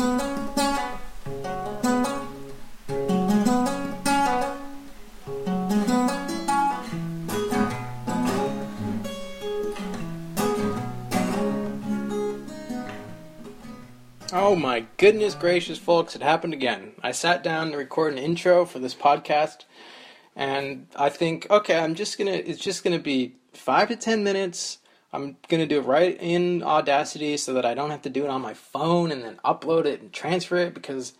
Oh 0.00 0.04
my 14.54 14.86
goodness 14.98 15.34
gracious, 15.34 15.78
folks, 15.78 16.14
it 16.14 16.22
happened 16.22 16.52
again. 16.52 16.92
I 17.02 17.10
sat 17.10 17.42
down 17.42 17.72
to 17.72 17.76
record 17.76 18.12
an 18.12 18.18
intro 18.18 18.64
for 18.64 18.78
this 18.78 18.94
podcast, 18.94 19.64
and 20.36 20.86
I 20.94 21.08
think, 21.08 21.50
okay, 21.50 21.76
I'm 21.76 21.96
just 21.96 22.16
gonna, 22.16 22.30
it's 22.30 22.60
just 22.60 22.84
gonna 22.84 23.00
be 23.00 23.34
five 23.52 23.88
to 23.88 23.96
ten 23.96 24.22
minutes. 24.22 24.78
I'm 25.12 25.36
gonna 25.48 25.66
do 25.66 25.78
it 25.78 25.86
right 25.86 26.16
in 26.20 26.62
Audacity 26.62 27.36
so 27.36 27.54
that 27.54 27.64
I 27.64 27.74
don't 27.74 27.90
have 27.90 28.02
to 28.02 28.10
do 28.10 28.24
it 28.24 28.30
on 28.30 28.42
my 28.42 28.54
phone 28.54 29.10
and 29.10 29.22
then 29.22 29.38
upload 29.44 29.86
it 29.86 30.00
and 30.00 30.12
transfer 30.12 30.56
it 30.56 30.74
because 30.74 31.14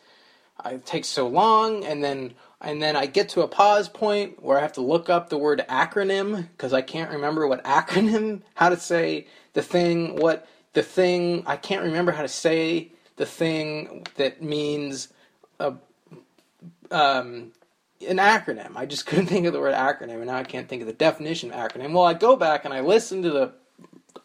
it 0.66 0.84
takes 0.84 1.08
so 1.08 1.28
long, 1.28 1.84
and 1.84 2.02
then 2.02 2.34
and 2.60 2.82
then 2.82 2.96
I 2.96 3.06
get 3.06 3.28
to 3.30 3.42
a 3.42 3.48
pause 3.48 3.88
point 3.88 4.42
where 4.42 4.58
I 4.58 4.62
have 4.62 4.72
to 4.74 4.80
look 4.80 5.08
up 5.08 5.28
the 5.28 5.38
word 5.38 5.64
acronym 5.68 6.48
because 6.48 6.72
I 6.72 6.82
can't 6.82 7.10
remember 7.10 7.46
what 7.46 7.62
acronym, 7.64 8.42
how 8.54 8.68
to 8.68 8.76
say 8.76 9.26
the 9.52 9.62
thing, 9.62 10.16
what 10.16 10.46
the 10.72 10.82
thing, 10.82 11.44
I 11.46 11.56
can't 11.56 11.84
remember 11.84 12.12
how 12.12 12.22
to 12.22 12.28
say 12.28 12.90
the 13.16 13.26
thing 13.26 14.06
that 14.16 14.42
means 14.42 15.08
a, 15.60 15.74
um, 16.90 17.52
an 18.06 18.16
acronym. 18.16 18.76
I 18.76 18.86
just 18.86 19.06
couldn't 19.06 19.26
think 19.28 19.46
of 19.46 19.52
the 19.52 19.60
word 19.60 19.74
acronym, 19.74 20.16
and 20.16 20.26
now 20.26 20.36
I 20.36 20.44
can't 20.44 20.68
think 20.68 20.82
of 20.82 20.88
the 20.88 20.94
definition 20.94 21.52
of 21.52 21.56
acronym. 21.56 21.92
Well, 21.92 22.04
I 22.04 22.14
go 22.14 22.34
back 22.34 22.64
and 22.64 22.74
I 22.74 22.80
listen 22.80 23.22
to 23.22 23.30
the 23.30 23.52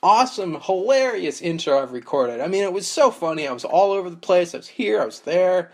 awesome, 0.02 0.60
hilarious 0.62 1.42
intro 1.42 1.82
I've 1.82 1.94
recorded. 1.94 2.42
I 2.42 2.48
mean, 2.48 2.64
it 2.64 2.74
was 2.74 2.88
so 2.88 3.12
funny. 3.12 3.48
I 3.48 3.54
was 3.54 3.66
all 3.66 3.92
over 3.92 4.10
the 4.10 4.18
place. 4.18 4.54
I 4.54 4.58
was 4.58 4.68
here, 4.68 5.02
I 5.02 5.06
was 5.06 5.22
there. 5.22 5.72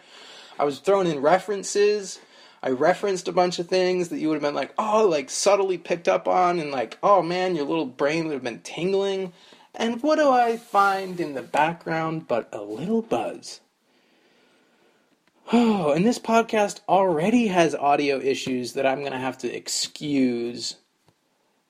I 0.57 0.65
was 0.65 0.79
throwing 0.79 1.07
in 1.07 1.21
references. 1.21 2.19
I 2.61 2.71
referenced 2.71 3.27
a 3.27 3.31
bunch 3.31 3.59
of 3.59 3.67
things 3.67 4.09
that 4.09 4.19
you 4.19 4.27
would 4.27 4.35
have 4.35 4.43
been 4.43 4.55
like, 4.55 4.73
oh, 4.77 5.07
like 5.07 5.29
subtly 5.29 5.77
picked 5.77 6.09
up 6.09 6.27
on, 6.27 6.59
and 6.59 6.71
like, 6.71 6.97
oh 7.01 7.21
man, 7.21 7.55
your 7.55 7.66
little 7.66 7.85
brain 7.85 8.25
would 8.25 8.33
have 8.33 8.43
been 8.43 8.61
tingling. 8.61 9.31
And 9.73 10.03
what 10.03 10.17
do 10.17 10.29
I 10.29 10.57
find 10.57 11.19
in 11.19 11.35
the 11.35 11.41
background 11.41 12.27
but 12.27 12.49
a 12.51 12.61
little 12.61 13.01
buzz? 13.01 13.61
Oh, 15.51 15.91
and 15.91 16.05
this 16.05 16.19
podcast 16.19 16.81
already 16.88 17.47
has 17.47 17.73
audio 17.73 18.19
issues 18.19 18.73
that 18.73 18.85
I'm 18.85 18.99
going 18.99 19.13
to 19.13 19.17
have 19.17 19.38
to 19.39 19.55
excuse. 19.55 20.75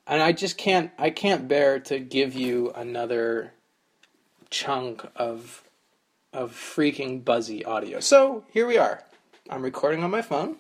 And 0.09 0.23
I 0.23 0.31
just 0.31 0.57
can't 0.57 0.91
I 0.97 1.11
can't 1.11 1.47
bear 1.47 1.79
to 1.81 1.99
give 1.99 2.33
you 2.33 2.71
another 2.75 3.53
chunk 4.49 5.05
of 5.15 5.63
of 6.33 6.52
freaking 6.52 7.23
buzzy 7.23 7.63
audio. 7.63 7.99
So, 7.99 8.43
here 8.52 8.65
we 8.65 8.77
are. 8.77 9.03
I'm 9.52 9.61
recording 9.61 10.03
on 10.03 10.09
my 10.09 10.23
phone. 10.23 10.57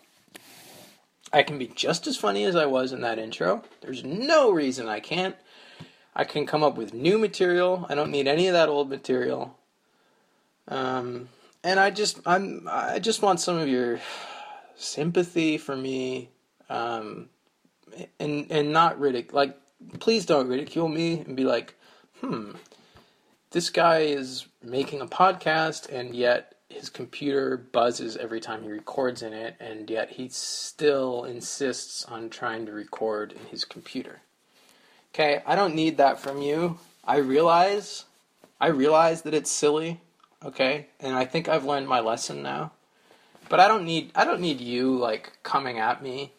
I 1.33 1.41
can 1.41 1.57
be 1.57 1.67
just 1.67 2.05
as 2.05 2.15
funny 2.15 2.43
as 2.43 2.55
I 2.55 2.67
was 2.67 2.91
in 2.91 3.01
that 3.01 3.17
intro. 3.17 3.63
There's 3.81 4.03
no 4.03 4.51
reason 4.51 4.87
I 4.87 4.99
can't. 4.99 5.35
I 6.15 6.25
can 6.25 6.45
come 6.45 6.63
up 6.63 6.75
with 6.75 6.93
new 6.93 7.17
material. 7.17 7.87
I 7.89 7.95
don't 7.95 8.11
need 8.11 8.27
any 8.27 8.47
of 8.47 8.53
that 8.53 8.69
old 8.69 8.89
material. 8.89 9.57
Um, 10.67 11.29
and 11.63 11.79
I 11.79 11.89
just 11.89 12.19
I'm 12.23 12.67
I 12.69 12.99
just 12.99 13.23
want 13.23 13.39
some 13.39 13.57
of 13.57 13.67
your 13.67 13.99
sympathy 14.75 15.57
for 15.57 15.75
me, 15.75 16.29
um, 16.69 17.29
and 18.19 18.51
and 18.51 18.71
not 18.71 18.99
ridicule. 18.99 19.35
Like, 19.35 19.57
please 19.99 20.25
don't 20.25 20.47
ridicule 20.47 20.87
me 20.87 21.19
and 21.19 21.35
be 21.35 21.43
like, 21.43 21.75
hmm, 22.21 22.51
this 23.51 23.69
guy 23.69 23.99
is 23.99 24.47
making 24.63 25.01
a 25.01 25.07
podcast 25.07 25.91
and 25.91 26.15
yet 26.15 26.55
his 26.69 26.89
computer 26.89 27.57
buzzes 27.57 28.15
every 28.15 28.39
time 28.39 28.61
he 28.63 28.69
records 28.69 29.23
in 29.23 29.33
it, 29.33 29.55
and 29.59 29.89
yet 29.89 30.11
he 30.11 30.29
still 30.29 31.23
insists 31.23 32.05
on 32.05 32.29
trying 32.29 32.65
to 32.67 32.71
record 32.71 33.31
in 33.31 33.45
his 33.47 33.65
computer. 33.65 34.21
Okay, 35.13 35.41
I 35.47 35.55
don't 35.55 35.73
need 35.73 35.97
that 35.97 36.19
from 36.19 36.41
you. 36.41 36.77
I 37.03 37.17
realize, 37.17 38.05
I 38.61 38.67
realize 38.67 39.23
that 39.23 39.33
it's 39.33 39.49
silly. 39.49 39.99
Okay, 40.45 40.87
and 40.99 41.15
I 41.15 41.25
think 41.25 41.49
I've 41.49 41.65
learned 41.65 41.87
my 41.87 41.99
lesson 41.99 42.43
now. 42.43 42.71
But 43.49 43.59
I 43.59 43.67
don't 43.67 43.83
need, 43.83 44.11
I 44.13 44.23
don't 44.23 44.39
need 44.39 44.61
you 44.61 44.95
like 44.95 45.39
coming 45.41 45.79
at 45.79 46.03
me, 46.03 46.33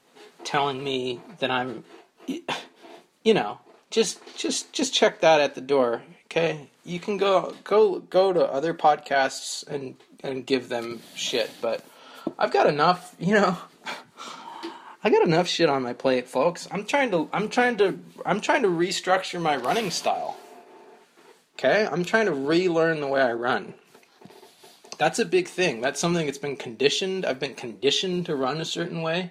telling 0.45 0.83
me 0.83 1.21
that 1.39 1.51
I'm, 1.51 1.85
you 2.27 3.35
know, 3.35 3.59
just, 3.91 4.21
just, 4.37 4.73
just 4.73 4.95
check 4.95 5.21
that 5.21 5.41
at 5.41 5.55
the 5.55 5.61
door. 5.61 6.03
Okay, 6.27 6.71
you 6.85 7.01
can 7.01 7.17
go, 7.17 7.55
go, 7.65 7.99
go 7.99 8.33
to 8.33 8.45
other 8.45 8.73
podcasts 8.73 9.67
and 9.67 9.97
and 10.23 10.47
give 10.47 10.69
them 10.69 11.01
shit, 11.15 11.51
but 11.61 11.85
I've 12.39 12.53
got 12.53 12.67
enough, 12.67 13.15
you 13.19 13.35
know. 13.35 13.57
I 15.05 15.09
got 15.09 15.23
enough 15.23 15.49
shit 15.49 15.71
on 15.71 15.83
my 15.83 15.95
plate, 15.95 16.29
folks. 16.29 16.69
I'm 16.71 16.85
trying 16.85 17.11
to 17.13 17.29
I'm 17.33 17.49
trying 17.49 17.77
to 17.79 17.99
I'm 18.27 18.41
trying 18.41 18.63
to 18.63 18.69
restructure 18.69 19.41
my 19.41 19.57
running 19.57 19.91
style. 19.91 20.37
Okay? 21.55 21.89
I'm 21.91 22.05
trying 22.05 22.27
to 22.27 22.33
relearn 22.33 23.01
the 23.01 23.07
way 23.07 23.21
I 23.21 23.33
run. 23.33 23.75
That's 24.99 25.19
a 25.19 25.25
big 25.25 25.49
thing. 25.49 25.81
That's 25.81 25.99
something 25.99 26.27
that's 26.27 26.39
been 26.39 26.57
conditioned. 26.57 27.25
I've 27.25 27.41
been 27.41 27.55
conditioned 27.55 28.27
to 28.27 28.37
run 28.37 28.61
a 28.61 28.67
certain 28.67 29.01
way. 29.01 29.31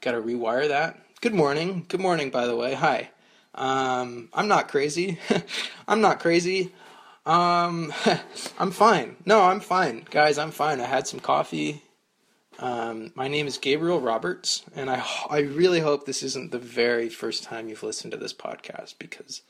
Got 0.00 0.12
to 0.12 0.22
rewire 0.22 0.68
that. 0.68 0.98
Good 1.20 1.34
morning. 1.34 1.84
Good 1.86 2.00
morning, 2.00 2.30
by 2.30 2.46
the 2.46 2.56
way. 2.56 2.72
Hi. 2.72 3.10
Um, 3.54 4.30
I'm 4.32 4.48
not 4.48 4.68
crazy. 4.68 5.18
I'm 5.88 6.00
not 6.00 6.20
crazy. 6.20 6.72
Um, 7.26 7.92
I'm 8.58 8.70
fine. 8.70 9.16
No, 9.26 9.42
I'm 9.42 9.60
fine, 9.60 10.06
guys. 10.10 10.38
I'm 10.38 10.52
fine. 10.52 10.80
I 10.80 10.86
had 10.86 11.06
some 11.06 11.20
coffee. 11.20 11.82
Um, 12.58 13.12
my 13.14 13.28
name 13.28 13.46
is 13.46 13.58
Gabriel 13.58 14.00
Roberts, 14.00 14.62
and 14.74 14.88
I 14.88 15.04
I 15.28 15.40
really 15.40 15.80
hope 15.80 16.06
this 16.06 16.22
isn't 16.22 16.50
the 16.50 16.58
very 16.58 17.10
first 17.10 17.44
time 17.44 17.68
you've 17.68 17.82
listened 17.82 18.12
to 18.12 18.18
this 18.18 18.34
podcast 18.34 18.94
because 18.98 19.42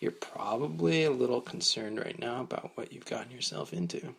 you're 0.00 0.10
probably 0.10 1.04
a 1.04 1.10
little 1.10 1.42
concerned 1.42 1.98
right 1.98 2.18
now 2.18 2.40
about 2.40 2.72
what 2.76 2.92
you've 2.94 3.06
gotten 3.06 3.30
yourself 3.30 3.74
into. 3.74 4.14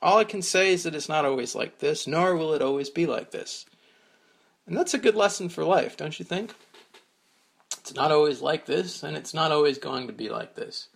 All 0.00 0.18
I 0.18 0.24
can 0.24 0.42
say 0.42 0.72
is 0.72 0.84
that 0.84 0.94
it's 0.94 1.08
not 1.08 1.24
always 1.24 1.56
like 1.56 1.78
this, 1.78 2.06
nor 2.06 2.36
will 2.36 2.54
it 2.54 2.62
always 2.62 2.90
be 2.90 3.06
like 3.06 3.32
this. 3.32 3.66
And 4.66 4.76
that's 4.76 4.94
a 4.94 4.98
good 4.98 5.14
lesson 5.14 5.48
for 5.48 5.64
life, 5.64 5.96
don't 5.96 6.18
you 6.18 6.24
think? 6.24 6.54
It's 7.78 7.94
not 7.94 8.10
always 8.10 8.40
like 8.40 8.66
this, 8.66 9.02
and 9.02 9.16
it's 9.16 9.32
not 9.32 9.52
always 9.52 9.78
going 9.78 10.08
to 10.08 10.12
be 10.12 10.28
like 10.28 10.56
this. 10.56 10.88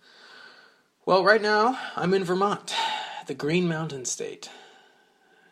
Well, 1.05 1.23
right 1.23 1.41
now, 1.41 1.79
I'm 1.95 2.13
in 2.13 2.23
Vermont, 2.23 2.75
the 3.27 3.33
Green 3.33 3.67
Mountain 3.67 4.05
State. 4.05 4.49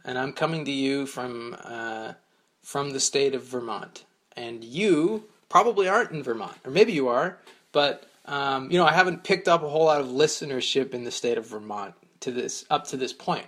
And 0.04 0.18
I'm 0.18 0.34
coming 0.34 0.66
to 0.66 0.72
you 0.72 1.06
from, 1.06 1.56
uh, 1.64 2.14
from 2.62 2.92
the 2.92 3.00
state 3.00 3.36
of 3.36 3.44
Vermont. 3.44 4.04
And 4.36 4.64
you 4.64 5.26
probably 5.48 5.88
aren't 5.88 6.12
in 6.12 6.24
Vermont, 6.24 6.58
or 6.66 6.72
maybe 6.72 6.94
you 6.94 7.08
are, 7.08 7.40
but 7.72 8.06
um, 8.26 8.70
you 8.70 8.78
know, 8.78 8.86
I 8.86 8.94
haven't 8.94 9.24
picked 9.24 9.48
up 9.48 9.64
a 9.64 9.70
whole 9.70 9.86
lot 9.86 10.02
of 10.02 10.08
listenership 10.08 10.94
in 10.94 11.04
the 11.04 11.12
state 11.12 11.38
of 11.38 11.48
Vermont 11.48 11.96
to 12.20 12.32
this 12.32 12.64
up 12.70 12.86
to 12.88 12.98
this 12.98 13.12
point. 13.12 13.48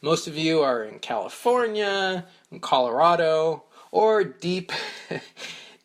Most 0.00 0.26
of 0.26 0.36
you 0.36 0.62
are 0.62 0.82
in 0.84 0.98
California, 0.98 2.24
in 2.50 2.60
Colorado, 2.60 3.64
or 3.92 4.24
deep 4.24 4.72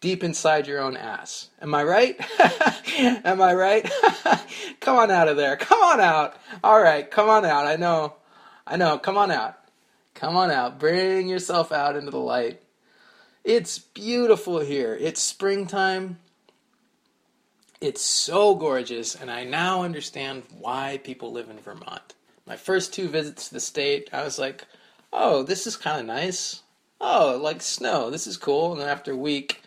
deep 0.02 0.24
inside 0.24 0.66
your 0.66 0.80
own 0.80 0.98
ass. 0.98 1.50
Am 1.62 1.76
I 1.76 1.84
right? 1.84 2.20
Am 2.98 3.42
I 3.42 3.54
right? 3.54 3.92
come 4.80 4.98
on 4.98 5.12
out 5.12 5.28
of 5.28 5.38
there. 5.38 5.56
Come 5.58 5.80
on 5.82 6.00
out. 6.00 6.36
All 6.64 6.82
right, 6.82 7.10
come 7.10 7.30
on 7.30 7.46
out. 7.46 7.68
I 7.68 7.76
know. 7.76 8.16
I 8.66 8.78
know. 8.78 8.98
Come 8.98 9.18
on 9.18 9.30
out. 9.32 9.58
Come 10.16 10.36
on 10.36 10.50
out. 10.50 10.80
Bring 10.80 11.28
yourself 11.28 11.72
out 11.72 11.96
into 11.96 12.10
the 12.10 12.18
light. 12.18 12.62
It's 13.44 13.80
beautiful 13.80 14.60
here. 14.60 14.98
It's 15.00 15.22
springtime. 15.22 16.18
It's 17.80 18.02
so 18.02 18.56
gorgeous, 18.56 19.14
and 19.14 19.30
I 19.30 19.44
now 19.44 19.84
understand 19.84 20.44
why 20.60 21.00
people 21.04 21.32
live 21.32 21.50
in 21.50 21.60
Vermont. 21.60 22.16
My 22.48 22.56
first 22.56 22.94
two 22.94 23.08
visits 23.08 23.50
to 23.50 23.54
the 23.54 23.60
state, 23.60 24.10
I 24.12 24.24
was 24.24 24.40
like, 24.40 24.66
oh, 25.14 25.44
this 25.44 25.68
is 25.68 25.78
kind 25.78 26.00
of 26.00 26.08
nice. 26.08 26.64
Oh, 27.00 27.40
like 27.42 27.62
snow. 27.62 28.10
This 28.10 28.28
is 28.28 28.38
cool. 28.38 28.72
And 28.72 28.82
then 28.82 28.90
after 28.90 29.12
a 29.12 29.18
week, 29.18 29.62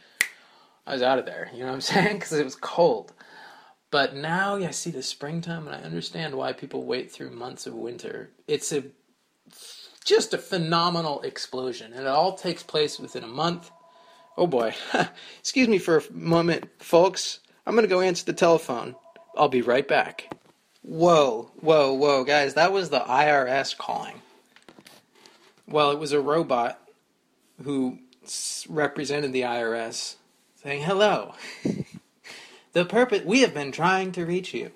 I 0.86 0.92
was 0.92 1.02
out 1.02 1.18
of 1.18 1.26
there. 1.26 1.50
You 1.52 1.60
know 1.60 1.66
what 1.66 1.74
I'm 1.74 1.80
saying? 1.80 2.14
Because 2.14 2.32
it 2.32 2.44
was 2.44 2.56
cold. 2.56 3.12
But 3.90 4.14
now 4.14 4.56
I 4.56 4.70
see 4.70 4.90
the 4.90 5.02
springtime 5.02 5.66
and 5.66 5.74
I 5.74 5.80
understand 5.80 6.34
why 6.34 6.52
people 6.52 6.84
wait 6.84 7.10
through 7.10 7.30
months 7.30 7.66
of 7.66 7.74
winter. 7.74 8.30
It's 8.46 8.72
a 8.72 8.84
just 10.04 10.32
a 10.32 10.38
phenomenal 10.38 11.20
explosion, 11.22 11.92
and 11.92 12.02
it 12.02 12.06
all 12.06 12.34
takes 12.34 12.62
place 12.62 12.98
within 12.98 13.22
a 13.22 13.28
month. 13.28 13.70
Oh 14.36 14.46
boy. 14.46 14.74
Excuse 15.38 15.68
me 15.68 15.78
for 15.78 15.98
a 15.98 16.12
moment, 16.12 16.68
folks. 16.78 17.40
I'm 17.66 17.74
going 17.74 17.84
to 17.84 17.88
go 17.88 18.00
answer 18.00 18.24
the 18.24 18.32
telephone. 18.32 18.96
I'll 19.36 19.48
be 19.48 19.62
right 19.62 19.86
back. 19.86 20.32
Whoa, 20.82 21.50
whoa, 21.60 21.92
whoa, 21.92 22.24
guys, 22.24 22.54
that 22.54 22.72
was 22.72 22.88
the 22.88 23.00
IRS 23.00 23.76
calling. 23.76 24.22
Well, 25.68 25.90
it 25.90 25.98
was 25.98 26.12
a 26.12 26.20
robot 26.20 26.79
who 27.62 27.98
represented 28.68 29.32
the 29.32 29.42
IRS 29.42 30.16
saying 30.62 30.82
hello. 30.82 31.34
the 32.72 32.84
purpose 32.84 33.22
we 33.24 33.40
have 33.40 33.54
been 33.54 33.72
trying 33.72 34.12
to 34.12 34.26
reach 34.26 34.52
you. 34.52 34.70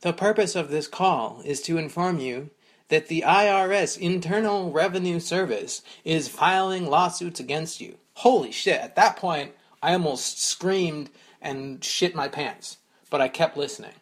The 0.00 0.12
purpose 0.12 0.54
of 0.54 0.70
this 0.70 0.86
call 0.86 1.42
is 1.44 1.60
to 1.62 1.78
inform 1.78 2.18
you 2.18 2.50
that 2.88 3.08
the 3.08 3.24
IRS 3.26 3.98
Internal 3.98 4.70
Revenue 4.70 5.18
Service 5.18 5.82
is 6.04 6.28
filing 6.28 6.86
lawsuits 6.86 7.40
against 7.40 7.80
you. 7.80 7.96
Holy 8.14 8.52
shit, 8.52 8.80
at 8.80 8.96
that 8.96 9.16
point, 9.16 9.52
I 9.82 9.92
almost 9.92 10.42
screamed 10.42 11.10
and 11.40 11.82
shit 11.82 12.14
my 12.14 12.28
pants, 12.28 12.78
but 13.10 13.20
I 13.20 13.28
kept 13.28 13.56
listening. 13.56 13.94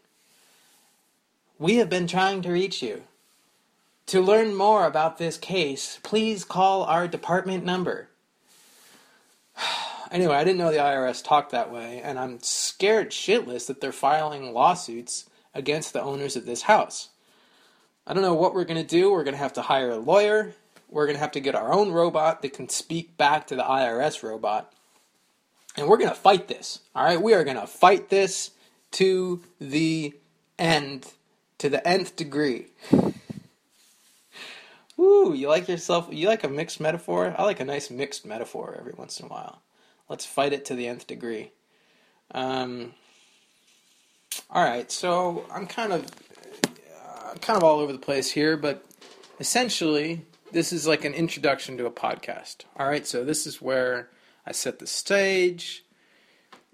We 1.58 1.76
have 1.76 1.88
been 1.88 2.06
trying 2.06 2.43
to 2.43 2.50
reach 2.50 2.82
you. 2.82 3.02
To 4.06 4.20
learn 4.20 4.54
more 4.54 4.87
about 4.87 5.19
this 5.19 5.38
case, 5.38 5.99
please 6.02 6.44
call 6.44 6.84
our 6.84 7.08
department 7.08 7.64
number. 7.64 8.08
anyway, 10.10 10.34
I 10.34 10.44
didn't 10.44 10.58
know 10.58 10.70
the 10.70 10.78
IRS 10.78 11.25
talked 11.25 11.52
that 11.52 11.72
way, 11.72 12.00
and 12.02 12.19
I'm 12.19 12.40
scared 12.40 13.10
shitless 13.10 13.66
that 13.66 13.81
they're 13.81 13.93
filing 13.93 14.52
lawsuits 14.52 15.28
against 15.54 15.93
the 15.93 16.02
owners 16.02 16.37
of 16.37 16.46
this 16.46 16.62
house. 16.62 17.10
I 18.06 18.14
don't 18.14 18.22
know 18.22 18.34
what 18.34 18.54
we're 18.54 18.64
going 18.64 18.84
to 18.84 18.88
do. 18.88 19.12
We're 19.12 19.25
going 19.25 19.34
to 19.34 19.38
have 19.38 19.52
to 19.54 19.62
hire 19.62 19.90
a 19.90 19.96
lawyer. 19.96 20.54
We're 20.88 21.06
going 21.06 21.16
to 21.16 21.20
have 21.20 21.32
to 21.32 21.40
get 21.40 21.54
our 21.54 21.72
own 21.72 21.93
robot 21.93 22.43
that 22.43 22.52
can 22.52 22.69
speak 22.69 23.16
back 23.16 23.46
to 23.46 23.56
the 23.56 23.62
IRS 23.62 24.22
robot. 24.22 24.72
And 25.76 25.88
we're 25.88 25.96
going 25.96 26.10
to 26.10 26.16
fight 26.16 26.49
this. 26.49 26.81
All 26.94 27.04
right? 27.04 27.20
We 27.20 27.32
are 27.34 27.44
going 27.44 27.60
to 27.60 27.66
fight 27.66 28.08
this 28.08 28.50
to 28.93 29.43
the 29.60 30.14
end, 30.58 31.12
to 31.58 31.70
the 31.70 31.87
nth 31.87 32.16
degree. 32.16 32.66
Woo, 34.96 35.32
you 35.32 35.48
like 35.48 35.68
yourself, 35.68 36.08
you 36.10 36.28
like 36.28 36.44
a 36.44 36.48
mixed 36.48 36.80
metaphor? 36.80 37.34
I 37.36 37.44
like 37.44 37.60
a 37.60 37.64
nice 37.64 37.90
mixed 37.90 38.26
metaphor 38.26 38.76
every 38.78 38.92
once 38.96 39.18
in 39.20 39.26
a 39.26 39.28
while. 39.28 39.62
Let's 40.08 40.26
fight 40.26 40.52
it 40.52 40.64
to 40.66 40.74
the 40.74 40.88
nth 40.88 41.06
degree. 41.06 41.52
Um, 42.32 42.94
all 44.50 44.64
right, 44.64 44.90
so 44.90 45.44
I'm 45.52 45.66
kind 45.66 45.92
of 45.92 46.04
uh, 46.04 47.34
kind 47.40 47.56
of 47.56 47.64
all 47.64 47.80
over 47.80 47.92
the 47.92 47.98
place 47.98 48.30
here, 48.30 48.56
but 48.56 48.84
essentially, 49.40 50.26
this 50.52 50.72
is 50.72 50.86
like 50.86 51.04
an 51.04 51.14
introduction 51.14 51.76
to 51.78 51.86
a 51.86 51.90
podcast. 51.90 52.64
All 52.76 52.86
right, 52.86 53.06
so 53.06 53.24
this 53.24 53.46
is 53.46 53.62
where 53.62 54.10
I 54.46 54.52
set 54.52 54.78
the 54.78 54.86
stage, 54.86 55.84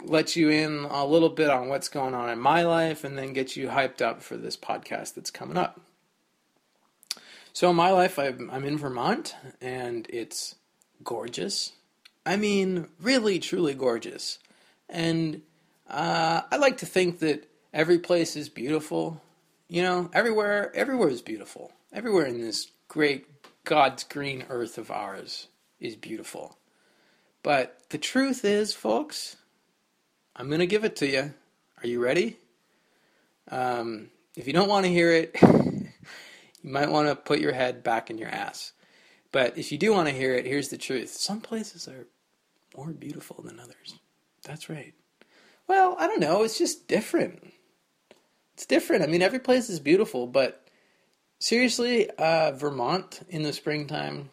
let 0.03 0.37
you 0.37 0.49
in 0.49 0.87
a 0.91 1.07
little 1.07 1.29
bit 1.29 1.51
on 1.51 1.69
what's 1.69 1.89
going 1.89 2.15
on 2.15 2.31
in 2.31 2.39
my 2.39 2.63
life, 2.63 3.05
and 3.05 3.17
then 3.17 3.33
get 3.33 3.57
you 3.57 3.69
hyped 3.69 4.03
up 4.03 4.23
for 4.23 4.37
this 4.37 4.57
podcast 4.57 5.15
that's 5.15 5.31
coming 5.31 5.57
up. 5.57 5.81
So, 7.59 7.71
in 7.71 7.75
my 7.75 7.91
life, 7.91 8.21
I'm, 8.21 8.49
I'm 8.53 8.65
in 8.65 8.79
Vermont, 8.79 9.35
and 9.61 10.07
it's 10.11 10.55
gorgeous. 11.03 11.73
I 12.25 12.37
mean, 12.37 12.87
really, 13.01 13.41
truly 13.41 13.75
gorgeous. 13.75 14.39
And 14.89 15.43
uh, 15.91 16.43
I 16.53 16.57
like 16.59 16.77
to 16.77 16.87
think 16.87 17.19
that 17.19 17.51
every 17.75 17.99
place 17.99 18.37
is 18.37 18.49
beautiful. 18.49 19.21
You 19.67 19.83
know, 19.83 20.09
everywhere, 20.13 20.71
everywhere 20.73 21.09
is 21.09 21.21
beautiful. 21.21 21.73
Everywhere 21.93 22.27
in 22.27 22.41
this 22.41 22.71
great 22.87 23.27
God's 23.65 24.05
green 24.05 24.45
earth 24.49 24.79
of 24.79 24.93
ours 24.93 25.49
is 25.81 25.97
beautiful. 25.97 26.59
But 27.43 27.81
the 27.89 27.99
truth 27.99 28.45
is, 28.45 28.73
folks, 28.73 29.35
I'm 30.37 30.47
going 30.47 30.61
to 30.61 30.67
give 30.69 30.85
it 30.85 30.95
to 30.99 31.09
you. 31.09 31.35
Are 31.83 31.89
you 31.89 32.01
ready? 32.01 32.37
Um, 33.51 34.11
if 34.37 34.47
you 34.47 34.53
don't 34.53 34.69
want 34.69 34.87
to 34.87 34.93
hear 34.93 35.11
it, 35.11 35.35
you 36.63 36.71
might 36.71 36.91
want 36.91 37.09
to 37.09 37.17
put 37.17 37.41
your 37.41 37.53
head 37.53 37.83
back 37.83 38.11
in 38.11 38.19
your 38.19 38.29
ass. 38.29 38.73
But 39.33 39.59
if 39.59 39.71
you 39.73 39.79
do 39.79 39.93
want 39.93 40.09
to 40.09 40.15
hear 40.15 40.35
it, 40.35 40.47
here's 40.47 40.69
the 40.69 40.79
truth. 40.79 41.11
Some 41.11 41.41
places 41.41 41.87
are 41.87 42.07
more 42.77 42.93
beautiful 42.93 43.43
than 43.43 43.61
others. 43.61 43.99
That's 44.45 44.69
right. 44.69 44.95
Well, 45.67 45.97
I 45.99 46.07
don't 46.07 46.21
know. 46.21 46.45
It's 46.45 46.59
just 46.59 46.89
different. 46.89 47.53
It's 48.55 48.67
different. 48.67 49.05
I 49.05 49.07
mean, 49.07 49.23
every 49.23 49.39
place 49.39 49.69
is 49.69 49.81
beautiful, 49.81 50.27
but 50.27 50.67
seriously, 51.39 52.11
uh, 52.11 52.53
Vermont 52.53 53.21
in 53.29 53.43
the 53.43 53.53
springtime. 53.53 54.31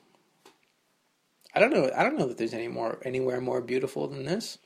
I 1.53 1.59
don't 1.59 1.73
know. 1.73 1.91
I 1.95 2.03
don't 2.03 2.17
know 2.17 2.27
that 2.27 2.37
there's 2.37 2.53
any 2.53 2.67
more 2.67 2.99
anywhere 3.03 3.39
more 3.39 3.61
beautiful 3.61 4.07
than 4.07 4.25
this. 4.25 4.57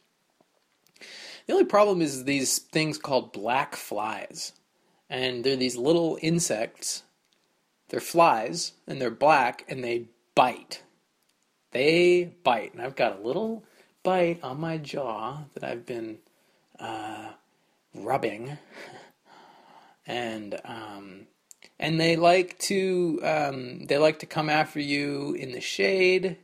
The 1.48 1.54
only 1.54 1.66
problem 1.66 2.02
is 2.02 2.24
these 2.24 2.60
things 2.60 2.98
called 2.98 3.34
black 3.34 3.76
flies, 3.76 4.54
and 5.10 5.44
they're 5.44 5.56
these 5.56 5.76
little 5.76 6.18
insects. 6.22 7.04
They're 7.90 8.00
flies, 8.00 8.74
and 8.88 9.02
they're 9.02 9.10
black, 9.10 9.66
and 9.68 9.84
they 9.84 10.06
bite. 10.36 10.84
They 11.72 12.34
bite, 12.44 12.74
and 12.74 12.82
I've 12.82 12.96
got 12.96 13.20
a 13.20 13.22
little 13.22 13.64
bite 14.04 14.40
on 14.44 14.60
my 14.60 14.78
jaw 14.78 15.44
that 15.54 15.64
I've 15.64 15.86
been 15.86 16.20
uh, 16.80 17.32
rubbing, 17.94 18.58
and 20.08 20.60
um, 20.66 21.28
and 21.80 22.00
they 22.00 22.16
like 22.16 22.58
to 22.60 23.20
um, 23.24 23.86
they 23.86 23.98
like 23.98 24.20
to 24.20 24.26
come 24.26 24.50
after 24.50 24.80
you 24.80 25.34
in 25.34 25.52
the 25.52 25.62
shade. 25.62 26.38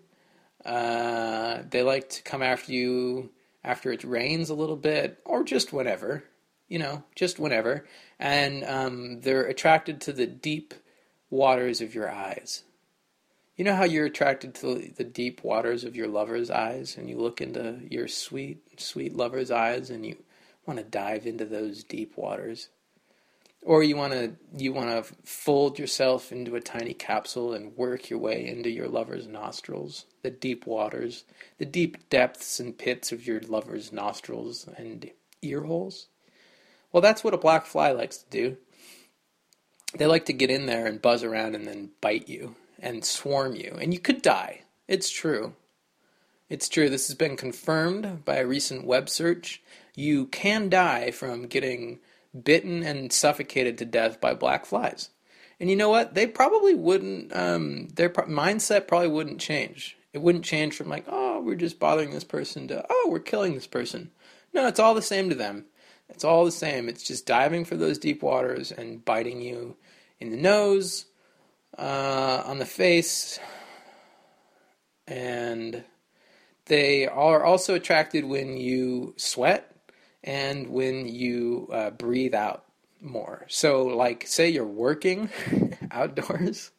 Uh, 0.64 1.60
they 1.70 1.84
like 1.84 2.10
to 2.10 2.24
come 2.24 2.42
after 2.42 2.72
you 2.72 3.30
after 3.64 3.92
it 3.92 4.04
rains 4.04 4.50
a 4.50 4.56
little 4.56 4.76
bit, 4.76 5.20
or 5.26 5.44
just 5.44 5.74
whenever, 5.74 6.24
you 6.68 6.80
know, 6.80 7.04
just 7.16 7.40
whenever. 7.40 7.86
And 8.20 8.64
um, 8.64 9.22
they're 9.22 9.46
attracted 9.46 10.02
to 10.02 10.14
the 10.14 10.28
deep 10.28 10.74
waters 11.30 11.82
of 11.82 11.96
your 11.96 12.12
eyes. 12.12 12.64
You 13.56 13.64
know 13.64 13.76
how 13.76 13.86
you're 13.86 14.06
attracted 14.06 14.54
to 14.56 14.92
the 14.96 15.04
deep 15.04 15.44
waters 15.44 15.86
of 15.86 15.96
your 15.96 16.08
lover's 16.08 16.50
eyes, 16.50 16.98
and 16.98 17.10
you 17.10 17.18
look 17.18 17.40
into 17.40 17.80
your 17.90 18.08
sweet, 18.08 18.80
sweet 18.80 19.16
lover's 19.16 19.50
eyes, 19.50 19.90
and 19.90 20.06
you 20.06 20.18
want 20.66 20.80
to 20.80 20.86
dive 20.86 21.26
into 21.26 21.46
those 21.46 21.84
deep 21.84 22.18
waters, 22.18 22.68
or 23.62 23.82
you 23.82 23.96
want 23.96 24.12
to 24.12 24.36
you 24.58 24.74
want 24.74 24.90
to 24.90 25.16
fold 25.24 25.80
yourself 25.80 26.34
into 26.34 26.56
a 26.56 26.62
tiny 26.62 26.94
capsule 26.94 27.54
and 27.54 27.78
work 27.78 28.10
your 28.10 28.20
way 28.20 28.46
into 28.46 28.70
your 28.70 28.90
lover's 28.90 29.26
nostrils, 29.28 30.06
the 30.22 30.30
deep 30.30 30.68
waters, 30.68 31.24
the 31.58 31.66
deep 31.66 32.10
depths 32.10 32.60
and 32.60 32.78
pits 32.78 33.14
of 33.14 33.26
your 33.26 33.40
lover's 33.42 33.94
nostrils 33.94 34.68
and 34.78 35.10
ear 35.42 35.62
holes. 35.62 36.08
Well, 36.92 37.02
that's 37.02 37.24
what 37.24 37.34
a 37.34 37.38
black 37.38 37.66
fly 37.66 37.92
likes 37.92 38.18
to 38.18 38.30
do. 38.30 38.58
They 39.98 40.08
like 40.08 40.26
to 40.26 40.34
get 40.34 40.50
in 40.50 40.66
there 40.66 40.86
and 40.86 41.02
buzz 41.02 41.24
around 41.24 41.56
and 41.56 41.66
then 41.66 41.92
bite 42.02 42.28
you 42.28 42.56
and 42.80 43.06
swarm 43.06 43.56
you, 43.56 43.78
and 43.80 43.94
you 43.94 44.00
could 44.00 44.22
die. 44.22 44.62
It's 44.88 45.10
true. 45.10 45.54
It's 46.50 46.70
true. 46.70 46.90
This 46.90 47.08
has 47.08 47.16
been 47.16 47.38
confirmed 47.38 48.24
by 48.24 48.38
a 48.38 48.46
recent 48.46 48.86
web 48.86 49.10
search 49.10 49.64
you 49.96 50.26
can 50.28 50.70
die 50.70 51.12
from 51.12 51.48
getting 51.48 52.00
bitten 52.44 52.84
and 52.84 53.12
suffocated 53.12 53.78
to 53.78 53.86
death 53.86 54.20
by 54.20 54.34
black 54.34 54.66
flies. 54.66 55.10
And 55.60 55.70
you 55.70 55.76
know 55.76 55.90
what? 55.90 56.14
They 56.14 56.28
probably 56.28 56.76
wouldn't, 56.76 57.34
um, 57.36 57.88
their 57.96 58.10
pro- 58.10 58.26
mindset 58.26 58.88
probably 58.88 59.08
wouldn't 59.08 59.40
change. 59.40 59.98
It 60.12 60.22
wouldn't 60.22 60.44
change 60.44 60.76
from 60.76 60.90
like, 60.90 61.06
oh, 61.08 61.42
we're 61.42 61.56
just 61.56 61.80
bothering 61.80 62.12
this 62.12 62.26
person 62.26 62.68
to, 62.68 62.86
oh, 62.90 63.08
we're 63.10 63.20
killing 63.20 63.56
this 63.56 63.68
person. 63.68 64.12
No, 64.54 64.68
it's 64.68 64.80
all 64.80 64.94
the 64.94 65.02
same 65.02 65.30
to 65.30 65.36
them. 65.36 65.66
It's 66.10 66.24
all 66.24 66.46
the 66.46 66.52
same. 66.52 66.88
It's 66.88 67.04
just 67.04 67.26
diving 67.26 67.66
for 67.66 67.76
those 67.76 67.98
deep 67.98 68.22
waters 68.22 68.72
and 68.72 69.04
biting 69.04 69.42
you 69.42 69.78
in 70.26 70.32
the 70.32 70.38
nose, 70.42 71.06
uh, 71.78 72.44
on 72.46 72.60
the 72.60 72.66
face, 72.66 73.40
and 75.08 75.84
they 76.66 77.08
are 77.08 77.44
also 77.44 77.76
attracted 77.76 78.26
when 78.26 78.58
you 78.58 79.14
sweat 79.18 79.72
and 80.24 80.70
when 80.70 81.08
you 81.08 81.70
uh, 81.72 81.92
breathe 81.92 82.34
out 82.34 82.66
more. 83.02 83.46
So, 83.48 83.84
like, 83.84 84.26
say 84.26 84.50
you're 84.50 84.66
working 84.66 85.30
outdoors 85.92 86.72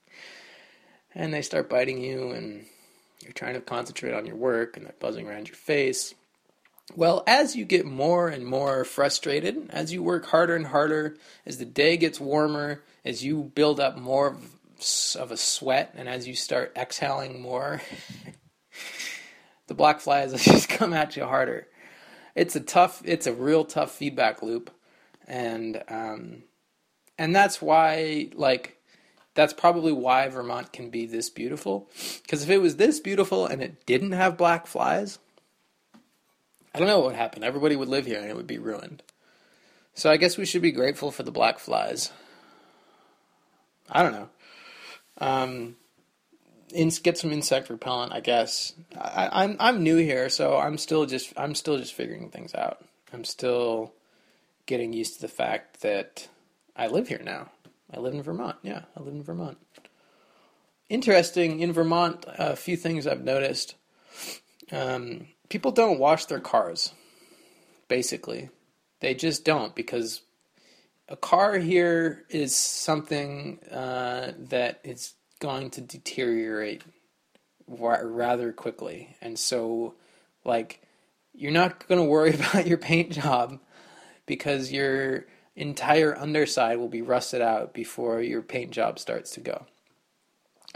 and 1.15 1.33
they 1.33 1.43
start 1.43 1.71
biting 1.71 2.03
you, 2.03 2.31
and 2.33 2.67
you're 3.23 3.33
trying 3.33 3.55
to 3.55 3.61
concentrate 3.61 4.13
on 4.13 4.27
your 4.27 4.37
work 4.37 4.77
and 4.77 4.85
they're 4.85 4.95
buzzing 5.01 5.27
around 5.27 5.49
your 5.49 5.57
face. 5.57 6.15
Well, 6.95 7.25
as 7.27 7.57
you 7.57 7.65
get 7.65 7.85
more 7.85 8.29
and 8.29 8.47
more 8.47 8.85
frustrated, 8.85 9.71
as 9.71 9.93
you 9.93 10.03
work 10.03 10.27
harder 10.27 10.55
and 10.55 10.67
harder, 10.67 11.17
as 11.45 11.59
the 11.59 11.65
day 11.65 11.97
gets 11.97 12.21
warmer, 12.21 12.83
as 13.07 13.25
you 13.25 13.51
build 13.55 13.81
up 13.81 13.97
more 13.97 14.37
of, 15.19 15.31
a 15.31 15.37
sweat, 15.39 15.95
and 15.97 16.07
as 16.09 16.29
you 16.29 16.35
start 16.35 16.73
exhaling 16.77 17.41
more, 17.41 17.81
the 19.69 19.75
black 19.75 20.01
flies 20.01 20.33
just 20.45 20.69
come 20.69 20.93
at 20.93 21.17
you 21.17 21.25
harder 21.25 21.67
it's 22.37 22.55
a 22.55 22.61
tough, 22.61 23.03
it's 23.05 23.27
a 23.27 23.33
real 23.33 23.65
tough 23.65 23.91
feedback 23.91 24.43
loop, 24.43 24.71
and 25.27 25.83
um, 25.89 26.43
and 27.19 27.35
that's 27.35 27.61
why 27.61 28.29
like 28.35 28.79
that's 29.35 29.55
probably 29.55 29.93
why 29.93 30.29
Vermont 30.29 30.73
can 30.73 30.91
be 30.91 31.07
this 31.07 31.31
beautiful. 31.31 31.91
Because 32.23 32.43
if 32.43 32.51
it 32.51 32.59
was 32.59 32.77
this 32.77 33.01
beautiful 33.01 33.47
and 33.47 33.63
it 33.63 33.87
didn't 33.87 34.13
have 34.13 34.37
black 34.37 34.67
flies, 34.67 35.19
I 36.75 36.79
don't 36.79 36.89
know 36.89 36.99
what 36.99 37.09
would 37.09 37.17
happen. 37.17 37.43
Everybody 37.43 37.75
would 37.75 37.89
live 37.89 38.07
here 38.07 38.21
and 38.21 38.29
it 38.29 38.37
would 38.37 38.47
be 38.47 38.59
ruined. 38.59 39.03
So 39.95 40.11
I 40.11 40.19
guess 40.19 40.37
we 40.37 40.45
should 40.45 40.63
be 40.63 40.73
grateful 40.73 41.11
for 41.11 41.23
the 41.23 41.33
black 41.33 41.59
flies. 41.59 42.13
I 43.91 44.03
don't 44.03 44.13
know. 44.13 44.29
Um, 45.19 45.77
in, 46.75 46.91
get 47.03 47.19
some 47.19 47.33
insect 47.33 47.71
repellent, 47.71 48.13
I 48.13 48.21
guess. 48.21 48.73
I, 48.97 49.29
I'm 49.33 49.57
I'm 49.61 49.83
new 49.83 49.97
here, 49.97 50.29
so 50.29 50.57
I'm 50.57 50.79
still 50.79 51.07
just 51.07 51.33
I'm 51.37 51.55
still 51.55 51.79
just 51.79 51.95
figuring 51.95 52.31
things 52.31 52.55
out. 52.55 52.85
I'm 53.13 53.25
still 53.25 53.93
getting 54.67 54.93
used 54.93 55.15
to 55.15 55.21
the 55.23 55.29
fact 55.29 55.81
that 55.83 56.29
I 56.77 56.89
live 56.89 57.09
here 57.09 57.23
now. 57.25 57.51
I 57.93 58.01
live 58.01 58.15
in 58.15 58.23
Vermont. 58.23 58.57
Yeah, 58.63 58.83
I 58.97 59.03
live 59.03 59.15
in 59.15 59.23
Vermont. 59.23 59.59
Interesting 60.89 61.61
in 61.61 61.73
Vermont, 61.73 62.25
a 62.27 62.57
few 62.57 62.77
things 62.77 63.07
I've 63.07 63.25
noticed. 63.25 63.75
Um, 64.71 65.29
people 65.49 65.71
don't 65.71 65.99
wash 65.99 66.27
their 66.27 66.41
cars, 66.41 66.93
basically. 67.89 68.51
They 69.01 69.15
just 69.15 69.45
don't 69.45 69.75
because 69.75 70.23
a 71.09 71.17
car 71.17 71.59
here 71.59 72.25
is 72.29 72.55
something 72.55 73.61
uh, 73.71 74.33
that 74.39 74.81
is 74.83 75.15
going 75.39 75.71
to 75.71 75.81
deteriorate 75.81 76.83
rather 77.69 78.53
quickly. 78.53 79.17
And 79.21 79.39
so, 79.39 79.95
like, 80.45 80.83
you're 81.33 81.53
not 81.53 81.87
going 81.87 82.01
to 82.01 82.07
worry 82.07 82.35
about 82.35 82.67
your 82.67 82.79
paint 82.79 83.13
job 83.13 83.61
because 84.27 84.73
your 84.73 85.27
entire 85.55 86.17
underside 86.17 86.79
will 86.79 86.89
be 86.89 87.03
rusted 87.03 87.41
out 87.41 87.73
before 87.73 88.21
your 88.21 88.43
paint 88.43 88.73
job 88.73 88.99
starts 88.99 89.31
to 89.33 89.41
go. 89.41 89.67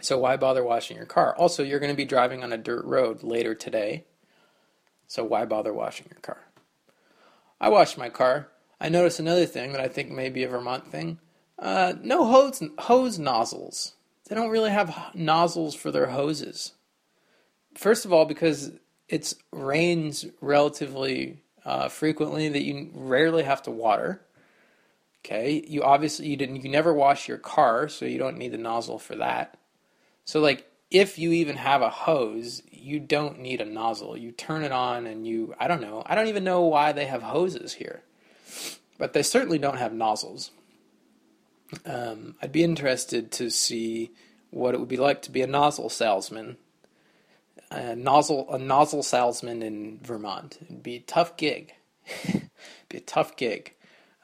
So, 0.00 0.18
why 0.18 0.37
bother 0.37 0.64
washing 0.64 0.96
your 0.96 1.06
car? 1.06 1.34
Also, 1.37 1.62
you're 1.62 1.80
going 1.80 1.92
to 1.92 1.96
be 1.96 2.04
driving 2.04 2.42
on 2.42 2.52
a 2.52 2.58
dirt 2.58 2.84
road 2.84 3.22
later 3.22 3.54
today. 3.54 4.04
So, 5.06 5.25
why 5.25 5.44
bother 5.44 5.75
washing 5.75 6.06
your 6.10 6.20
car? 6.20 6.44
I 7.60 7.68
washed 7.68 7.99
my 7.99 8.08
car. 8.08 8.49
I 8.80 8.88
noticed 8.88 9.20
another 9.20 9.46
thing 9.46 9.72
that 9.72 9.80
I 9.80 9.88
think 9.88 10.10
may 10.10 10.30
be 10.30 10.44
a 10.44 10.49
Vermont 10.49 10.90
thing. 10.90 11.18
Uh, 11.58 11.92
no 12.02 12.25
hose, 12.25 12.62
hose 12.78 13.18
nozzles. 13.18 13.94
They 14.28 14.34
don't 14.34 14.50
really 14.50 14.70
have 14.70 15.10
nozzles 15.14 15.75
for 15.75 15.90
their 15.90 16.06
hoses. 16.06 16.72
First 17.75 18.04
of 18.04 18.12
all, 18.12 18.25
because 18.25 18.72
it 19.08 19.34
rains 19.52 20.25
relatively 20.40 21.42
uh, 21.64 21.88
frequently 21.88 22.49
that 22.49 22.62
you 22.62 22.90
rarely 22.94 23.42
have 23.42 23.62
to 23.62 23.70
water. 23.70 24.22
Okay, 25.22 25.62
you 25.68 25.82
obviously 25.82 26.28
you 26.28 26.37
didn't 26.37 26.64
you 26.64 26.70
never 26.70 26.94
wash 26.94 27.28
your 27.28 27.37
car, 27.37 27.88
so 27.88 28.06
you 28.06 28.18
don't 28.18 28.38
need 28.38 28.52
the 28.52 28.58
nozzle 28.58 28.99
for 28.99 29.16
that. 29.16 29.58
So 30.25 30.40
like 30.40 30.66
if 30.90 31.18
you 31.18 31.32
even 31.32 31.56
have 31.56 31.82
a 31.82 31.90
hose, 31.90 32.62
you 32.70 32.99
don't 33.00 33.40
need 33.40 33.60
a 33.60 33.66
nozzle. 33.66 34.16
You 34.16 34.32
turn 34.32 34.62
it 34.62 34.72
on 34.72 35.06
and 35.06 35.26
you 35.26 35.54
I 35.58 35.68
don't 35.68 35.82
know. 35.82 36.02
I 36.06 36.14
don't 36.14 36.28
even 36.28 36.44
know 36.44 36.62
why 36.62 36.92
they 36.92 37.04
have 37.04 37.22
hoses 37.22 37.75
here. 37.75 38.02
But 38.99 39.12
they 39.12 39.23
certainly 39.23 39.59
don't 39.59 39.78
have 39.78 39.92
nozzles. 39.92 40.50
Um, 41.87 42.35
I'd 42.42 42.52
be 42.52 42.64
interested 42.64 43.30
to 43.33 43.50
see 43.50 44.11
what 44.50 44.75
it 44.75 44.80
would 44.80 44.88
be 44.88 44.97
like 44.97 45.23
to 45.23 45.30
be 45.30 45.42
a 45.42 45.47
nozzle 45.47 45.88
salesman 45.88 46.57
a 47.71 47.95
nozzle 47.95 48.52
a 48.52 48.59
nozzle 48.59 49.02
salesman 49.02 49.62
in 49.62 50.00
Vermont. 50.02 50.59
It'd 50.62 50.83
be 50.83 50.97
a 50.97 51.00
tough 51.00 51.37
gig. 51.37 51.75
be 52.88 52.99
a 52.99 53.00
tough 53.00 53.37
gig. 53.37 53.75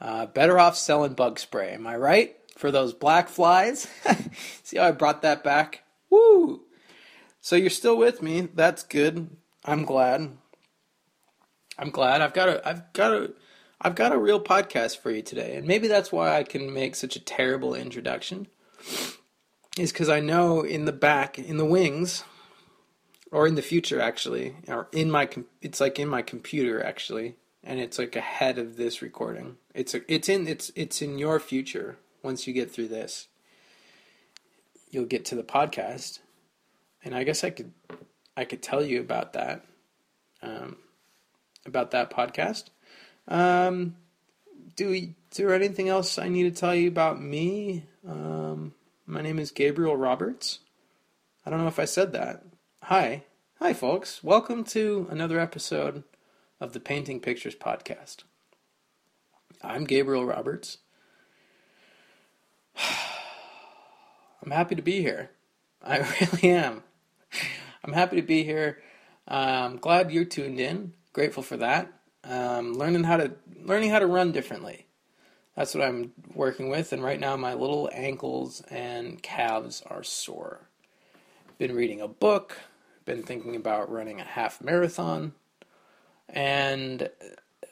Uh, 0.00 0.26
better 0.26 0.58
off 0.58 0.76
selling 0.76 1.14
bug 1.14 1.38
spray. 1.38 1.72
Am 1.72 1.86
I 1.86 1.96
right? 1.96 2.36
For 2.56 2.70
those 2.70 2.92
black 2.92 3.28
flies. 3.28 3.86
See 4.62 4.78
how 4.78 4.84
I 4.84 4.90
brought 4.90 5.22
that 5.22 5.44
back? 5.44 5.82
Woo! 6.10 6.62
So 7.40 7.56
you're 7.56 7.70
still 7.70 7.96
with 7.96 8.22
me. 8.22 8.48
That's 8.54 8.82
good. 8.82 9.30
I'm 9.64 9.84
glad. 9.84 10.36
I'm 11.78 11.90
glad. 11.90 12.22
I've 12.22 12.34
got 12.34 12.48
a. 12.48 12.68
I've 12.68 12.92
got 12.92 13.12
a. 13.12 13.32
I've 13.80 13.94
got 13.94 14.12
a 14.12 14.18
real 14.18 14.40
podcast 14.40 14.98
for 14.98 15.10
you 15.10 15.22
today, 15.22 15.56
and 15.56 15.66
maybe 15.66 15.86
that's 15.88 16.10
why 16.10 16.36
I 16.36 16.44
can 16.44 16.72
make 16.72 16.94
such 16.94 17.16
a 17.16 17.20
terrible 17.20 17.74
introduction. 17.74 18.46
Is 19.78 19.92
because 19.92 20.08
I 20.08 20.20
know 20.20 20.62
in 20.62 20.86
the 20.86 20.92
back, 20.92 21.38
in 21.38 21.58
the 21.58 21.64
wings, 21.66 22.24
or 23.30 23.46
in 23.46 23.54
the 23.54 23.62
future 23.62 24.00
actually, 24.00 24.56
or 24.66 24.88
in 24.92 25.10
my 25.10 25.28
it's 25.60 25.80
like 25.80 25.98
in 25.98 26.08
my 26.08 26.22
computer 26.22 26.82
actually, 26.82 27.36
and 27.62 27.78
it's 27.78 27.98
like 27.98 28.16
ahead 28.16 28.58
of 28.58 28.76
this 28.76 29.02
recording. 29.02 29.56
It's 29.74 29.94
a, 29.94 30.00
it's 30.12 30.28
in 30.28 30.48
it's 30.48 30.72
it's 30.74 31.02
in 31.02 31.18
your 31.18 31.38
future 31.38 31.98
once 32.22 32.46
you 32.46 32.54
get 32.54 32.70
through 32.70 32.88
this. 32.88 33.28
You'll 34.90 35.04
get 35.04 35.26
to 35.26 35.34
the 35.34 35.42
podcast, 35.42 36.20
and 37.04 37.14
I 37.14 37.24
guess 37.24 37.44
I 37.44 37.50
could 37.50 37.72
I 38.36 38.46
could 38.46 38.62
tell 38.62 38.82
you 38.82 39.00
about 39.00 39.34
that, 39.34 39.66
um, 40.42 40.78
about 41.66 41.90
that 41.90 42.10
podcast. 42.10 42.70
Um, 43.28 43.96
do 44.76 44.90
we, 44.90 45.14
there 45.36 45.52
anything 45.52 45.88
else 45.88 46.18
I 46.18 46.28
need 46.28 46.44
to 46.44 46.50
tell 46.60 46.74
you 46.74 46.88
about 46.88 47.20
me? 47.20 47.84
Um, 48.08 48.74
my 49.06 49.20
name 49.20 49.38
is 49.38 49.50
Gabriel 49.50 49.96
Roberts. 49.96 50.60
I 51.44 51.50
don't 51.50 51.60
know 51.60 51.68
if 51.68 51.78
I 51.78 51.84
said 51.86 52.12
that. 52.12 52.44
Hi. 52.84 53.24
Hi, 53.58 53.72
folks. 53.72 54.22
Welcome 54.22 54.64
to 54.64 55.08
another 55.10 55.40
episode 55.40 56.04
of 56.60 56.72
the 56.72 56.80
Painting 56.80 57.20
Pictures 57.20 57.56
Podcast. 57.56 58.18
I'm 59.62 59.84
Gabriel 59.84 60.24
Roberts. 60.24 60.78
I'm 64.44 64.52
happy 64.52 64.74
to 64.76 64.82
be 64.82 65.00
here. 65.00 65.30
I 65.82 65.98
really 66.20 66.50
am. 66.50 66.82
I'm 67.82 67.92
happy 67.92 68.16
to 68.16 68.26
be 68.26 68.44
here. 68.44 68.78
I'm 69.26 69.78
glad 69.78 70.12
you're 70.12 70.24
tuned 70.24 70.60
in. 70.60 70.92
Grateful 71.12 71.42
for 71.42 71.56
that. 71.56 71.95
Um, 72.28 72.74
learning 72.74 73.04
how 73.04 73.18
to 73.18 73.32
learning 73.62 73.90
how 73.90 73.98
to 73.98 74.06
run 74.06 74.32
differently. 74.32 74.86
That's 75.54 75.74
what 75.74 75.84
I'm 75.84 76.12
working 76.34 76.68
with, 76.68 76.92
and 76.92 77.02
right 77.02 77.18
now 77.18 77.36
my 77.36 77.54
little 77.54 77.88
ankles 77.92 78.60
and 78.68 79.22
calves 79.22 79.82
are 79.86 80.02
sore. 80.02 80.68
Been 81.58 81.74
reading 81.74 82.00
a 82.00 82.08
book 82.08 82.58
been 83.06 83.22
thinking 83.22 83.56
about 83.56 83.90
running 83.90 84.20
a 84.20 84.24
half 84.24 84.60
marathon, 84.60 85.32
and 86.28 87.08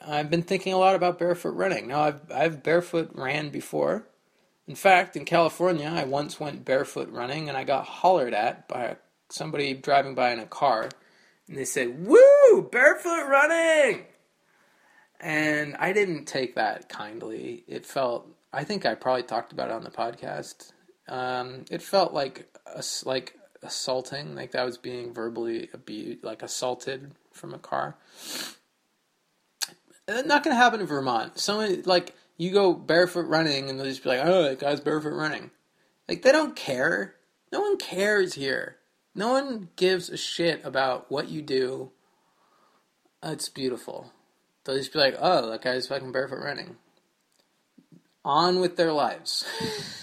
I've 0.01 0.29
been 0.29 0.41
thinking 0.41 0.73
a 0.73 0.77
lot 0.77 0.95
about 0.95 1.19
barefoot 1.19 1.51
running. 1.51 1.87
Now, 1.87 2.01
I've, 2.01 2.31
I've 2.31 2.63
barefoot 2.63 3.11
ran 3.13 3.49
before. 3.49 4.07
In 4.67 4.75
fact, 4.75 5.15
in 5.15 5.25
California, 5.25 5.91
I 5.93 6.05
once 6.05 6.39
went 6.39 6.65
barefoot 6.65 7.09
running 7.09 7.49
and 7.49 7.57
I 7.57 7.63
got 7.63 7.85
hollered 7.85 8.33
at 8.33 8.67
by 8.67 8.95
somebody 9.29 9.73
driving 9.73 10.15
by 10.15 10.31
in 10.31 10.39
a 10.39 10.47
car, 10.47 10.89
and 11.47 11.57
they 11.57 11.65
said, 11.65 12.07
Woo, 12.07 12.69
barefoot 12.71 13.27
running! 13.27 14.05
And 15.19 15.75
I 15.79 15.93
didn't 15.93 16.25
take 16.25 16.55
that 16.55 16.89
kindly. 16.89 17.63
It 17.67 17.85
felt, 17.85 18.27
I 18.51 18.63
think 18.63 18.85
I 18.85 18.95
probably 18.95 19.23
talked 19.23 19.51
about 19.51 19.69
it 19.69 19.73
on 19.73 19.83
the 19.83 19.89
podcast. 19.89 20.71
Um, 21.07 21.65
it 21.69 21.81
felt 21.81 22.13
like 22.13 22.49
like 23.05 23.37
assaulting, 23.61 24.35
like 24.35 24.51
that 24.51 24.65
was 24.65 24.77
being 24.77 25.13
verbally 25.13 25.69
abused, 25.73 26.23
like 26.23 26.43
assaulted 26.43 27.11
from 27.31 27.53
a 27.53 27.59
car. 27.59 27.95
And 30.07 30.27
not 30.27 30.43
gonna 30.43 30.55
happen 30.55 30.81
in 30.81 30.87
Vermont. 30.87 31.39
Someone 31.39 31.83
like 31.85 32.15
you 32.37 32.51
go 32.51 32.73
barefoot 32.73 33.27
running 33.27 33.69
and 33.69 33.79
they'll 33.79 33.87
just 33.87 34.03
be 34.03 34.09
like, 34.09 34.21
"Oh, 34.23 34.43
that 34.43 34.59
guy's 34.59 34.79
barefoot 34.79 35.15
running." 35.15 35.51
Like 36.07 36.21
they 36.21 36.31
don't 36.31 36.55
care. 36.55 37.15
No 37.51 37.61
one 37.61 37.77
cares 37.77 38.33
here. 38.33 38.77
No 39.15 39.31
one 39.31 39.69
gives 39.75 40.09
a 40.09 40.17
shit 40.17 40.63
about 40.65 41.09
what 41.09 41.29
you 41.29 41.41
do. 41.41 41.91
It's 43.23 43.49
beautiful. 43.49 44.11
They'll 44.65 44.77
just 44.77 44.93
be 44.93 44.99
like, 44.99 45.15
"Oh, 45.19 45.49
that 45.49 45.61
guy's 45.61 45.87
fucking 45.87 46.11
barefoot 46.11 46.43
running." 46.43 46.77
On 48.23 48.59
with 48.59 48.75
their 48.75 48.91
lives. 48.91 49.45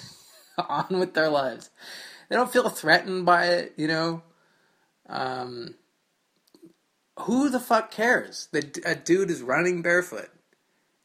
On 0.59 0.99
with 0.99 1.15
their 1.15 1.29
lives 1.29 1.71
they 2.33 2.39
don't 2.39 2.51
feel 2.51 2.71
threatened 2.71 3.27
by 3.27 3.49
it, 3.49 3.75
you 3.77 3.87
know. 3.87 4.23
Um, 5.07 5.75
who 7.21 7.51
the 7.51 7.61
fuck 7.61 7.91
cares 7.91 8.49
that 8.53 8.79
a 8.87 8.95
dude 8.95 9.29
is 9.29 9.43
running 9.43 9.83
barefoot? 9.83 10.31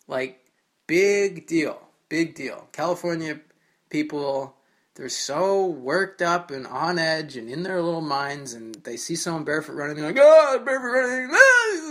Like, 0.08 0.40
big 0.88 1.46
deal, 1.46 1.82
big 2.08 2.34
deal. 2.34 2.70
California 2.72 3.42
people, 3.90 4.56
they're 4.96 5.10
so 5.10 5.66
worked 5.66 6.22
up 6.22 6.50
and 6.50 6.66
on 6.66 6.98
edge 6.98 7.36
and 7.36 7.50
in 7.50 7.64
their 7.64 7.82
little 7.82 8.00
minds, 8.00 8.54
and 8.54 8.76
they 8.86 8.96
see 8.96 9.18
someone 9.18 9.44
barefoot 9.44 9.74
running, 9.74 9.98
they're 9.98 10.14
like, 10.14 10.22
oh, 10.22 10.62
barefoot 10.64 10.94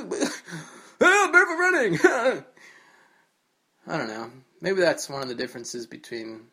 running, 0.09 0.31
oh, 1.01 1.29
barefoot 1.33 1.59
running. 1.59 2.45
I 3.87 3.99
don't 3.99 4.09
know. 4.09 4.31
Maybe 4.61 4.81
that's 4.81 5.09
one 5.09 5.23
of 5.23 5.29
the 5.29 5.35
differences 5.35 5.87
between 5.87 6.47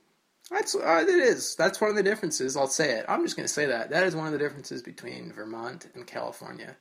that's 0.51 0.75
uh, 0.75 1.05
it 1.07 1.09
is. 1.09 1.55
That's 1.55 1.79
one 1.79 1.89
of 1.89 1.95
the 1.95 2.03
differences. 2.03 2.57
I'll 2.57 2.67
say 2.67 2.91
it. 2.91 3.05
I'm 3.07 3.23
just 3.23 3.35
going 3.35 3.47
to 3.47 3.53
say 3.53 3.65
that. 3.65 3.89
That 3.89 4.03
is 4.03 4.15
one 4.15 4.27
of 4.27 4.33
the 4.33 4.39
differences 4.39 4.81
between 4.81 5.31
Vermont 5.31 5.87
and 5.95 6.05
California. 6.05 6.75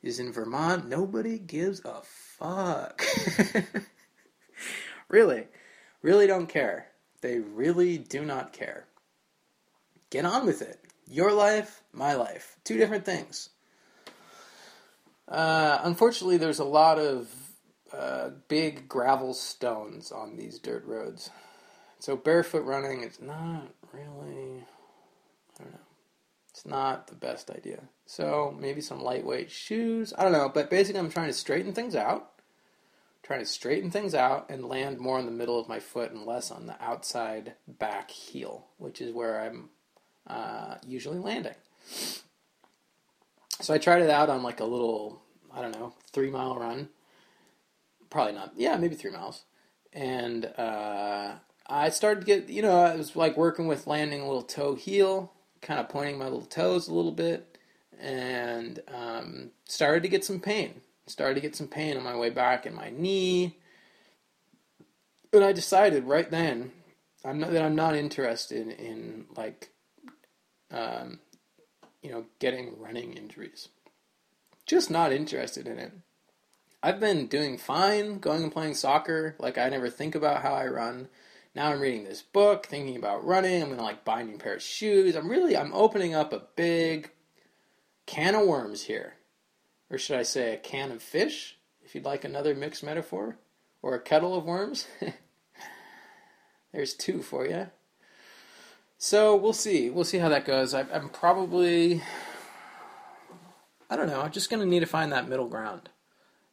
Is 0.00 0.20
in 0.20 0.32
Vermont 0.32 0.88
nobody 0.88 1.38
gives 1.38 1.84
a 1.84 2.00
fuck. 2.02 3.02
really, 5.08 5.48
really 6.02 6.28
don't 6.28 6.46
care. 6.48 6.86
They 7.20 7.40
really 7.40 7.98
do 7.98 8.24
not 8.24 8.52
care. 8.52 8.86
Get 10.10 10.24
on 10.24 10.46
with 10.46 10.62
it. 10.62 10.78
Your 11.08 11.32
life, 11.32 11.82
my 11.92 12.14
life. 12.14 12.56
Two 12.62 12.76
different 12.76 13.04
things. 13.04 13.50
Uh, 15.28 15.80
unfortunately, 15.82 16.38
there's 16.38 16.58
a 16.58 16.64
lot 16.64 16.98
of 16.98 17.28
uh, 17.92 18.30
big 18.48 18.88
gravel 18.88 19.34
stones 19.34 20.10
on 20.10 20.36
these 20.36 20.58
dirt 20.58 20.84
roads. 20.86 21.30
So 21.98 22.16
barefoot 22.16 22.64
running 22.64 23.02
is 23.02 23.20
not 23.20 23.68
really, 23.92 24.64
I 25.58 25.62
don't 25.62 25.72
know, 25.72 25.80
it's 26.50 26.64
not 26.64 27.08
the 27.08 27.14
best 27.14 27.50
idea. 27.50 27.80
So 28.06 28.56
maybe 28.58 28.80
some 28.80 29.02
lightweight 29.02 29.50
shoes. 29.50 30.14
I 30.16 30.22
don't 30.22 30.32
know, 30.32 30.50
but 30.52 30.70
basically 30.70 31.00
I'm 31.00 31.10
trying 31.10 31.26
to 31.26 31.32
straighten 31.32 31.72
things 31.72 31.94
out, 31.94 32.30
trying 33.22 33.40
to 33.40 33.46
straighten 33.46 33.90
things 33.90 34.14
out 34.14 34.48
and 34.48 34.64
land 34.64 34.98
more 34.98 35.18
in 35.18 35.26
the 35.26 35.32
middle 35.32 35.58
of 35.58 35.68
my 35.68 35.80
foot 35.80 36.12
and 36.12 36.24
less 36.24 36.50
on 36.50 36.66
the 36.66 36.82
outside 36.82 37.54
back 37.66 38.10
heel, 38.10 38.66
which 38.78 39.00
is 39.00 39.12
where 39.12 39.40
I'm 39.40 39.70
uh, 40.26 40.76
usually 40.86 41.18
landing. 41.18 41.54
So 43.60 43.74
I 43.74 43.78
tried 43.78 44.02
it 44.02 44.10
out 44.10 44.30
on 44.30 44.42
like 44.42 44.60
a 44.60 44.64
little, 44.64 45.20
I 45.52 45.62
don't 45.62 45.72
know, 45.72 45.94
three 46.12 46.30
mile 46.30 46.56
run. 46.56 46.88
Probably 48.10 48.32
not. 48.32 48.52
Yeah, 48.56 48.76
maybe 48.76 48.94
three 48.94 49.10
miles. 49.10 49.44
And 49.92 50.46
uh, 50.56 51.32
I 51.66 51.88
started 51.90 52.20
to 52.20 52.26
get, 52.26 52.48
you 52.48 52.62
know, 52.62 52.80
I 52.80 52.94
was 52.94 53.16
like 53.16 53.36
working 53.36 53.66
with 53.66 53.86
landing 53.86 54.20
a 54.20 54.26
little 54.26 54.42
toe 54.42 54.74
heel, 54.74 55.32
kind 55.60 55.80
of 55.80 55.88
pointing 55.88 56.18
my 56.18 56.24
little 56.24 56.42
toes 56.42 56.88
a 56.88 56.94
little 56.94 57.12
bit, 57.12 57.58
and 57.98 58.80
um, 58.88 59.50
started 59.64 60.02
to 60.04 60.08
get 60.08 60.24
some 60.24 60.40
pain. 60.40 60.80
Started 61.06 61.34
to 61.34 61.40
get 61.40 61.56
some 61.56 61.68
pain 61.68 61.96
on 61.96 62.04
my 62.04 62.16
way 62.16 62.30
back 62.30 62.64
in 62.64 62.74
my 62.74 62.90
knee. 62.90 63.56
And 65.32 65.44
I 65.44 65.52
decided 65.52 66.04
right 66.04 66.30
then 66.30 66.70
I'm 67.24 67.40
not, 67.40 67.50
that 67.52 67.62
I'm 67.62 67.74
not 67.74 67.96
interested 67.96 68.68
in 68.68 69.26
like, 69.36 69.70
um, 70.70 71.18
you 72.02 72.10
know, 72.10 72.26
getting 72.38 72.78
running 72.78 73.14
injuries. 73.14 73.68
Just 74.66 74.90
not 74.90 75.12
interested 75.12 75.66
in 75.66 75.78
it. 75.78 75.92
I've 76.82 77.00
been 77.00 77.26
doing 77.26 77.58
fine, 77.58 78.18
going 78.18 78.44
and 78.44 78.52
playing 78.52 78.74
soccer. 78.74 79.34
Like 79.38 79.58
I 79.58 79.68
never 79.68 79.90
think 79.90 80.14
about 80.14 80.42
how 80.42 80.54
I 80.54 80.66
run. 80.66 81.08
Now 81.54 81.72
I'm 81.72 81.80
reading 81.80 82.04
this 82.04 82.22
book, 82.22 82.66
thinking 82.66 82.96
about 82.96 83.24
running. 83.24 83.62
I'm 83.62 83.70
gonna 83.70 83.82
like 83.82 84.04
buy 84.04 84.20
a 84.20 84.24
new 84.24 84.38
pair 84.38 84.54
of 84.54 84.62
shoes. 84.62 85.16
I'm 85.16 85.28
really 85.28 85.56
I'm 85.56 85.72
opening 85.72 86.14
up 86.14 86.32
a 86.32 86.44
big 86.54 87.10
can 88.06 88.34
of 88.34 88.46
worms 88.46 88.82
here, 88.84 89.14
or 89.90 89.98
should 89.98 90.18
I 90.18 90.22
say 90.22 90.54
a 90.54 90.58
can 90.58 90.92
of 90.92 91.02
fish? 91.02 91.56
If 91.82 91.94
you'd 91.94 92.04
like 92.04 92.24
another 92.24 92.54
mixed 92.54 92.84
metaphor, 92.84 93.38
or 93.82 93.94
a 93.94 94.00
kettle 94.00 94.36
of 94.36 94.44
worms. 94.44 94.86
There's 96.72 96.94
two 96.94 97.22
for 97.22 97.46
you. 97.46 97.68
So 99.00 99.36
we'll 99.36 99.52
see. 99.52 99.90
We'll 99.90 100.04
see 100.04 100.18
how 100.18 100.28
that 100.28 100.44
goes. 100.44 100.74
I, 100.74 100.80
I'm 100.92 101.08
probably, 101.08 102.02
I 103.88 103.94
don't 103.94 104.08
know. 104.08 104.20
I'm 104.20 104.32
just 104.32 104.50
gonna 104.50 104.66
need 104.66 104.80
to 104.80 104.86
find 104.86 105.12
that 105.12 105.28
middle 105.28 105.46
ground, 105.46 105.88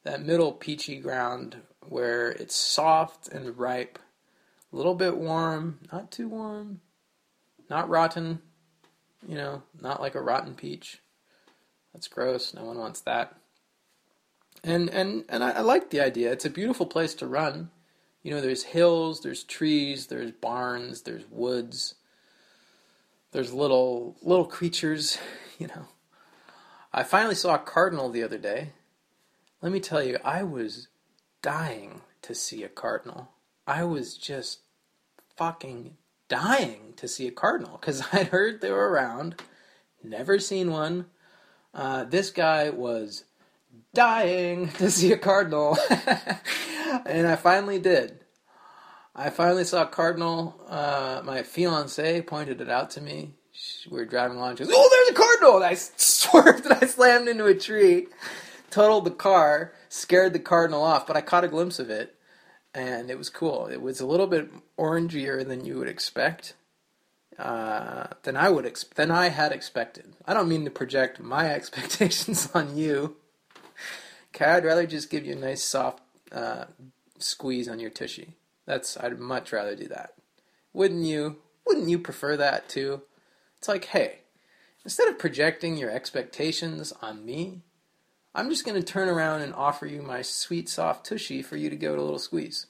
that 0.04 0.24
middle 0.24 0.52
peachy 0.52 1.00
ground 1.00 1.58
where 1.88 2.30
it's 2.30 2.56
soft 2.56 3.28
and 3.28 3.58
ripe 3.58 3.98
a 4.72 4.76
little 4.76 4.94
bit 4.94 5.18
warm, 5.18 5.80
not 5.92 6.12
too 6.12 6.28
warm, 6.30 6.82
not 7.68 7.90
rotten, 7.90 8.42
you 9.28 9.36
know, 9.36 9.64
not 9.82 10.00
like 10.00 10.14
a 10.14 10.22
rotten 10.22 10.54
peach. 10.54 11.00
That's 11.94 12.08
gross. 12.08 12.54
No 12.54 12.66
one 12.66 12.78
wants 12.78 13.02
that. 13.02 13.36
And 14.64 14.88
and 14.92 15.26
and 15.30 15.44
I, 15.44 15.52
I 15.52 15.62
like 15.62 15.90
the 15.90 16.00
idea. 16.00 16.32
It's 16.32 16.46
a 16.46 16.50
beautiful 16.52 16.86
place 16.86 17.16
to 17.16 17.28
run. 17.28 17.72
You 18.22 18.32
know, 18.32 18.42
there's 18.42 18.64
hills, 18.64 19.22
there's 19.22 19.44
trees, 19.44 20.08
there's 20.08 20.32
barns, 20.32 21.02
there's 21.02 21.26
woods. 21.32 21.96
There's 23.36 23.52
little 23.52 24.16
little 24.22 24.46
creatures, 24.46 25.18
you 25.60 25.68
know. 25.68 25.88
I 26.94 27.04
finally 27.04 27.36
saw 27.36 27.56
a 27.56 27.60
cardinal 27.60 28.08
the 28.08 28.24
other 28.24 28.38
day. 28.38 28.70
Let 29.62 29.74
me 29.74 29.82
tell 29.82 30.02
you, 30.02 30.18
I 30.24 30.44
was 30.44 30.88
dying 31.42 32.00
to 32.22 32.34
see 32.34 32.64
a 32.64 32.70
cardinal. 32.70 33.32
I 33.68 33.84
was 33.84 34.16
just 34.16 34.60
fucking 35.36 35.98
dying 36.30 36.94
to 36.96 37.10
see 37.10 37.28
a 37.28 37.32
cardinal 37.32 37.78
because 37.78 38.04
I'd 38.14 38.28
heard 38.28 38.62
they 38.62 38.72
were 38.72 38.90
around, 38.90 39.44
never 40.02 40.40
seen 40.40 40.72
one. 40.72 41.08
Uh, 41.74 42.06
this 42.06 42.30
guy 42.30 42.70
was 42.70 43.26
dying 43.94 44.70
to 44.78 44.90
see 44.90 45.12
a 45.12 45.18
cardinal, 45.18 45.78
and 47.06 47.28
I 47.28 47.36
finally 47.36 47.80
did. 47.80 48.25
I 49.16 49.30
finally 49.30 49.64
saw 49.64 49.86
cardinal. 49.86 50.60
Uh, 50.68 51.22
my 51.24 51.44
fiance 51.44 52.22
pointed 52.22 52.60
it 52.60 52.70
out 52.70 52.90
to 52.92 53.02
me. 53.02 53.34
We 53.90 53.98
were 54.00 54.06
driving 54.06 54.38
along. 54.38 54.58
She 54.58 54.66
goes, 54.66 54.74
"Oh, 54.76 54.90
there's 54.90 55.18
a 55.18 55.22
cardinal!" 55.22 55.56
And 55.56 55.66
I 55.66 55.74
swerved 55.96 56.66
and 56.66 56.74
I 56.74 56.86
slammed 56.86 57.30
into 57.30 57.46
a 57.46 57.56
tree, 57.56 58.08
totaled 58.70 59.06
the 59.06 59.12
car, 59.12 59.74
scared 59.88 60.34
the 60.34 60.40
cardinal 60.40 60.84
off. 60.84 61.08
But 61.08 61.16
I 61.16 61.22
caught 61.22 61.46
a 61.46 61.48
glimpse 61.48 61.80
of 61.80 61.90
it, 61.90 62.16
and 62.74 63.10
it 63.10 63.18
was 63.18 63.30
cool. 63.30 63.68
It 63.68 63.82
was 63.82 64.02
a 64.02 64.06
little 64.06 64.28
bit 64.28 64.50
orangier 64.78 65.48
than 65.48 65.66
you 65.66 65.78
would 65.78 65.88
expect. 65.88 66.54
Uh, 67.40 68.08
than 68.24 68.38
I 68.38 68.50
would 68.50 68.66
ex- 68.66 68.86
than 68.96 69.12
I 69.12 69.30
had 69.30 69.52
expected. 69.52 70.14
I 70.26 70.34
don't 70.34 70.50
mean 70.50 70.66
to 70.66 70.72
project 70.72 71.20
my 71.20 71.50
expectations 71.54 72.50
on 72.54 72.76
you. 72.78 73.16
I'd 74.40 74.66
rather 74.66 74.86
just 74.86 75.10
give 75.10 75.26
you 75.26 75.34
a 75.34 75.40
nice 75.40 75.64
soft 75.64 76.02
uh, 76.32 76.66
squeeze 77.20 77.70
on 77.70 77.80
your 77.80 77.90
tushy. 77.90 78.36
That's 78.66 78.98
I'd 78.98 79.20
much 79.20 79.52
rather 79.52 79.76
do 79.76 79.88
that. 79.88 80.14
Wouldn't 80.74 81.06
you? 81.06 81.38
Wouldn't 81.66 81.90
you 81.90 82.00
prefer 82.00 82.38
that 82.38 82.70
too? 82.70 83.02
It's 83.58 83.68
like, 83.68 83.86
hey, 83.86 84.20
instead 84.84 85.08
of 85.08 85.18
projecting 85.20 85.78
your 85.78 85.90
expectations 85.90 86.94
on 87.02 87.26
me, 87.26 87.62
I'm 88.36 88.50
just 88.50 88.66
going 88.66 88.80
to 88.80 88.86
turn 88.86 89.08
around 89.08 89.42
and 89.42 89.54
offer 89.54 89.86
you 89.86 90.02
my 90.02 90.22
sweet, 90.22 90.68
soft 90.70 91.06
tushy 91.06 91.42
for 91.42 91.56
you 91.56 91.70
to 91.70 91.76
give 91.76 91.94
it 91.94 92.00
a 92.00 92.04
little 92.04 92.20
squeeze. 92.20 92.68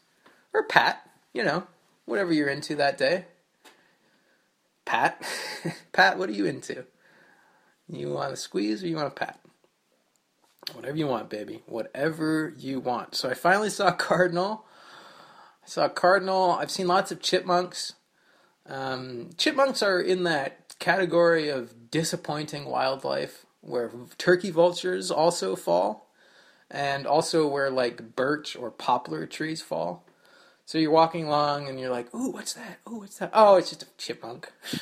Or 0.53 0.63
pat, 0.63 1.09
you 1.33 1.43
know, 1.43 1.67
whatever 2.05 2.31
you're 2.31 2.47
into 2.47 2.75
that 2.75 2.97
day. 2.97 3.25
Pat? 4.85 5.21
pat, 5.91 6.17
what 6.17 6.29
are 6.29 6.33
you 6.33 6.45
into? 6.45 6.85
You 7.89 8.11
want 8.11 8.33
a 8.33 8.37
squeeze 8.37 8.83
or 8.83 8.87
you 8.87 8.95
want 8.95 9.07
a 9.07 9.11
pat? 9.11 9.39
Whatever 10.73 10.97
you 10.97 11.07
want, 11.07 11.29
baby. 11.29 11.63
Whatever 11.65 12.53
you 12.57 12.79
want. 12.79 13.15
So 13.15 13.29
I 13.29 13.33
finally 13.33 13.69
saw 13.69 13.91
Cardinal. 13.95 14.65
I 15.65 15.67
saw 15.67 15.89
Cardinal. 15.89 16.51
I've 16.51 16.69
seen 16.69 16.87
lots 16.87 17.11
of 17.11 17.21
chipmunks. 17.21 17.93
Um, 18.67 19.31
chipmunks 19.35 19.81
are 19.81 19.99
in 19.99 20.23
that 20.23 20.75
category 20.77 21.49
of 21.49 21.89
disappointing 21.89 22.65
wildlife 22.65 23.47
where 23.61 23.91
turkey 24.19 24.51
vultures 24.51 25.09
also 25.09 25.55
fall, 25.55 26.11
and 26.69 27.07
also 27.07 27.47
where 27.47 27.71
like 27.71 28.15
birch 28.15 28.55
or 28.55 28.69
poplar 28.69 29.25
trees 29.25 29.63
fall. 29.63 30.05
So 30.65 30.77
you're 30.77 30.91
walking 30.91 31.25
along 31.25 31.67
and 31.67 31.79
you're 31.79 31.89
like, 31.89 32.13
"Ooh, 32.13 32.29
what's 32.29 32.53
that? 32.53 32.79
Ooh, 32.87 32.99
what's 32.99 33.17
that? 33.17 33.31
Oh, 33.33 33.55
it's 33.55 33.69
just 33.69 33.83
a 33.83 33.87
chipmunk." 33.97 34.51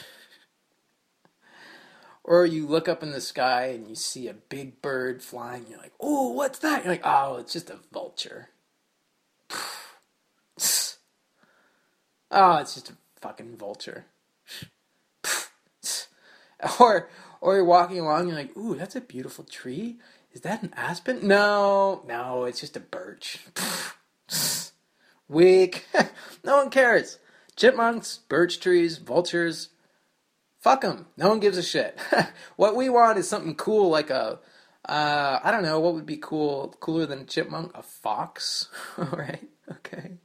or 2.26 2.46
you 2.46 2.68
look 2.68 2.90
up 2.90 3.02
in 3.04 3.12
the 3.12 3.22
sky 3.22 3.68
and 3.68 3.88
you 3.88 3.96
see 3.96 4.28
a 4.28 4.34
big 4.34 4.82
bird 4.82 5.24
flying. 5.24 5.66
You're 5.70 5.80
like, 5.80 5.94
"Ooh, 6.04 6.34
what's 6.34 6.60
that?" 6.60 6.84
You're 6.84 6.94
like, 6.94 7.06
"Oh, 7.06 7.38
it's 7.38 7.54
just 7.54 7.70
a 7.70 7.80
vulture." 7.94 8.50
oh, 12.34 12.58
it's 12.58 12.74
just 12.74 12.90
a 12.90 12.98
fucking 13.22 13.56
vulture. 13.58 14.06
or 16.80 17.10
or 17.40 17.56
you're 17.56 17.66
walking 17.66 18.00
along, 18.00 18.28
you're 18.28 18.38
like, 18.38 18.56
ooh, 18.58 18.76
that's 18.76 18.96
a 18.96 19.02
beautiful 19.02 19.44
tree. 19.44 19.98
Is 20.32 20.42
that 20.42 20.64
an 20.64 20.74
aspen? 20.76 21.28
No, 21.28 22.04
no, 22.08 22.46
it's 22.46 22.60
just 22.60 22.78
a 22.78 22.80
birch. 22.80 23.40
Weak. 25.28 25.86
no 26.44 26.58
one 26.58 26.70
cares. 26.70 27.20
Chipmunks, 27.56 28.20
birch 28.30 28.60
trees, 28.60 28.98
vultures. 28.98 29.70
Fuck 30.60 30.82
them. 30.82 31.08
No 31.18 31.30
one 31.30 31.40
gives 31.40 31.58
a 31.58 31.64
shit. 31.64 32.00
what 32.56 32.76
we 32.76 32.90
want 32.90 33.18
is 33.18 33.28
something 33.28 33.56
cool 33.56 33.90
like 33.90 34.10
a, 34.10 34.40
uh, 34.88 35.40
I 35.44 35.52
don't 35.52 35.64
know, 35.64 35.80
what 35.80 35.94
would 35.94 36.06
be 36.06 36.18
cool, 36.18 36.76
cooler 36.80 37.06
than 37.06 37.20
a 37.20 37.26
chipmunk? 37.26 37.78
A 37.78 37.84
fox, 37.84 38.70
right? 38.98 39.48
Okay. 39.70 40.18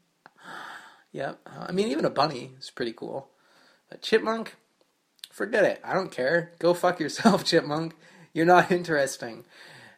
Yep. 1.13 1.41
I 1.47 1.73
mean, 1.73 1.89
even 1.89 2.05
a 2.05 2.11
bunny 2.11 2.53
is 2.59 2.71
pretty 2.71 2.93
cool. 2.93 3.29
A 3.91 3.97
chipmunk, 3.97 4.57
forget 5.31 5.65
it. 5.65 5.81
I 5.85 5.95
don't 5.95 6.13
care. 6.13 6.53
Go 6.59 6.75
fuck 6.75 7.01
yourself, 7.01 7.45
chipmunk. 7.47 7.95
You're 8.33 8.47
not 8.47 8.71
interesting. 8.71 9.45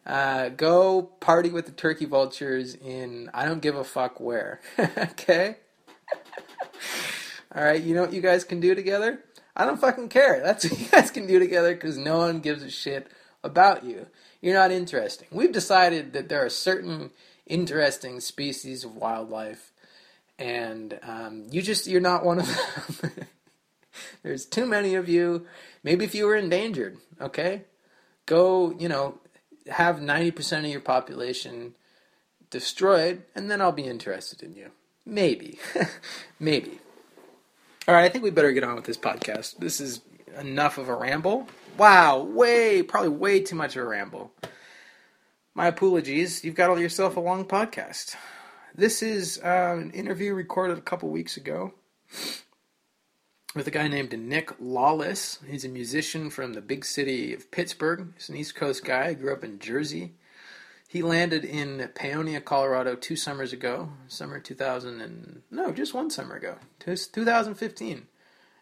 Uh, 0.07 0.49
go 0.49 1.03
party 1.03 1.51
with 1.51 1.67
the 1.67 1.73
turkey 1.73 2.07
vultures 2.07 2.75
in 2.75 3.31
I 3.35 3.45
don't 3.45 3.61
give 3.61 3.77
a 3.77 3.85
fuck 3.85 4.21
where. 4.21 4.61
okay? 4.79 5.57
All 7.55 7.65
right, 7.65 7.83
you 7.83 7.95
know 7.95 8.03
what 8.03 8.13
you 8.13 8.21
guys 8.21 8.45
can 8.45 8.61
do 8.61 8.75
together? 8.75 9.21
I 9.57 9.67
don't 9.67 9.81
fucking 9.81 10.09
care. 10.09 10.41
That's 10.41 10.69
what 10.69 10.81
you 10.81 10.87
guys 10.87 11.11
can 11.11 11.27
do 11.27 11.39
together 11.39 11.75
because 11.75 11.99
no 11.99 12.19
one 12.19 12.41
gives 12.41 12.63
a 12.63 12.71
shit 12.71 13.09
about 13.43 13.85
you. 13.85 14.07
You're 14.41 14.55
not 14.55 14.71
interesting. 14.71 15.29
We've 15.31 15.53
decided 15.53 16.13
that 16.13 16.29
there 16.29 16.45
are 16.45 16.51
certain 16.51 17.11
interesting 17.47 18.21
species 18.21 18.85
of 18.85 18.97
wildlife, 18.97 19.70
and 20.41 20.99
um, 21.03 21.47
you 21.51 21.63
just 21.63 21.87
you're 21.87 22.01
not 22.01 22.25
one 22.25 22.41
of 22.41 22.47
them. 23.03 23.13
There's 24.23 24.47
too 24.47 24.67
many 24.67 24.95
of 24.95 25.09
you. 25.09 25.47
Maybe 25.85 26.05
if 26.05 26.15
you 26.15 26.27
were 26.27 26.37
endangered, 26.37 26.99
okay? 27.21 27.65
Go, 28.27 28.75
you 28.79 28.89
know, 28.89 29.19
have 29.69 29.97
90% 29.97 30.61
of 30.61 30.67
your 30.67 30.81
population 30.81 31.75
destroyed, 32.51 33.23
and 33.35 33.51
then 33.51 33.61
I'll 33.61 33.73
be 33.73 33.85
interested 33.85 34.43
in 34.43 34.55
you. 34.55 34.71
Maybe. 35.07 35.59
Maybe. 36.41 36.79
All 37.87 37.95
right, 37.95 38.05
I 38.05 38.09
think 38.09 38.25
we 38.25 38.31
better 38.31 38.53
get 38.53 38.65
on 38.65 38.77
with 38.77 38.85
this 38.85 38.99
podcast. 38.99 39.59
This 39.59 39.81
is 39.81 40.01
enough 40.39 40.79
of 40.79 40.89
a 40.89 40.95
ramble. 40.95 41.49
Wow, 41.77 42.23
way, 42.23 42.83
probably 42.83 43.11
way 43.11 43.41
too 43.41 43.57
much 43.57 43.77
of 43.77 43.83
a 43.83 43.89
ramble. 43.89 44.33
My 45.55 45.67
apologies. 45.67 46.45
You've 46.45 46.55
got 46.55 46.71
all 46.71 46.79
yourself 46.79 47.17
a 47.17 47.21
long 47.21 47.45
podcast. 47.45 48.17
This 48.75 49.03
is 49.03 49.41
uh, 49.43 49.77
an 49.79 49.91
interview 49.91 50.33
recorded 50.33 50.79
a 50.79 50.83
couple 50.83 51.09
weeks 51.09 51.37
ago 51.37 51.75
with 53.55 53.67
a 53.67 53.71
guy 53.71 53.89
named 53.89 54.17
Nic 54.17 54.53
Lawless. 54.61 55.41
He's 55.47 55.65
a 55.65 55.69
musician 55.69 56.31
from 56.31 56.53
the 56.53 56.61
big 56.61 56.85
city 56.85 57.35
of 57.35 57.51
Pittsburgh. 57.51 58.13
He's 58.15 58.29
an 58.29 58.37
East 58.37 58.55
Coast 58.55 58.85
guy. 58.85 59.15
Grew 59.15 59.33
up 59.33 59.43
in 59.43 59.59
Jersey. 59.59 60.13
He 60.87 61.03
landed 61.03 61.45
in 61.45 61.91
Paonia, 61.95 62.45
Colorado, 62.45 62.95
two 62.95 63.17
summers 63.17 63.53
ago, 63.53 63.91
summer 64.07 64.39
2000 64.39 65.01
and 65.01 65.43
no, 65.51 65.73
just 65.73 65.95
one 65.95 66.11
summer 66.11 66.37
ago, 66.37 66.57
2015, 66.81 68.07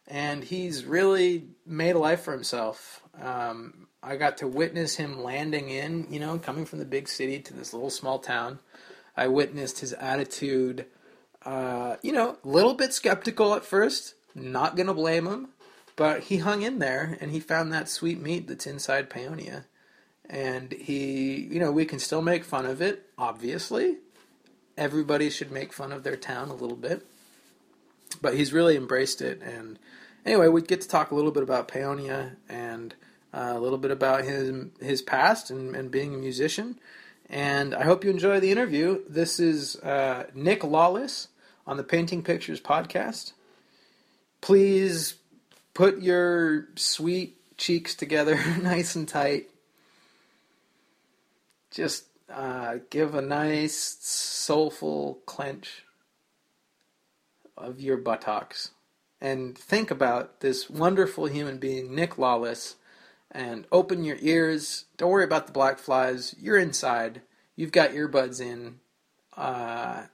and 0.06 0.44
he's 0.44 0.84
really 0.84 1.48
made 1.66 1.96
a 1.96 1.98
life 1.98 2.22
for 2.22 2.32
himself. 2.32 3.02
Um, 3.20 3.88
I 4.02 4.16
got 4.16 4.38
to 4.38 4.48
witness 4.48 4.96
him 4.96 5.22
landing 5.22 5.70
in, 5.70 6.06
you 6.10 6.20
know, 6.20 6.38
coming 6.38 6.66
from 6.66 6.78
the 6.78 6.84
big 6.84 7.08
city 7.08 7.40
to 7.40 7.54
this 7.54 7.72
little 7.72 7.90
small 7.90 8.18
town. 8.18 8.58
I 9.18 9.28
witnessed 9.28 9.80
his 9.80 9.92
attitude, 9.94 10.86
uh, 11.44 11.96
you 12.02 12.12
know, 12.12 12.38
a 12.42 12.48
little 12.48 12.74
bit 12.74 12.94
skeptical 12.94 13.54
at 13.54 13.64
first. 13.64 14.14
Not 14.34 14.76
gonna 14.76 14.94
blame 14.94 15.26
him, 15.26 15.48
but 15.96 16.24
he 16.24 16.38
hung 16.38 16.62
in 16.62 16.78
there 16.78 17.18
and 17.20 17.30
he 17.30 17.40
found 17.40 17.72
that 17.72 17.88
sweet 17.88 18.20
meat 18.20 18.48
that's 18.48 18.66
inside 18.66 19.10
Paonia 19.10 19.64
and 20.28 20.72
he, 20.72 21.48
you 21.50 21.58
know, 21.58 21.72
we 21.72 21.84
can 21.84 21.98
still 21.98 22.22
make 22.22 22.44
fun 22.44 22.66
of 22.66 22.82
it, 22.82 23.06
obviously. 23.16 23.96
Everybody 24.76 25.30
should 25.30 25.50
make 25.50 25.72
fun 25.72 25.90
of 25.90 26.02
their 26.02 26.16
town 26.16 26.50
a 26.50 26.54
little 26.54 26.76
bit. 26.76 27.06
But 28.20 28.34
he's 28.34 28.52
really 28.52 28.76
embraced 28.76 29.22
it. 29.22 29.40
And 29.42 29.78
anyway, 30.26 30.48
we 30.48 30.62
get 30.62 30.82
to 30.82 30.88
talk 30.88 31.10
a 31.10 31.14
little 31.14 31.30
bit 31.30 31.42
about 31.42 31.68
Paonia 31.68 32.36
and 32.48 32.94
uh, 33.32 33.52
a 33.54 33.58
little 33.58 33.78
bit 33.78 33.90
about 33.90 34.24
his, 34.24 34.66
his 34.80 35.02
past 35.02 35.50
and, 35.50 35.74
and 35.74 35.90
being 35.90 36.14
a 36.14 36.18
musician. 36.18 36.78
And 37.28 37.74
I 37.74 37.84
hope 37.84 38.04
you 38.04 38.10
enjoy 38.10 38.40
the 38.40 38.50
interview. 38.50 39.02
This 39.08 39.38
is 39.38 39.76
uh, 39.76 40.24
Nic 40.34 40.64
Lawless 40.64 41.28
on 41.66 41.76
the 41.76 41.84
Painting 41.84 42.22
Pictures 42.22 42.60
podcast. 42.60 43.32
Please 44.40 45.16
put 45.74 46.00
your 46.00 46.68
sweet 46.76 47.36
cheeks 47.56 47.94
together 47.94 48.36
nice 48.62 48.94
and 48.94 49.06
tight 49.06 49.50
just 51.70 52.04
uh, 52.28 52.76
give 52.90 53.14
a 53.14 53.22
nice 53.22 53.98
soulful 54.00 55.20
clench 55.26 55.84
of 57.56 57.80
your 57.80 57.96
buttocks 57.96 58.70
and 59.20 59.56
think 59.56 59.90
about 59.90 60.40
this 60.40 60.70
wonderful 60.70 61.26
human 61.26 61.58
being, 61.58 61.94
Nic 61.94 62.18
Lawless, 62.18 62.76
and 63.30 63.66
open 63.70 64.04
your 64.04 64.18
ears. 64.20 64.86
Don't 64.96 65.10
worry 65.10 65.24
about 65.24 65.46
the 65.46 65.52
black 65.52 65.78
flies. 65.78 66.34
You're 66.38 66.58
inside. 66.58 67.22
You've 67.56 67.72
got 67.72 67.90
earbuds 67.90 68.40
in, 68.40 68.80
uh, 69.36 70.04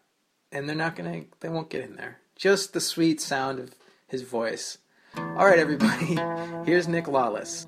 and 0.50 0.68
they're 0.68 0.76
not 0.76 0.96
gonna. 0.96 1.24
They 1.40 1.48
won't 1.48 1.70
get 1.70 1.84
in 1.84 1.96
there. 1.96 2.18
Just 2.36 2.72
the 2.72 2.80
sweet 2.80 3.20
sound 3.20 3.58
of 3.58 3.74
his 4.06 4.22
voice. 4.22 4.78
All 5.16 5.46
right, 5.46 5.58
everybody. 5.58 6.16
Here's 6.64 6.88
Nic 6.88 7.06
Lawless. 7.06 7.66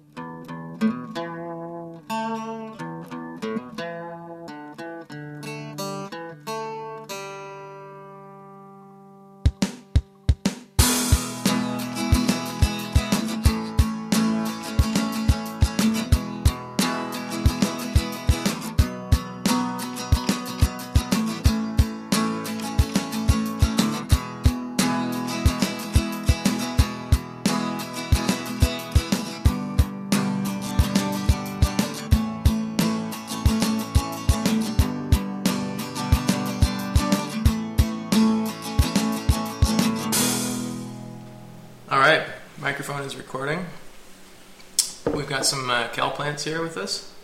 Got 45.47 45.51
some 45.51 45.71
uh, 45.71 45.87
kale 45.93 46.11
plants 46.11 46.43
here 46.43 46.61
with 46.61 46.77
us. 46.77 47.15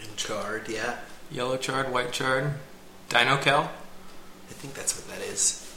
And 0.00 0.16
chard, 0.16 0.66
yeah. 0.66 0.96
Yellow 1.30 1.58
chard, 1.58 1.92
white 1.92 2.10
chard, 2.10 2.54
dino 3.10 3.36
kale. 3.36 3.70
I 4.48 4.52
think 4.54 4.72
that's 4.72 4.96
what 4.96 5.14
that 5.14 5.22
is. 5.26 5.70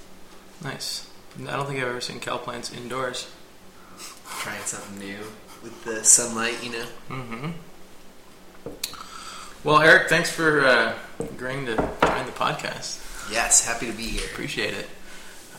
Nice. 0.64 1.10
I 1.38 1.58
don't 1.58 1.68
think 1.68 1.82
I've 1.82 1.90
ever 1.90 2.00
seen 2.00 2.22
kale 2.22 2.38
plants 2.38 2.72
indoors. 2.72 3.30
Trying 4.40 4.62
something 4.62 4.98
new 4.98 5.18
with 5.62 5.84
the 5.84 6.06
sunlight, 6.06 6.64
you 6.64 6.72
know. 6.72 6.86
Mm-hmm. 7.10 7.50
Well, 9.66 9.82
Eric, 9.82 10.08
thanks 10.08 10.32
for 10.32 10.66
uh, 10.66 10.94
agreeing 11.20 11.66
to 11.66 11.76
join 11.76 12.26
the 12.28 12.32
podcast. 12.32 13.30
Yes, 13.30 13.66
happy 13.66 13.88
to 13.88 13.92
be 13.92 14.04
here. 14.04 14.24
Appreciate 14.32 14.74
it. 14.74 14.88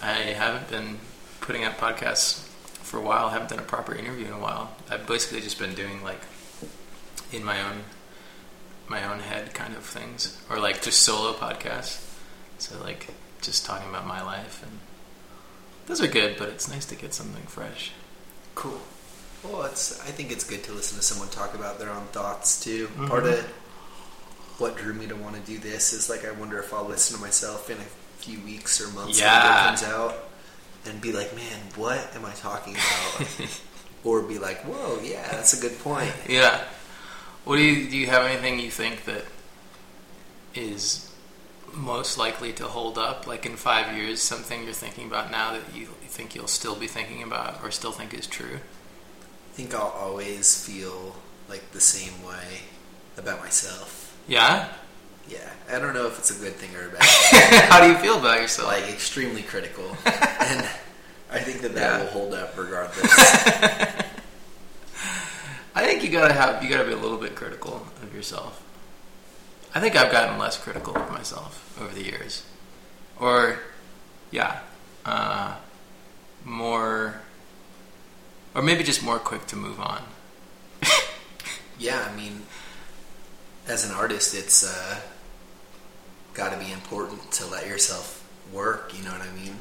I 0.01 0.13
haven't 0.13 0.71
been 0.71 1.01
putting 1.43 1.65
out 1.65 1.77
podcasts 1.77 2.49
for 2.93 2.99
a 2.99 3.01
while. 3.03 3.29
I 3.29 3.33
haven't 3.33 3.49
done 3.49 3.59
a 3.59 3.63
proper 3.63 3.95
interview 3.95 4.27
in 4.27 4.33
a 4.35 4.39
while. 4.39 4.71
I've 4.91 5.07
basically 5.07 5.41
just 5.41 5.59
been 5.59 5.75
doing 5.75 6.05
like 6.05 6.21
in 7.33 7.43
my 7.43 7.59
own 7.63 7.85
my 8.87 9.03
own 9.11 9.21
head 9.21 9.55
kind 9.55 9.75
of 9.75 9.83
things, 9.83 10.39
or 10.51 10.59
like 10.59 10.83
just 10.83 11.01
solo 11.01 11.33
podcasts. 11.33 12.05
So 12.59 12.79
like 12.83 13.09
just 13.41 13.65
talking 13.65 13.89
about 13.89 14.07
my 14.07 14.23
life, 14.23 14.63
and 14.63 14.79
those 15.87 16.03
are 16.03 16.07
good. 16.07 16.37
But 16.37 16.51
it's 16.51 16.69
nice 16.69 16.85
to 16.87 16.95
get 16.95 17.15
something 17.15 17.45
fresh. 17.45 17.93
Cool. 18.55 18.83
Well, 19.43 19.63
it's. 19.65 19.99
I 20.03 20.11
think 20.13 20.31
it's 20.31 20.45
good 20.45 20.63
to 20.65 20.73
listen 20.73 20.99
to 20.99 21.03
someone 21.03 21.31
talk 21.31 21.55
about 21.55 21.79
their 21.79 21.91
own 21.91 22.05
thoughts 22.13 22.63
too. 22.63 22.89
Mhm. 22.89 23.09
Part 23.09 23.25
of 23.25 23.41
what 24.59 24.77
drew 24.77 24.93
me 24.93 25.07
to 25.07 25.17
want 25.17 25.35
to 25.35 25.41
do 25.51 25.59
this 25.59 25.95
is 25.95 26.11
like 26.11 26.27
I 26.27 26.31
wonder 26.33 26.59
if 26.59 26.75
I'll 26.75 26.85
listen 26.85 27.17
to 27.17 27.23
myself 27.23 27.71
in 27.71 27.79
a 27.79 27.89
few 28.19 28.39
weeks 28.41 28.83
or 28.83 28.89
months 28.89 29.19
when 29.19 29.29
it 29.29 29.43
comes 29.65 29.83
out 29.83 30.29
and 30.87 31.01
be 31.01 31.13
like, 31.13 31.35
man, 31.35 31.59
what 31.77 32.15
am 32.15 32.25
I 32.25 32.33
talking 32.33 32.75
about? 32.75 33.61
or 34.05 34.23
be 34.23 34.39
like, 34.39 34.59
whoa, 34.63 35.01
yeah, 35.03 35.29
that's 35.31 35.57
a 35.57 35.61
good 35.61 35.79
point. 35.81 36.13
Yeah. 36.29 36.65
What 37.45 37.57
do 37.57 37.63
you 37.63 37.89
do? 37.89 37.97
You 37.97 38.07
have 38.09 38.25
anything 38.25 38.59
you 38.61 38.71
think 38.71 39.05
that 39.05 39.25
is 40.55 41.13
most 41.73 42.19
likely 42.19 42.53
to 42.55 42.65
hold 42.65 42.99
up? 42.99 43.27
Like 43.27 43.47
in 43.47 43.57
five 43.57 43.97
years, 43.97 44.21
something 44.21 44.65
you're 44.65 44.73
thinking 44.73 45.07
about 45.07 45.31
now 45.31 45.53
that 45.53 45.75
you 45.75 45.87
think 46.07 46.35
you'll 46.35 46.47
still 46.47 46.77
be 46.77 46.87
thinking 46.87 47.23
about, 47.23 47.63
or 47.63 47.71
still 47.71 47.93
think 47.93 48.15
is 48.15 48.27
true? 48.27 48.57
I 48.57 49.55
think 49.55 49.75
I'll 49.75 49.95
always 49.99 50.65
feel 50.65 51.17
like 51.49 51.73
the 51.73 51.81
same 51.81 52.25
way 52.25 52.61
about 53.17 53.41
myself. 53.41 54.17
Yeah. 54.27 54.69
Yeah, 55.33 55.51
I 55.71 55.79
don't 55.79 55.95
know 55.95 56.07
if 56.07 56.19
it's 56.19 56.31
a 56.31 56.41
good 56.41 56.55
thing 56.55 56.75
or 56.77 56.87
a 56.89 56.91
bad 56.91 57.03
thing. 57.05 57.61
How 57.71 57.81
do 57.81 57.89
you 57.89 57.97
feel 57.99 58.19
about 58.19 58.41
yourself? 58.41 58.69
like 58.69 58.89
extremely 58.89 59.43
critical, 59.43 59.85
and 60.05 60.69
I 61.31 61.39
think 61.39 61.61
that 61.63 61.75
that 61.75 61.81
Yeah. 61.81 62.05
will 62.05 62.11
hold 62.11 62.35
up 62.35 62.57
regardless. 62.57 63.13
I 65.75 65.87
think 65.87 66.03
you 66.05 66.11
gotta 66.11 66.35
have 66.35 66.63
you 66.63 66.69
gotta 66.69 66.85
be 66.85 66.93
a 66.93 66.97
little 66.97 67.17
bit 67.17 67.35
critical 67.35 67.87
of 68.03 68.15
yourself. 68.15 68.63
I 69.75 69.81
think 69.81 69.97
I've 69.97 70.13
gotten 70.13 70.39
less 70.39 70.59
critical 70.59 70.95
of 70.97 71.11
myself 71.11 71.79
over 71.81 71.95
the 71.95 72.03
years, 72.05 72.45
or 73.19 73.59
yeah, 74.31 74.59
uh, 75.07 75.55
more, 76.45 77.23
or 78.55 78.61
maybe 78.63 78.85
just 78.85 79.03
more 79.03 79.19
quick 79.19 79.47
to 79.47 79.57
move 79.57 79.81
on. 79.81 80.03
yeah, 81.79 82.07
I 82.11 82.15
mean, 82.15 82.43
as 83.67 83.89
an 83.89 83.95
artist, 83.95 84.35
it's 84.35 84.63
uh, 84.63 85.01
got 86.35 86.53
to 86.53 86.59
be 86.65 86.73
important 86.73 87.31
to 87.33 87.47
let 87.47 87.67
yourself 87.67 88.27
work. 88.53 88.93
You 88.97 89.05
know 89.05 89.13
what 89.13 89.23
I 89.23 89.33
mean? 89.33 89.57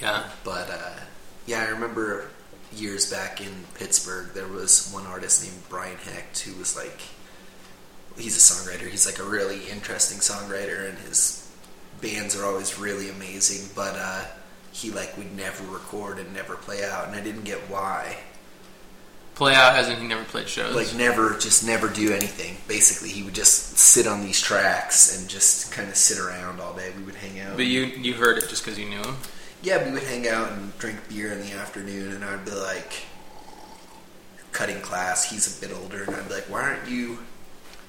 Yeah, 0.00 0.24
But 0.44 0.70
uh, 0.70 1.00
yeah, 1.46 1.62
I 1.62 1.68
remember 1.70 2.28
years 2.72 3.10
back 3.10 3.40
in 3.40 3.52
Pittsburgh, 3.74 4.32
there 4.34 4.48
was 4.48 4.90
one 4.92 5.06
artist 5.06 5.44
named 5.44 5.62
Brian 5.68 5.96
Hecht 5.98 6.40
who 6.40 6.58
was 6.58 6.76
like, 6.76 7.00
he's 8.18 8.36
a 8.36 8.54
songwriter. 8.54 8.88
He's 8.88 9.06
like 9.06 9.18
a 9.18 9.24
really 9.28 9.60
interesting 9.70 10.18
songwriter, 10.18 10.88
and 10.88 10.98
his 10.98 11.50
bands 12.00 12.36
are 12.36 12.44
always 12.44 12.78
really 12.78 13.08
amazing. 13.10 13.70
But 13.74 13.94
uh, 13.96 14.24
he 14.72 14.90
like 14.90 15.16
would 15.16 15.34
never 15.36 15.64
record 15.72 16.18
and 16.18 16.32
never 16.34 16.56
play 16.56 16.84
out, 16.84 17.06
and 17.08 17.16
I 17.16 17.20
didn't 17.22 17.44
get 17.44 17.58
why. 17.70 18.16
Play 19.34 19.54
out 19.54 19.76
as 19.76 19.88
in 19.88 19.98
he 20.00 20.06
never 20.06 20.24
played 20.24 20.48
shows. 20.48 20.74
Like 20.74 20.94
never, 20.94 21.36
just 21.38 21.64
never 21.66 21.88
do 21.88 22.12
anything. 22.12 22.56
Basically, 22.68 23.08
he 23.10 23.22
would 23.22 23.34
just 23.34 23.78
sit 23.78 24.06
on 24.06 24.22
these 24.22 24.40
tracks 24.40 25.18
and 25.18 25.28
just 25.28 25.72
kind 25.72 25.88
of 25.88 25.96
sit 25.96 26.18
around 26.18 26.60
all 26.60 26.74
day. 26.74 26.92
We 26.96 27.02
would 27.04 27.14
hang 27.16 27.40
out. 27.40 27.56
but 27.56 27.66
you 27.66 27.82
you 27.84 28.14
heard 28.14 28.38
it 28.38 28.48
just 28.48 28.64
because 28.64 28.78
you 28.78 28.88
knew 28.88 29.00
him. 29.02 29.16
Yeah, 29.62 29.84
we 29.86 29.92
would 29.92 30.02
hang 30.02 30.28
out 30.28 30.52
and 30.52 30.76
drink 30.78 30.98
beer 31.08 31.32
in 31.32 31.40
the 31.40 31.52
afternoon, 31.52 32.12
and 32.14 32.24
I'd 32.24 32.44
be 32.44 32.50
like, 32.50 32.92
cutting 34.52 34.80
class. 34.80 35.30
He's 35.30 35.56
a 35.56 35.60
bit 35.66 35.76
older, 35.76 36.02
and 36.02 36.14
I'd 36.14 36.28
be 36.28 36.34
like, 36.34 36.50
"Why 36.50 36.62
aren't 36.62 36.88
you 36.88 37.18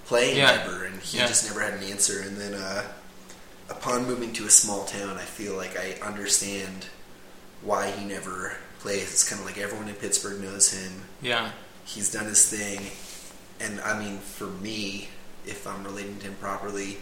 playing 0.05 0.37
Yeah. 0.37 0.51
ever?" 0.63 0.83
And 0.85 1.01
he 1.01 1.17
Yeah. 1.17 1.27
just 1.27 1.45
never 1.45 1.61
had 1.61 1.73
an 1.73 1.83
answer. 1.83 2.19
And 2.21 2.37
then 2.39 2.53
uh, 2.53 2.83
upon 3.69 4.05
moving 4.05 4.33
to 4.33 4.45
a 4.45 4.49
small 4.49 4.85
town, 4.85 5.17
I 5.17 5.25
feel 5.25 5.55
like 5.55 5.77
I 5.77 5.95
understand 6.05 6.87
why 7.61 7.91
he 7.91 8.05
never 8.05 8.57
plays. 8.79 9.11
It's 9.11 9.27
kind 9.27 9.39
of 9.39 9.45
like 9.45 9.57
everyone 9.57 9.89
in 9.89 9.95
Pittsburgh 9.95 10.41
knows 10.41 10.71
him. 10.73 11.03
Yeah. 11.23 11.51
He's 11.85 12.11
done 12.11 12.25
his 12.25 12.47
thing, 12.49 12.79
and 13.59 13.79
I 13.81 13.97
mean, 13.99 14.19
for 14.19 14.45
me, 14.47 15.09
if 15.45 15.65
I'm 15.67 15.83
relating 15.83 16.17
to 16.19 16.27
him 16.27 16.35
properly, 16.35 16.97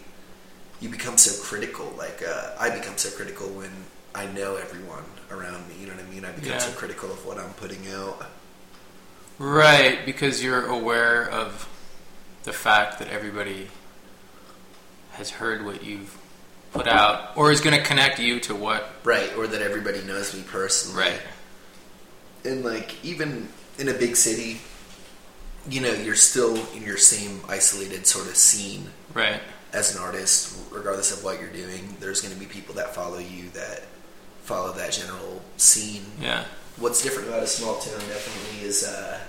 you 0.80 0.90
become 0.90 1.18
so 1.18 1.42
critical. 1.44 1.94
Like 1.98 2.24
uh, 2.28 2.52
I 2.60 2.70
become 2.72 2.98
so 2.98 3.10
critical 3.16 3.48
when 3.50 3.72
I 4.16 4.26
know 4.28 4.56
everyone 4.56 5.04
around 5.30 5.68
me. 5.68 5.76
You 5.80 5.88
know 5.88 5.94
what 5.96 6.04
I 6.04 6.08
mean? 6.10 6.26
I 6.26 6.32
become 6.32 6.52
Yeah. 6.54 6.58
so 6.60 6.72
critical 6.72 7.12
of 7.12 7.26
what 7.26 7.38
I'm 7.38 7.54
putting 7.54 7.88
out. 7.92 8.26
Right, 9.38 10.06
because 10.06 10.44
you're 10.44 10.66
aware 10.68 11.28
of 11.30 11.68
the 12.44 12.54
fact 12.54 13.00
that 13.00 13.08
everybody 13.08 13.70
has 15.14 15.30
heard 15.32 15.64
what 15.66 15.84
you've 15.84 16.18
put 16.74 16.88
out, 16.88 17.36
or 17.38 17.52
is 17.52 17.62
going 17.62 17.76
to 17.78 17.84
connect 17.86 18.20
you 18.20 18.40
to 18.42 18.56
what. 18.56 18.88
Right, 19.04 19.32
or 19.38 19.46
that 19.48 19.62
everybody 19.62 20.02
knows 20.04 20.34
me 20.34 20.44
personally. 20.48 21.00
Right. 21.02 21.22
And 22.46 22.64
like 22.66 23.04
even 23.04 23.50
in 23.82 23.90
a 23.90 23.94
big 23.94 24.16
city 24.16 24.62
you 25.70 25.82
know 25.82 25.92
you're 25.92 26.16
still 26.16 26.56
in 26.76 26.84
your 26.84 26.98
same 26.98 27.42
isolated 27.50 28.06
sort 28.06 28.28
of 28.28 28.36
scene 28.36 28.90
Right. 29.14 29.42
as 29.74 29.96
an 29.96 30.02
artist 30.02 30.56
regardless 30.72 31.12
of 31.12 31.24
what 31.24 31.40
you're 31.42 31.50
doing 31.64 31.96
there's 32.00 32.22
going 32.22 32.34
to 32.34 32.40
be 32.40 32.46
people 32.46 32.76
that 32.76 32.94
follow 32.96 33.18
you 33.18 33.50
that 33.56 33.82
follow 34.44 34.72
that 34.74 34.92
general 34.94 35.42
scene 35.58 36.06
Yeah. 36.22 36.46
what's 36.78 37.02
different 37.04 37.28
about 37.30 37.44
a 37.44 37.48
small 37.48 37.76
town 37.80 38.00
definitely 38.00 38.68
is 38.68 38.84
uh 38.88 39.20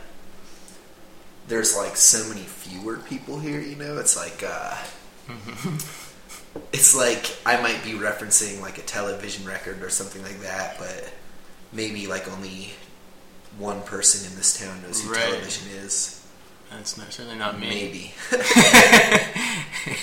there's 1.49 1.77
like 1.77 1.97
so 1.97 2.29
many 2.29 2.43
fewer 2.43 2.97
people 2.99 3.39
here 3.41 3.61
you 3.61 3.77
know 3.77 3.99
it's 3.99 4.17
like 4.17 4.45
uh 4.47 4.77
it's 6.73 6.95
like 6.95 7.37
i 7.47 7.61
might 7.61 7.83
be 7.85 7.93
referencing 7.93 8.61
like 8.61 8.79
a 8.79 8.83
television 8.83 9.45
record 9.47 9.83
or 9.83 9.89
something 9.91 10.23
like 10.23 10.41
that 10.41 10.79
but 10.79 11.13
maybe 11.73 12.07
like 12.07 12.31
only 12.31 12.71
one 13.59 13.83
person 13.83 14.31
in 14.31 14.37
this 14.37 14.59
town 14.59 14.83
knows 14.83 15.03
who 15.03 15.13
Right. 15.13 15.21
television 15.31 15.69
is 15.85 16.25
That's 16.71 16.97
not, 16.97 17.13
certainly 17.13 17.39
not 17.39 17.59
me. 17.61 17.69
maybe 17.69 18.15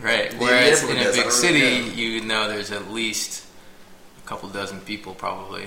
Right. 0.00 0.32
Whereas 0.38 0.82
in 0.84 0.96
a 0.96 1.10
big 1.12 1.30
city, 1.32 1.60
really 1.60 1.90
you 1.90 2.20
know 2.24 2.48
there's 2.48 2.70
at 2.70 2.90
least 2.90 3.44
a 4.22 4.26
couple 4.28 4.48
dozen 4.48 4.80
people, 4.80 5.12
probably, 5.14 5.66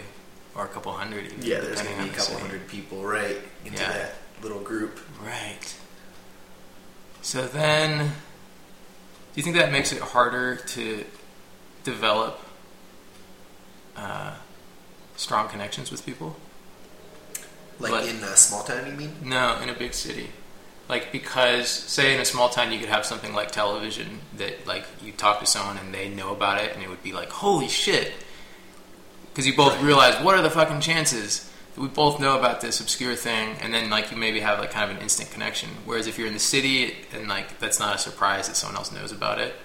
or 0.55 0.63
a 0.65 0.67
couple 0.69 0.93
hundred. 0.93 1.25
Even, 1.25 1.41
yeah 1.41 1.59
there's 1.59 1.81
gonna 1.81 1.95
be 2.03 2.09
a 2.09 2.13
couple 2.13 2.23
city. 2.35 2.39
hundred 2.41 2.67
people 2.67 3.03
right 3.03 3.37
into 3.65 3.81
Yeah. 3.81 3.91
that 3.91 4.13
little 4.41 4.61
group 4.61 4.99
Right. 5.21 5.75
So 7.21 7.45
then, 7.47 8.07
do 8.07 8.13
you 9.35 9.43
think 9.43 9.55
that 9.57 9.71
makes 9.71 9.91
it 9.91 10.01
harder 10.01 10.55
to 10.55 11.05
develop 11.83 12.39
uh, 13.95 14.33
strong 15.17 15.47
connections 15.49 15.91
with 15.91 16.03
people? 16.05 16.35
Like 17.81 17.91
But- 17.91 18.05
in 18.05 18.17
a 18.17 18.35
small 18.37 18.63
town 18.63 18.85
you 18.87 18.93
mean? 18.93 19.15
No, 19.23 19.57
in 19.61 19.69
a 19.69 19.73
big 19.73 19.93
city. 19.93 20.29
Like 20.89 21.11
because 21.11 21.69
say 21.69 22.13
in 22.13 22.19
a 22.19 22.25
small 22.25 22.49
town 22.49 22.71
you 22.71 22.79
could 22.79 22.89
have 22.89 23.05
something 23.05 23.33
like 23.33 23.51
television 23.51 24.19
that 24.37 24.67
like 24.67 24.85
you 25.03 25.11
talk 25.11 25.39
to 25.39 25.45
someone 25.45 25.77
and 25.77 25.93
they 25.93 26.09
know 26.09 26.31
about 26.31 26.61
it 26.61 26.73
and 26.73 26.83
it 26.83 26.89
would 26.89 27.03
be 27.03 27.13
like 27.13 27.29
holy 27.29 27.67
shit. 27.67 28.13
Because 29.29 29.47
you 29.47 29.55
both 29.55 29.81
realize 29.81 30.21
what 30.23 30.35
are 30.35 30.41
the 30.41 30.49
fucking 30.49 30.81
chances? 30.81 31.49
That 31.75 31.81
we 31.81 31.87
both 31.87 32.19
know 32.19 32.37
about 32.37 32.59
this 32.59 32.81
obscure 32.81 33.15
thing 33.15 33.55
and 33.61 33.73
then 33.73 33.89
like 33.89 34.11
you 34.11 34.17
maybe 34.17 34.41
have 34.41 34.59
like 34.59 34.71
kind 34.71 34.91
of 34.91 34.97
an 34.97 35.01
instant 35.01 35.31
connection. 35.31 35.69
Whereas 35.85 36.07
if 36.07 36.17
you're 36.17 36.27
in 36.27 36.33
the 36.33 36.39
city 36.39 36.95
and 37.13 37.29
like 37.29 37.59
that's 37.59 37.79
not 37.79 37.95
a 37.95 37.97
surprise 37.97 38.47
that 38.49 38.55
someone 38.55 38.75
else 38.77 38.91
knows 38.91 39.13
about 39.13 39.39
it 39.39 39.55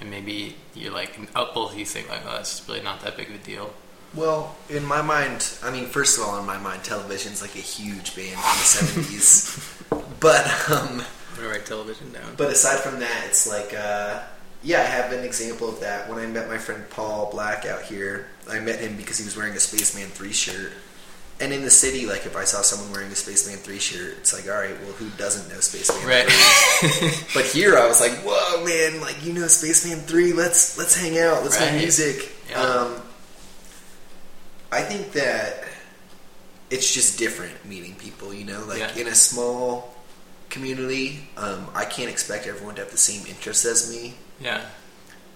and 0.00 0.10
maybe 0.10 0.56
you're 0.74 0.92
like 0.92 1.18
both 1.34 1.72
of 1.72 1.78
you 1.78 1.84
think 1.86 2.08
like 2.08 2.20
oh 2.26 2.32
that's 2.32 2.66
really 2.68 2.82
not 2.82 3.00
that 3.00 3.16
big 3.16 3.28
of 3.30 3.34
a 3.34 3.38
deal 3.38 3.72
Well, 4.14 4.56
in 4.70 4.84
my 4.84 5.02
mind, 5.02 5.46
I 5.62 5.70
mean, 5.70 5.86
first 5.86 6.18
of 6.18 6.24
all, 6.24 6.38
in 6.38 6.46
my 6.46 6.56
mind, 6.58 6.84
television's 6.84 7.42
like 7.42 7.54
a 7.54 7.58
huge 7.58 8.14
band 8.16 8.30
from 8.30 8.40
the 8.40 8.64
seventies. 8.64 9.72
But 10.18 10.46
um, 10.70 11.02
I'm 11.02 11.36
gonna 11.36 11.48
write 11.48 11.66
television 11.66 12.10
down 12.10 12.34
but 12.38 12.48
aside 12.50 12.80
from 12.80 13.00
that, 13.00 13.24
it's 13.26 13.46
like 13.46 13.74
uh, 13.78 14.22
yeah, 14.62 14.80
I 14.80 14.84
have 14.84 15.12
an 15.12 15.22
example 15.24 15.68
of 15.68 15.80
that. 15.80 16.08
When 16.08 16.18
I 16.18 16.26
met 16.26 16.48
my 16.48 16.56
friend 16.58 16.82
Paul 16.90 17.30
Black 17.30 17.66
out 17.66 17.82
here, 17.82 18.26
I 18.50 18.58
met 18.58 18.80
him 18.80 18.96
because 18.96 19.18
he 19.18 19.24
was 19.24 19.36
wearing 19.36 19.52
a 19.54 19.60
Spacemen 19.60 20.08
Three 20.08 20.32
shirt. 20.32 20.72
And 21.38 21.52
in 21.52 21.62
the 21.62 21.70
city, 21.70 22.06
like 22.06 22.24
if 22.24 22.34
I 22.34 22.44
saw 22.44 22.62
someone 22.62 22.90
wearing 22.90 23.12
a 23.12 23.14
Spacemen 23.14 23.58
Three 23.58 23.78
shirt, 23.78 24.14
it's 24.18 24.32
like, 24.32 24.48
all 24.48 24.58
right, 24.58 24.74
well, 24.84 24.92
who 24.92 25.10
doesn't 25.18 25.52
know 25.52 25.60
Spacemen 25.60 26.04
right 26.08 26.26
Three? 26.26 27.10
But 27.34 27.44
here, 27.44 27.76
I 27.78 27.86
was 27.86 28.00
like, 28.00 28.12
whoa, 28.24 28.64
man, 28.64 29.02
like 29.02 29.22
you 29.24 29.34
know 29.34 29.46
Spacemen 29.46 29.98
Three, 30.06 30.32
let's 30.32 30.78
let's 30.78 30.96
hang 30.96 31.18
out, 31.18 31.42
let's 31.44 31.60
Right. 31.60 31.72
make 31.72 31.82
music. 31.82 32.32
Yeah. 32.50 32.62
Um, 32.62 33.02
I 34.72 34.82
think 34.82 35.12
that 35.12 35.64
it's 36.70 36.92
just 36.92 37.18
different 37.18 37.64
meeting 37.64 37.94
people. 37.94 38.34
You 38.34 38.44
know, 38.44 38.64
like 38.64 38.78
Yeah. 38.78 38.94
in 38.96 39.06
a 39.06 39.14
small 39.14 39.94
community, 40.50 41.28
um, 41.36 41.68
I 41.74 41.84
can't 41.84 42.10
expect 42.10 42.46
everyone 42.46 42.74
to 42.76 42.82
have 42.82 42.90
the 42.90 42.98
same 42.98 43.26
interests 43.26 43.64
as 43.64 43.90
me. 43.90 44.14
yeah 44.40 44.62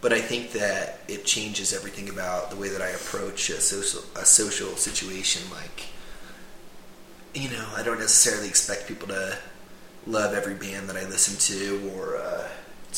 But 0.00 0.12
I 0.12 0.20
think 0.20 0.52
that 0.52 1.00
it 1.08 1.24
changes 1.26 1.72
everything 1.74 2.08
about 2.08 2.50
the 2.50 2.56
way 2.56 2.68
that 2.70 2.80
I 2.82 2.88
approach 2.88 3.50
a 3.50 3.60
social 3.60 4.02
a 4.16 4.24
social 4.24 4.76
situation. 4.76 5.42
Like, 5.50 5.84
you 7.34 7.50
know, 7.50 7.66
I 7.76 7.82
don't 7.82 7.98
necessarily 8.00 8.48
expect 8.48 8.88
people 8.88 9.08
to 9.08 9.36
love 10.06 10.32
every 10.34 10.54
band 10.54 10.88
that 10.88 10.96
I 10.96 11.04
listen 11.06 11.36
to 11.54 11.90
or 11.94 12.16
uh, 12.16 12.48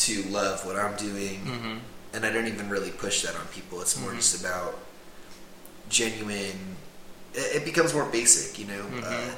to 0.07 0.23
love 0.25 0.65
what 0.65 0.77
I'm 0.77 0.97
doing, 0.97 1.41
hmm 1.41 1.79
and 2.15 2.27
I 2.27 2.31
don't 2.31 2.47
even 2.47 2.69
really 2.69 2.91
push 2.91 3.23
that 3.23 3.35
on 3.37 3.47
people. 3.49 3.81
It's 3.81 3.97
more 3.97 4.13
Mhm. 4.13 4.17
just 4.17 4.41
about 4.41 4.79
genuine. 5.89 6.77
It, 7.35 7.65
becomes 7.65 7.95
more 7.95 8.05
basic, 8.05 8.59
you 8.59 8.67
know. 8.67 8.81
Uh, 8.81 9.11
Mhm. 9.11 9.35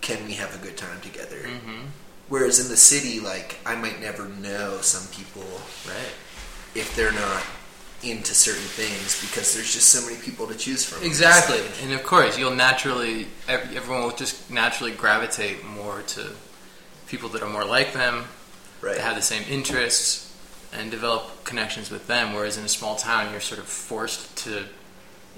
can 0.00 0.26
we 0.26 0.34
have 0.34 0.54
a 0.54 0.58
good 0.58 0.76
time 0.76 1.00
together? 1.00 1.38
hmm 1.38 1.86
Whereas 2.28 2.58
in 2.60 2.68
the 2.68 2.76
city, 2.76 3.20
like 3.20 3.56
I 3.64 3.74
might 3.74 4.00
never 4.02 4.26
know 4.28 4.80
some 4.82 5.06
people 5.08 5.46
right 5.86 6.12
if 6.74 6.94
they're 6.94 7.12
not 7.12 7.42
into 8.02 8.34
certain 8.34 8.62
things 8.62 9.18
because 9.22 9.54
there's 9.54 9.72
just 9.72 9.88
so 9.88 10.02
many 10.02 10.16
people 10.20 10.46
to 10.46 10.54
choose 10.54 10.84
from. 10.84 11.02
Exactly, 11.02 11.60
and 11.82 11.92
of 11.94 12.02
course, 12.04 12.36
you'll 12.38 12.54
naturally 12.54 13.28
everyone 13.48 14.02
will 14.02 14.10
just 14.14 14.50
naturally 14.50 14.92
gravitate 14.92 15.64
more 15.64 16.02
to 16.02 16.30
people 17.06 17.30
that 17.30 17.42
are 17.42 17.48
more 17.48 17.64
like 17.64 17.94
them, 17.94 18.26
Right. 18.82 18.96
that 18.96 19.02
have 19.02 19.16
the 19.16 19.22
same 19.22 19.44
interests, 19.48 20.26
and 20.72 20.90
develop 20.90 21.44
connections 21.44 21.90
with 21.90 22.06
them. 22.08 22.34
Whereas 22.34 22.58
in 22.58 22.64
a 22.64 22.68
small 22.68 22.94
town, 22.96 23.32
you're 23.32 23.40
sort 23.40 23.58
of 23.58 23.66
forced 23.66 24.36
to 24.44 24.66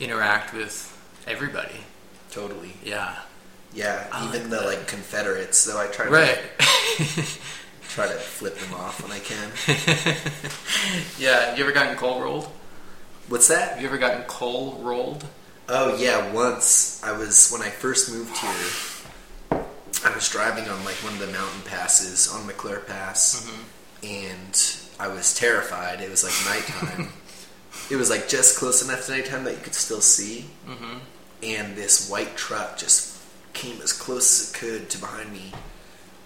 interact 0.01 0.53
with 0.55 0.87
everybody. 1.27 1.85
Totally. 2.31 2.73
Yeah, 2.85 3.17
Yeah. 3.75 4.07
I 4.13 4.29
even 4.29 4.43
like 4.43 4.51
the 4.51 4.57
that. 4.57 4.67
like 4.67 4.87
Confederates, 4.89 5.65
though 5.65 5.79
I 5.81 5.87
try 5.89 6.07
to 6.07 6.11
right. 6.11 6.39
try 7.89 8.07
to 8.07 8.15
flip 8.15 8.57
them 8.57 8.75
off 8.75 9.03
when 9.03 9.13
I 9.13 9.19
can. 9.19 9.51
yeah, 11.19 11.47
have 11.51 11.59
you 11.59 11.65
ever 11.65 11.73
gotten 11.73 11.97
coal 11.97 12.21
rolled? 12.23 12.49
What's 13.29 13.49
that? 13.49 13.73
Have 13.73 13.81
you 13.81 13.89
ever 13.89 13.99
gotten 13.99 14.23
coal 14.23 14.79
rolled? 14.83 15.25
Oh 15.69 15.97
yeah, 15.97 16.33
once 16.33 17.01
I 17.05 17.13
was 17.13 17.51
when 17.51 17.63
I 17.63 17.71
first 17.71 18.11
moved 18.13 18.37
here. 18.39 19.61
I 20.05 20.15
was 20.15 20.29
driving 20.29 20.69
on 20.69 20.85
like 20.85 20.97
one 20.97 21.13
of 21.13 21.19
the 21.19 21.27
mountain 21.27 21.61
passes 21.65 22.33
on 22.33 22.47
McClure 22.47 22.81
Pass, 22.81 23.47
mm-hmm. 23.47 24.07
and 24.07 24.77
I 24.99 25.09
was 25.15 25.35
terrified. 25.35 26.01
It 26.01 26.11
was 26.11 26.25
like 26.25 26.33
nighttime. 26.47 27.13
it 27.90 27.96
was 27.96 28.11
like 28.11 28.29
just 28.29 28.59
close 28.59 28.83
enough 28.87 29.07
to 29.07 29.12
nighttime 29.12 29.44
that 29.44 29.55
you 29.55 29.61
could 29.62 29.74
still 29.74 30.00
see, 30.00 30.46
Mm-hmm. 30.68 30.98
and 31.42 31.76
this 31.76 32.09
white 32.11 32.37
truck 32.37 32.76
just 32.79 33.18
came 33.53 33.81
as 33.83 33.92
close 33.92 34.40
as 34.42 34.50
it 34.55 34.57
could 34.59 34.90
to 34.90 34.98
behind 34.98 35.33
me, 35.33 35.53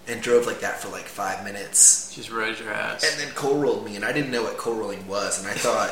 and 0.07 0.21
drove 0.21 0.47
like 0.47 0.61
that 0.61 0.81
for 0.81 0.89
like 0.89 1.05
five 1.07 1.45
minutes, 1.45 2.15
Just 2.15 2.31
rode 2.31 2.59
your 2.59 2.73
ass. 2.73 3.03
and 3.11 3.21
then 3.21 3.35
coal 3.35 3.59
rolled 3.59 3.85
me, 3.85 3.97
and 3.97 4.05
I 4.05 4.13
didn't 4.13 4.31
know 4.31 4.43
what 4.43 4.59
coal 4.59 4.75
rolling 4.75 5.07
was, 5.09 5.39
and 5.41 5.49
I 5.49 5.55
thought. 5.55 5.91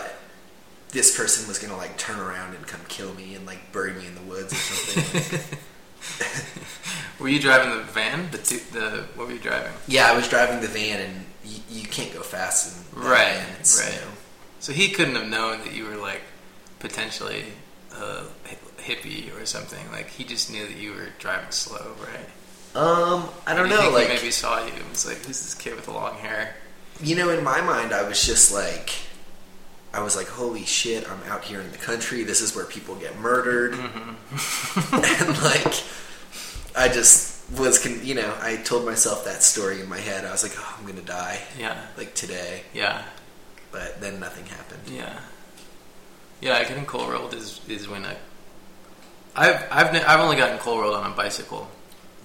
This 0.90 1.16
person 1.16 1.48
was 1.48 1.58
gonna 1.58 1.78
like 1.78 1.96
turn 1.96 2.20
around 2.20 2.54
and 2.54 2.66
come 2.66 2.82
kill 2.86 3.14
me 3.14 3.34
and 3.34 3.46
like 3.46 3.72
bury 3.72 3.94
me 3.94 4.06
in 4.06 4.14
the 4.14 4.20
woods 4.20 4.52
or 4.52 4.56
something. 4.56 5.58
were 7.18 7.28
you 7.30 7.40
driving 7.40 7.78
the 7.78 7.84
van? 7.84 8.30
The 8.30 8.36
two, 8.36 8.58
the 8.72 9.06
what 9.14 9.28
were 9.28 9.32
you 9.32 9.38
driving? 9.38 9.72
Yeah, 9.88 10.10
I 10.10 10.14
was 10.14 10.28
driving 10.28 10.60
the 10.60 10.68
van, 10.68 11.00
and 11.00 11.24
you, 11.46 11.60
you 11.70 11.86
can't 11.86 12.12
go 12.12 12.20
fast 12.20 12.76
in 12.94 13.00
Right, 13.00 13.32
van. 13.38 13.46
Right. 13.86 13.94
You 13.94 14.00
know, 14.00 14.12
So 14.62 14.72
he 14.72 14.90
couldn't 14.90 15.16
have 15.16 15.28
known 15.28 15.58
that 15.64 15.74
you 15.74 15.84
were 15.86 15.96
like 15.96 16.20
potentially 16.78 17.44
a 17.96 18.22
hippie 18.78 19.36
or 19.36 19.44
something. 19.44 19.90
Like 19.90 20.08
he 20.08 20.22
just 20.24 20.50
knew 20.52 20.66
that 20.66 20.76
you 20.76 20.92
were 20.92 21.08
driving 21.18 21.50
slow, 21.50 21.94
right? 22.00 22.28
um, 22.80 23.28
I 23.46 23.54
don't 23.54 23.68
know. 23.68 23.90
Like 23.92 24.06
he 24.08 24.14
maybe 24.14 24.30
saw 24.30 24.64
you 24.64 24.72
and 24.72 24.88
was 24.88 25.04
like, 25.06 25.18
"Who's 25.26 25.42
this 25.42 25.54
kid 25.54 25.74
with 25.74 25.84
the 25.86 25.92
long 25.92 26.14
hair?" 26.16 26.54
you 27.02 27.16
know, 27.16 27.30
in 27.30 27.42
my 27.42 27.60
mind, 27.60 27.92
I 27.92 28.06
was 28.08 28.24
just 28.24 28.52
like, 28.54 28.90
I 29.92 30.02
was 30.02 30.14
like, 30.14 30.28
holy 30.28 30.64
shit, 30.64 31.10
I'm 31.10 31.20
out 31.24 31.42
here 31.42 31.60
in 31.60 31.72
the 31.72 31.78
country. 31.78 32.22
This 32.22 32.40
is 32.40 32.54
where 32.54 32.64
people 32.64 32.94
get 32.94 33.18
murdered, 33.18 33.72
Mm-hmm. 33.72 34.94
and 34.94 35.42
like, 35.42 35.74
I 36.76 36.88
just 36.92 37.50
was, 37.58 37.82
con- 37.82 38.00
you 38.04 38.14
know, 38.14 38.32
I 38.40 38.56
told 38.56 38.84
myself 38.86 39.24
that 39.24 39.42
story 39.42 39.80
in 39.80 39.88
my 39.88 39.98
head. 39.98 40.24
I 40.24 40.30
was 40.30 40.42
like, 40.44 40.52
oh, 40.56 40.76
I'm 40.78 40.86
gonna 40.86 41.00
die 41.02 41.40
Yeah, 41.58 41.76
like 41.96 42.14
today. 42.14 42.62
yeah. 42.72 43.02
But 43.72 44.00
then 44.00 44.20
nothing 44.20 44.44
happened. 44.46 44.82
Yeah. 44.86 45.18
Yeah, 46.40 46.54
I 46.56 46.64
getting 46.64 46.84
coal 46.86 47.08
rolled 47.08 47.34
is, 47.34 47.60
is 47.68 47.88
when 47.88 48.04
I. 48.04 48.16
I've 49.34 49.66
I've 49.70 49.94
I've 50.06 50.20
only 50.20 50.36
gotten 50.36 50.58
coal 50.58 50.80
rolled 50.80 50.94
on 50.94 51.10
a 51.10 51.14
bicycle. 51.14 51.68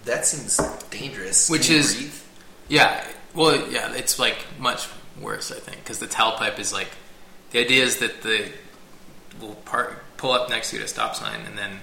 That 0.05 0.25
seems 0.25 0.57
dangerous. 0.89 1.49
Which 1.49 1.69
is- 1.69 1.95
breathe? 1.95 2.13
Yeah, 2.69 3.01
well, 3.33 3.69
yeah, 3.71 3.93
it's 3.93 4.19
like 4.19 4.37
much 4.59 4.89
worse, 5.21 5.51
I 5.53 5.59
think, 5.59 5.77
because 5.77 5.99
the 5.99 6.05
tailpipe 6.07 6.59
is 6.59 6.73
like 6.73 6.89
the 7.51 7.59
idea 7.59 7.83
is 7.85 7.97
that 7.99 8.23
the 8.23 8.51
will 9.39 9.55
park, 9.63 10.03
pull 10.17 10.31
up 10.33 10.49
next 10.49 10.71
to 10.71 10.75
you 10.75 10.81
at 10.81 10.85
a 10.85 10.89
stop 10.89 11.15
sign 11.15 11.41
and 11.45 11.57
then 11.57 11.79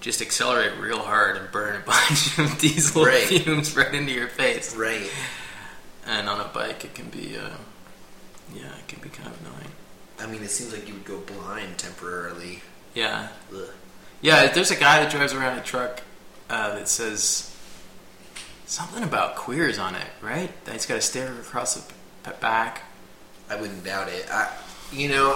just 0.00 0.20
accelerate 0.20 0.76
real 0.78 0.98
hard 0.98 1.36
and 1.38 1.50
burn 1.50 1.76
a 1.76 1.78
bunch 1.86 2.38
of 2.38 2.58
diesel 2.58 3.04
Right. 3.06 3.22
fumes 3.22 3.74
right 3.74 3.94
into 3.94 4.12
your 4.12 4.28
face. 4.28 4.76
right. 4.76 5.10
And 6.06 6.28
on 6.28 6.40
a 6.40 6.48
bike, 6.48 6.84
it 6.84 6.94
can 6.94 7.08
be, 7.08 7.36
uh, 7.38 7.48
yeah, 8.54 8.76
it 8.78 8.88
can 8.88 9.00
be 9.00 9.08
kind 9.08 9.28
of 9.28 9.40
annoying. 9.40 9.72
I 10.20 10.26
mean, 10.26 10.42
it 10.42 10.50
seems 10.50 10.72
like 10.72 10.88
you 10.88 10.94
would 10.94 11.04
go 11.04 11.20
blind 11.20 11.78
temporarily. 11.78 12.60
Yeah, 12.94 13.28
Ugh. 13.54 13.68
yeah. 14.20 14.48
There's 14.48 14.70
a 14.70 14.76
guy 14.76 15.02
that 15.02 15.10
drives 15.10 15.32
around 15.32 15.58
a 15.58 15.62
truck 15.62 16.02
uh, 16.50 16.74
that 16.74 16.88
says 16.88 17.54
something 18.66 19.02
about 19.02 19.36
queers 19.36 19.78
on 19.78 19.94
it, 19.94 20.06
right? 20.20 20.50
That 20.64 20.72
he's 20.72 20.86
got 20.86 20.98
a 20.98 21.00
sticker 21.00 21.32
across 21.40 21.74
the 21.74 22.30
back. 22.40 22.82
I 23.48 23.56
wouldn't 23.56 23.84
doubt 23.84 24.08
it. 24.08 24.26
I, 24.30 24.50
you 24.92 25.08
know, 25.08 25.34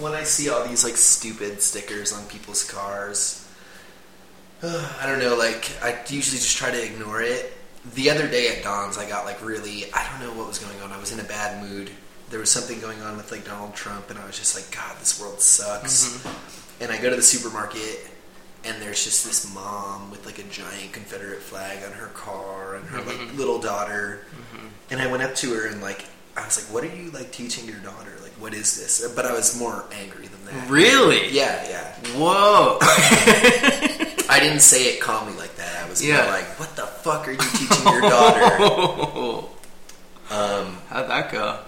when 0.00 0.12
I 0.12 0.22
see 0.24 0.48
all 0.50 0.66
these 0.66 0.84
like 0.84 0.96
stupid 0.96 1.62
stickers 1.62 2.12
on 2.12 2.24
people's 2.26 2.64
cars, 2.64 3.46
I 4.62 5.04
don't 5.06 5.20
know. 5.20 5.36
Like, 5.36 5.70
I 5.82 5.98
usually 6.08 6.38
just 6.38 6.56
try 6.56 6.70
to 6.70 6.84
ignore 6.84 7.22
it. 7.22 7.54
The 7.94 8.10
other 8.10 8.28
day 8.28 8.56
at 8.56 8.64
Don's, 8.64 8.98
I 8.98 9.08
got 9.08 9.24
like 9.24 9.44
really, 9.44 9.84
I 9.94 10.06
don't 10.10 10.26
know 10.28 10.36
what 10.38 10.48
was 10.48 10.58
going 10.58 10.80
on. 10.82 10.92
I 10.92 10.98
was 10.98 11.12
in 11.12 11.20
a 11.20 11.24
bad 11.24 11.62
mood. 11.62 11.90
There 12.30 12.40
was 12.40 12.50
something 12.50 12.80
going 12.80 13.00
on 13.00 13.16
with 13.16 13.30
like 13.32 13.44
Donald 13.44 13.74
Trump, 13.74 14.10
and 14.10 14.18
I 14.18 14.26
was 14.26 14.38
just 14.38 14.54
like, 14.54 14.70
God, 14.74 14.98
this 15.00 15.20
world 15.20 15.40
sucks. 15.40 16.08
Mm-hmm. 16.18 16.82
And 16.82 16.92
I 16.92 17.00
go 17.00 17.10
to 17.10 17.16
the 17.16 17.22
supermarket, 17.22 18.06
and 18.64 18.80
there's 18.82 19.02
just 19.02 19.24
this 19.24 19.52
mom 19.54 20.10
with 20.10 20.26
like 20.26 20.38
a 20.38 20.44
giant 20.44 20.92
Confederate 20.92 21.40
flag 21.40 21.84
on 21.84 21.92
her 21.92 22.08
car, 22.08 22.76
and 22.76 22.86
her 22.86 22.98
like 22.98 23.16
mm-hmm. 23.16 23.38
little 23.38 23.58
daughter. 23.60 24.26
Mm-hmm. 24.30 24.66
And 24.90 25.00
I 25.00 25.06
went 25.10 25.22
up 25.22 25.34
to 25.36 25.54
her 25.54 25.66
and 25.66 25.80
like 25.82 26.04
I 26.36 26.44
was 26.44 26.62
like, 26.62 26.72
"What 26.72 26.84
are 26.84 26.94
you 26.94 27.10
like 27.10 27.32
teaching 27.32 27.66
your 27.66 27.78
daughter? 27.78 28.12
Like, 28.22 28.32
what 28.32 28.54
is 28.54 28.76
this?" 28.76 29.12
But 29.14 29.26
I 29.26 29.32
was 29.32 29.58
more 29.58 29.84
angry 29.92 30.28
than 30.28 30.44
that. 30.46 30.70
Really? 30.70 31.30
Yeah, 31.30 31.66
yeah. 31.68 31.94
Whoa. 32.16 32.78
I 34.30 34.38
didn't 34.40 34.60
say 34.60 34.94
it 34.94 35.00
calmly 35.00 35.34
like 35.36 35.56
that. 35.56 35.84
I 35.84 35.88
was 35.88 36.04
Yeah. 36.04 36.22
more 36.22 36.32
like, 36.32 36.60
"What 36.60 36.76
the 36.76 36.82
fuck 36.86 37.26
are 37.26 37.32
you 37.32 37.38
teaching 37.38 37.86
your 37.92 38.02
daughter?" 38.02 38.62
um, 40.30 40.78
How'd 40.88 41.08
that 41.10 41.32
go? 41.32 41.58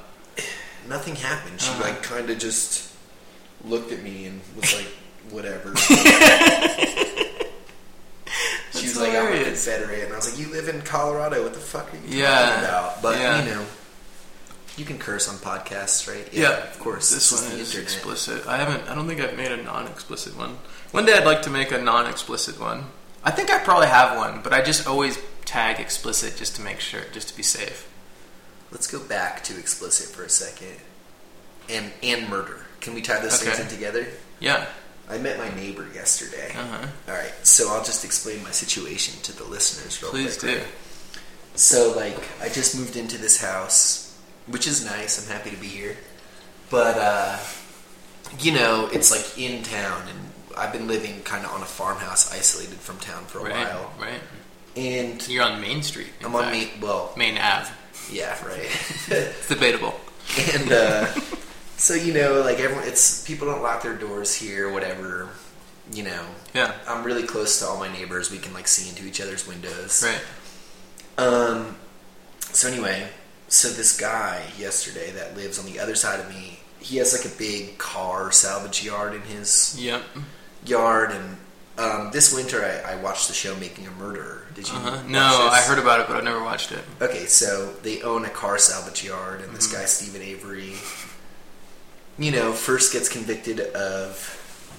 Nothing 0.91 1.17
happened. 1.17 1.61
She 1.61 1.71
Uh-huh. 1.71 1.83
like 1.85 2.03
kind 2.03 2.29
of 2.29 2.39
just 2.39 2.91
looked 3.65 3.93
at 3.93 4.03
me 4.03 4.27
and 4.27 4.41
was 4.57 4.75
like, 4.79 4.89
"Whatever." 5.31 5.75
she 8.73 8.87
was 8.87 8.95
That's 8.95 8.99
like, 8.99 9.15
"I'm 9.15 9.33
a. 9.33 9.45
Confederate," 9.45 10.05
and 10.05 10.13
I 10.13 10.17
was 10.17 10.31
like, 10.31 10.39
"You 10.47 10.53
live 10.53 10.69
in 10.69 10.83
Colorado. 10.83 11.43
What 11.43 11.55
the 11.55 11.61
fuck 11.61 11.93
are 11.93 11.97
you 12.07 12.19
Yeah. 12.19 12.39
talking 12.39 12.65
about?" 12.65 13.03
But 13.03 13.19
Yeah. 13.19 13.43
you 13.45 13.51
know, 13.55 13.67
you 14.77 14.85
can 14.85 14.99
curse 14.99 15.29
on 15.29 15.37
podcasts, 15.37 16.09
right? 16.09 16.29
Yeah, 16.33 16.51
of 16.71 16.79
course. 16.79 17.11
This 17.11 17.33
It's 17.33 17.43
one 17.43 17.51
the 17.53 17.59
is 17.61 17.75
explicit. 17.77 18.47
I 18.47 18.57
haven't. 18.57 18.89
I 18.89 18.95
don't 18.95 19.07
think 19.09 19.21
I've 19.21 19.37
made 19.37 19.53
a 19.53 19.57
non-explicit 19.57 20.37
one. 20.37 20.59
One 20.93 21.05
day 21.07 21.15
I'd 21.15 21.25
like 21.27 21.43
to 21.43 21.51
make 21.51 21.71
a 21.73 21.79
non-explicit 21.79 22.59
one. 22.59 22.87
I 23.23 23.31
think 23.31 23.51
I 23.51 23.59
probably 23.59 23.89
have 23.89 24.17
one, 24.17 24.41
but 24.43 24.53
I 24.55 24.63
just 24.63 24.87
always 24.87 25.19
tag 25.45 25.79
explicit 25.79 26.37
just 26.37 26.57
to 26.57 26.63
make 26.63 26.81
sure, 26.81 27.03
just 27.13 27.29
to 27.29 27.37
be 27.37 27.43
safe. 27.43 27.87
Let's 28.73 28.87
go 28.87 29.01
back 29.01 29.43
to 29.45 29.59
explicit 29.59 30.15
for 30.15 30.23
a 30.23 30.29
second, 30.29 30.77
and 31.69 31.91
and 32.03 32.29
murder. 32.29 32.67
Can 32.81 32.95
we 32.95 33.03
tie 33.03 33.21
those 33.21 33.43
things 33.43 33.59
in 33.59 33.69
together? 33.69 34.07
Yeah. 34.39 34.67
I 35.09 35.19
met 35.19 35.39
my 35.39 35.53
neighbor 35.57 35.87
yesterday. 35.93 36.53
Uh 36.57 36.65
huh. 36.67 36.87
All 37.09 37.15
right, 37.15 37.33
so 37.43 37.69
I'll 37.73 37.83
just 37.85 38.05
explain 38.05 38.43
my 38.45 38.53
situation 38.53 39.21
to 39.25 39.37
the 39.37 39.45
listeners 39.45 40.01
real 40.01 40.13
Please 40.13 40.39
quick. 40.39 40.61
do. 40.61 40.65
So, 41.57 41.93
like, 41.97 42.17
I 42.41 42.49
just 42.49 42.79
moved 42.79 42.95
into 42.97 43.19
this 43.19 43.41
house, 43.43 44.17
which 44.47 44.69
is 44.69 44.85
nice. 44.85 45.19
I'm 45.29 45.37
happy 45.37 45.51
to 45.51 45.57
be 45.57 45.67
here. 45.67 45.97
But, 46.71 46.97
uh, 46.97 47.39
you 48.39 48.53
know, 48.53 48.89
it's 48.93 49.11
like 49.11 49.37
in 49.37 49.65
town, 49.65 50.03
and 50.09 50.19
I've 50.57 50.73
been 50.73 50.87
living 50.87 51.23
kind 51.23 51.45
of 51.45 51.51
on 51.51 51.61
a 51.63 51.67
farmhouse 51.67 52.33
isolated 52.33 52.79
from 52.79 52.99
town 52.99 53.25
for 53.25 53.41
a 53.41 53.43
Right. 53.51 53.67
while. 53.67 53.93
Right. 53.99 54.21
And 54.77 55.27
You're 55.29 55.43
on 55.43 55.61
Main 55.61 55.83
Street. 55.83 56.11
I'm 56.25 56.35
on 56.37 56.45
fact. 56.45 56.55
me, 56.57 56.71
well, 56.81 57.13
Main 57.17 57.37
Ave. 57.37 57.69
yeah, 58.13 58.37
right. 58.47 58.69
It's 59.09 59.49
debatable. 59.49 59.99
and, 60.55 60.71
uh, 60.73 61.07
so, 61.77 61.95
you 61.95 62.13
know, 62.13 62.41
like, 62.43 62.59
everyone, 62.61 62.87
it's, 62.87 63.25
people 63.25 63.47
don't 63.49 63.63
lock 63.63 63.83
their 63.83 63.95
doors 63.97 64.35
here, 64.35 64.71
whatever, 64.71 65.29
you 65.93 66.03
know. 66.03 66.25
Yeah. 66.55 66.75
I'm 66.87 67.05
really 67.05 67.25
close 67.25 67.59
to 67.61 67.67
all 67.67 67.79
my 67.79 67.91
neighbors. 67.93 68.31
We 68.31 68.39
can, 68.39 68.53
like, 68.53 68.69
see 68.69 68.89
into 68.89 69.07
each 69.07 69.21
other's 69.21 69.47
windows. 69.49 70.05
Right. 70.07 70.21
Um. 71.25 71.77
So 72.53 72.69
anyway, 72.69 73.09
so 73.49 73.69
this 73.69 73.99
guy 73.99 74.43
yesterday 74.59 75.11
that 75.13 75.37
lives 75.37 75.59
on 75.59 75.67
the 75.67 75.79
other 75.79 75.95
side 75.95 76.19
of 76.21 76.29
me, 76.29 76.61
he 76.81 76.97
has 76.97 77.13
like 77.13 77.31
a 77.33 77.37
big 77.37 77.79
car 77.79 78.33
salvage 78.33 78.83
yard 78.85 79.15
in 79.15 79.21
his 79.23 79.77
Yep. 79.79 80.03
yard, 80.67 81.11
and 81.13 81.37
um, 81.81 82.11
this 82.13 82.35
winter 82.35 82.65
I, 82.65 82.93
I 82.93 82.97
watched 83.03 83.29
the 83.29 83.35
show 83.35 83.57
Making 83.57 83.87
a 83.87 83.91
Murderer. 83.93 84.47
Did 84.55 84.69
you? 84.69 84.75
Uh-huh. 84.75 85.03
No, 85.09 85.29
this? 85.45 85.53
I 85.53 85.61
heard 85.63 85.79
about 85.79 86.01
it, 86.01 86.07
but 86.09 86.17
I 86.17 86.21
never 86.21 86.43
watched 86.43 86.73
it. 86.73 86.85
Okay, 87.01 87.27
so 87.27 87.73
they 87.83 88.03
own 88.03 88.25
a 88.25 88.31
car 88.31 88.59
salvage 88.59 89.05
yard, 89.05 89.41
and 89.41 89.55
this 89.55 89.67
Mm-hmm. 89.69 89.77
guy 89.81 89.85
Steven 89.87 90.23
Avery, 90.23 90.75
you 92.19 92.31
know, 92.33 92.53
first 92.53 92.93
gets 92.93 93.09
convicted 93.09 93.61
of 93.61 94.37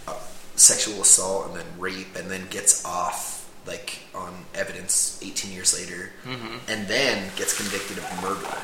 uh, 0.07 0.15
sexual 0.55 1.01
assault 1.01 1.47
and 1.47 1.55
then 1.55 1.65
rape, 1.79 2.15
and 2.15 2.29
then 2.29 2.47
gets 2.49 2.85
off 2.85 3.37
like 3.65 3.99
on 4.15 4.33
evidence 4.55 5.19
18 5.23 5.51
years 5.51 5.73
later, 5.79 6.11
Mm-hmm. 6.25 6.57
and 6.71 6.87
then 6.87 7.31
gets 7.35 7.55
convicted 7.57 7.97
of 7.97 8.21
murder. 8.21 8.57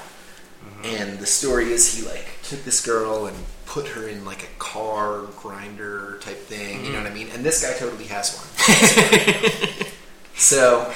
And 0.84 1.18
the 1.20 1.26
story 1.26 1.72
is 1.72 1.96
he 1.96 2.06
like 2.08 2.28
took 2.44 2.64
this 2.64 2.86
girl 2.86 3.26
and 3.26 3.38
put 3.68 3.88
her 3.90 4.08
in 4.08 4.26
like 4.26 4.44
a 4.44 4.48
car 4.60 5.22
grinder 5.38 6.18
type 6.22 6.38
thing, 6.38 6.84
you 6.86 6.92
know 6.94 7.00
what 7.04 7.12
I 7.12 7.14
mean? 7.14 7.28
And 7.34 7.44
this 7.44 7.62
guy 7.62 7.78
totally 7.78 8.06
has 8.06 8.36
one. 8.36 9.86
so, 10.36 10.92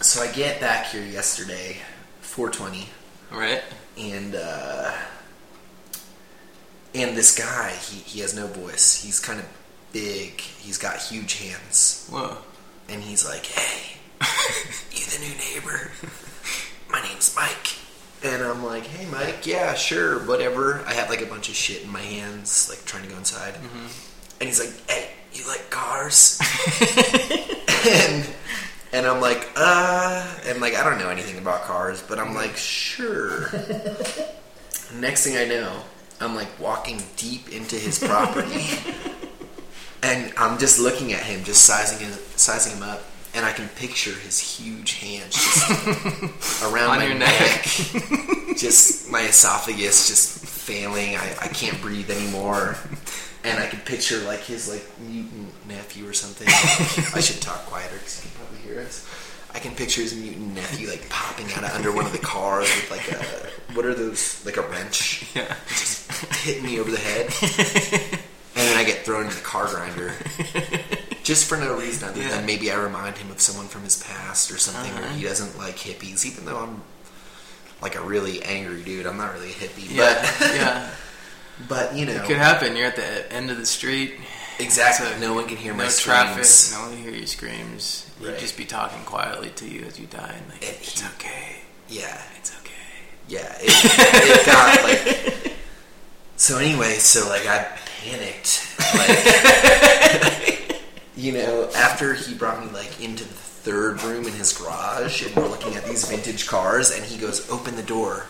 so 0.00 0.22
I 0.22 0.30
get 0.32 0.60
back 0.60 0.86
here 0.86 1.02
yesterday, 1.04 1.78
420, 2.20 2.88
Right. 3.32 3.62
and 3.98 4.34
uh, 4.36 4.92
and 6.94 7.16
this 7.16 7.36
guy, 7.36 7.70
he 7.70 7.98
he 8.00 8.20
has 8.20 8.34
no 8.34 8.46
voice. 8.46 9.02
He's 9.02 9.18
kind 9.20 9.40
of 9.40 9.46
big. 9.92 10.40
He's 10.40 10.78
got 10.78 10.96
huge 10.98 11.34
hands, 11.38 12.06
Whoa. 12.10 12.38
and 12.88 13.02
he's 13.02 13.24
like, 13.26 13.46
"Hey, 13.46 13.96
you 14.92 15.04
the 15.06 15.18
new 15.18 15.34
neighbor? 15.54 15.90
My 16.90 17.02
name's 17.02 17.34
Mike." 17.34 17.74
And 18.24 18.42
I'm 18.42 18.64
like, 18.64 18.86
"Hey, 18.86 19.06
Mike. 19.10 19.46
Yeah, 19.46 19.74
sure, 19.74 20.18
whatever." 20.26 20.82
I 20.86 20.94
have 20.94 21.10
like 21.10 21.20
a 21.22 21.26
bunch 21.26 21.48
of 21.48 21.54
shit 21.54 21.82
in 21.82 21.90
my 21.90 22.00
hands, 22.00 22.68
like 22.68 22.84
trying 22.84 23.02
to 23.04 23.08
go 23.08 23.16
inside. 23.16 23.54
And 24.40 24.48
he's 24.48 24.58
like, 24.58 24.72
"Hey, 24.90 25.10
you 25.32 25.46
like 25.46 25.70
cars?" 25.70 26.40
and 27.86 28.26
and 28.92 29.06
I'm 29.06 29.20
like, 29.20 29.48
"Uh," 29.56 30.26
and 30.46 30.60
like 30.60 30.74
I 30.74 30.82
don't 30.82 30.98
know 30.98 31.10
anything 31.10 31.38
about 31.38 31.62
cars, 31.64 32.02
but 32.08 32.18
I'm 32.18 32.34
like, 32.34 32.56
"Sure." 32.56 33.50
Next 34.94 35.24
thing 35.24 35.36
I 35.36 35.44
know, 35.44 35.82
I'm 36.20 36.34
like 36.34 36.58
walking 36.60 37.02
deep 37.16 37.50
into 37.52 37.76
his 37.76 37.98
property, 37.98 38.64
and 40.02 40.32
I'm 40.38 40.58
just 40.58 40.78
looking 40.78 41.12
at 41.12 41.22
him, 41.22 41.44
just 41.44 41.64
sizing 41.64 41.98
him, 42.06 42.16
sizing 42.36 42.76
him 42.76 42.82
up, 42.82 43.02
and 43.36 43.44
I 43.44 43.52
can 43.52 43.68
picture 43.70 44.12
his 44.12 44.38
huge 44.40 44.94
hands 44.94 45.34
just 45.34 46.62
around 46.64 46.88
my 46.96 47.06
your 47.06 47.14
neck, 47.14 47.38
neck. 47.38 47.62
just 48.56 49.10
my 49.10 49.22
esophagus 49.22 50.08
just 50.08 50.44
failing. 50.46 51.16
I, 51.16 51.36
I 51.42 51.48
can't 51.48 51.80
breathe 51.82 52.10
anymore. 52.10 52.76
And 53.44 53.60
I 53.62 53.66
can 53.66 53.78
picture 53.80 54.18
like 54.22 54.40
his 54.40 54.68
like 54.68 54.84
mutant 54.98 55.52
nephew 55.68 56.08
or 56.08 56.12
something. 56.12 56.48
I 57.14 57.20
should 57.20 57.40
talk 57.40 57.66
quieter 57.66 57.94
because 57.94 58.20
he 58.20 58.28
can 58.28 58.38
probably 58.38 58.58
hear 58.68 58.80
us. 58.80 59.06
I 59.54 59.58
can 59.58 59.74
picture 59.74 60.00
his 60.02 60.14
mutant 60.14 60.54
nephew 60.54 60.88
like 60.88 61.08
popping 61.08 61.46
out 61.52 61.64
of 61.64 61.70
under 61.70 61.92
one 61.92 62.04
of 62.06 62.12
the 62.12 62.18
cars 62.18 62.68
with 62.74 62.90
like 62.90 63.12
a 63.12 63.24
what 63.74 63.84
are 63.86 63.94
those 63.94 64.44
like 64.44 64.56
a 64.56 64.62
wrench 64.62 65.24
Yeah. 65.34 65.54
just 65.68 66.10
hitting 66.42 66.64
me 66.64 66.80
over 66.80 66.90
the 66.90 66.98
head, 66.98 67.26
and 68.56 68.68
then 68.68 68.76
I 68.76 68.84
get 68.84 69.04
thrown 69.04 69.24
into 69.24 69.36
the 69.36 69.42
car 69.42 69.66
grinder. 69.68 70.12
Just 71.26 71.46
for 71.48 71.56
no 71.58 71.74
reason 71.76 72.08
other 72.08 72.22
Yeah. 72.22 72.28
than 72.28 72.46
maybe 72.46 72.70
I 72.70 72.76
remind 72.76 73.18
him 73.18 73.32
of 73.32 73.40
someone 73.40 73.66
from 73.66 73.82
his 73.82 73.96
past 74.00 74.48
or 74.52 74.58
something, 74.58 74.92
or 74.96 75.02
Uh-huh. 75.02 75.14
he 75.14 75.24
doesn't 75.24 75.58
like 75.58 75.76
hippies, 75.76 76.24
even 76.24 76.44
though 76.46 76.58
I'm 76.58 76.82
like 77.82 77.96
a 77.96 78.00
really 78.00 78.42
angry 78.44 78.80
dude. 78.84 79.06
I'm 79.06 79.16
not 79.16 79.34
really 79.34 79.50
a 79.50 79.54
hippie, 79.54 79.90
Yeah. 79.90 80.14
but 80.38 80.54
yeah. 80.54 80.88
but 81.68 81.94
you 81.96 82.06
know, 82.06 82.12
it 82.12 82.24
Could 82.26 82.36
happen. 82.36 82.76
You're 82.76 82.86
at 82.86 82.94
the 82.94 83.32
end 83.32 83.50
of 83.50 83.56
the 83.58 83.66
street. 83.66 84.14
exactly. 84.60 85.08
So, 85.08 85.18
no 85.18 85.34
one 85.34 85.46
can 85.48 85.56
hear 85.56 85.74
my 85.74 85.84
no 85.86 85.90
traffic. 85.90 86.44
screams. 86.44 86.72
No 86.72 86.80
one 86.82 86.90
can 86.94 87.02
hear 87.02 87.12
your 87.12 87.26
screams. 87.26 88.06
You'd 88.20 88.38
just 88.38 88.56
be 88.56 88.64
talking 88.64 89.02
quietly 89.04 89.50
to 89.56 89.66
you 89.68 89.82
as 89.84 89.98
you 89.98 90.06
die. 90.06 90.32
And 90.38 90.48
like, 90.52 90.62
And 90.64 90.76
it's 90.80 91.02
okay. 91.14 91.56
Yeah, 91.88 92.22
It's 92.38 92.52
okay. 92.60 92.94
yeah. 93.26 93.58
It, 93.60 93.72
it 93.74 94.46
got 94.46 94.82
like 94.84 95.52
So 96.36 96.58
anyway, 96.58 96.94
so 96.98 97.28
like 97.28 97.46
I 97.48 97.66
panicked. 98.04 98.62
Like, 98.94 100.52
you 101.16 101.32
know, 101.32 101.70
after 101.74 102.14
he 102.14 102.34
brought 102.34 102.64
me 102.64 102.70
like 102.72 103.02
into 103.02 103.24
the 103.24 103.30
third 103.30 104.02
room 104.02 104.26
in 104.26 104.32
his 104.32 104.52
garage, 104.52 105.26
and 105.26 105.34
we're 105.34 105.48
looking 105.48 105.74
at 105.74 105.84
these 105.84 106.08
vintage 106.08 106.46
cars, 106.46 106.90
and 106.90 107.04
he 107.04 107.18
goes, 107.18 107.50
"Open 107.50 107.76
the 107.76 107.82
door." 107.82 108.26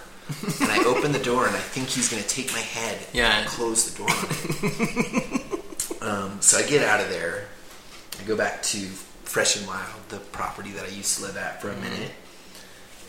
And 0.61 0.71
I 0.71 0.83
open 0.85 1.13
the 1.13 1.21
door, 1.21 1.47
and 1.47 1.55
I 1.55 1.61
think 1.61 1.89
he's 1.89 2.09
gonna 2.09 2.23
take 2.23 2.53
my 2.53 2.61
head. 2.61 2.99
Yeah. 3.13 3.39
And 3.39 3.49
close 3.49 3.91
the 3.91 3.99
door. 3.99 4.11
On 4.11 4.27
it. 4.31 6.03
um, 6.03 6.41
so 6.41 6.59
I 6.59 6.63
get 6.63 6.83
out 6.83 7.01
of 7.01 7.11
there. 7.11 7.49
I 8.21 8.25
go 8.25 8.37
back 8.37 8.63
to 8.65 8.79
Fresh 9.25 9.57
and 9.57 9.67
Wild, 9.67 10.09
the 10.09 10.19
property 10.19 10.71
that 10.71 10.85
I 10.85 10.89
used 10.89 11.19
to 11.19 11.25
live 11.25 11.37
at 11.37 11.61
for 11.61 11.69
a 11.69 11.73
mm-hmm. 11.73 11.83
minute, 11.83 12.13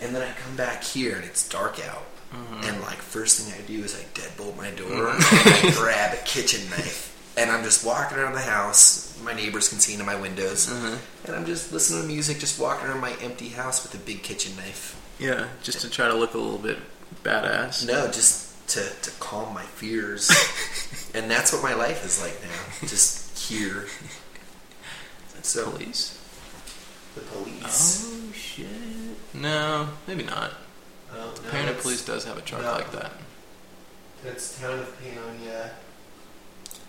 and 0.02 0.14
then 0.14 0.22
I 0.22 0.32
come 0.34 0.56
back 0.56 0.84
here, 0.84 1.16
and 1.16 1.24
it's 1.24 1.48
dark 1.48 1.80
out. 1.88 2.06
Mm-hmm. 2.34 2.64
And 2.64 2.82
like 2.82 2.98
first 2.98 3.40
thing 3.40 3.54
I 3.58 3.66
do 3.66 3.84
is 3.84 3.96
I 3.96 4.04
deadbolt 4.20 4.58
my 4.58 4.70
door 4.72 4.88
mm-hmm. 4.88 5.66
and 5.66 5.74
I 5.74 5.80
grab 5.80 6.14
a 6.14 6.22
kitchen 6.24 6.70
knife 6.70 7.17
and 7.38 7.52
I'm 7.52 7.64
just 7.64 7.86
walking 7.86 8.18
around 8.18 8.34
the 8.34 8.42
house. 8.42 9.18
My 9.24 9.34
neighbors 9.34 9.70
can 9.70 9.80
see 9.80 9.94
into 9.94 10.06
my 10.06 10.16
windows, 10.16 10.68
mm-hmm. 10.68 10.96
and 11.28 11.36
I'm 11.36 11.46
just 11.46 11.72
listening 11.72 12.02
to 12.02 12.08
music, 12.08 12.40
just 12.40 12.60
walking 12.60 12.88
around 12.88 13.00
my 13.02 13.14
empty 13.22 13.50
house 13.50 13.84
with 13.84 13.94
a 14.02 14.04
big 14.06 14.24
kitchen 14.24 14.56
knife. 14.58 15.00
Yeah, 15.20 15.48
just 15.64 15.82
to 15.82 15.90
try 15.90 16.08
to 16.08 16.14
look 16.14 16.34
a 16.34 16.38
little 16.38 16.60
bit 16.60 16.80
badass. 17.24 17.88
No, 17.88 18.08
just 18.08 18.68
to 18.70 18.90
to 19.02 19.12
calm 19.20 19.54
my 19.54 19.64
fears, 19.64 20.30
and 21.14 21.30
that's 21.30 21.54
what 21.54 21.62
my 21.64 21.74
life 21.74 22.04
is 22.06 22.22
like 22.22 22.38
now. 22.42 22.88
Just 22.88 23.38
here. 23.38 23.86
That's 25.36 25.50
So 25.50 25.72
Police. 25.72 26.20
the 27.16 27.22
police. 27.22 28.06
Oh 28.08 28.34
shit. 28.34 28.68
No, 29.34 29.90
maybe 30.08 30.24
not. 30.24 30.54
Oh, 31.14 31.16
no, 31.18 31.52
that's- 31.52 31.82
Police 31.82 32.04
does 32.04 32.26
have 32.26 32.38
a 32.38 32.42
truck 32.42 32.64
no. 32.64 32.72
like 32.74 32.92
that. 32.92 33.12
That's 34.24 34.60
town 34.60 34.80
of 34.80 35.00
Paonia 35.00 35.72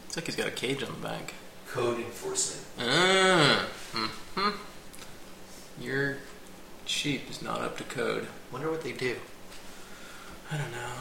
It's 0.09 0.17
like 0.17 0.27
he's 0.27 0.37
got 0.37 0.49
a 0.49 0.53
cage 0.53 0.83
on 0.83 0.89
the 1.01 1.07
back. 1.07 1.35
code 1.69 1.99
enforcement. 1.99 2.67
Ah, 2.81 3.67
hmm 3.93 4.51
Your 5.81 6.17
sheep 6.87 7.31
is 7.31 7.43
not 7.43 7.61
up 7.61 7.77
to 7.79 7.85
code. 7.85 8.27
Wonder 8.51 8.71
what 8.71 8.83
they 8.83 8.93
do. 8.93 9.17
I 10.51 10.57
don't 10.57 10.73
know. 10.73 10.93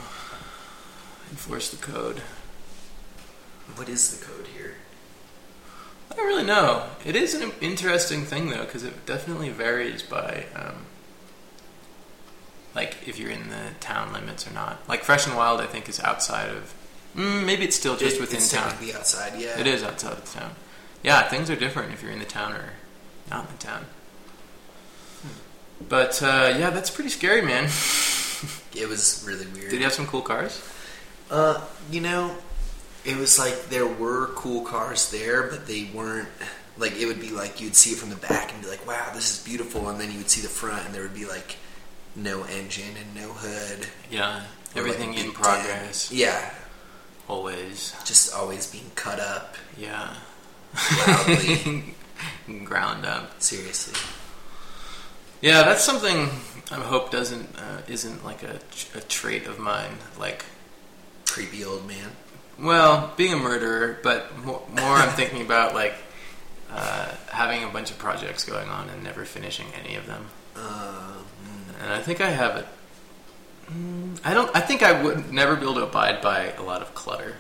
Enforce 1.32 1.72
the 1.72 1.78
code. 1.78 2.20
What 3.76 3.88
is 3.90 4.18
the 4.18 4.26
code 4.26 4.48
here? 4.48 4.76
I 6.12 6.16
don't 6.16 6.28
really 6.28 6.44
know. 6.46 6.88
It 7.06 7.16
is 7.16 7.34
an 7.34 7.52
interesting 7.62 8.24
thing 8.26 8.50
though, 8.50 8.66
because 8.66 8.84
it 8.84 9.06
definitely 9.06 9.50
varies 9.50 10.04
by, 10.04 10.46
um, 10.56 10.86
like 12.76 12.98
if 13.08 13.18
you're 13.20 13.32
in 13.32 13.50
the 13.50 13.72
town 13.80 14.12
limits 14.14 14.46
or 14.48 14.54
not. 14.54 14.80
Like 14.88 15.04
Fresh 15.04 15.28
and 15.28 15.36
Wild, 15.38 15.62
I 15.62 15.66
think 15.66 15.88
is 15.88 16.00
outside 16.02 16.50
of. 16.50 16.74
Mm, 17.18 17.46
maybe 17.46 17.64
it's 17.66 17.76
still 17.76 17.98
just 17.98 18.16
It- 18.16 18.22
within 18.22 18.38
it's 18.38 18.50
town. 18.52 18.70
technically 18.70 18.94
outside. 18.96 19.34
Yeah, 19.40 19.60
It 19.60 19.68
is 19.68 19.84
outside 19.84 20.14
of 20.14 20.32
town. 20.32 20.56
Yeah, 21.04 21.28
things 21.28 21.50
are 21.50 21.56
different 21.56 21.92
if 21.94 22.02
you're 22.04 22.12
in 22.12 22.20
the 22.20 22.26
town 22.26 22.54
or 22.54 22.74
not 23.30 23.46
in 23.50 23.58
the 23.58 23.64
town. 23.64 23.86
But 25.90 26.22
uh, 26.24 26.56
yeah, 26.58 26.70
that's 26.70 26.90
pretty 26.90 27.10
scary, 27.10 27.42
man. 27.42 27.70
It 28.76 28.88
was 28.88 29.24
really 29.26 29.48
weird. 29.48 29.72
Did 29.72 29.78
you 29.80 29.84
have 29.86 29.94
some 29.94 30.06
cool 30.06 30.22
cars? 30.22 30.62
Uh, 31.32 31.60
you 31.90 32.00
know, 32.00 32.36
it 33.06 33.18
was 33.18 33.40
like 33.40 33.70
there 33.70 33.88
were 33.88 34.28
cool 34.36 34.62
cars 34.62 35.10
there, 35.10 35.42
but 35.50 35.66
they 35.66 35.90
weren't. 35.92 36.28
Like 36.78 36.96
it 37.02 37.08
would 37.08 37.20
be 37.20 37.32
like 37.32 37.60
you'd 37.60 37.76
see 37.76 37.92
it 37.94 37.98
from 37.98 38.12
the 38.12 38.16
back 38.18 38.54
and 38.54 38.62
be 38.62 38.68
like, 38.70 38.86
"Wow, 38.86 39.10
this 39.16 39.32
is 39.32 39.44
beautiful," 39.44 39.90
and 39.90 40.00
then 40.00 40.12
you 40.12 40.20
would 40.20 40.30
see 40.30 40.42
the 40.42 40.48
front 40.50 40.86
and 40.86 40.94
there 40.94 41.02
would 41.02 41.16
be 41.16 41.26
like 41.26 41.56
no 42.16 42.44
engine 42.44 42.96
and 43.02 43.16
no 43.16 43.30
hood. 43.34 43.88
Yeah, 44.12 44.28
or, 44.30 44.38
like, 44.38 44.46
everything 44.76 45.16
in 45.16 45.32
progress. 45.32 46.12
Yeah, 46.12 46.54
always. 47.28 47.94
just 48.06 48.34
always 48.34 48.70
being 48.72 48.90
cut 48.96 49.20
up 49.20 49.56
Yeah, 49.78 50.14
loudly. 51.08 51.96
ground 52.66 53.06
up. 53.06 53.42
Seriously. 53.42 54.00
Yeah, 55.42 55.64
that's 55.64 55.84
something 55.84 56.30
I 56.72 56.76
hope 56.76 57.12
doesn't 57.12 57.48
uh, 57.58 57.82
isn't 57.88 58.26
like 58.26 58.44
a, 58.44 58.60
a 58.96 59.02
trait 59.02 59.46
of 59.48 59.60
mine. 59.60 59.98
Like, 60.20 60.46
Creepy 61.28 61.64
old 61.64 61.88
man. 61.88 62.12
well, 62.60 63.14
being 63.18 63.34
a 63.34 63.38
murderer, 63.38 64.00
but 64.02 64.36
more, 64.44 64.64
more 64.70 64.96
I'm 64.96 65.10
thinking 65.16 65.42
about 65.42 65.76
like 65.76 65.94
uh, 66.72 67.12
having 67.32 67.64
a 67.64 67.68
bunch 67.68 67.92
of 67.92 67.98
projects 68.00 68.44
going 68.46 68.68
on 68.70 68.90
and 68.90 69.04
never 69.04 69.26
finishing 69.26 69.68
any 69.84 69.96
of 69.96 70.08
them. 70.08 70.28
Um, 70.56 71.26
And 71.82 71.94
I 71.94 72.02
think 72.02 72.20
I 72.22 72.30
have 72.32 72.56
it. 72.58 72.66
Mm, 73.72 74.20
I 74.24 74.34
don't. 74.34 74.54
I 74.56 74.62
think 74.62 74.84
I 74.84 75.02
would 75.02 75.32
never 75.32 75.56
be 75.56 75.64
able 75.64 75.76
to 75.76 75.84
abide 75.84 76.22
by 76.22 76.52
a 76.54 76.62
lot 76.64 76.82
of 76.82 76.94
clutter, 76.94 77.36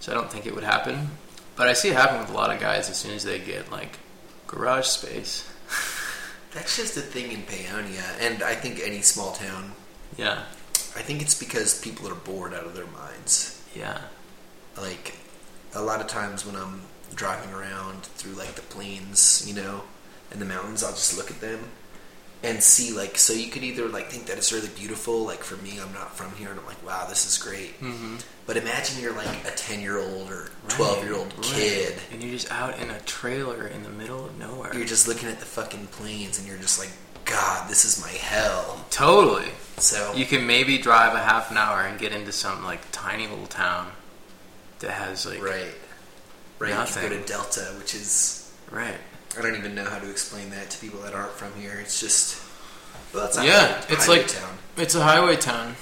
so 0.00 0.12
I 0.12 0.14
don't 0.14 0.30
think 0.30 0.46
it 0.46 0.54
would 0.54 0.64
happen. 0.64 1.10
But 1.56 1.68
I 1.68 1.72
see 1.72 1.88
it 1.88 1.96
happen 1.96 2.20
with 2.20 2.30
a 2.30 2.34
lot 2.34 2.54
of 2.54 2.60
guys 2.60 2.88
as 2.88 2.96
soon 2.96 3.14
as 3.14 3.24
they 3.24 3.38
get 3.38 3.70
like 3.70 3.98
garage 4.46 4.86
space. 4.86 5.48
that's 6.52 6.76
just 6.76 6.96
a 6.96 7.00
thing 7.00 7.32
in 7.32 7.42
Paonia, 7.42 8.04
and 8.20 8.42
I 8.42 8.54
think 8.54 8.80
any 8.82 9.02
small 9.02 9.32
town. 9.32 9.72
Yeah, 10.16 10.44
I 10.96 11.02
think 11.02 11.20
it's 11.20 11.38
because 11.38 11.80
people 11.80 12.08
are 12.08 12.14
bored 12.14 12.54
out 12.54 12.64
of 12.64 12.74
their 12.74 12.86
minds. 12.86 13.62
yeah, 13.74 13.98
like 14.80 15.14
a 15.74 15.82
lot 15.82 16.00
of 16.00 16.06
times 16.06 16.46
when 16.46 16.56
I'm 16.56 16.82
driving 17.14 17.52
around 17.52 18.04
through 18.04 18.32
like 18.32 18.54
the 18.54 18.62
plains, 18.62 19.44
you 19.46 19.54
know, 19.54 19.82
and 20.30 20.40
the 20.40 20.46
mountains, 20.46 20.82
I'll 20.82 20.92
just 20.92 21.16
look 21.16 21.30
at 21.30 21.40
them 21.40 21.60
and 22.42 22.62
see 22.62 22.92
like 22.92 23.18
so 23.18 23.32
you 23.32 23.50
could 23.50 23.64
either 23.64 23.88
like 23.88 24.10
think 24.10 24.26
that 24.26 24.36
it's 24.38 24.52
really 24.52 24.68
beautiful, 24.76 25.24
like 25.24 25.40
for 25.42 25.56
me, 25.62 25.78
I'm 25.80 25.92
not 25.92 26.16
from 26.16 26.32
here, 26.36 26.50
and 26.50 26.58
I'm 26.60 26.66
like, 26.66 26.84
wow, 26.86 27.06
this 27.08 27.26
is 27.26 27.36
great. 27.38 27.80
mm-hmm. 27.80 28.16
But 28.46 28.56
imagine 28.56 29.02
you're 29.02 29.12
like 29.14 29.28
a 29.46 29.50
ten 29.50 29.80
year 29.80 29.98
old 29.98 30.30
or 30.30 30.50
twelve 30.68 31.04
year 31.04 31.14
old 31.16 31.34
kid. 31.42 31.94
and 32.12 32.22
you're 32.22 32.32
just 32.32 32.50
out 32.52 32.78
in 32.78 32.90
a 32.90 33.00
trailer 33.00 33.66
in 33.66 33.82
the 33.82 33.90
middle 33.90 34.24
of 34.26 34.38
nowhere. 34.38 34.74
You're 34.74 34.86
just 34.86 35.06
looking 35.08 35.28
at 35.28 35.38
the 35.40 35.44
fucking 35.46 35.88
plains, 35.88 36.38
and 36.38 36.46
you're 36.48 36.56
just 36.58 36.78
like, 36.78 36.90
God, 37.24 37.68
this 37.68 37.84
is 37.84 38.00
my 38.00 38.08
hell. 38.10 38.86
totally. 38.90 39.48
So 39.76 40.12
You 40.14 40.24
can 40.24 40.46
maybe 40.46 40.78
drive 40.78 41.14
a 41.14 41.18
half 41.20 41.50
an 41.50 41.56
hour 41.56 41.82
and 41.82 41.98
get 42.00 42.12
into 42.12 42.32
some 42.32 42.64
like 42.64 42.80
tiny 42.90 43.26
little 43.28 43.46
town 43.46 43.90
that 44.78 44.90
has 44.92 45.26
like 45.26 45.42
right, 45.42 45.66
right, 46.58 46.68
you 46.70 46.74
Nothing. 46.74 47.08
go 47.10 47.16
to 47.16 47.24
Delta, 47.26 47.60
which 47.78 47.94
is 47.94 48.50
right. 48.70 48.96
I 49.36 49.42
don't 49.42 49.56
even 49.56 49.74
know 49.74 49.84
how 49.84 49.98
to 49.98 50.10
explain 50.10 50.50
that 50.50 50.70
to 50.70 50.78
people 50.78 51.00
that 51.02 51.14
aren't 51.14 51.32
from 51.32 51.52
here. 51.60 51.78
It's 51.80 52.00
just, 52.00 52.40
well, 53.12 53.30
Yeah, 53.44 53.66
highway- 53.66 53.84
it's 53.90 54.08
like- 54.08 54.28
town. 54.28 54.58
It's 54.76 54.94
a 54.94 55.02
highway 55.02 55.36
town, 55.36 55.76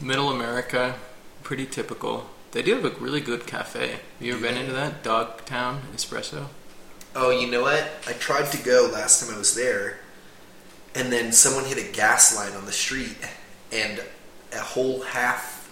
middle 0.00 0.30
America, 0.30 0.96
pretty 1.44 1.66
typical. 1.66 2.28
They 2.52 2.62
do 2.62 2.74
have 2.74 2.84
a 2.84 2.90
really 2.98 3.20
good 3.20 3.46
cafe. 3.46 3.90
Have 3.92 4.00
you 4.20 4.32
ever 4.32 4.40
Do 4.42 4.48
been 4.48 4.56
into 4.56 4.72
that 4.72 5.02
Dogtown 5.02 5.82
Espresso? 5.94 6.48
Oh, 7.14 7.30
you 7.30 7.46
know 7.50 7.62
what? 7.62 7.88
I 8.06 8.12
tried 8.14 8.50
to 8.52 8.58
go 8.58 8.90
last 8.92 9.20
time 9.22 9.34
I 9.34 9.38
was 9.38 9.54
there, 9.54 10.00
and 10.94 11.12
then 11.12 11.32
someone 11.32 11.64
hit 11.64 11.78
a 11.78 11.92
gas 11.92 12.34
line 12.34 12.52
on 12.52 12.66
the 12.66 12.72
street, 12.72 13.16
and 13.72 14.02
a 14.52 14.60
whole 14.60 15.02
half 15.02 15.68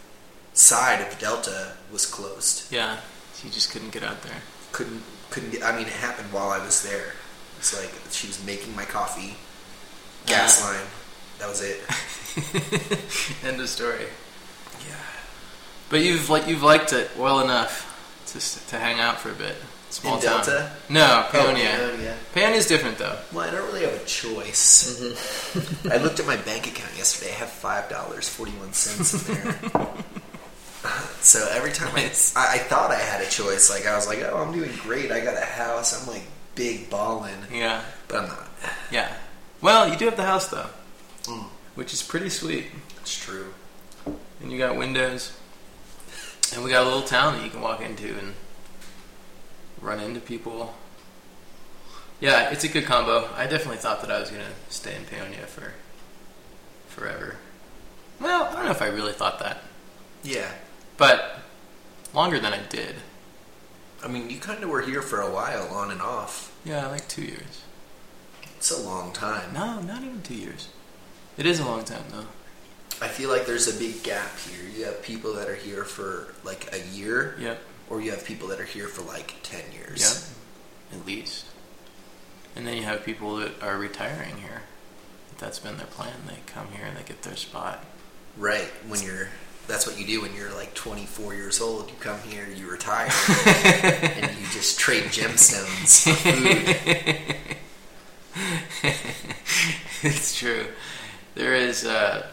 side 0.54 1.00
of 1.06 1.18
Delta 1.18 1.72
was 1.92 2.06
closed. 2.06 2.70
Yeah, 2.70 2.98
you 3.42 3.50
just 3.50 3.70
couldn't 3.70 3.90
get 3.90 4.02
out 4.02 4.22
there. 4.22 4.42
Couldn't 4.72 5.02
couldn't 5.30 5.50
get. 5.50 5.62
I 5.64 5.76
mean, 5.76 5.86
it 5.86 5.92
happened 5.92 6.32
while 6.32 6.50
I 6.50 6.58
was 6.64 6.82
there. 6.82 7.12
It's 7.58 7.74
like 7.80 7.90
she 8.10 8.26
was 8.26 8.44
making 8.44 8.74
my 8.76 8.84
coffee. 8.84 9.36
Gas 10.26 10.62
Uh. 10.62 10.66
line. 10.72 10.86
That 11.38 11.48
was 11.48 11.62
it. 11.62 11.80
End 13.44 13.60
of 13.60 13.68
story. 13.68 14.06
Yeah. 14.88 14.94
But 15.90 16.00
you've 16.02 16.28
like 16.30 16.46
you've 16.48 16.62
liked 16.62 16.92
it 16.92 17.10
well 17.18 17.40
enough 17.40 17.84
to 18.28 18.68
to 18.70 18.78
hang 18.78 19.00
out 19.00 19.20
for 19.20 19.30
a 19.30 19.34
bit. 19.34 19.56
Small 19.88 20.16
In 20.16 20.22
town. 20.22 20.44
Delta? 20.44 20.72
No, 20.88 21.26
Oh, 21.32 21.36
Paonia. 21.36 22.02
yeah. 22.02 22.14
Paonia's 22.34 22.66
different 22.66 22.98
though. 22.98 23.16
Well, 23.32 23.46
I 23.48 23.50
don't 23.52 23.66
really 23.68 23.82
have 23.84 23.94
a 23.94 24.04
choice. 24.04 25.00
I 25.90 25.96
looked 25.98 26.18
at 26.20 26.26
my 26.26 26.36
bank 26.36 26.66
account 26.66 26.96
yesterday. 26.96 27.30
I 27.30 27.34
have 27.36 27.50
five 27.50 27.88
dollars 27.88 28.28
forty 28.28 28.52
one 28.52 28.72
cents 28.72 29.28
in 29.28 29.34
there. 29.34 29.58
so 31.20 31.48
every 31.52 31.72
time 31.72 31.94
Nice. 31.94 32.34
I, 32.36 32.54
I, 32.54 32.58
thought 32.58 32.90
I 32.90 32.96
had 32.98 33.20
a 33.20 33.28
choice, 33.30 33.70
like 33.70 33.86
I 33.86 33.94
was 33.96 34.06
like, 34.06 34.20
oh, 34.22 34.36
I'm 34.38 34.52
doing 34.52 34.70
great. 34.82 35.10
I 35.10 35.20
got 35.20 35.36
a 35.36 35.44
house. 35.44 36.00
I'm 36.00 36.08
like 36.12 36.24
big 36.54 36.88
balling, 36.90 37.36
Yeah, 37.52 37.82
but 38.08 38.16
I'm 38.20 38.28
not. 38.28 38.48
yeah. 38.90 39.14
Well, 39.60 39.88
you 39.90 39.96
do 39.96 40.04
have 40.06 40.16
the 40.16 40.24
house 40.24 40.48
though, 40.48 40.68
Mm, 41.24 41.44
which 41.74 41.92
is 41.92 42.02
pretty 42.02 42.28
sweet. 42.30 42.66
it's 43.00 43.16
true. 43.16 43.52
and 44.40 44.50
you 44.52 44.58
got 44.58 44.76
windows, 44.76 45.36
and 46.54 46.62
we 46.64 46.70
got 46.70 46.82
a 46.82 46.88
little 46.88 47.02
town 47.02 47.36
that 47.36 47.44
you 47.44 47.50
can 47.50 47.60
walk 47.60 47.80
into 47.80 48.16
and 48.18 48.34
run 49.80 50.00
into 50.00 50.20
people. 50.20 50.74
Yeah, 52.20 52.50
it's 52.50 52.64
a 52.64 52.68
good 52.68 52.84
combo. 52.86 53.28
I 53.36 53.46
definitely 53.46 53.76
thought 53.78 54.00
that 54.02 54.10
I 54.10 54.18
was 54.20 54.30
gonna 54.30 54.52
stay 54.70 54.94
in 54.94 55.02
Paonia 55.04 55.46
for 55.46 55.72
forever. 56.88 57.36
Well, 58.20 58.44
I 58.44 58.52
don't 58.54 58.64
know 58.64 58.70
if 58.70 58.80
I 58.82 58.86
really 58.86 59.12
thought 59.12 59.38
that, 59.40 59.58
Yeah. 60.22 60.50
But 60.96 61.38
longer 62.14 62.38
than 62.38 62.52
I 62.52 62.60
did. 62.68 62.96
I 64.04 64.08
mean, 64.08 64.30
you 64.30 64.38
kind 64.38 64.62
of 64.62 64.70
were 64.70 64.82
here 64.82 65.02
for 65.02 65.20
a 65.20 65.30
while, 65.30 65.68
on 65.74 65.90
and 65.90 66.00
off. 66.00 66.54
Yeah, 66.64 66.86
like 66.88 67.08
two 67.08 67.22
years. 67.22 67.62
It's 68.56 68.70
a 68.70 68.80
long 68.82 69.12
time. 69.12 69.52
No, 69.52 69.80
not 69.80 70.02
even 70.02 70.22
two 70.22 70.34
years. 70.34 70.68
It 71.36 71.46
is 71.46 71.60
a 71.60 71.64
long 71.64 71.84
time 71.84 72.04
though. 72.10 72.26
I 73.02 73.08
feel 73.08 73.28
like 73.30 73.44
there's 73.46 73.68
a 73.74 73.78
big 73.78 74.02
gap 74.02 74.38
here. 74.38 74.68
You 74.76 74.84
have 74.86 75.02
people 75.02 75.34
that 75.34 75.48
are 75.48 75.54
here 75.54 75.84
for 75.84 76.34
like 76.44 76.72
a 76.74 76.80
year, 76.96 77.36
Yep. 77.38 77.60
or 77.90 78.00
you 78.00 78.10
have 78.10 78.24
people 78.24 78.48
that 78.48 78.60
are 78.60 78.64
here 78.64 78.88
for 78.88 79.02
like 79.02 79.34
ten 79.42 79.62
years. 79.72 80.32
Yep. 80.92 81.00
At 81.00 81.06
least. 81.06 81.44
And 82.54 82.66
then 82.66 82.76
you 82.76 82.84
have 82.84 83.04
people 83.04 83.36
that 83.36 83.62
are 83.62 83.76
retiring 83.76 84.38
here. 84.38 84.62
That's 85.38 85.58
been 85.58 85.76
their 85.76 85.86
plan. 85.86 86.14
They 86.26 86.38
come 86.46 86.68
here 86.72 86.86
and 86.86 86.96
they 86.96 87.02
get 87.02 87.20
their 87.22 87.36
spot. 87.36 87.84
Right. 88.38 88.68
When 88.88 89.02
you're, 89.02 89.28
that's 89.66 89.86
what 89.86 89.98
you 89.98 90.06
do 90.06 90.22
when 90.22 90.34
you're 90.34 90.54
like 90.54 90.74
24 90.74 91.34
years 91.34 91.60
old. 91.60 91.88
You 91.88 91.96
come 92.00 92.20
here, 92.20 92.46
you 92.48 92.70
retire, 92.70 93.10
and 93.46 94.38
you 94.38 94.46
just 94.52 94.78
trade 94.78 95.04
gemstones 95.04 96.04
for 96.04 96.14
food. 96.14 97.36
it's 100.02 100.38
true. 100.38 100.66
There 101.34 101.54
is 101.54 101.84
uh, 101.84 102.26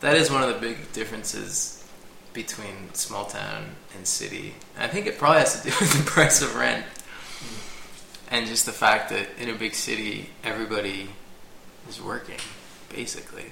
that 0.00 0.16
is 0.16 0.30
one 0.30 0.42
of 0.42 0.54
the 0.54 0.60
big 0.60 0.92
differences 0.92 1.84
between 2.32 2.92
small 2.92 3.24
town 3.24 3.64
and 3.96 4.06
city. 4.06 4.54
And 4.74 4.84
I 4.84 4.88
think 4.88 5.06
it 5.06 5.18
probably 5.18 5.40
has 5.40 5.60
to 5.60 5.70
do 5.70 5.74
with 5.80 5.92
the 5.92 6.10
price 6.10 6.42
of 6.42 6.54
rent 6.54 6.84
and 8.30 8.46
just 8.46 8.66
the 8.66 8.72
fact 8.72 9.10
that 9.10 9.28
in 9.38 9.48
a 9.48 9.54
big 9.54 9.74
city 9.74 10.30
everybody 10.44 11.08
is 11.88 12.00
working 12.00 12.38
basically. 12.88 13.46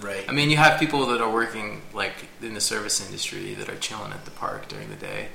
Right. 0.00 0.24
I 0.28 0.32
mean, 0.32 0.50
you 0.50 0.56
have 0.56 0.80
people 0.80 1.06
that 1.06 1.20
are 1.20 1.30
working 1.30 1.82
like 1.92 2.14
in 2.40 2.54
the 2.54 2.60
service 2.60 3.04
industry 3.04 3.54
that 3.54 3.68
are 3.68 3.76
chilling 3.76 4.12
at 4.12 4.24
the 4.24 4.30
park 4.30 4.68
during 4.68 4.88
the 4.88 4.96
day, 4.96 5.28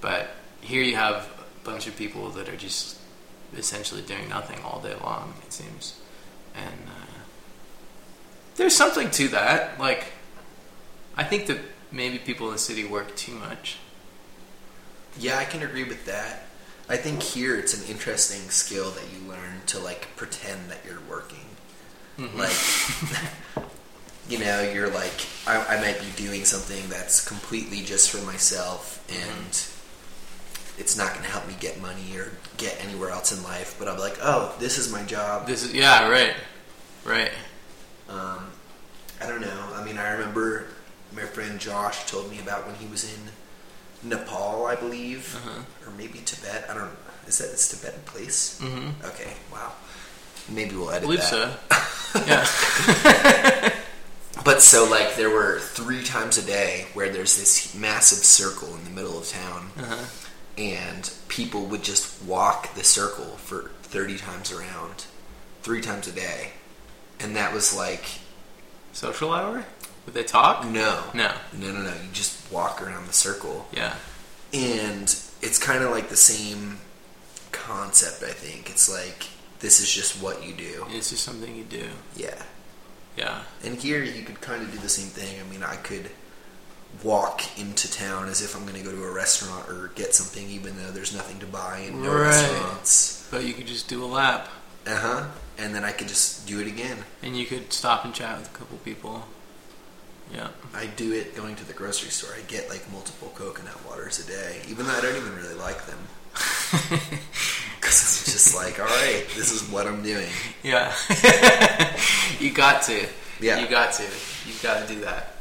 but 0.00 0.30
here 0.60 0.82
you 0.82 0.96
have 0.96 1.30
a 1.38 1.64
bunch 1.64 1.86
of 1.86 1.96
people 1.96 2.30
that 2.30 2.48
are 2.48 2.56
just 2.56 2.98
essentially 3.56 4.02
doing 4.02 4.28
nothing 4.28 4.58
all 4.64 4.80
day 4.80 4.94
long. 5.02 5.34
It 5.46 5.52
seems, 5.52 6.00
and 6.54 6.88
uh, 6.88 7.20
there's 8.56 8.74
something 8.74 9.10
to 9.12 9.28
that. 9.28 9.78
Like, 9.78 10.06
I 11.16 11.22
think 11.24 11.46
that 11.46 11.58
maybe 11.92 12.18
people 12.18 12.48
in 12.48 12.54
the 12.54 12.58
city 12.58 12.84
work 12.84 13.14
too 13.16 13.32
much. 13.32 13.78
Yeah, 15.18 15.38
I 15.38 15.44
can 15.44 15.62
agree 15.62 15.84
with 15.84 16.04
that. 16.06 16.42
I 16.88 16.96
think 16.96 17.22
here 17.22 17.56
it's 17.56 17.80
an 17.80 17.88
interesting 17.90 18.48
skill 18.50 18.90
that 18.90 19.04
you 19.12 19.28
learn 19.28 19.62
to 19.66 19.78
like 19.78 20.08
pretend 20.16 20.70
that 20.70 20.78
you're 20.84 21.00
working. 21.08 21.38
Like, 22.18 22.50
you 24.28 24.38
know, 24.38 24.60
you're 24.62 24.90
like, 24.90 25.12
I, 25.46 25.76
I 25.76 25.80
might 25.80 26.00
be 26.00 26.10
doing 26.22 26.44
something 26.44 26.88
that's 26.88 27.26
completely 27.26 27.80
just 27.82 28.10
for 28.10 28.18
myself 28.26 29.04
and 29.08 29.66
it's 30.78 30.96
not 30.98 31.12
going 31.12 31.24
to 31.24 31.30
help 31.30 31.46
me 31.48 31.54
get 31.60 31.80
money 31.80 32.16
or 32.16 32.32
get 32.56 32.76
anywhere 32.84 33.10
else 33.10 33.32
in 33.36 33.42
life. 33.44 33.76
But 33.78 33.88
I'm 33.88 33.98
like, 33.98 34.18
oh, 34.22 34.54
this 34.58 34.78
is 34.78 34.92
my 34.92 35.02
job. 35.04 35.46
This 35.46 35.62
is 35.64 35.72
yeah, 35.72 36.08
right, 36.08 36.34
right. 37.04 37.30
Um, 38.08 38.46
I 39.22 39.26
don't 39.26 39.40
know. 39.40 39.68
I 39.74 39.84
mean, 39.84 39.96
I 39.96 40.10
remember 40.12 40.66
my 41.14 41.22
friend 41.22 41.58
Josh 41.58 42.04
told 42.06 42.30
me 42.30 42.40
about 42.40 42.66
when 42.66 42.74
he 42.76 42.86
was 42.86 43.04
in 43.10 43.20
Nepal, 44.10 44.66
I 44.66 44.74
believe, 44.76 45.34
Uh-huh. 45.36 45.62
or 45.90 45.96
maybe 45.96 46.18
Tibet. 46.24 46.66
I 46.68 46.74
don't. 46.74 46.84
know. 46.84 46.90
Is 47.26 47.38
that 47.38 47.50
this 47.50 47.68
Tibetan 47.70 48.02
place? 48.04 48.60
Mm-hmm. 48.62 49.04
Okay. 49.06 49.32
Wow. 49.52 49.72
Maybe 50.48 50.76
we'll 50.76 50.90
edit 50.90 51.02
I 51.02 51.06
believe 51.06 51.20
that. 51.30 51.58
so. 52.12 53.64
yeah. 53.66 53.72
But 54.46 54.62
so 54.62 54.88
like 54.88 55.16
there 55.16 55.28
were 55.28 55.58
three 55.60 56.02
times 56.02 56.38
a 56.38 56.42
day 56.42 56.86
where 56.94 57.10
there's 57.12 57.36
this 57.36 57.74
massive 57.74 58.18
circle 58.24 58.74
in 58.76 58.84
the 58.84 58.90
middle 58.90 59.18
of 59.18 59.28
town, 59.28 59.70
Uh-huh. 59.78 60.04
and 60.56 61.10
people 61.28 61.66
would 61.66 61.82
just 61.82 62.22
walk 62.22 62.74
the 62.74 62.84
circle 62.84 63.36
for 63.44 63.70
thirty 63.82 64.16
times 64.16 64.50
around, 64.52 65.04
three 65.62 65.80
times 65.82 66.06
a 66.06 66.12
day, 66.12 66.52
and 67.20 67.36
that 67.36 67.52
was 67.52 67.74
like 67.74 68.04
Social 68.92 69.32
hour? 69.34 69.66
Would 70.06 70.14
they 70.14 70.22
talk? 70.24 70.64
no, 70.64 71.02
No. 71.12 71.34
no, 71.52 71.72
no, 71.72 71.82
no. 71.82 71.90
You 71.90 72.08
just 72.12 72.50
walk 72.50 72.80
around 72.80 73.06
the 73.08 73.12
circle, 73.12 73.68
Yeah. 73.72 73.94
and 74.54 75.14
it's 75.42 75.58
kind 75.58 75.82
of 75.84 75.90
like 75.90 76.08
the 76.08 76.16
same 76.16 76.78
concept. 77.52 78.22
I 78.22 78.32
think 78.32 78.70
it's 78.70 78.88
like 78.88 79.26
this 79.58 79.80
is 79.80 79.92
just 79.92 80.22
what 80.22 80.44
you 80.46 80.54
do. 80.54 80.86
It's 80.90 81.10
just 81.10 81.24
something 81.24 81.54
you 81.56 81.64
do. 81.64 81.88
Yeah. 82.14 82.40
Yeah. 83.16 83.40
And 83.64 83.76
here 83.76 84.02
you 84.02 84.22
could 84.24 84.40
kind 84.40 84.62
of 84.62 84.70
do 84.72 84.78
the 84.78 84.88
same 84.88 85.08
thing. 85.08 85.40
I 85.40 85.50
mean, 85.50 85.62
I 85.62 85.76
could 85.76 86.10
walk 87.02 87.58
into 87.58 87.90
town 87.90 88.28
as 88.28 88.42
if 88.42 88.54
I'm 88.56 88.62
going 88.66 88.74
to 88.76 88.82
go 88.82 88.90
to 88.94 89.04
a 89.04 89.10
restaurant 89.12 89.68
or 89.68 89.88
get 89.94 90.14
something, 90.14 90.48
even 90.48 90.76
though 90.76 90.90
there's 90.90 91.14
nothing 91.14 91.38
to 91.40 91.46
buy 91.46 91.78
and 91.86 92.02
no 92.02 92.12
Right. 92.12 92.20
restaurants. 92.28 93.26
But 93.30 93.44
you 93.44 93.54
could 93.54 93.66
just 93.66 93.88
do 93.88 94.04
a 94.04 94.06
lap. 94.06 94.48
Uh 94.86 94.96
huh. 94.96 95.24
And 95.58 95.74
then 95.74 95.84
I 95.84 95.92
could 95.92 96.08
just 96.08 96.46
do 96.46 96.60
it 96.60 96.66
again. 96.66 96.98
And 97.22 97.36
you 97.36 97.46
could 97.46 97.72
stop 97.72 98.04
and 98.04 98.14
chat 98.14 98.38
with 98.38 98.54
a 98.54 98.58
couple 98.58 98.76
people. 98.78 99.26
Yeah. 100.32 100.48
I 100.74 100.86
do 100.86 101.12
it 101.12 101.34
going 101.36 101.56
to 101.56 101.64
the 101.64 101.72
grocery 101.72 102.10
store. 102.10 102.30
I 102.36 102.42
get 102.42 102.68
like 102.68 102.90
multiple 102.92 103.32
coconut 103.34 103.84
waters 103.88 104.18
a 104.18 104.26
day, 104.30 104.60
even 104.68 104.86
though 104.86 104.92
I 104.92 105.00
don't 105.00 105.16
even 105.16 105.34
really 105.36 105.54
like 105.54 105.86
them. 105.86 105.98
Because 107.86 108.02
it's 108.02 108.32
just 108.32 108.56
like, 108.56 108.80
all 108.80 108.86
right, 108.86 109.24
this 109.36 109.52
is 109.52 109.62
what 109.70 109.86
I'm 109.86 110.02
doing. 110.02 110.26
Yeah. 110.64 110.92
you 112.40 112.50
got 112.50 112.82
to. 112.82 113.06
Yeah. 113.40 113.60
You 113.60 113.68
got 113.68 113.92
to. 113.92 114.02
You 114.02 114.54
got 114.60 114.88
to 114.88 114.92
do 114.92 115.02
that. 115.02 115.36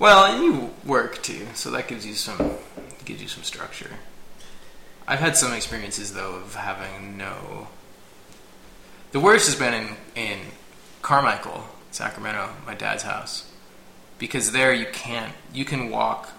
Well, 0.00 0.24
and 0.24 0.42
you 0.42 0.74
work 0.84 1.22
too, 1.22 1.46
so 1.54 1.70
that 1.70 1.86
gives 1.86 2.04
you 2.04 2.14
some 2.14 2.56
gives 3.04 3.22
you 3.22 3.28
some 3.28 3.44
structure. 3.44 3.90
I've 5.06 5.20
had 5.20 5.36
some 5.36 5.52
experiences 5.52 6.14
though 6.14 6.34
of 6.34 6.56
having 6.56 7.16
no. 7.16 7.68
The 9.12 9.20
worst 9.20 9.46
has 9.46 9.54
been 9.54 9.74
in 9.74 9.96
in 10.16 10.38
Carmichael, 11.00 11.68
Sacramento, 11.92 12.48
my 12.66 12.74
dad's 12.74 13.04
house, 13.04 13.48
because 14.18 14.50
there 14.50 14.72
you 14.72 14.86
can't. 14.92 15.32
You 15.52 15.64
can 15.64 15.90
walk 15.90 16.30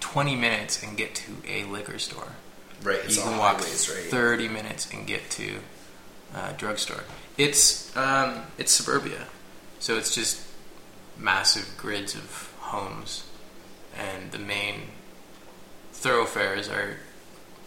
twenty 0.00 0.34
minutes 0.34 0.82
and 0.82 0.96
get 0.96 1.14
to 1.14 1.34
a 1.46 1.62
liquor 1.66 2.00
store. 2.00 2.32
Right. 2.82 3.00
It's 3.04 3.16
you 3.16 3.22
can 3.22 3.38
walk 3.38 3.58
highways, 3.58 3.90
right? 3.90 4.10
30 4.10 4.48
minutes 4.48 4.90
and 4.92 5.06
get 5.06 5.28
to 5.32 5.58
a 6.34 6.52
drugstore. 6.54 7.04
It's 7.36 7.94
um, 7.96 8.42
it's 8.58 8.72
suburbia, 8.72 9.26
so 9.78 9.96
it's 9.96 10.14
just 10.14 10.46
massive 11.18 11.76
grids 11.76 12.14
of 12.14 12.52
homes, 12.58 13.26
and 13.96 14.32
the 14.32 14.38
main 14.38 14.82
thoroughfares 15.92 16.68
are, 16.68 16.96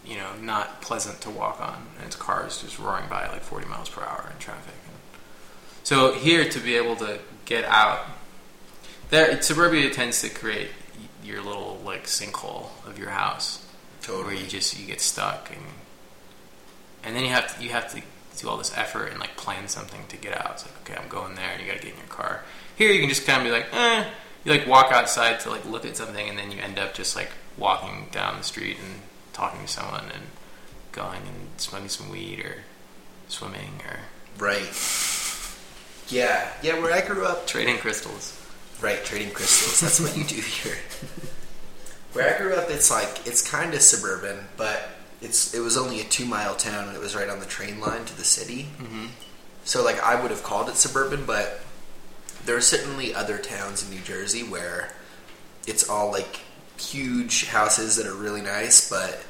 you 0.05 0.15
know, 0.15 0.35
not 0.41 0.81
pleasant 0.81 1.21
to 1.21 1.29
walk 1.29 1.61
on, 1.61 1.87
and 1.97 2.07
it's 2.07 2.15
cars 2.15 2.61
just 2.61 2.79
roaring 2.79 3.07
by 3.09 3.27
like 3.27 3.43
40 3.43 3.67
miles 3.67 3.89
per 3.89 4.01
hour 4.01 4.29
in 4.31 4.39
traffic. 4.39 4.73
So 5.83 6.13
here 6.13 6.49
to 6.49 6.59
be 6.59 6.75
able 6.75 6.95
to 6.97 7.19
get 7.45 7.65
out, 7.65 8.05
there 9.09 9.41
suburbia 9.41 9.89
tends 9.89 10.21
to 10.21 10.29
create 10.29 10.69
your 11.23 11.41
little 11.41 11.79
like 11.85 12.05
sinkhole 12.05 12.69
of 12.87 12.97
your 12.97 13.09
house 13.09 13.62
Totally. 14.03 14.39
you 14.39 14.47
just 14.47 14.79
you 14.79 14.85
get 14.85 15.01
stuck 15.01 15.49
and 15.49 15.65
and 17.03 17.15
then 17.15 17.23
you 17.23 17.29
have 17.29 17.57
to 17.57 17.63
you 17.63 17.69
have 17.69 17.91
to 17.93 18.01
do 18.37 18.49
all 18.49 18.57
this 18.57 18.75
effort 18.77 19.07
and 19.07 19.19
like 19.19 19.35
plan 19.35 19.67
something 19.67 20.01
to 20.09 20.17
get 20.17 20.37
out. 20.37 20.51
It's 20.53 20.65
like 20.65 20.75
okay, 20.91 21.01
I'm 21.01 21.09
going 21.09 21.35
there, 21.35 21.49
and 21.51 21.61
you 21.61 21.67
got 21.67 21.77
to 21.77 21.83
get 21.83 21.93
in 21.93 21.97
your 21.99 22.07
car. 22.07 22.43
Here 22.75 22.91
you 22.91 22.99
can 22.99 23.09
just 23.09 23.25
kind 23.25 23.39
of 23.39 23.45
be 23.45 23.51
like, 23.51 23.67
eh. 23.73 24.05
You 24.45 24.51
like 24.51 24.67
walk 24.67 24.91
outside 24.91 25.39
to 25.41 25.49
like 25.49 25.65
look 25.65 25.85
at 25.85 25.95
something, 25.97 26.29
and 26.29 26.37
then 26.37 26.51
you 26.51 26.59
end 26.59 26.77
up 26.77 26.93
just 26.93 27.15
like 27.15 27.31
walking 27.57 28.07
down 28.11 28.37
the 28.37 28.43
street 28.43 28.77
and 28.83 29.01
talking 29.31 29.61
to 29.61 29.67
someone 29.67 30.05
and 30.13 30.23
going 30.91 31.21
and 31.21 31.49
smoking 31.57 31.89
some 31.89 32.09
weed 32.09 32.39
or 32.39 32.55
swimming 33.27 33.81
or 33.87 33.99
Right. 34.37 34.67
Yeah. 36.09 36.49
Yeah. 36.61 36.79
Where 36.79 36.93
I 36.93 37.01
grew 37.01 37.25
up, 37.25 37.47
trading 37.47 37.77
crystals. 37.77 38.39
Right, 38.81 39.03
trading 39.05 39.31
crystals. 39.31 39.79
That's 39.79 39.99
what 39.99 40.17
you 40.17 40.23
do 40.23 40.41
here. 40.41 40.77
Where 42.13 42.33
I 42.33 42.37
grew 42.37 42.53
up, 42.53 42.69
it's 42.69 42.91
like 42.91 43.25
it's 43.25 43.47
kind 43.47 43.73
of 43.73 43.81
suburban, 43.81 44.45
but 44.55 44.89
it's 45.21 45.53
it 45.53 45.59
was 45.59 45.77
only 45.77 45.99
a 45.99 46.03
two 46.03 46.25
mile 46.25 46.55
town, 46.55 46.87
and 46.87 46.95
it 46.95 46.99
was 46.99 47.15
right 47.15 47.29
on 47.29 47.39
the 47.39 47.45
train 47.45 47.79
line 47.79 48.05
to 48.05 48.15
the 48.15 48.23
city. 48.23 48.67
Mm-hmm. 48.77 49.07
So 49.65 49.83
like 49.83 50.01
I 50.01 50.21
would 50.21 50.31
have 50.31 50.43
called 50.43 50.69
it 50.69 50.75
suburban, 50.75 51.25
but 51.25 51.61
there 52.45 52.55
are 52.55 52.61
certainly 52.61 53.15
other 53.15 53.37
towns 53.37 53.83
in 53.83 53.95
New 53.95 54.01
Jersey 54.01 54.43
where 54.43 54.93
it's 55.65 55.89
all 55.89 56.11
like 56.11 56.41
huge 56.77 57.47
houses 57.47 57.95
that 57.95 58.05
are 58.05 58.13
really 58.13 58.41
nice, 58.41 58.89
but 58.89 59.23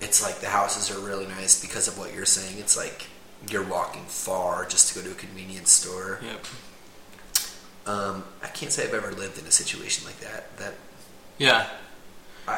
it's 0.00 0.22
like 0.22 0.40
the 0.40 0.48
houses 0.48 0.90
are 0.90 1.00
really 1.00 1.26
nice 1.26 1.60
because 1.60 1.88
of 1.88 1.98
what 1.98 2.14
you're 2.14 2.24
saying. 2.24 2.58
It's 2.58 2.76
like 2.76 3.06
you're 3.50 3.64
walking 3.64 4.04
far 4.04 4.66
just 4.66 4.92
to 4.92 5.00
go 5.00 5.06
to 5.06 5.12
a 5.12 5.16
convenience 5.16 5.72
store. 5.72 6.20
Yep. 6.22 6.44
Um, 7.86 8.24
I 8.42 8.48
can't 8.48 8.70
say 8.70 8.84
I've 8.84 8.94
ever 8.94 9.12
lived 9.12 9.38
in 9.38 9.46
a 9.46 9.50
situation 9.50 10.06
like 10.06 10.20
that. 10.20 10.56
That 10.58 10.74
Yeah. 11.38 11.68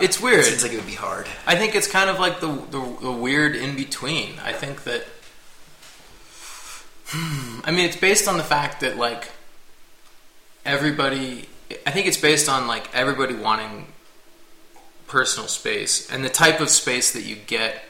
It's 0.01 0.20
weird. 0.20 0.41
It 0.41 0.45
seems 0.45 0.62
like 0.62 0.72
it 0.72 0.76
would 0.76 0.86
be 0.86 0.95
hard. 0.95 1.26
I 1.47 1.57
think 1.57 1.74
it's 1.74 1.86
kind 1.86 2.11
of 2.11 2.18
like 2.18 2.41
the, 2.41 2.49
the, 2.49 2.97
the 3.03 3.12
weird 3.12 3.57
in 3.57 3.76
between. 3.76 4.38
I 4.41 4.53
think 4.53 4.84
that. 4.84 5.05
Hmm, 7.07 7.61
I 7.64 7.70
mean, 7.70 7.86
it's 7.86 7.97
based 7.97 8.28
on 8.28 8.36
the 8.36 8.45
fact 8.45 8.80
that, 8.80 8.97
like, 8.97 9.30
everybody. 10.64 11.49
I 11.86 11.93
think 11.93 12.07
it's 12.07 12.16
based 12.16 12.49
on, 12.49 12.66
like, 12.66 12.95
everybody 12.95 13.34
wanting 13.34 13.86
personal 15.07 15.49
space 15.49 16.11
and 16.11 16.24
the 16.24 16.28
type 16.28 16.61
of 16.61 16.68
space 16.68 17.12
that 17.12 17.22
you 17.22 17.36
get 17.36 17.82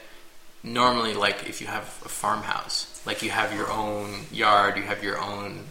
normally, 0.63 1.13
like, 1.13 1.49
if 1.49 1.61
you 1.61 1.67
have 1.67 1.83
a 2.05 2.09
farmhouse. 2.09 3.01
Like, 3.05 3.23
you 3.23 3.31
have 3.31 3.53
your 3.53 3.71
own 3.71 4.25
yard, 4.31 4.77
you 4.77 4.83
have 4.83 5.03
your 5.03 5.19
own 5.19 5.65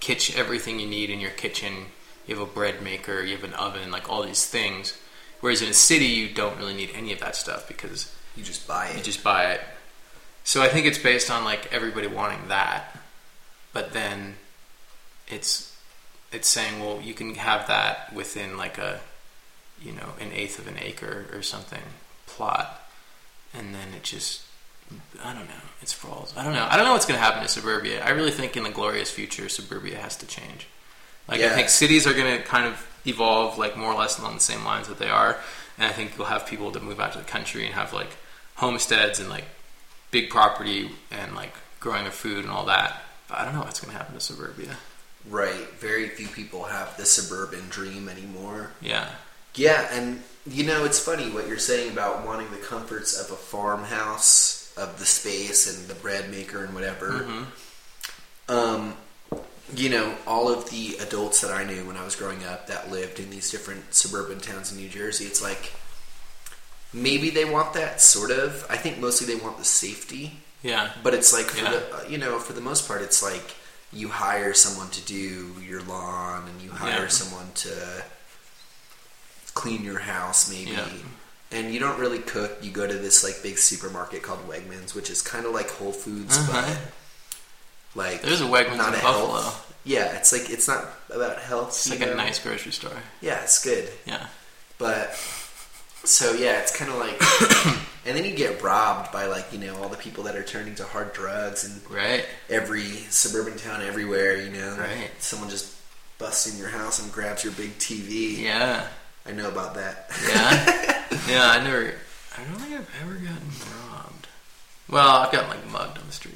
kitchen, 0.00 0.34
everything 0.38 0.80
you 0.80 0.86
need 0.86 1.10
in 1.10 1.20
your 1.20 1.30
kitchen. 1.30 1.86
You 2.26 2.36
have 2.36 2.48
a 2.48 2.50
bread 2.50 2.82
maker, 2.82 3.22
you 3.22 3.36
have 3.36 3.44
an 3.44 3.54
oven, 3.54 3.90
like 3.90 4.10
all 4.10 4.22
these 4.22 4.46
things. 4.46 4.98
Whereas 5.44 5.60
in 5.60 5.68
a 5.68 5.74
city, 5.74 6.06
you 6.06 6.30
don't 6.30 6.56
really 6.56 6.72
need 6.72 6.88
any 6.94 7.12
of 7.12 7.20
that 7.20 7.36
stuff 7.36 7.68
because 7.68 8.10
You 8.34 8.42
just 8.42 8.66
buy 8.66 8.86
it. 8.86 8.96
you 8.96 9.02
just 9.02 9.22
buy 9.22 9.52
it. 9.52 9.60
So 10.42 10.62
I 10.62 10.68
think 10.68 10.86
it's 10.86 10.96
based 10.96 11.30
on 11.30 11.44
like 11.44 11.70
everybody 11.70 12.06
wanting 12.06 12.48
that, 12.48 12.96
but 13.74 13.92
then 13.92 14.36
it's 15.28 15.76
it's 16.32 16.48
saying, 16.48 16.80
well, 16.80 16.98
you 17.02 17.12
can 17.12 17.34
have 17.34 17.66
that 17.66 18.10
within 18.14 18.56
like 18.56 18.78
a 18.78 19.00
you 19.82 19.92
know 19.92 20.14
an 20.18 20.32
eighth 20.32 20.58
of 20.58 20.66
an 20.66 20.78
acre 20.78 21.26
or 21.30 21.42
something 21.42 21.82
plot, 22.26 22.80
and 23.52 23.74
then 23.74 23.92
it 23.94 24.02
just 24.02 24.44
I 25.22 25.34
don't 25.34 25.46
know. 25.46 25.64
It 25.82 25.90
falls. 25.90 26.32
I 26.38 26.42
don't 26.42 26.54
know. 26.54 26.66
I 26.70 26.76
don't 26.78 26.86
know 26.86 26.92
what's 26.94 27.04
going 27.04 27.20
to 27.20 27.22
happen 27.22 27.42
to 27.42 27.48
suburbia. 27.48 28.02
I 28.02 28.12
really 28.12 28.30
think 28.30 28.56
in 28.56 28.62
the 28.62 28.70
glorious 28.70 29.10
future, 29.10 29.50
suburbia 29.50 29.98
has 29.98 30.16
to 30.16 30.26
change. 30.26 30.68
Like 31.28 31.40
I 31.40 31.50
think 31.50 31.68
cities 31.68 32.06
are 32.06 32.12
going 32.12 32.36
to 32.36 32.42
kind 32.42 32.66
of 32.66 32.86
evolve 33.06 33.58
like 33.58 33.76
more 33.76 33.92
or 33.92 33.98
less 33.98 34.18
along 34.18 34.34
the 34.34 34.40
same 34.40 34.64
lines 34.64 34.88
that 34.88 34.98
they 34.98 35.08
are, 35.08 35.38
and 35.78 35.86
I 35.86 35.92
think 35.92 36.16
you'll 36.16 36.26
have 36.26 36.46
people 36.46 36.70
that 36.72 36.82
move 36.82 37.00
out 37.00 37.12
to 37.12 37.18
the 37.18 37.24
country 37.24 37.64
and 37.64 37.74
have 37.74 37.92
like 37.92 38.16
homesteads 38.56 39.20
and 39.20 39.28
like 39.28 39.44
big 40.10 40.30
property 40.30 40.90
and 41.10 41.34
like 41.34 41.54
growing 41.80 42.02
their 42.02 42.12
food 42.12 42.44
and 42.44 42.50
all 42.50 42.66
that. 42.66 43.02
But 43.28 43.38
I 43.38 43.44
don't 43.44 43.54
know 43.54 43.60
what's 43.60 43.80
going 43.80 43.92
to 43.92 43.98
happen 43.98 44.14
to 44.14 44.20
suburbia. 44.20 44.76
right. 45.28 45.68
Very 45.78 46.08
few 46.08 46.28
people 46.28 46.64
have 46.64 46.96
the 46.96 47.06
suburban 47.06 47.68
dream 47.68 48.08
anymore. 48.08 48.70
Yeah, 48.80 49.08
Yeah, 49.56 49.86
and 49.92 50.22
you 50.46 50.64
know, 50.64 50.84
it's 50.84 50.98
funny 50.98 51.30
what 51.30 51.48
you're 51.48 51.58
saying 51.58 51.92
about 51.92 52.26
wanting 52.26 52.50
the 52.50 52.58
comforts 52.58 53.18
of 53.18 53.30
a 53.30 53.36
farmhouse, 53.36 54.72
of 54.76 54.98
the 54.98 55.06
space 55.06 55.74
and 55.74 55.88
the 55.88 55.94
bread 55.94 56.30
maker 56.30 56.64
and 56.64 56.74
whatever. 56.74 57.10
Mm-hmm. 57.10 57.44
Um, 58.48 58.96
you 59.74 59.88
know, 59.90 60.14
all 60.26 60.48
of 60.52 60.68
the 60.70 60.96
adults 61.00 61.40
that 61.40 61.50
I 61.52 61.64
knew 61.64 61.84
when 61.86 61.96
I 61.96 62.04
was 62.04 62.16
growing 62.16 62.44
up 62.44 62.66
that 62.66 62.90
lived 62.90 63.18
in 63.18 63.30
these 63.30 63.50
different 63.50 63.94
suburban 63.94 64.40
towns 64.40 64.70
in 64.72 64.78
New 64.78 64.88
Jersey, 64.88 65.24
it's 65.24 65.42
like 65.42 65.72
maybe 66.92 67.30
they 67.30 67.44
want 67.44 67.74
that 67.74 68.00
sort 68.00 68.30
of. 68.30 68.66
I 68.68 68.76
think 68.76 68.98
mostly 68.98 69.26
they 69.32 69.40
want 69.42 69.58
the 69.58 69.64
safety, 69.64 70.40
yeah, 70.62 70.90
but 71.02 71.14
it's 71.14 71.32
like 71.32 71.46
for 71.46 71.62
Yeah. 71.64 71.70
the 71.70 71.94
uh, 71.96 72.02
you 72.08 72.18
know 72.18 72.38
for 72.38 72.52
the 72.52 72.60
most 72.60 72.86
part, 72.86 73.00
it's 73.02 73.22
like 73.22 73.54
you 73.92 74.08
hire 74.08 74.52
someone 74.54 74.90
to 74.90 75.00
do 75.02 75.54
your 75.66 75.80
lawn 75.82 76.48
and 76.48 76.60
you 76.60 76.70
hire 76.70 77.02
Yeah. 77.02 77.08
someone 77.08 77.50
to 77.54 78.04
clean 79.54 79.84
your 79.84 80.00
house 80.00 80.50
maybe. 80.50 80.72
Yeah. 80.72 80.86
And 81.52 81.72
you 81.72 81.78
don't 81.78 81.98
really 82.00 82.18
cook. 82.18 82.58
You 82.62 82.72
go 82.72 82.86
to 82.86 82.94
this 82.94 83.22
like 83.22 83.40
big 83.42 83.58
supermarket 83.58 84.22
called 84.22 84.40
Wegmans, 84.48 84.94
which 84.94 85.08
is 85.10 85.22
kind 85.22 85.46
of 85.46 85.52
like 85.52 85.70
Whole 85.70 85.92
Foods, 85.92 86.36
Uh-huh. 86.36 86.62
but 86.62 86.76
like 87.94 88.22
There's 88.22 88.40
a 88.40 88.44
Wegmans 88.44 88.76
not 88.76 88.94
in 88.94 89.00
a 89.00 89.02
Buffalo. 89.02 89.40
health. 89.40 89.60
Yeah, 89.84 90.16
it's 90.16 90.32
like 90.32 90.50
it's 90.50 90.66
not 90.66 90.86
about 91.10 91.38
health. 91.38 91.68
It's 91.68 91.90
like 91.90 92.00
a 92.00 92.14
nice 92.14 92.38
grocery 92.42 92.72
store. 92.72 92.90
Yeah, 93.20 93.42
it's 93.42 93.62
good. 93.62 93.88
Yeah, 94.06 94.26
But 94.78 95.14
so 96.04 96.32
yeah, 96.32 96.60
it's 96.60 96.74
kind 96.76 96.90
of 96.90 96.98
like, 96.98 97.20
and 98.06 98.16
then 98.16 98.24
you 98.24 98.34
get 98.34 98.62
robbed 98.62 99.12
by 99.12 99.26
like 99.26 99.52
you 99.52 99.58
know 99.58 99.76
all 99.82 99.88
the 99.90 99.96
people 99.98 100.24
that 100.24 100.36
are 100.36 100.42
turning 100.42 100.74
to 100.76 100.84
hard 100.84 101.12
drugs 101.12 101.64
and 101.64 101.80
right. 101.94 102.24
every 102.48 102.84
suburban 103.10 103.56
town 103.58 103.82
everywhere. 103.82 104.36
You 104.40 104.50
know, 104.50 104.76
Right. 104.78 105.10
Someone 105.18 105.50
just 105.50 105.74
busts 106.18 106.50
in 106.50 106.58
your 106.58 106.68
house 106.68 107.02
and 107.02 107.12
grabs 107.12 107.44
your 107.44 107.52
big 107.52 107.76
TV. 107.78 108.38
Yeah, 108.42 108.86
I 109.26 109.32
know 109.32 109.48
about 109.48 109.74
that. 109.74 110.10
yeah, 110.26 111.04
yeah. 111.28 111.46
I 111.50 111.62
never. 111.62 111.92
I 112.36 112.42
don't 112.44 112.56
think 112.58 112.74
I've 112.74 112.90
ever 113.02 113.14
gotten 113.14 113.48
robbed. 113.90 114.26
Well, 114.88 115.08
I've 115.08 115.30
gotten 115.32 115.50
like 115.50 115.70
mugged 115.70 115.98
on 115.98 116.06
the 116.06 116.12
street, 116.12 116.33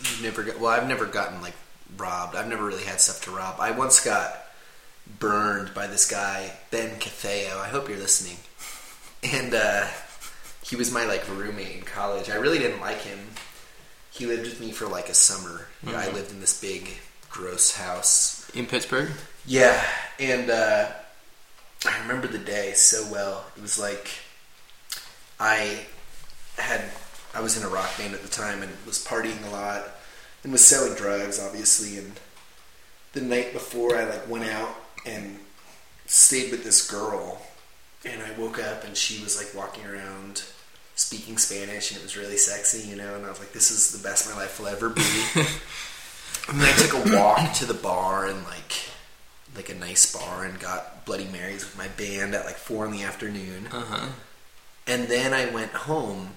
You've 0.00 0.22
never 0.22 0.42
got. 0.42 0.58
Well, 0.58 0.70
I've 0.70 0.88
never 0.88 1.06
gotten 1.06 1.40
like 1.42 1.54
robbed. 1.96 2.34
I've 2.36 2.48
never 2.48 2.64
really 2.64 2.84
had 2.84 3.00
stuff 3.00 3.22
to 3.24 3.30
rob. 3.30 3.56
I 3.60 3.70
once 3.72 4.04
got 4.04 4.34
burned 5.18 5.74
by 5.74 5.86
this 5.86 6.10
guy 6.10 6.52
Ben 6.70 6.98
Catheo. 7.00 7.58
I 7.58 7.68
hope 7.68 7.88
you're 7.88 7.98
listening. 7.98 8.36
And 9.22 9.52
uh, 9.54 9.86
he 10.62 10.76
was 10.76 10.90
my 10.92 11.04
like 11.04 11.28
roommate 11.28 11.76
in 11.76 11.82
college. 11.82 12.30
I 12.30 12.36
really 12.36 12.58
didn't 12.58 12.80
like 12.80 13.02
him. 13.02 13.18
He 14.10 14.26
lived 14.26 14.42
with 14.44 14.60
me 14.60 14.72
for 14.72 14.86
like 14.86 15.08
a 15.08 15.14
summer. 15.14 15.66
I 15.86 16.06
Mhm. 16.06 16.12
lived 16.14 16.30
in 16.30 16.40
this 16.40 16.58
big, 16.60 16.98
gross 17.30 17.76
house. 17.76 18.48
in 18.54 18.66
Pittsburgh. 18.66 19.10
Yeah, 19.46 19.80
and 20.18 20.50
uh, 20.50 20.88
I 21.86 21.98
remember 22.00 22.26
the 22.26 22.38
day 22.38 22.72
so 22.74 23.06
well. 23.12 23.44
It 23.56 23.62
was 23.62 23.78
like 23.78 24.08
I 25.38 25.86
had 26.58 26.82
I 27.34 27.40
was 27.40 27.56
in 27.56 27.64
a 27.64 27.68
rock 27.68 27.96
band 27.96 28.14
at 28.14 28.22
the 28.22 28.28
time 28.28 28.62
and 28.62 28.72
was 28.86 29.04
partying 29.04 29.46
a 29.46 29.50
lot 29.50 29.88
and 30.42 30.52
was 30.52 30.64
selling 30.64 30.94
drugs, 30.94 31.40
obviously. 31.40 31.98
And 31.98 32.18
the 33.12 33.20
night 33.20 33.52
before, 33.52 33.96
I 33.96 34.04
like 34.04 34.28
went 34.28 34.44
out 34.44 34.74
and 35.06 35.38
stayed 36.06 36.50
with 36.50 36.64
this 36.64 36.88
girl, 36.90 37.42
and 38.04 38.22
I 38.22 38.38
woke 38.38 38.58
up 38.58 38.84
and 38.84 38.96
she 38.96 39.22
was 39.22 39.36
like 39.38 39.54
walking 39.54 39.86
around 39.86 40.44
speaking 40.94 41.38
Spanish, 41.38 41.90
and 41.90 42.00
it 42.00 42.02
was 42.02 42.16
really 42.16 42.36
sexy, 42.36 42.88
you 42.88 42.96
know. 42.96 43.14
And 43.14 43.24
I 43.24 43.28
was 43.28 43.38
like, 43.38 43.52
"This 43.52 43.70
is 43.70 43.92
the 43.92 44.06
best 44.06 44.28
my 44.28 44.36
life 44.36 44.58
will 44.58 44.68
ever 44.68 44.88
be." 44.88 45.02
and 46.48 46.60
then 46.60 46.68
I 46.68 46.76
took 46.76 47.06
a 47.06 47.16
walk 47.16 47.52
to 47.54 47.66
the 47.66 47.74
bar 47.74 48.26
and 48.26 48.44
like 48.44 48.90
like 49.56 49.68
a 49.68 49.74
nice 49.74 50.12
bar 50.12 50.44
and 50.44 50.58
got 50.60 51.04
Bloody 51.04 51.26
Marys 51.26 51.64
with 51.64 51.76
my 51.76 51.88
band 51.88 52.34
at 52.34 52.44
like 52.44 52.56
four 52.56 52.84
in 52.86 52.92
the 52.92 53.02
afternoon. 53.02 53.68
Uh 53.72 53.80
huh. 53.80 54.08
And 54.86 55.08
then 55.08 55.32
I 55.32 55.46
went 55.46 55.72
home 55.72 56.30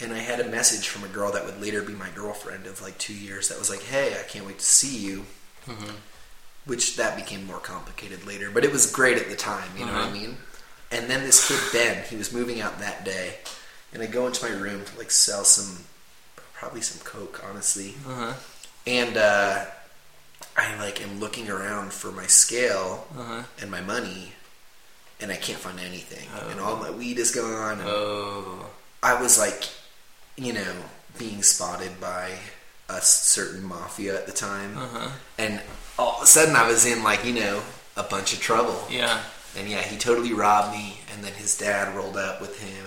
and 0.00 0.12
I 0.12 0.18
had 0.18 0.40
a 0.40 0.48
message 0.48 0.88
from 0.88 1.04
a 1.04 1.08
girl 1.08 1.32
that 1.32 1.44
would 1.44 1.60
later 1.60 1.82
be 1.82 1.94
my 1.94 2.08
girlfriend 2.14 2.66
of 2.66 2.82
like 2.82 2.98
two 2.98 3.14
years 3.14 3.48
that 3.48 3.58
was 3.58 3.70
like, 3.70 3.82
Hey, 3.82 4.16
I 4.18 4.22
can't 4.24 4.46
wait 4.46 4.58
to 4.58 4.64
see 4.64 4.96
you. 4.96 5.24
Mhm. 5.66 5.92
Which 6.64 6.96
that 6.96 7.16
became 7.16 7.46
more 7.46 7.60
complicated 7.60 8.26
later, 8.26 8.50
but 8.50 8.64
it 8.64 8.72
was 8.72 8.90
great 8.90 9.18
at 9.18 9.28
the 9.28 9.36
time, 9.36 9.68
you 9.78 9.86
know 9.86 9.92
what 9.92 10.00
I 10.02 10.04
Uh-huh. 10.06 10.10
mean? 10.12 10.36
And 10.90 11.08
then 11.10 11.24
this 11.24 11.46
kid, 11.48 11.60
Ben, 11.72 12.04
he 12.04 12.16
was 12.16 12.32
moving 12.32 12.60
out 12.60 12.78
that 12.80 13.04
day. 13.04 13.38
And 13.92 14.02
I 14.02 14.06
go 14.06 14.26
into 14.26 14.44
my 14.44 14.54
room 14.54 14.84
to 14.84 14.98
like 14.98 15.10
sell 15.10 15.44
some, 15.44 15.84
probably 16.54 16.80
some 16.82 17.02
Coke, 17.04 17.42
honestly. 17.48 17.94
Huh. 18.06 18.34
And 18.86 19.16
uh, 19.16 19.64
I 20.56 20.76
like 20.78 21.00
am 21.02 21.18
looking 21.20 21.48
around 21.48 21.92
for 21.92 22.10
my 22.12 22.26
scale 22.26 23.06
huh. 23.16 23.44
and 23.60 23.70
my 23.70 23.80
money, 23.80 24.32
and 25.20 25.30
I 25.32 25.36
can't 25.36 25.58
find 25.58 25.80
anything. 25.80 26.28
Oh. 26.34 26.48
And 26.50 26.60
all 26.60 26.76
my 26.76 26.90
weed 26.90 27.18
is 27.18 27.30
gone. 27.34 27.80
And 27.80 27.88
Oh. 27.88 28.66
I 29.02 29.20
was 29.20 29.38
like, 29.38 29.64
you 30.36 30.52
know, 30.52 30.72
being 31.18 31.42
spotted 31.42 32.00
by 32.00 32.30
a 32.88 33.00
certain 33.00 33.64
mafia 33.64 34.14
at 34.16 34.26
the 34.26 34.32
time, 34.32 34.76
Uh 34.78 34.86
huh. 34.86 35.08
and 35.38 35.60
all 35.98 36.16
of 36.16 36.22
a 36.22 36.26
sudden 36.26 36.54
I 36.56 36.66
was 36.68 36.84
in 36.86 37.02
like 37.02 37.24
you 37.24 37.34
know 37.34 37.62
a 37.96 38.02
bunch 38.02 38.32
of 38.32 38.40
trouble. 38.40 38.78
Yeah. 38.90 39.20
And 39.58 39.68
yeah, 39.68 39.80
he 39.80 39.96
totally 39.96 40.34
robbed 40.34 40.72
me, 40.76 41.00
and 41.12 41.24
then 41.24 41.32
his 41.32 41.56
dad 41.56 41.96
rolled 41.96 42.16
up 42.18 42.40
with 42.42 42.60
him. 42.60 42.84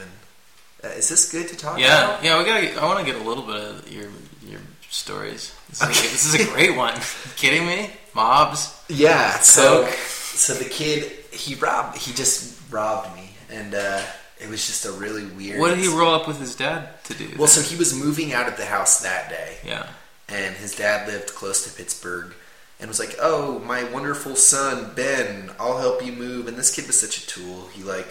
And 0.84 0.92
uh, 0.94 0.96
is 0.96 1.10
this 1.10 1.32
good 1.32 1.48
to 1.50 1.56
talk 1.58 1.80
Yeah. 1.80 2.04
about? 2.12 2.24
Yeah. 2.24 2.38
We 2.38 2.46
gotta. 2.46 2.62
Get, 2.68 2.78
I 2.78 2.86
want 2.86 3.00
to 3.00 3.12
get 3.12 3.20
a 3.20 3.24
little 3.28 3.44
bit 3.44 3.56
of 3.56 3.92
your 3.92 4.10
your 4.48 4.62
stories. 4.92 5.52
This 5.70 5.82
is, 5.82 5.88
a, 5.90 5.92
this 6.02 6.26
is 6.36 6.48
a 6.48 6.52
great 6.54 6.76
one. 6.78 6.94
Kidding 7.38 7.66
me? 7.66 7.90
Mobs. 8.14 8.72
Yeah. 8.88 9.40
So 9.40 9.88
so 9.90 10.54
the 10.54 10.66
kid 10.70 11.12
he 11.32 11.56
robbed 11.56 11.98
he 11.98 12.14
just 12.14 12.56
robbed 12.72 13.16
me, 13.16 13.32
and 13.50 13.74
uh, 13.74 14.02
it 14.40 14.50
was 14.50 14.66
just 14.66 14.86
a 14.86 14.92
really 14.92 15.26
weird. 15.26 15.60
What 15.60 15.70
did 15.70 15.80
he 15.80 15.88
roll 15.88 16.14
up 16.14 16.28
with 16.28 16.40
his 16.40 16.56
dad 16.56 17.04
to 17.06 17.14
do? 17.14 17.30
Well, 17.38 17.48
so 17.48 17.62
he 17.62 17.76
was 17.76 17.94
moving 17.94 18.34
out 18.34 18.48
of 18.48 18.58
the 18.58 18.66
house 18.66 19.02
that 19.02 19.30
day, 19.30 19.58
yeah. 19.66 19.88
and 20.30 20.56
his 20.56 20.76
dad 20.76 21.08
lived 21.08 21.36
close 21.36 21.66
to 21.66 21.76
Pittsburgh, 21.76 22.34
and 22.80 22.88
was 22.88 23.00
like, 23.00 23.16
"Oh, 23.22 23.60
my 23.60 23.84
wonderful 23.84 24.36
son 24.36 24.94
Ben, 24.96 25.52
I'll 25.60 25.78
help 25.78 26.06
you 26.06 26.14
move." 26.14 26.48
And 26.48 26.58
this 26.58 26.74
kid 26.74 26.88
was 26.88 27.00
such 27.00 27.18
a 27.18 27.28
tool. 27.28 27.68
He 27.74 27.84
like, 27.84 28.08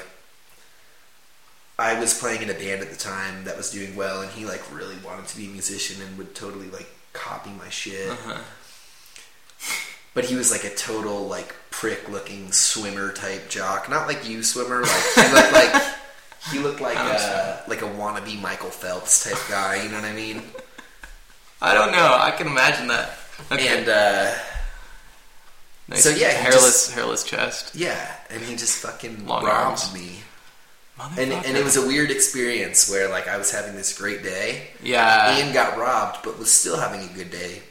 I 1.79 1.99
was 1.99 2.19
playing 2.19 2.43
in 2.43 2.51
a 2.51 2.55
band 2.55 2.83
at 2.83 2.91
the 2.91 2.97
time 2.97 3.45
that 3.45 3.57
was 3.57 3.71
doing 3.71 3.97
well, 3.97 4.21
and 4.21 4.31
he 4.31 4.45
like 4.45 4.63
really 4.75 4.97
wanted 5.05 5.29
to 5.29 5.37
be 5.37 5.47
a 5.47 5.51
musician 5.51 6.03
and 6.03 6.19
would 6.19 6.35
totally 6.35 6.69
like 6.69 6.89
copy 7.15 7.51
my 7.51 7.71
shit. 7.71 8.11
Uh-huh. 8.11 8.41
But 10.13 10.25
he 10.25 10.35
was 10.35 10.51
like 10.51 10.65
a 10.65 10.75
total 10.75 11.27
like 11.27 11.55
prick 11.71 12.09
looking 12.09 12.53
swimmer 12.53 13.13
type 13.13 13.49
jock, 13.49 13.89
not 13.89 14.07
like 14.07 14.29
you 14.29 14.43
swimmer. 14.43 14.83
Like 14.83 15.05
he 15.15 15.33
looked 15.33 15.53
like 15.53 15.83
he 16.53 16.59
looked 16.59 16.81
like 16.81 16.97
I'm 16.97 17.15
a 17.15 17.63
like 17.69 17.83
a 17.83 17.87
wannabe 17.87 18.41
Michael 18.41 18.71
Phelps 18.71 19.25
type 19.25 19.39
guy. 19.49 19.83
You 19.83 19.89
know 19.91 19.97
what 19.97 20.05
I 20.05 20.15
mean? 20.15 20.43
I 21.61 21.75
don't 21.75 21.93
know. 21.93 22.17
I 22.19 22.31
can 22.31 22.47
imagine 22.47 22.87
that. 22.89 23.19
Okay. 23.51 23.69
And 23.79 23.89
uh, 23.89 24.35
nice 25.89 26.05
so, 26.05 26.11
yeah, 26.11 26.29
hairless 26.29 26.63
just- 26.87 26.93
hairless 26.93 27.25
chest. 27.25 27.75
yeah, 27.75 28.15
and 28.31 28.43
he 28.43 28.57
just 28.57 28.79
fucking 28.83 29.27
Long 29.27 29.45
robbed 29.45 29.81
arms. 29.81 29.95
me. 29.95 30.21
And, 31.17 31.33
and 31.33 31.57
it 31.57 31.63
was 31.63 31.77
a 31.77 31.87
weird 31.87 32.11
experience 32.11 32.91
where 32.91 33.09
like 33.09 33.29
I 33.29 33.37
was 33.37 33.53
having 33.53 33.77
this 33.77 33.97
great 33.97 34.25
day 34.25 34.67
yeah. 34.83 35.39
and 35.39 35.55
got 35.55 35.79
robbed, 35.79 36.25
but 36.25 36.39
was 36.41 36.51
still 36.51 36.77
having 36.77 37.09
a 37.09 37.13
good 37.13 37.31
day 37.31 37.63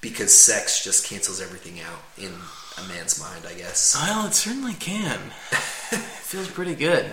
because 0.00 0.32
sex 0.32 0.84
just 0.84 1.04
cancels 1.04 1.40
everything 1.40 1.80
out 1.80 1.98
in 2.16 2.30
a 2.78 2.88
man's 2.88 3.20
mind, 3.20 3.44
I 3.48 3.54
guess. 3.54 3.96
Well, 4.00 4.28
it 4.28 4.34
certainly 4.34 4.74
can. 4.74 5.18
it 5.50 5.98
feels 5.98 6.48
pretty 6.48 6.76
good. 6.76 7.04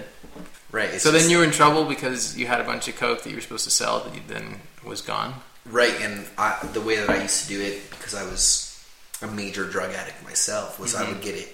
Right. 0.75 0.99
So 0.99 1.09
then 1.11 1.29
you 1.29 1.37
were 1.37 1.45
in 1.45 1.51
trouble 1.51 1.85
because 1.85 2.37
you 2.37 2.47
had 2.47 2.59
a 2.59 2.65
bunch 2.65 2.89
of 2.89 2.97
coke 2.97 3.23
that 3.23 3.29
you 3.29 3.35
were 3.37 3.41
supposed 3.41 3.63
to 3.63 3.69
sell 3.69 4.01
that 4.01 4.13
you 4.13 4.21
then 4.27 4.59
was 4.83 5.01
gone. 5.01 5.35
Right, 5.65 5.95
and 6.01 6.27
I, 6.37 6.59
the 6.73 6.81
way 6.81 6.97
that 6.97 7.09
I 7.09 7.21
used 7.21 7.43
to 7.43 7.47
do 7.47 7.61
it, 7.61 7.89
because 7.91 8.13
I 8.13 8.23
was, 8.23 8.85
a 9.21 9.27
major 9.27 9.63
drug 9.69 9.93
addict 9.93 10.21
myself 10.23 10.77
was 10.77 10.93
I 10.93 11.07
would 11.07 11.21
get 11.21 11.33
it 11.35 11.47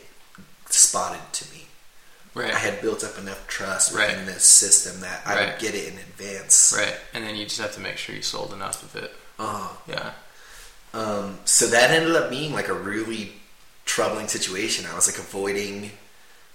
spotted 0.71 1.21
to 1.33 1.51
me. 1.53 1.65
Right. 2.33 2.51
I 2.51 2.57
had 2.57 2.81
built 2.81 3.03
up 3.03 3.15
enough 3.19 3.47
trust 3.47 3.93
Right. 3.93 4.09
within 4.09 4.25
this 4.25 4.43
system 4.43 5.01
that 5.01 5.21
I 5.25 5.35
Right. 5.35 5.49
would 5.51 5.59
get 5.59 5.75
it 5.75 5.93
in 5.93 5.99
advance. 5.99 6.73
Right. 6.75 6.95
And 7.13 7.23
then 7.23 7.35
you 7.35 7.45
just 7.45 7.59
have 7.61 7.73
to 7.75 7.79
make 7.79 7.97
sure 7.97 8.15
you 8.15 8.23
sold 8.23 8.53
enough 8.53 8.81
of 8.81 8.95
it. 9.01 9.15
Uh, 9.37 9.67
Yeah. 9.87 10.11
um, 10.95 11.39
so 11.45 11.67
that 11.67 11.91
ended 11.91 12.15
up 12.15 12.29
being 12.31 12.53
like 12.53 12.69
a 12.69 12.73
really 12.73 13.33
troubling 13.85 14.27
situation. 14.29 14.85
I 14.91 14.95
was 14.95 15.07
like 15.07 15.19
avoiding 15.19 15.91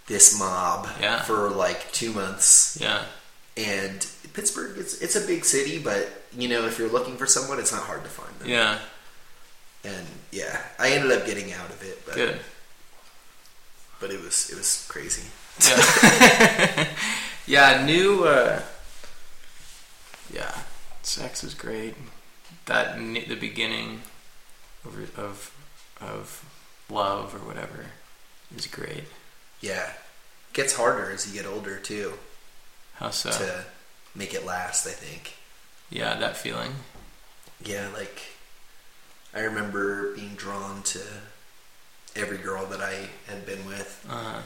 this 0.07 0.39
mob 0.39 0.89
Yeah. 1.01 1.23
for 1.23 1.51
like 1.51 1.91
two 1.93 2.13
months. 2.13 2.79
Yeah. 2.81 3.03
And 3.57 4.07
Pittsburgh, 4.35 4.77
it's 4.79 5.01
it's 5.01 5.17
a 5.17 5.27
big 5.27 5.45
city, 5.45 5.79
but 5.79 6.09
you 6.37 6.49
know 6.49 6.67
if 6.67 6.79
you're 6.79 6.91
looking 6.91 7.17
for 7.17 7.27
someone, 7.27 7.59
it's 7.59 7.73
not 7.73 7.83
hard 7.83 8.05
to 8.05 8.11
find 8.11 8.39
them. 8.39 8.49
Yeah. 8.49 8.79
And 9.85 10.07
yeah, 10.33 10.61
I 10.79 10.91
ended 10.91 11.13
up 11.13 11.25
getting 11.27 11.53
out 11.53 11.71
of 11.71 11.83
it, 11.83 12.05
but 12.05 12.15
Good. 12.15 12.41
but 14.01 14.11
it 14.11 14.21
was 14.23 14.51
it 14.51 14.57
was 14.57 14.85
crazy. 14.89 15.29
Yeah. 15.65 16.89
yeah, 17.47 17.85
new 17.85 18.25
uh 18.25 18.61
Yeah. 20.33 20.53
Sex 21.03 21.43
is 21.45 21.55
great. 21.55 21.95
That 22.67 22.99
the 22.99 23.37
beginning 23.37 24.03
of 24.85 25.19
of 25.19 25.53
of 26.01 26.45
love 26.91 27.35
or 27.35 27.39
whatever 27.39 27.87
is 28.57 28.67
great. 28.67 29.05
Yeah, 29.61 29.91
gets 30.53 30.75
harder 30.77 31.11
as 31.11 31.27
you 31.27 31.41
get 31.41 31.49
older 31.51 31.79
too 31.79 32.15
How 32.95 33.11
so? 33.11 33.31
to 33.31 33.65
make 34.15 34.35
it 34.35 34.45
last. 34.47 34.87
I 34.87 34.91
think. 34.91 35.35
Yeah, 35.91 36.15
that 36.19 36.37
feeling. 36.37 36.73
Yeah, 37.65 37.89
like 37.95 38.21
I 39.35 39.41
remember 39.41 40.15
being 40.15 40.35
drawn 40.35 40.83
to 40.85 41.01
every 42.15 42.39
girl 42.39 42.67
that 42.67 42.81
I 42.81 43.09
had 43.27 43.45
been 43.47 43.65
with, 43.67 44.05
Uh-huh. 44.09 44.41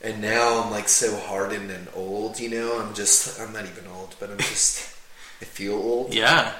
and 0.00 0.20
now 0.22 0.62
I'm 0.62 0.70
like 0.70 0.88
so 0.88 1.16
hardened 1.16 1.70
and 1.70 1.88
old. 1.94 2.38
You 2.40 2.50
know, 2.50 2.80
I'm 2.80 2.94
just 2.94 3.40
I'm 3.40 3.52
not 3.52 3.64
even 3.66 3.86
old, 3.86 4.14
but 4.20 4.30
I'm 4.30 4.38
just 4.38 4.94
I 5.40 5.44
feel 5.44 5.74
old, 5.74 6.14
yeah. 6.14 6.52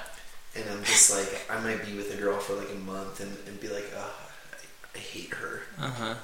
and 0.55 0.65
I'm 0.69 0.83
just 0.83 1.11
like 1.15 1.49
I 1.49 1.59
might 1.61 1.85
be 1.85 1.95
with 1.95 2.13
a 2.13 2.17
girl 2.21 2.37
for 2.39 2.53
like 2.55 2.69
a 2.71 2.75
month 2.79 3.19
and, 3.21 3.35
and 3.47 3.59
be 3.59 3.67
like, 3.69 3.85
oh, 3.95 4.15
I, 4.53 4.97
I 4.97 4.99
hate 4.99 5.33
her. 5.35 5.61
Uh-huh. 5.79 6.15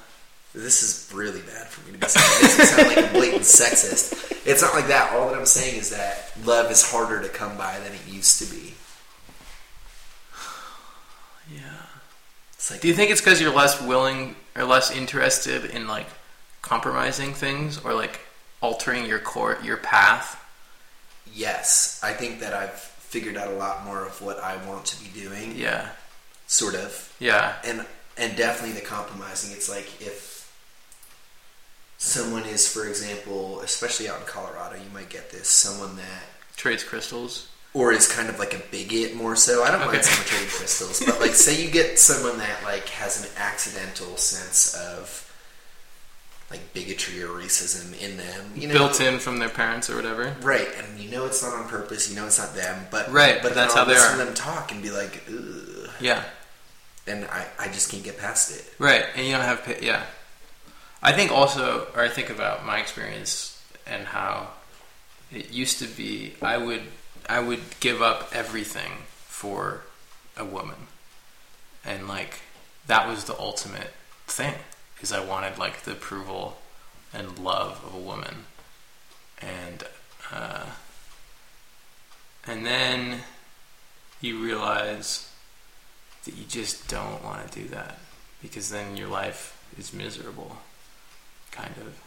This 0.54 0.82
is 0.82 1.10
really 1.14 1.40
bad 1.42 1.68
for 1.68 1.86
me 1.86 1.92
to 1.92 1.98
be 1.98 2.06
saying. 2.08 2.56
This 2.56 2.70
sound 2.70 2.88
like 2.88 3.10
a 3.10 3.12
blatant 3.12 3.42
sexist. 3.42 4.46
It's 4.46 4.62
not 4.62 4.74
like 4.74 4.88
that. 4.88 5.12
All 5.12 5.28
that 5.28 5.38
I'm 5.38 5.46
saying 5.46 5.76
is 5.78 5.90
that 5.90 6.32
love 6.44 6.70
is 6.70 6.90
harder 6.90 7.22
to 7.22 7.28
come 7.28 7.56
by 7.56 7.78
than 7.78 7.92
it 7.92 8.00
used 8.08 8.38
to 8.40 8.54
be. 8.54 8.74
Yeah. 11.52 11.60
It's 12.54 12.70
like 12.70 12.80
Do 12.80 12.86
you 12.88 12.94
think 12.94 13.10
it's 13.10 13.20
because 13.20 13.40
you're 13.40 13.52
less 13.52 13.80
willing 13.82 14.36
or 14.54 14.62
less 14.64 14.90
interested 14.90 15.64
in 15.64 15.88
like 15.88 16.06
compromising 16.62 17.32
things 17.34 17.78
or 17.84 17.92
like 17.94 18.20
altering 18.60 19.04
your 19.06 19.18
core 19.18 19.58
your 19.62 19.76
path? 19.76 20.36
yes, 21.32 22.00
I 22.02 22.12
think 22.12 22.40
that 22.40 22.52
I've 22.54 22.72
figured 22.72 23.36
out 23.36 23.48
a 23.48 23.56
lot 23.56 23.84
more 23.84 24.04
of 24.04 24.20
what 24.22 24.38
I 24.40 24.56
want 24.66 24.84
to 24.86 24.96
be 25.02 25.20
doing. 25.20 25.54
Yeah. 25.56 25.88
Sort 26.46 26.74
of. 26.74 27.14
Yeah. 27.18 27.54
and 27.64 27.86
and 28.16 28.36
definitely 28.36 28.78
the 28.78 28.84
compromising. 28.86 29.52
It's 29.52 29.68
like 29.68 29.86
if 30.00 30.29
someone 32.04 32.44
is, 32.46 32.66
for 32.66 32.88
example, 32.88 33.60
especially 33.60 34.08
out 34.08 34.18
in 34.20 34.26
Colorado, 34.26 34.76
you 34.76 34.90
might 34.92 35.10
get 35.10 35.30
this 35.30 35.48
someone 35.48 35.96
that 35.96 36.22
Trades 36.56 36.82
crystals. 36.82 37.48
or 37.74 37.92
is 37.92 38.10
kind 38.10 38.28
of 38.30 38.38
like 38.38 38.54
a 38.54 38.58
bigot 38.70 39.14
more 39.14 39.36
so. 39.36 39.62
I 39.62 39.70
don't 39.70 39.82
Okay. 39.82 39.92
mind 39.92 40.04
someone 40.04 40.26
trading 40.26 40.48
crystals, 40.48 41.02
but 41.04 41.20
like 41.20 41.34
say 41.34 41.62
you 41.62 41.70
get 41.70 41.98
someone 41.98 42.38
that 42.38 42.64
like 42.64 42.88
has 42.88 43.22
an 43.22 43.30
accidental 43.36 44.16
sense 44.16 44.74
of 44.74 45.26
like 46.50 46.72
bigotry 46.74 47.22
or 47.22 47.28
racism 47.28 47.96
in 48.00 48.16
them, 48.16 48.52
you 48.56 48.66
know, 48.66 48.74
built 48.74 49.00
in 49.00 49.18
from 49.20 49.38
their 49.38 49.48
parents 49.50 49.88
or 49.90 49.94
whatever. 49.96 50.34
Right, 50.40 50.68
and 50.78 50.98
you 50.98 51.10
know 51.10 51.26
it's 51.26 51.42
not 51.42 51.52
on 51.52 51.68
purpose. 51.68 52.08
You 52.10 52.16
know 52.16 52.26
it's 52.26 52.38
not 52.38 52.54
them, 52.56 52.86
but 52.90 53.12
Right, 53.12 53.40
but 53.42 53.54
that's 53.54 53.74
how 53.74 53.84
they 53.84 53.92
listen 53.92 54.14
are. 54.14 54.18
to 54.18 54.24
them 54.24 54.34
talk 54.34 54.72
and 54.72 54.82
be 54.82 54.90
like, 54.90 55.22
Ugh, 55.28 55.90
Yeah. 56.00 56.24
and 57.06 57.26
I 57.26 57.46
I 57.58 57.68
just 57.68 57.90
can't 57.90 58.02
get 58.02 58.18
past 58.18 58.50
it. 58.56 58.64
Right, 58.78 59.04
and 59.14 59.26
you 59.26 59.32
don't 59.34 59.44
have 59.44 59.78
yeah. 59.82 60.02
I 61.02 61.12
think 61.12 61.30
also, 61.30 61.86
or 61.94 62.02
I 62.02 62.08
think 62.08 62.28
about 62.28 62.66
my 62.66 62.78
experience 62.78 63.62
and 63.86 64.06
how 64.06 64.48
it 65.32 65.50
used 65.50 65.78
to 65.78 65.86
be. 65.86 66.34
I 66.42 66.58
would 66.58 66.82
I 67.28 67.40
would 67.40 67.60
give 67.80 68.02
up 68.02 68.30
everything 68.32 68.92
for 69.26 69.82
a 70.36 70.44
woman, 70.44 70.88
and 71.84 72.06
like 72.06 72.40
that 72.86 73.08
was 73.08 73.24
the 73.24 73.38
ultimate 73.38 73.92
thing. 74.26 74.54
Is 75.00 75.12
I 75.12 75.24
wanted 75.24 75.56
like 75.56 75.82
the 75.82 75.92
approval 75.92 76.58
and 77.14 77.38
love 77.38 77.82
of 77.84 77.94
a 77.94 77.98
woman, 77.98 78.44
and 79.40 79.84
uh, 80.30 80.66
and 82.46 82.66
then 82.66 83.20
you 84.20 84.42
realize 84.44 85.32
that 86.26 86.36
you 86.36 86.44
just 86.44 86.88
don't 86.88 87.24
want 87.24 87.50
to 87.50 87.58
do 87.58 87.68
that 87.68 87.98
because 88.42 88.68
then 88.68 88.98
your 88.98 89.08
life 89.08 89.56
is 89.78 89.94
miserable 89.94 90.58
kind 91.50 91.74
of. 91.78 92.00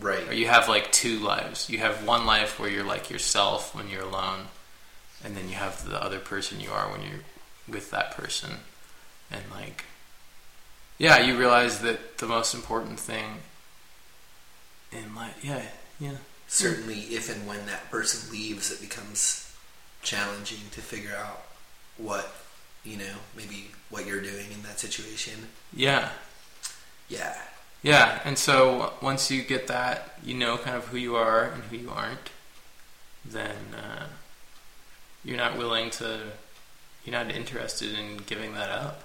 Right. 0.00 0.26
or 0.28 0.32
you 0.32 0.48
have 0.48 0.68
like 0.68 0.90
two 0.90 1.18
lives. 1.20 1.70
You 1.70 1.78
have 1.78 2.04
one 2.04 2.26
life 2.26 2.58
where 2.58 2.68
you're 2.68 2.84
like 2.84 3.10
yourself 3.10 3.74
when 3.74 3.88
you're 3.88 4.02
alone 4.02 4.46
and 5.24 5.36
then 5.36 5.48
you 5.48 5.54
have 5.54 5.88
the 5.88 6.02
other 6.02 6.18
person 6.18 6.60
you 6.60 6.70
are 6.70 6.90
when 6.90 7.02
you're 7.02 7.20
with 7.68 7.90
that 7.92 8.10
person. 8.16 8.50
And 9.30 9.42
like 9.52 9.84
yeah 10.98 11.18
you 11.18 11.38
realize 11.38 11.80
that 11.80 12.18
the 12.18 12.26
most 12.26 12.54
important 12.54 13.00
thing 13.00 13.24
in 14.92 15.14
life 15.14 15.38
yeah 15.42 15.62
yeah. 16.00 16.16
Certainly 16.46 16.98
if 17.14 17.34
and 17.34 17.46
when 17.46 17.66
that 17.66 17.90
person 17.90 18.32
leaves 18.32 18.72
it 18.72 18.80
becomes 18.80 19.52
challenging 20.02 20.70
to 20.72 20.80
figure 20.80 21.16
out 21.16 21.42
what 21.96 22.34
you 22.82 22.96
know 22.96 23.14
maybe 23.36 23.70
what 23.90 24.06
you're 24.06 24.20
doing 24.20 24.50
in 24.52 24.62
that 24.64 24.80
situation. 24.80 25.34
Yeah. 25.72 26.10
Yeah 27.08 27.36
Yeah, 27.84 28.18
and 28.24 28.38
so 28.38 28.94
once 29.02 29.30
you 29.30 29.42
get 29.42 29.66
that, 29.66 30.18
you 30.24 30.32
know 30.32 30.56
kind 30.56 30.74
of 30.74 30.86
who 30.86 30.96
you 30.96 31.16
are 31.16 31.44
and 31.44 31.62
who 31.64 31.76
you 31.76 31.90
aren't, 31.90 32.30
then 33.26 33.56
uh, 33.76 34.06
you're 35.22 35.36
not 35.36 35.58
willing 35.58 35.90
to, 35.90 36.20
you're 37.04 37.12
not 37.12 37.30
interested 37.30 37.92
in 37.92 38.16
giving 38.26 38.54
that 38.54 38.70
up 38.70 39.02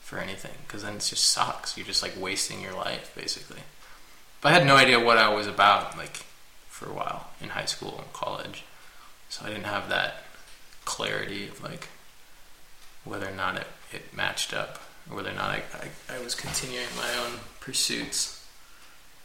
for 0.00 0.18
anything 0.18 0.54
because 0.66 0.82
then 0.82 0.96
it 0.96 1.06
just 1.08 1.22
sucks. 1.22 1.76
You're 1.76 1.86
just 1.86 2.02
like 2.02 2.20
wasting 2.20 2.60
your 2.60 2.74
life 2.74 3.12
basically. 3.14 3.62
But 4.40 4.48
I 4.50 4.58
had 4.58 4.66
no 4.66 4.74
idea 4.74 4.98
what 4.98 5.16
I 5.16 5.32
was 5.32 5.46
about 5.46 5.96
like 5.96 6.24
for 6.68 6.90
a 6.90 6.92
while 6.92 7.30
in 7.40 7.50
high 7.50 7.66
school 7.66 7.94
and 7.98 8.12
college, 8.12 8.64
so 9.28 9.46
I 9.46 9.50
didn't 9.50 9.66
have 9.66 9.88
that 9.88 10.24
clarity 10.84 11.46
of 11.46 11.62
like 11.62 11.86
whether 13.04 13.28
or 13.28 13.36
not 13.36 13.56
it, 13.56 13.68
it 13.92 14.12
matched 14.12 14.52
up 14.52 14.80
or 15.08 15.14
whether 15.14 15.30
or 15.30 15.34
not 15.34 15.50
I, 15.50 15.62
I, 16.08 16.16
I 16.16 16.24
was 16.24 16.34
continuing 16.34 16.88
my 16.96 17.14
own 17.24 17.38
pursuits 17.60 18.46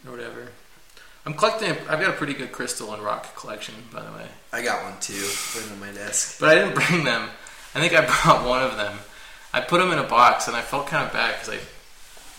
or 0.05 0.11
whatever. 0.11 0.49
I'm 1.25 1.33
collecting. 1.33 1.71
I've 1.89 1.99
got 1.99 2.09
a 2.09 2.13
pretty 2.13 2.33
good 2.33 2.51
crystal 2.51 2.93
and 2.93 3.01
rock 3.01 3.36
collection, 3.36 3.73
by 3.91 4.03
the 4.03 4.11
way. 4.11 4.27
i 4.53 4.61
got 4.61 4.83
one 4.83 4.99
too 4.99 5.27
right 5.55 5.71
on 5.71 5.79
my 5.79 5.91
desk 5.91 6.39
But 6.39 6.49
I 6.49 6.55
didn't 6.55 6.75
bring 6.75 7.03
them. 7.03 7.29
I 7.73 7.79
think 7.79 7.93
I 7.93 8.05
brought 8.23 8.47
one 8.47 8.61
of 8.61 8.77
them. 8.77 8.99
I 9.51 9.61
put 9.61 9.79
them 9.79 9.91
in 9.91 9.97
a 9.97 10.03
box, 10.03 10.47
and 10.47 10.55
I 10.55 10.61
felt 10.61 10.88
kind 10.88 11.05
of 11.05 11.13
bad 11.13 11.39
because 11.39 11.55
I 11.55 11.59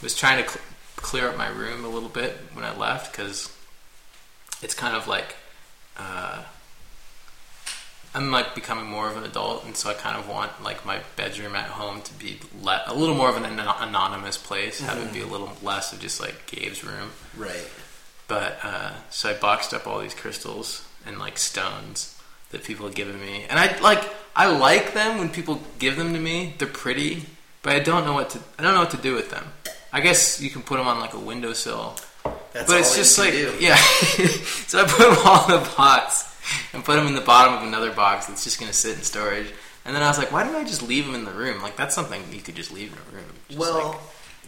was 0.03 0.15
trying 0.15 0.43
to 0.45 0.49
cl- 0.49 0.65
clear 0.97 1.29
up 1.29 1.37
my 1.37 1.49
room 1.49 1.85
a 1.85 1.89
little 1.89 2.09
bit 2.09 2.37
when 2.53 2.65
I 2.65 2.77
left 2.77 3.11
because 3.11 3.53
it's 4.63 4.75
kind 4.75 4.95
of 4.95 5.09
like 5.09 5.35
uh, 5.97 6.43
I'm 8.17 8.31
like 8.31 8.55
becoming 8.55 8.87
more 8.87 9.11
of 9.11 9.17
an 9.19 9.25
adult, 9.25 9.67
and 9.67 9.77
so 9.77 9.91
I 9.91 9.93
kind 9.95 10.17
of 10.17 10.27
want 10.27 10.51
like 10.65 10.87
my 10.87 11.01
bedroom 11.17 11.55
at 11.55 11.67
home 11.67 12.01
to 12.01 12.15
be 12.15 12.39
le- 12.63 12.83
a 12.87 12.95
little 12.95 13.15
more 13.15 13.29
of 13.29 13.37
an 13.37 13.45
anon- 13.45 13.89
anonymous 13.89 14.39
place. 14.39 14.81
Have 14.81 14.97
it 14.99 15.13
be 15.13 15.21
a 15.21 15.27
little 15.27 15.53
less 15.63 15.93
of 15.93 16.01
just 16.01 16.19
like 16.19 16.47
Gabe's 16.47 16.83
room. 16.83 17.11
right 17.37 17.69
But 18.27 18.59
uh, 18.63 18.93
so 19.11 19.31
I 19.31 19.35
boxed 19.35 19.75
up 19.75 19.87
all 19.87 20.01
these 20.01 20.15
crystals 20.15 20.89
and 21.05 21.19
like 21.19 21.37
stones 21.37 22.19
that 22.53 22.65
people 22.65 22.87
had 22.87 22.95
given 22.97 23.21
me, 23.21 23.45
and 23.51 23.59
I 23.59 23.79
like 23.81 24.03
I 24.35 24.47
like 24.47 24.95
them 24.95 25.19
when 25.19 25.29
people 25.29 25.61
give 25.79 25.97
them 25.97 26.15
to 26.15 26.19
me. 26.19 26.55
They're 26.57 26.69
pretty, 26.69 27.25
but 27.63 27.75
I 27.75 27.81
don't 27.81 28.07
know 28.07 28.15
what 28.15 28.31
to 28.31 28.41
I 28.59 28.63
don't 28.63 28.73
know 28.73 28.81
what 28.81 28.93
to 28.93 28.97
do 28.97 29.15
with 29.15 29.31
them. 29.31 29.45
I 29.93 30.01
guess 30.01 30.41
you 30.41 30.49
can 30.49 30.63
put 30.63 30.79
them 30.79 30.89
on 30.89 31.01
like 31.01 31.13
a 31.13 31.19
windowsill, 31.21 31.97
that's 32.53 32.67
but 32.67 32.71
all 32.71 32.79
it's 32.79 32.97
just 32.97 33.19
like 33.19 33.33
do. 33.33 33.55
yeah. 33.61 33.77
so 34.67 34.81
I 34.81 34.85
put 34.87 35.07
them 35.07 35.19
all 35.27 35.47
in 35.55 35.63
a 35.63 35.77
box 35.77 36.33
and 36.73 36.85
put 36.85 36.97
them 36.97 37.07
in 37.07 37.15
the 37.15 37.21
bottom 37.21 37.55
of 37.55 37.63
another 37.63 37.93
box 37.93 38.27
that's 38.27 38.45
just 38.45 38.59
gonna 38.61 38.73
sit 38.73 38.97
in 38.97 39.03
storage. 39.03 39.53
And 39.85 39.95
then 39.95 40.03
I 40.03 40.09
was 40.09 40.19
like, 40.19 40.33
why 40.33 40.43
didn't 40.43 40.57
I 40.57 40.65
just 40.65 40.83
leave 40.83 41.07
them 41.07 41.15
in 41.15 41.25
the 41.25 41.31
room? 41.31 41.63
Like 41.63 41.77
that's 41.77 41.95
something 41.95 42.23
you 42.33 42.41
could 42.41 42.57
just 42.57 42.73
leave 42.73 42.93
in 42.93 42.99
a 42.99 43.17
room. 43.17 43.33
Just 43.49 43.59
well 43.61 43.91
like- 43.91 43.99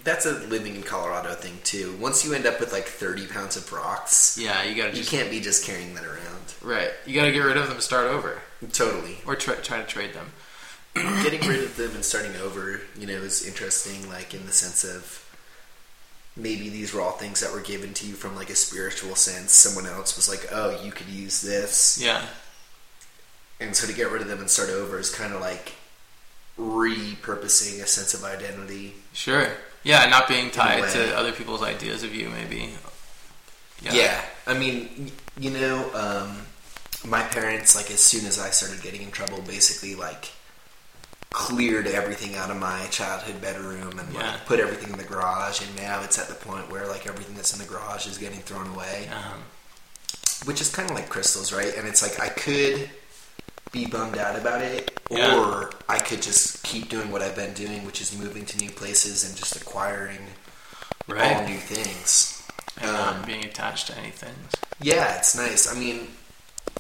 that's 0.05 0.27
a 0.27 0.33
living 0.33 0.77
in 0.77 0.83
colorado 0.83 1.35
thing 1.35 1.59
too 1.65 1.95
once 2.01 2.25
you 2.25 2.33
end 2.33 2.47
up 2.47 2.61
with 2.61 2.73
like 2.73 2.85
30 2.87 3.27
pounds 3.27 3.57
of 3.57 3.71
rocks 3.73 4.39
yeah, 4.41 4.63
you 4.63 4.75
gotta 4.81 4.97
you 4.97 5.05
can't 5.05 5.29
be 5.29 5.41
just 5.41 5.65
carrying 5.67 5.93
that 5.95 6.05
around 6.05 6.55
right. 6.63 6.91
You 7.05 7.15
gotta 7.15 7.33
get 7.33 7.41
rid 7.41 7.57
of 7.57 7.65
them, 7.65 7.73
and 7.75 7.83
start 7.83 8.07
over. 8.07 8.41
totally 8.73 9.19
or 9.27 9.35
try, 9.37 9.55
try 9.57 9.79
to 9.81 9.87
trade 9.87 10.15
them. 10.15 10.31
getting 10.95 11.47
rid 11.49 11.63
of 11.63 11.77
them 11.77 11.91
and 11.95 12.05
starting 12.05 12.35
over, 12.41 12.81
you 12.99 13.07
know, 13.07 13.15
is 13.15 13.47
interesting. 13.47 14.09
Like 14.09 14.35
in 14.35 14.47
the 14.47 14.53
sense 14.53 14.83
of 14.85 15.28
maybe 16.39 16.69
these 16.71 16.95
were 16.95 17.01
all 17.03 17.13
things 17.13 17.41
that 17.41 17.53
were 17.53 17.61
given 17.61 17.93
to 17.95 18.07
you 18.07 18.15
from 18.15 18.35
like 18.37 18.49
a 18.49 18.55
spiritual 18.55 19.15
sense. 19.17 19.53
Someone 19.53 19.87
else 19.87 20.17
was 20.17 20.29
like, 20.29 20.49
"Oh, 20.53 20.81
you 20.83 20.93
could 20.93 21.09
use 21.09 21.43
this," 21.43 21.99
Yeah. 22.01 22.25
and 23.61 23.77
so 23.77 23.87
to 23.87 23.93
get 23.93 24.11
rid 24.11 24.23
of 24.23 24.29
them 24.29 24.39
and 24.41 24.49
start 24.51 24.71
over 24.71 24.99
is 24.99 25.11
kind 25.15 25.35
of 25.35 25.41
like 25.41 25.73
repurposing 26.59 27.83
a 27.83 27.87
sense 27.87 28.15
of 28.15 28.25
identity. 28.25 28.95
Sure. 29.13 29.49
Yeah, 29.85 30.07
not 30.07 30.29
being 30.29 30.51
tied 30.51 30.89
to 30.93 31.17
other 31.17 31.33
people's 31.33 31.63
ideas 31.63 32.03
of 32.03 32.15
you, 32.15 32.29
maybe. 32.29 32.71
Yeah. 33.81 34.21
I 34.47 34.55
mean, 34.59 35.13
you 35.39 35.51
know, 35.51 35.89
um, 35.95 36.37
my 37.09 37.23
parents, 37.23 37.77
like, 37.77 37.91
as 37.91 38.01
soon 38.01 38.27
as 38.27 38.39
I 38.41 38.51
started 38.51 38.83
getting 38.83 39.03
in 39.03 39.11
trouble, 39.13 39.41
basically, 39.43 39.95
like, 39.95 40.31
cleared 41.31 41.87
everything 41.87 42.35
out 42.37 42.51
of 42.51 42.57
my 42.57 42.87
childhood 42.91 43.41
bedroom 43.41 43.99
and, 43.99 44.13
Yeah. 44.15 44.33
like, 44.33 44.47
put 44.47 44.61
everything 44.61 44.91
in 44.93 44.99
the 44.99 45.05
garage. 45.05 45.61
And 45.61 45.77
now 45.77 46.03
it's 46.03 46.19
at 46.19 46.29
the 46.29 46.35
point 46.35 46.71
where, 46.71 46.87
like, 46.87 47.07
everything 47.07 47.35
that's 47.37 47.53
in 47.53 47.59
the 47.59 47.67
garage 47.67 48.07
is 48.07 48.17
getting 48.19 48.41
thrown 48.41 48.67
away, 48.69 49.11
Um, 49.13 49.43
which 50.45 50.61
is 50.61 50.71
kind 50.71 50.89
of 50.91 50.97
like 50.97 51.09
crystals, 51.09 51.53
right? 51.53 51.75
And 51.77 51.87
it's 51.87 52.01
like, 52.03 52.19
I 52.21 52.29
could 52.31 52.89
be 53.73 53.85
bummed 53.85 54.17
out 54.17 54.37
about 54.37 54.63
it, 54.63 54.99
Yeah. 55.11 55.35
or 55.37 55.71
I 55.89 55.99
could 55.99 56.23
just 56.23 56.63
keep 56.63 56.89
doing 56.89 57.11
what 57.11 57.21
I've 57.21 57.37
been 57.37 57.53
doing, 57.53 57.85
which 57.85 58.01
is 58.01 58.13
moving 58.15 58.47
to 58.47 58.57
new 58.59 58.71
places 58.71 59.25
and 59.25 59.37
just 59.37 59.55
acquiring 59.57 60.35
all 61.09 61.15
right. 61.15 61.47
new 61.47 61.59
things. 61.59 62.35
And 62.79 62.89
Um, 62.91 62.97
not 63.19 63.27
being 63.27 63.45
attached 63.45 63.89
to 63.89 63.97
anything. 63.99 64.35
Yeah, 64.81 65.17
it's 65.19 65.35
nice. 65.35 65.67
I 65.69 65.75
mean, 65.75 66.17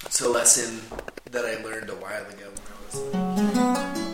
it's 0.07 0.21
a 0.23 0.29
lesson 0.29 0.83
that 1.31 1.45
I 1.45 1.57
learned 1.63 1.91
a 1.91 1.97
while 1.97 2.25
ago 2.27 2.47
when 2.55 3.13
I 3.13 3.93
was. 3.99 4.08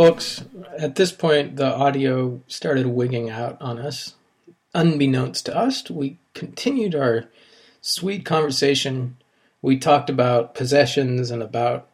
Folks, 0.00 0.42
at 0.78 0.94
this 0.94 1.12
point, 1.12 1.56
the 1.56 1.74
audio 1.74 2.40
started 2.46 2.86
wigging 2.86 3.28
out 3.28 3.60
on 3.60 3.78
us. 3.78 4.14
Unbeknownst 4.72 5.44
to 5.44 5.54
us, 5.54 5.90
we 5.90 6.16
continued 6.32 6.94
our 6.94 7.26
sweet 7.82 8.24
conversation. 8.24 9.18
We 9.60 9.76
talked 9.76 10.08
about 10.08 10.54
possessions 10.54 11.30
and 11.30 11.42
about 11.42 11.86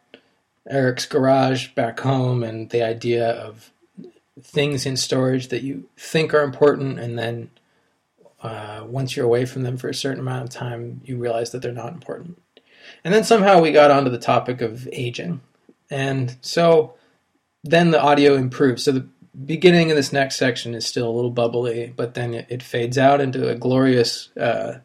Eric's 0.71 1.05
garage 1.05 1.71
back 1.75 1.99
home 1.99 2.45
and 2.45 2.71
the 2.71 2.85
idea 2.85 3.29
of 3.29 3.73
things 4.41 4.87
in 4.87 4.97
storage 4.97 5.49
that 5.49 5.65
you 5.65 5.89
think 5.97 6.33
are 6.33 6.45
important, 6.45 7.01
and 7.01 7.19
then 7.19 7.51
uh, 8.41 8.85
once 8.87 9.17
you're 9.17 9.27
away 9.27 9.47
from 9.47 9.65
them 9.65 9.77
for 9.77 9.89
a 9.89 9.95
certain 9.95 10.21
amount 10.21 10.45
of 10.45 10.51
time, 10.51 11.01
you 11.05 11.17
realize 11.19 11.51
that 11.51 11.61
they're 11.61 11.73
not 11.73 11.93
important. 11.93 12.41
And 13.03 13.13
then 13.13 13.25
somehow 13.25 13.61
we 13.61 13.73
got 13.73 13.91
onto 13.91 14.13
the 14.13 14.17
topic 14.17 14.61
of 14.61 14.89
aging. 14.93 15.41
And 15.91 16.37
so 16.41 16.96
then 17.71 17.91
the 17.91 18.01
audio 18.01 18.35
improves. 18.35 18.85
So 18.85 18.93
the 18.93 19.07
beginning 19.45 19.91
of 19.91 19.97
this 19.97 20.13
next 20.13 20.37
section 20.37 20.75
is 20.75 20.87
still 20.87 21.09
a 21.09 21.11
little 21.11 21.31
bubbly, 21.31 21.93
but 21.95 22.15
then 22.15 22.35
it, 22.35 22.47
it 22.49 22.63
fades 22.63 22.99
out 22.99 23.21
into 23.21 23.49
a 23.49 23.55
glorious 23.55 24.31
uh, 24.37 24.79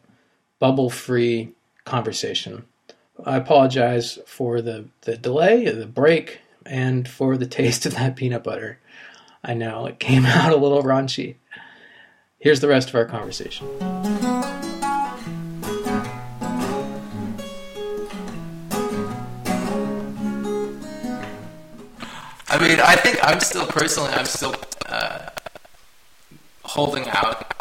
bubble-free 0.58 1.52
conversation. 1.84 2.64
I 3.24 3.36
apologize 3.36 4.18
for 4.26 4.60
the, 4.60 4.86
the 5.02 5.16
delay, 5.16 5.70
the 5.70 5.86
break, 5.86 6.40
and 6.66 7.08
for 7.08 7.36
the 7.36 7.46
taste 7.58 7.86
of 7.86 7.94
that 7.94 8.16
peanut 8.16 8.44
butter. 8.44 8.78
I 9.42 9.54
know 9.54 9.86
it 9.86 9.98
came 9.98 10.26
out 10.26 10.52
a 10.52 10.56
little 10.56 10.82
raunchy. 10.82 11.36
Here's 12.38 12.60
the 12.60 12.68
rest 12.68 12.88
of 12.88 12.94
our 12.96 13.04
conversation. 13.04 13.68
I 22.52 22.58
mean, 22.58 22.80
I 22.80 22.96
think 22.96 23.18
I'm 23.22 23.40
still 23.40 23.66
personally, 23.66 24.10
I'm 24.10 24.26
still 24.26 24.54
uh, 24.86 25.30
holding 26.64 27.08
out 27.08 27.54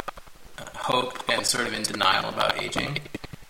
uh, 0.57 0.65
hope 0.75 1.17
and 1.29 1.45
sort 1.45 1.65
of 1.65 1.73
in 1.73 1.83
denial 1.83 2.27
about 2.27 2.61
aging. 2.61 2.99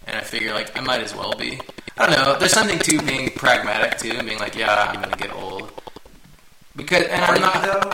And 0.06 0.18
I 0.18 0.22
figure, 0.22 0.54
like, 0.54 0.78
I 0.78 0.82
might 0.82 1.02
as 1.02 1.16
well 1.16 1.34
be. 1.34 1.60
I 1.98 2.06
don't 2.08 2.16
know. 2.16 2.38
There's 2.38 2.52
something 2.54 2.78
to 2.80 3.02
being 3.04 3.32
pragmatic 3.32 3.98
too, 3.98 4.12
and 4.12 4.28
being 4.28 4.38
like, 4.40 4.56
yeah, 4.56 4.92
I'm 4.94 5.02
gonna 5.02 5.16
get 5.18 5.34
old. 5.34 5.72
Because, 6.76 7.04
and 7.06 7.22
Are 7.24 7.36
I'm 7.36 7.42
not. 7.42 7.64
though? 7.64 7.92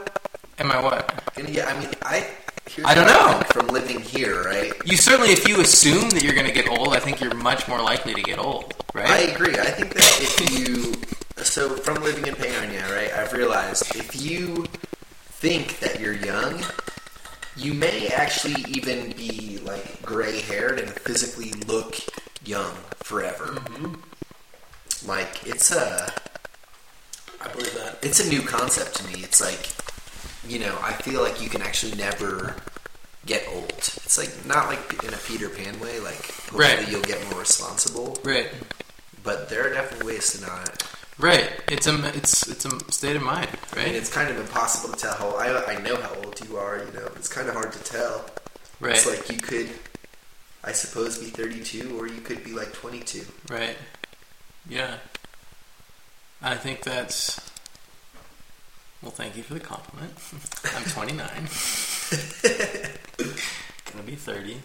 Am 0.60 0.72
I 0.72 0.82
what? 0.84 1.24
Yeah, 1.48 1.68
I 1.68 1.80
mean, 1.80 1.89
I. 2.04 2.28
Here's 2.70 2.86
I 2.86 2.93
don't 2.95 3.08
know. 3.08 3.41
From 3.52 3.68
living 3.68 4.02
here, 4.02 4.43
right? 4.43 4.74
You 4.86 4.98
certainly, 4.98 5.32
if 5.32 5.48
you 5.48 5.62
assume 5.62 6.10
that 6.10 6.22
you're 6.22 6.36
gonna 6.36 6.52
get 6.52 6.68
old, 6.68 6.89
I 6.89 7.00
think 7.00 7.22
you're 7.22 7.34
much 7.36 7.66
more 7.70 7.82
likely 7.82 8.14
to 8.14 8.22
get 8.22 8.39
old, 8.39 8.74
right? 8.93 9.10
I 9.10 9.18
agree. 9.20 9.54
I 9.58 9.72
think 9.72 9.93
that 9.93 10.20
if 10.22 10.52
you. 10.52 10.93
So, 11.43 11.69
from 11.77 12.03
living 12.03 12.25
in 12.27 12.33
Paonia, 12.35 12.89
right, 12.95 13.11
I've 13.13 13.31
realized 13.33 13.95
if 13.95 14.19
you 14.19 14.65
think 15.29 15.79
that 15.79 15.99
you're 15.99 16.13
young, 16.13 16.61
you 17.55 17.73
may 17.73 18.07
actually 18.07 18.63
even 18.69 19.11
be, 19.13 19.59
like, 19.63 20.01
gray 20.01 20.41
haired 20.41 20.79
and 20.79 20.89
physically 20.89 21.51
look 21.67 21.95
young 22.45 22.73
forever. 22.97 23.45
Mm-hmm. 23.45 25.07
Like, 25.07 25.45
it's 25.47 25.71
a. 25.71 26.11
I 27.39 27.47
believe 27.49 27.73
that. 27.75 27.99
it's 28.01 28.19
a 28.25 28.29
new 28.29 28.41
concept 28.41 28.95
to 28.95 29.07
me. 29.07 29.23
It's 29.23 29.39
like, 29.39 29.69
you 30.51 30.59
know, 30.59 30.75
I 30.81 30.93
feel 30.93 31.21
like 31.21 31.41
you 31.41 31.49
can 31.49 31.61
actually 31.61 31.93
never 31.95 32.55
get 33.27 33.47
old. 33.53 33.69
It's 33.71 34.17
like 34.17 34.45
not 34.45 34.67
like 34.69 35.03
in 35.03 35.13
a 35.13 35.17
Peter 35.17 35.47
Pan 35.49 35.79
way. 35.79 35.99
Like 35.99 36.15
hopefully 36.15 36.63
Right. 36.65 36.89
you'll 36.89 37.01
get 37.03 37.23
more 37.29 37.39
responsible, 37.41 38.17
Right. 38.23 38.49
but 39.23 39.49
there 39.49 39.67
are 39.67 39.73
definitely 39.73 40.13
ways 40.13 40.31
to 40.33 40.41
not. 40.47 40.83
Right. 41.20 41.49
It's 41.68 41.88
a 41.88 41.95
it's 42.15 42.47
it's 42.47 42.65
a 42.65 42.91
state 42.91 43.15
of 43.15 43.24
mind, 43.24 43.49
I 43.74 43.78
right? 43.78 43.86
mean, 43.88 43.95
it's 43.95 44.13
kind 44.13 44.30
of 44.30 44.39
impossible 44.39 44.93
to 44.93 44.99
tell 44.99 45.15
how. 45.15 45.30
I 45.38 45.74
I 45.76 45.82
know 45.82 45.95
how 45.99 46.13
old 46.24 46.39
you 46.47 46.57
are. 46.57 46.78
You 46.78 46.91
know, 46.93 47.07
it's 47.15 47.28
kind 47.28 47.47
of 47.47 47.55
hard 47.55 47.72
to 47.74 47.84
tell. 47.84 48.24
right. 48.80 48.95
It's 48.95 49.07
like 49.07 49.28
you 49.32 49.38
could, 49.39 49.70
I 50.63 50.74
suppose, 50.74 51.18
be 51.18 51.26
32 51.26 51.97
or 51.99 52.07
you 52.07 52.22
could 52.22 52.43
be 52.43 52.53
like 52.53 52.72
22. 52.74 53.26
Right. 53.49 53.76
Yeah. 54.70 54.97
I 56.41 56.53
think 56.55 56.84
that's. 56.84 57.39
Well, 59.01 59.11
thank 59.11 59.36
you 59.38 59.43
for 59.43 59.53
the 59.55 59.59
compliment. 59.59 60.11
I'm 60.76 60.84
29. 60.84 61.28
Gonna 63.91 64.03
be 64.05 64.15
30. 64.15 64.61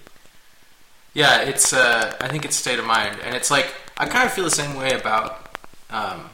Yeah, 1.15 1.41
it's. 1.43 1.73
Uh, 1.73 2.15
I 2.21 2.29
think 2.29 2.45
it's 2.45 2.57
state 2.57 2.79
of 2.79 2.85
mind, 2.85 3.17
and 3.25 3.35
it's 3.35 3.51
like 3.51 3.73
I 3.97 4.07
kind 4.07 4.27
of 4.27 4.33
feel 4.35 4.45
the 4.45 4.51
same 4.51 4.77
way 4.77 4.93
about 4.93 5.57
um, 5.91 6.29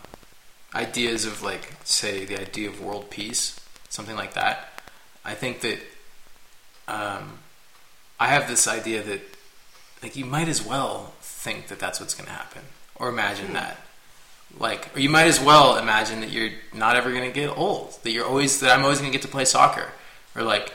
ideas 0.74 1.24
of 1.24 1.42
like, 1.42 1.72
say, 1.84 2.24
the 2.24 2.40
idea 2.40 2.68
of 2.68 2.80
world 2.80 3.10
peace, 3.10 3.58
something 3.88 4.16
like 4.16 4.34
that. 4.34 4.82
I 5.24 5.34
think 5.34 5.60
that 5.60 5.78
um, 6.86 7.38
I 8.18 8.28
have 8.28 8.48
this 8.48 8.66
idea 8.66 9.02
that 9.02 9.20
like 10.02 10.16
you 10.16 10.24
might 10.24 10.48
as 10.48 10.64
well 10.64 11.12
think 11.20 11.68
that 11.68 11.78
that's 11.78 12.00
what's 12.00 12.14
going 12.14 12.26
to 12.26 12.32
happen 12.32 12.62
or 12.96 13.08
imagine 13.08 13.52
that. 13.52 13.78
Like 14.58 14.94
or 14.96 15.00
you 15.00 15.10
might 15.10 15.26
as 15.26 15.40
well 15.40 15.76
imagine 15.76 16.20
that 16.20 16.30
you're 16.30 16.50
not 16.72 16.96
ever 16.96 17.10
going 17.10 17.30
to 17.30 17.34
get 17.34 17.56
old 17.56 17.98
that 18.02 18.10
you're 18.10 18.24
always 18.24 18.60
that 18.60 18.76
i'm 18.76 18.82
always 18.82 18.98
going 18.98 19.12
to 19.12 19.16
get 19.16 19.22
to 19.22 19.28
play 19.28 19.44
soccer. 19.44 19.88
Or 20.34 20.42
like 20.42 20.72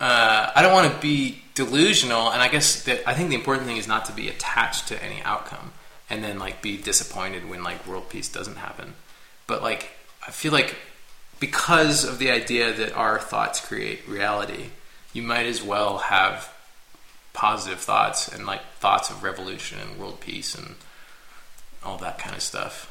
uh, 0.00 0.50
i 0.54 0.62
don't 0.62 0.72
want 0.72 0.92
to 0.92 0.98
be 1.00 1.42
delusional 1.54 2.30
and 2.30 2.42
i 2.42 2.48
guess 2.48 2.82
that 2.84 3.06
i 3.06 3.14
think 3.14 3.28
the 3.28 3.34
important 3.34 3.66
thing 3.66 3.76
is 3.76 3.86
not 3.86 4.04
to 4.06 4.12
be 4.12 4.28
attached 4.28 4.88
to 4.88 5.02
any 5.02 5.22
outcome 5.22 5.72
and 6.12 6.22
then 6.22 6.38
like 6.38 6.60
be 6.60 6.76
disappointed 6.76 7.48
when 7.48 7.62
like 7.64 7.86
world 7.86 8.08
peace 8.10 8.28
doesn't 8.28 8.56
happen 8.56 8.92
but 9.46 9.62
like 9.62 9.90
i 10.26 10.30
feel 10.30 10.52
like 10.52 10.76
because 11.40 12.04
of 12.04 12.18
the 12.18 12.30
idea 12.30 12.72
that 12.72 12.92
our 12.94 13.18
thoughts 13.18 13.58
create 13.60 14.06
reality 14.06 14.66
you 15.12 15.22
might 15.22 15.46
as 15.46 15.62
well 15.62 15.98
have 15.98 16.52
positive 17.32 17.80
thoughts 17.80 18.28
and 18.28 18.46
like 18.46 18.62
thoughts 18.78 19.10
of 19.10 19.22
revolution 19.22 19.78
and 19.80 19.98
world 19.98 20.20
peace 20.20 20.54
and 20.54 20.74
all 21.84 21.96
that 21.98 22.18
kind 22.18 22.36
of 22.36 22.42
stuff. 22.42 22.88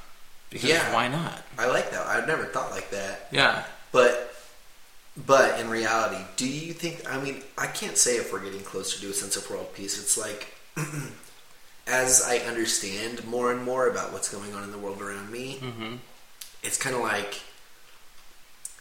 Because 0.49 0.69
Yeah. 0.69 0.93
why 0.93 1.07
not? 1.07 1.41
I 1.57 1.67
like 1.67 1.91
that. 1.91 2.05
I've 2.07 2.27
never 2.27 2.45
thought 2.45 2.71
like 2.71 2.89
that. 2.91 3.27
Yeah. 3.31 3.63
But 3.91 4.35
but 5.15 5.59
in 5.59 5.69
reality, 5.69 6.21
do 6.37 6.47
you 6.47 6.73
think 6.73 7.03
I 7.09 7.19
mean, 7.19 7.43
I 7.57 7.67
can't 7.67 7.97
say 7.97 8.17
if 8.17 8.33
we're 8.33 8.43
getting 8.43 8.61
closer 8.63 8.99
to 8.99 9.09
a 9.09 9.13
sense 9.13 9.35
of 9.37 9.49
world 9.49 9.73
peace. 9.73 9.97
It's 10.01 10.17
like 10.17 10.53
as 11.91 12.23
I 12.25 12.37
understand 12.37 13.25
more 13.27 13.51
and 13.51 13.63
more 13.63 13.87
about 13.87 14.13
what's 14.13 14.31
going 14.33 14.53
on 14.55 14.63
in 14.63 14.71
the 14.71 14.77
world 14.77 15.01
around 15.01 15.29
me, 15.31 15.57
Mm-hmm. 15.61 15.95
it's 16.63 16.77
kind 16.77 16.95
of 16.95 17.01
like 17.01 17.41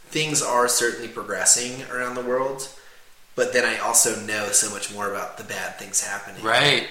things 0.09 0.43
are 0.43 0.69
certainly 0.69 1.09
progressing 1.09 1.83
around 1.93 2.15
the 2.15 2.23
world, 2.23 2.69
but 3.37 3.53
then 3.53 3.65
I 3.65 3.79
also 3.79 4.19
know 4.27 4.49
so 4.53 4.71
much 4.71 4.93
more 4.93 5.09
about 5.11 5.39
the 5.39 5.45
bad 5.45 5.79
things 5.79 6.01
happening. 6.05 6.43
Right. 6.43 6.87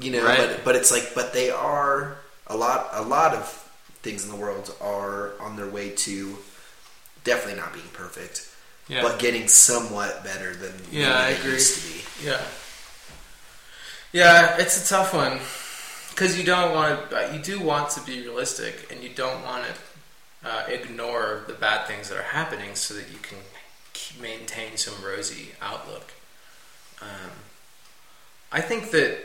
You 0.00 0.12
know, 0.12 0.24
Right. 0.24 0.38
but 0.38 0.64
but 0.64 0.76
it's 0.76 0.90
like 0.90 1.12
but 1.14 1.32
they 1.32 1.50
are 1.50 2.16
a 2.46 2.56
lot 2.56 2.88
a 2.92 3.02
lot 3.02 3.34
of 3.34 3.48
things 4.02 4.24
in 4.24 4.30
the 4.30 4.36
world 4.36 4.74
are 4.80 5.32
on 5.40 5.56
their 5.56 5.68
way 5.68 5.90
to 5.90 6.36
definitely 7.24 7.60
not 7.60 7.72
being 7.72 7.88
perfect, 7.92 8.48
Yeah. 8.88 9.02
but 9.02 9.18
getting 9.18 9.48
somewhat 9.48 10.22
better 10.24 10.54
than 10.54 10.72
Yeah, 10.90 11.16
I 11.18 11.30
agree. 11.30 11.52
used 11.54 11.80
to 11.82 11.88
be. 11.88 12.26
yeah. 12.26 12.40
Yeah, 14.12 14.56
it's 14.58 14.84
a 14.84 14.88
tough 14.88 15.12
one 15.12 15.38
because 16.10 16.38
you 16.38 16.44
don't 16.44 16.74
want 16.74 17.10
to. 17.10 17.30
You 17.34 17.40
do 17.40 17.60
want 17.60 17.90
to 17.90 18.00
be 18.00 18.22
realistic, 18.22 18.90
and 18.90 19.02
you 19.02 19.10
don't 19.10 19.44
want 19.44 19.64
to 19.64 20.48
uh, 20.48 20.64
ignore 20.66 21.44
the 21.46 21.52
bad 21.52 21.86
things 21.86 22.08
that 22.08 22.16
are 22.16 22.22
happening, 22.22 22.74
so 22.74 22.94
that 22.94 23.10
you 23.10 23.18
can 23.18 23.38
maintain 24.20 24.78
some 24.78 24.94
rosy 25.04 25.50
outlook. 25.60 26.12
Um, 27.02 27.30
I 28.50 28.62
think 28.62 28.92
that 28.92 29.18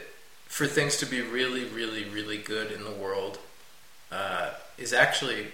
for 0.47 0.67
things 0.67 0.97
to 0.97 1.05
be 1.05 1.21
really, 1.21 1.63
really, 1.63 2.03
really 2.03 2.37
good 2.37 2.69
in 2.69 2.83
the 2.83 2.91
world 2.91 3.39
uh, 4.11 4.49
is 4.77 4.91
actually 4.91 5.47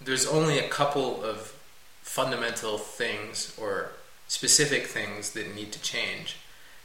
there's 0.00 0.26
only 0.26 0.58
a 0.58 0.68
couple 0.68 1.22
of 1.22 1.54
fundamental 2.00 2.78
things 2.78 3.54
or 3.60 3.92
specific 4.28 4.86
things 4.86 5.32
that 5.32 5.54
need 5.54 5.72
to 5.72 5.82
change, 5.82 6.38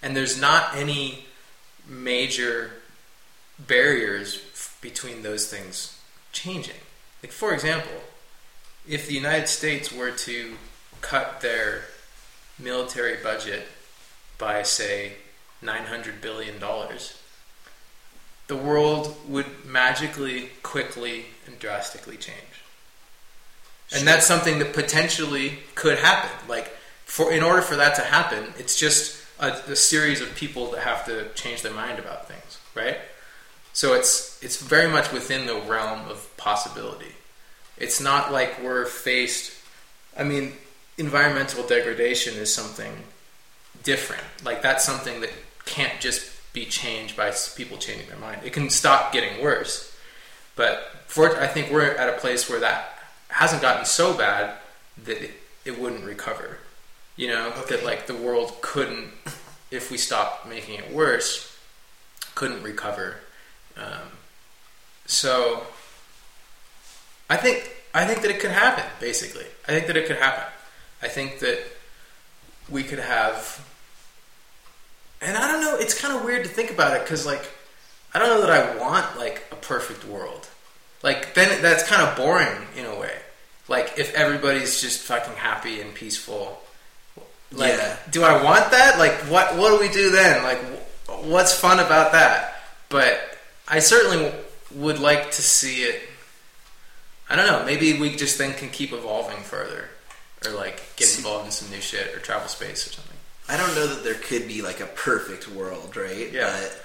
and 0.04 0.18
there's 0.18 0.40
not 0.40 0.76
any 0.76 1.27
major 1.88 2.72
barriers 3.60 4.42
f- 4.54 4.78
between 4.82 5.24
those 5.24 5.48
things 5.48 6.00
changing. 6.32 6.76
Like, 7.24 7.32
for 7.32 7.54
example, 7.54 8.02
if 8.88 9.08
the 9.08 9.14
United 9.14 9.48
States 9.48 9.92
were 9.92 10.12
to 10.12 10.56
cut 11.02 11.42
their 11.42 11.84
military 12.60 13.18
budget 13.22 13.68
by, 14.38 14.64
say, 14.64 15.14
$900 15.64 16.22
billion, 16.22 16.56
the 18.48 18.56
world 18.56 19.16
would 19.28 19.66
magically, 19.66 20.50
quickly, 20.64 21.26
and 21.46 21.58
drastically 21.60 22.18
change. 22.18 22.38
Sure. 23.88 24.00
And 24.00 24.08
that's 24.08 24.26
something 24.26 24.60
that 24.60 24.74
potentially 24.74 25.60
could 25.76 25.98
happen. 25.98 26.30
Like, 26.48 26.68
for 27.06 27.32
in 27.32 27.42
order 27.42 27.62
for 27.62 27.76
that 27.78 27.96
to 27.96 28.02
happen, 28.02 28.54
it's 28.58 28.78
just 28.78 29.17
a, 29.40 29.50
a 29.70 29.76
series 29.76 30.22
of 30.22 30.34
people 30.36 30.72
that 30.72 30.82
have 30.82 31.06
to 31.06 31.30
change 31.34 31.62
their 31.62 31.74
mind 31.74 32.00
about 32.00 32.28
things, 32.28 32.60
right? 32.76 32.98
So 33.74 33.94
it's 33.94 34.42
it's 34.44 34.62
very 34.62 34.90
much 34.90 35.12
within 35.12 35.46
the 35.46 35.56
realm 35.56 36.08
of 36.10 36.36
possibility. 36.38 37.14
It's 37.78 38.02
not 38.02 38.32
like 38.32 38.62
we're 38.64 38.86
faced. 38.86 39.54
I 40.18 40.24
mean, 40.24 40.54
environmental 40.98 41.66
degradation 41.68 42.36
is 42.36 42.52
something 42.52 42.92
different. 43.84 44.24
Like 44.44 44.62
that's 44.62 44.84
something 44.84 45.22
that 45.22 45.32
can't 45.66 46.00
just 46.00 46.32
be 46.54 46.66
changed 46.66 47.16
by 47.16 47.32
people 47.56 47.78
changing 47.78 48.08
their 48.08 48.18
mind. 48.18 48.42
It 48.44 48.54
can 48.54 48.72
stop 48.72 49.14
getting 49.14 49.44
worse, 49.44 49.96
but 50.56 50.92
for 51.06 51.40
I 51.40 51.46
think 51.46 51.72
we're 51.72 51.84
at 51.86 52.10
a 52.10 52.18
place 52.18 52.50
where 52.50 52.60
that 52.62 52.98
hasn't 53.30 53.62
gotten 53.62 53.86
so 53.86 54.18
bad 54.18 54.56
that 55.04 55.22
it, 55.22 55.32
it 55.66 55.80
wouldn't 55.80 56.04
recover. 56.04 56.58
You 57.18 57.28
know 57.30 57.48
Okay. 57.58 57.76
that 57.76 57.84
like 57.86 58.08
the 58.08 58.14
world 58.16 58.62
couldn't, 58.62 59.12
if 59.72 59.92
we 59.92 59.98
stopped 59.98 60.48
making 60.48 60.76
it 60.80 60.92
worse, 60.92 61.54
couldn't 62.36 62.64
recover. 62.64 63.18
Um, 63.76 64.12
so 65.06 65.66
I 67.30 67.38
think 67.38 67.70
I 67.94 68.06
think 68.06 68.22
that 68.22 68.32
it 68.32 68.40
could 68.40 68.52
happen. 68.52 68.86
Basically, 69.00 69.46
I 69.68 69.72
think 69.72 69.88
that 69.88 69.98
it 69.98 70.06
could 70.08 70.18
happen. 70.18 70.44
I 71.02 71.08
think 71.08 71.40
that 71.40 71.60
we 72.70 72.84
could 72.84 73.00
have, 73.00 73.68
and 75.22 75.36
I 75.38 75.52
don't 75.52 75.62
know. 75.62 75.76
It's 75.78 76.00
kind 76.00 76.16
of 76.16 76.24
weird 76.24 76.44
to 76.44 76.50
think 76.50 76.70
about 76.72 76.96
it 76.96 77.02
because, 77.04 77.26
like, 77.26 77.50
I 78.14 78.20
don't 78.20 78.30
know 78.30 78.42
that 78.46 78.52
I 78.52 78.78
want 78.78 79.18
like 79.18 79.44
a 79.52 79.56
perfect 79.56 80.06
world. 80.06 80.48
Like, 81.04 81.34
then 81.34 81.62
that's 81.62 81.84
kind 81.88 82.02
of 82.02 82.16
boring 82.18 82.68
in 82.76 82.86
a 82.86 82.96
way. 83.00 83.16
Like, 83.68 83.94
if 83.98 84.14
everybody's 84.16 84.82
just 84.82 85.02
fucking 85.02 85.36
happy 85.36 85.82
and 85.82 85.94
peaceful, 85.94 86.62
like, 87.52 87.74
Yeah. 87.74 87.98
do 88.12 88.24
I 88.24 88.44
want 88.44 88.72
that? 88.72 88.98
Like, 89.00 89.14
what 89.32 89.56
what 89.56 89.70
do 89.72 89.80
we 89.80 89.92
do 89.92 90.12
then? 90.12 90.44
Like, 90.44 90.60
what's 91.24 91.54
fun 91.58 91.80
about 91.80 92.12
that? 92.14 92.62
But 92.90 93.20
I 93.68 93.80
certainly 93.80 94.32
would 94.76 95.00
like 95.00 95.32
to 95.32 95.42
see 95.42 95.84
it. 95.84 96.02
I 97.30 97.36
don't 97.36 97.48
know. 97.48 97.66
Maybe 97.66 98.00
we 98.00 98.16
just 98.16 98.38
then 98.38 98.54
can 98.54 98.70
keep 98.70 98.94
evolving 98.94 99.40
further, 99.44 99.90
or 100.46 100.52
like 100.52 100.82
get 100.96 101.16
involved 101.18 101.46
in 101.46 101.52
some 101.52 101.70
new 101.70 101.82
shit, 101.82 102.16
or 102.16 102.20
travel 102.20 102.48
space 102.48 102.88
or 102.88 102.92
something. 102.94 103.18
I 103.50 103.56
don't 103.58 103.74
know 103.76 103.88
that 103.88 104.04
there 104.04 104.14
could 104.16 104.48
be 104.48 104.62
like 104.62 104.80
a 104.82 104.86
perfect 104.88 105.48
world, 105.50 105.96
right? 105.96 106.32
Yeah. 106.32 106.52
But, 106.52 106.84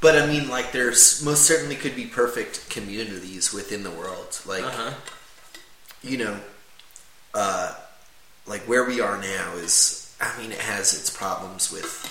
but 0.00 0.22
I 0.22 0.26
mean, 0.26 0.48
like, 0.50 0.72
there's 0.72 1.22
most 1.22 1.42
certainly 1.46 1.74
could 1.76 1.96
be 1.96 2.04
perfect 2.04 2.68
communities 2.68 3.52
within 3.52 3.82
the 3.82 3.90
world. 3.90 4.38
Like, 4.44 4.62
Uh-huh. 4.64 4.90
you 6.02 6.18
know, 6.18 6.38
uh, 7.32 7.74
like 8.46 8.62
where 8.62 8.84
we 8.84 9.00
are 9.00 9.20
now 9.20 9.54
is, 9.56 10.14
I 10.20 10.36
mean, 10.40 10.52
it 10.52 10.58
has 10.58 10.92
its 10.94 11.10
problems 11.10 11.72
with. 11.72 12.10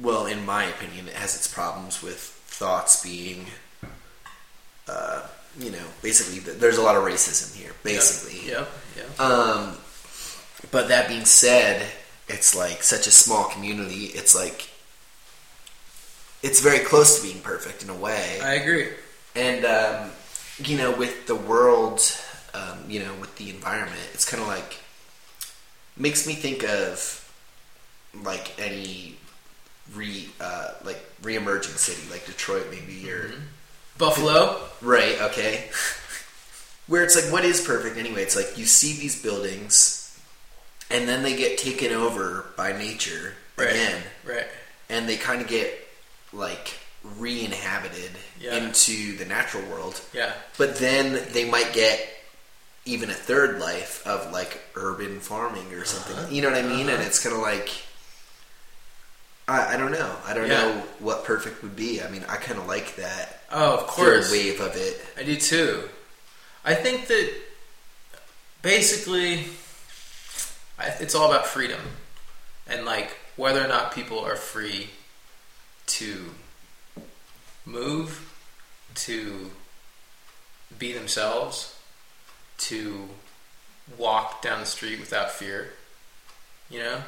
Well, 0.00 0.26
in 0.26 0.46
my 0.46 0.64
opinion, 0.64 1.08
it 1.08 1.14
has 1.14 1.34
its 1.34 1.52
problems 1.52 2.02
with 2.02 2.18
thoughts 2.18 3.02
being, 3.02 3.46
uh, 4.88 5.26
you 5.58 5.70
know, 5.72 5.84
basically, 6.02 6.38
there's 6.38 6.78
a 6.78 6.82
lot 6.82 6.94
of 6.94 7.02
racism 7.02 7.56
here, 7.56 7.72
basically. 7.82 8.48
Yep. 8.48 8.68
Yeah. 8.96 9.24
Um, 9.24 9.76
but 10.70 10.88
that 10.88 11.08
being 11.08 11.24
said, 11.24 11.84
it's 12.28 12.54
like 12.54 12.82
such 12.82 13.06
a 13.06 13.10
small 13.10 13.44
community. 13.44 14.06
It's 14.06 14.34
like 14.34 14.68
it's 16.42 16.60
very 16.60 16.78
close 16.80 17.20
to 17.20 17.26
being 17.26 17.40
perfect 17.42 17.82
in 17.82 17.90
a 17.90 17.94
way. 17.94 18.38
I 18.42 18.54
agree. 18.54 18.88
And 19.34 19.64
um, 19.64 20.10
you 20.58 20.76
know, 20.76 20.96
with 20.96 21.26
the 21.26 21.34
world, 21.34 22.00
um, 22.58 22.78
you 22.88 23.00
know, 23.00 23.12
with 23.20 23.36
the 23.36 23.50
environment, 23.50 24.00
it's 24.14 24.28
kind 24.28 24.42
of 24.42 24.48
like 24.48 24.78
makes 25.96 26.26
me 26.26 26.34
think 26.34 26.64
of 26.64 27.24
like 28.22 28.58
any 28.58 29.16
re 29.94 30.28
uh, 30.40 30.72
like 30.84 30.98
re-emerging 31.22 31.74
city, 31.74 32.02
like 32.10 32.26
Detroit, 32.26 32.66
maybe 32.70 33.10
or 33.10 33.32
Buffalo. 33.98 34.60
Right, 34.80 35.20
okay. 35.22 35.64
Where 36.86 37.02
it's 37.04 37.14
like, 37.22 37.30
what 37.32 37.44
is 37.44 37.60
perfect 37.60 37.98
anyway? 37.98 38.22
It's 38.22 38.34
like 38.36 38.56
you 38.56 38.64
see 38.64 38.98
these 38.98 39.20
buildings, 39.22 40.18
and 40.90 41.06
then 41.08 41.22
they 41.22 41.36
get 41.36 41.58
taken 41.58 41.92
over 41.92 42.46
by 42.56 42.72
nature 42.72 43.34
Right. 43.56 43.70
again, 43.70 44.02
Right. 44.24 44.46
and 44.88 45.08
they 45.08 45.16
kind 45.16 45.42
of 45.42 45.48
get 45.48 45.86
like 46.32 46.74
re-inhabited 47.16 48.10
Yeah. 48.40 48.54
into 48.56 49.16
the 49.18 49.24
natural 49.24 49.64
world. 49.64 50.00
Yeah. 50.14 50.32
But 50.56 50.76
then 50.78 51.26
they 51.32 51.44
might 51.44 51.72
get 51.72 52.08
even 52.88 53.10
a 53.10 53.14
third 53.14 53.60
life 53.60 54.04
of 54.06 54.32
like 54.32 54.60
urban 54.74 55.20
farming 55.20 55.72
or 55.74 55.84
something. 55.84 56.16
Uh-huh. 56.16 56.28
You 56.30 56.42
know 56.42 56.50
what 56.50 56.58
I 56.58 56.62
mean? 56.62 56.88
And 56.88 56.98
Uh-huh. 56.98 57.02
it's 57.06 57.22
kind 57.22 57.34
of 57.36 57.42
like. 57.42 57.68
I, 59.46 59.74
I 59.74 59.76
don't 59.76 59.92
know. 59.92 60.14
I 60.26 60.34
don't 60.34 60.48
Yeah. 60.48 60.62
know 60.62 60.82
what 60.98 61.24
perfect 61.24 61.62
would 61.62 61.74
be. 61.76 62.02
I 62.02 62.08
mean, 62.10 62.24
I 62.28 62.36
kind 62.36 62.58
of 62.58 62.66
like 62.66 62.96
that 62.96 63.40
Oh, 63.50 63.74
of 63.78 63.80
third 63.94 64.22
course. 64.24 64.30
wave 64.32 64.60
of 64.60 64.74
it. 64.76 65.04
I 65.16 65.22
do 65.22 65.36
too. 65.36 65.88
I 66.64 66.74
think 66.74 67.06
that 67.06 67.32
basically 68.62 69.46
I, 70.78 70.88
it's 71.00 71.14
all 71.14 71.30
about 71.30 71.46
freedom 71.46 71.80
and 72.66 72.84
like 72.84 73.16
whether 73.36 73.64
or 73.64 73.68
not 73.68 73.92
people 73.94 74.18
are 74.18 74.36
free 74.36 74.90
to 75.86 76.26
move, 77.64 78.32
to 78.96 79.50
be 80.78 80.92
themselves, 80.92 81.74
to 82.58 83.08
walk 83.96 84.42
down 84.42 84.60
the 84.60 84.66
street 84.66 85.00
without 85.00 85.30
fear. 85.30 85.70
You 86.70 86.80
know? 86.80 87.02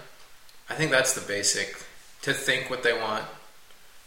I 0.68 0.74
think 0.74 0.90
that's 0.90 1.14
the 1.14 1.26
basic 1.26 1.76
to 2.22 2.32
think 2.32 2.70
what 2.70 2.82
they 2.82 2.92
want, 2.92 3.24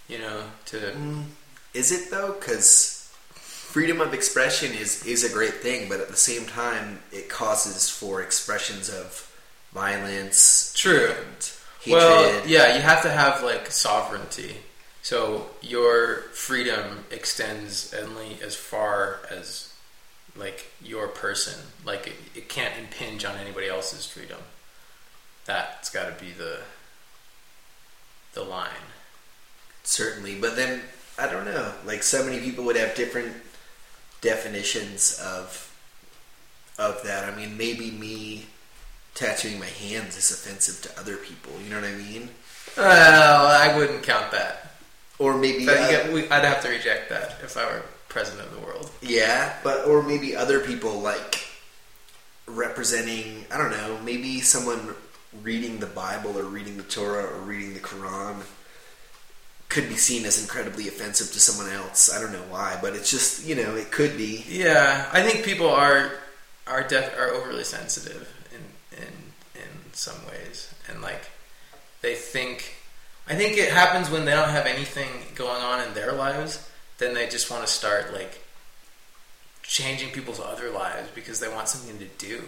you 0.08 0.18
know, 0.20 0.44
to 0.68 0.78
Mm, 0.78 1.26
Is 1.74 1.92
it 1.92 2.10
though? 2.12 2.34
Because 2.34 3.12
freedom 3.34 4.00
of 4.02 4.14
expression 4.14 4.72
is 4.74 5.06
is 5.06 5.24
a 5.24 5.34
great 5.34 5.56
thing, 5.56 5.90
but 5.90 6.00
at 6.00 6.10
the 6.10 6.16
same 6.16 6.46
time, 6.46 7.00
it 7.12 7.28
causes 7.30 7.90
for 7.90 8.22
expressions 8.22 8.90
of 8.90 9.30
violence. 9.74 10.74
True. 10.78 11.16
Well, 11.88 12.48
yeah, 12.48 12.76
you 12.76 12.82
have 12.82 13.02
to 13.02 13.10
have 13.10 13.44
like 13.44 13.70
sovereignty. 13.72 14.58
So 15.02 15.48
your 15.62 16.18
freedom 16.32 17.04
extends 17.12 17.94
only 17.94 18.38
as 18.42 18.56
far 18.56 19.20
as 19.30 19.73
like 20.36 20.72
your 20.82 21.08
person. 21.08 21.60
Like 21.86 22.08
it, 22.08 22.14
it 22.36 22.50
can't 22.50 22.74
impinge 22.80 23.26
on 23.26 23.36
anybody 23.38 23.68
else's 23.68 24.06
freedom. 24.06 24.40
That's 25.46 25.90
got 25.90 26.18
to 26.18 26.24
be 26.24 26.32
the 26.32 26.60
the 28.34 28.44
line. 28.44 28.70
certainly. 29.84 30.36
But 30.40 30.56
then 30.56 30.82
I 31.20 31.28
don't 31.30 31.46
know. 31.46 31.74
Like 31.86 32.04
so 32.04 32.24
many 32.26 32.40
people 32.40 32.64
would 32.66 32.76
have 32.78 32.96
different 32.96 33.34
definitions 34.22 35.20
of 35.24 35.70
of 36.80 37.04
that. 37.04 37.32
I 37.32 37.36
mean, 37.36 37.58
maybe 37.58 37.92
me 37.92 38.46
tattooing 39.14 39.60
my 39.60 39.68
hands 39.68 40.18
is 40.18 40.32
offensive 40.32 40.82
to 40.92 41.00
other 41.00 41.18
people. 41.18 41.52
You 41.64 41.70
know 41.70 41.80
what 41.82 41.90
I 41.90 41.94
mean? 41.94 42.30
Well, 42.76 43.46
I 43.46 43.78
wouldn't 43.78 44.02
count 44.02 44.32
that. 44.32 44.72
Or 45.20 45.38
maybe 45.38 45.70
uh, 45.70 45.74
get- 45.92 46.12
we- 46.12 46.28
I'd 46.30 46.44
have 46.44 46.64
to 46.64 46.70
reject 46.70 47.10
that 47.12 47.38
if 47.44 47.56
I 47.56 47.66
were 47.66 47.84
president 48.14 48.48
of 48.48 48.54
the 48.54 48.66
world. 48.66 48.90
Yeah, 49.02 49.54
but 49.64 49.86
or 49.86 50.04
maybe 50.04 50.36
other 50.36 50.60
people 50.60 51.00
like 51.00 51.46
representing. 52.48 53.46
I 53.52 53.58
don't 53.58 53.72
know. 53.72 53.98
Maybe 54.04 54.40
someone 54.40 54.96
reading 55.42 55.80
the 55.80 55.88
Bible 55.88 56.38
or 56.38 56.44
reading 56.44 56.78
the 56.78 56.84
Torah 56.84 57.26
or 57.26 57.42
reading 57.42 57.74
the 57.74 57.80
Quran 57.80 58.44
could 59.70 59.90
be 59.90 59.96
seen 59.96 60.24
as 60.26 60.40
incredibly 60.40 60.88
offensive 60.88 61.32
to 61.34 61.40
someone 61.40 61.74
else. 61.74 62.14
I 62.14 62.22
don't 62.22 62.32
know 62.32 62.46
why, 62.50 62.78
but 62.80 62.94
it's 62.94 63.10
just 63.10 63.46
you 63.46 63.56
know 63.56 63.76
it 63.76 63.92
could 63.92 64.16
be. 64.16 64.46
Yeah, 64.48 65.10
I 65.12 65.24
think 65.24 65.44
people 65.44 65.68
are 65.70 66.12
are 66.68 66.84
def- 66.84 67.18
are 67.18 67.30
overly 67.30 67.64
sensitive 67.64 68.32
in 68.52 68.98
in 69.00 69.14
in 69.56 69.94
some 69.94 70.26
ways, 70.28 70.74
and 70.88 71.02
like 71.02 71.32
they 72.02 72.16
think. 72.16 72.76
I 73.26 73.36
think 73.36 73.58
it 73.58 73.72
happens 73.72 74.10
when 74.10 74.26
they 74.26 74.32
don't 74.32 74.50
have 74.50 74.66
anything 74.66 75.08
going 75.34 75.62
on 75.62 75.80
in 75.88 75.94
their 75.94 76.12
lives. 76.12 76.70
Then 77.04 77.14
they 77.14 77.28
just 77.28 77.52
want 77.52 77.68
to 77.68 77.72
start 77.72 78.14
like 78.14 78.42
changing 79.62 80.12
people's 80.12 80.40
other 80.40 80.70
lives 80.70 81.10
because 81.14 81.42
they 81.42 81.50
want 81.50 81.68
something 81.68 81.98
to 82.00 82.06
do. 82.18 82.42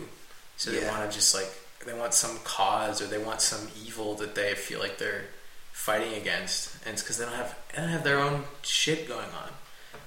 So 0.55 0.71
they 0.71 0.87
want 0.87 1.09
to 1.09 1.13
just 1.13 1.35
like 1.35 1.51
they 1.85 1.93
want 1.93 2.13
some 2.13 2.37
cause 2.45 3.01
or 3.01 3.07
they 3.07 3.17
want 3.17 3.41
some 3.41 3.67
evil 3.85 4.15
that 4.15 4.33
they 4.33 4.53
feel 4.53 4.79
like 4.79 4.97
they're 4.97 5.25
fighting 5.73 6.13
against, 6.13 6.73
and 6.85 6.93
it's 6.93 7.03
because 7.03 7.17
they 7.17 7.25
don't 7.25 7.35
have 7.35 7.53
they 7.73 7.81
don't 7.81 7.89
have 7.89 8.05
their 8.05 8.19
own 8.19 8.43
shit 8.61 9.09
going 9.09 9.25
on. 9.25 9.49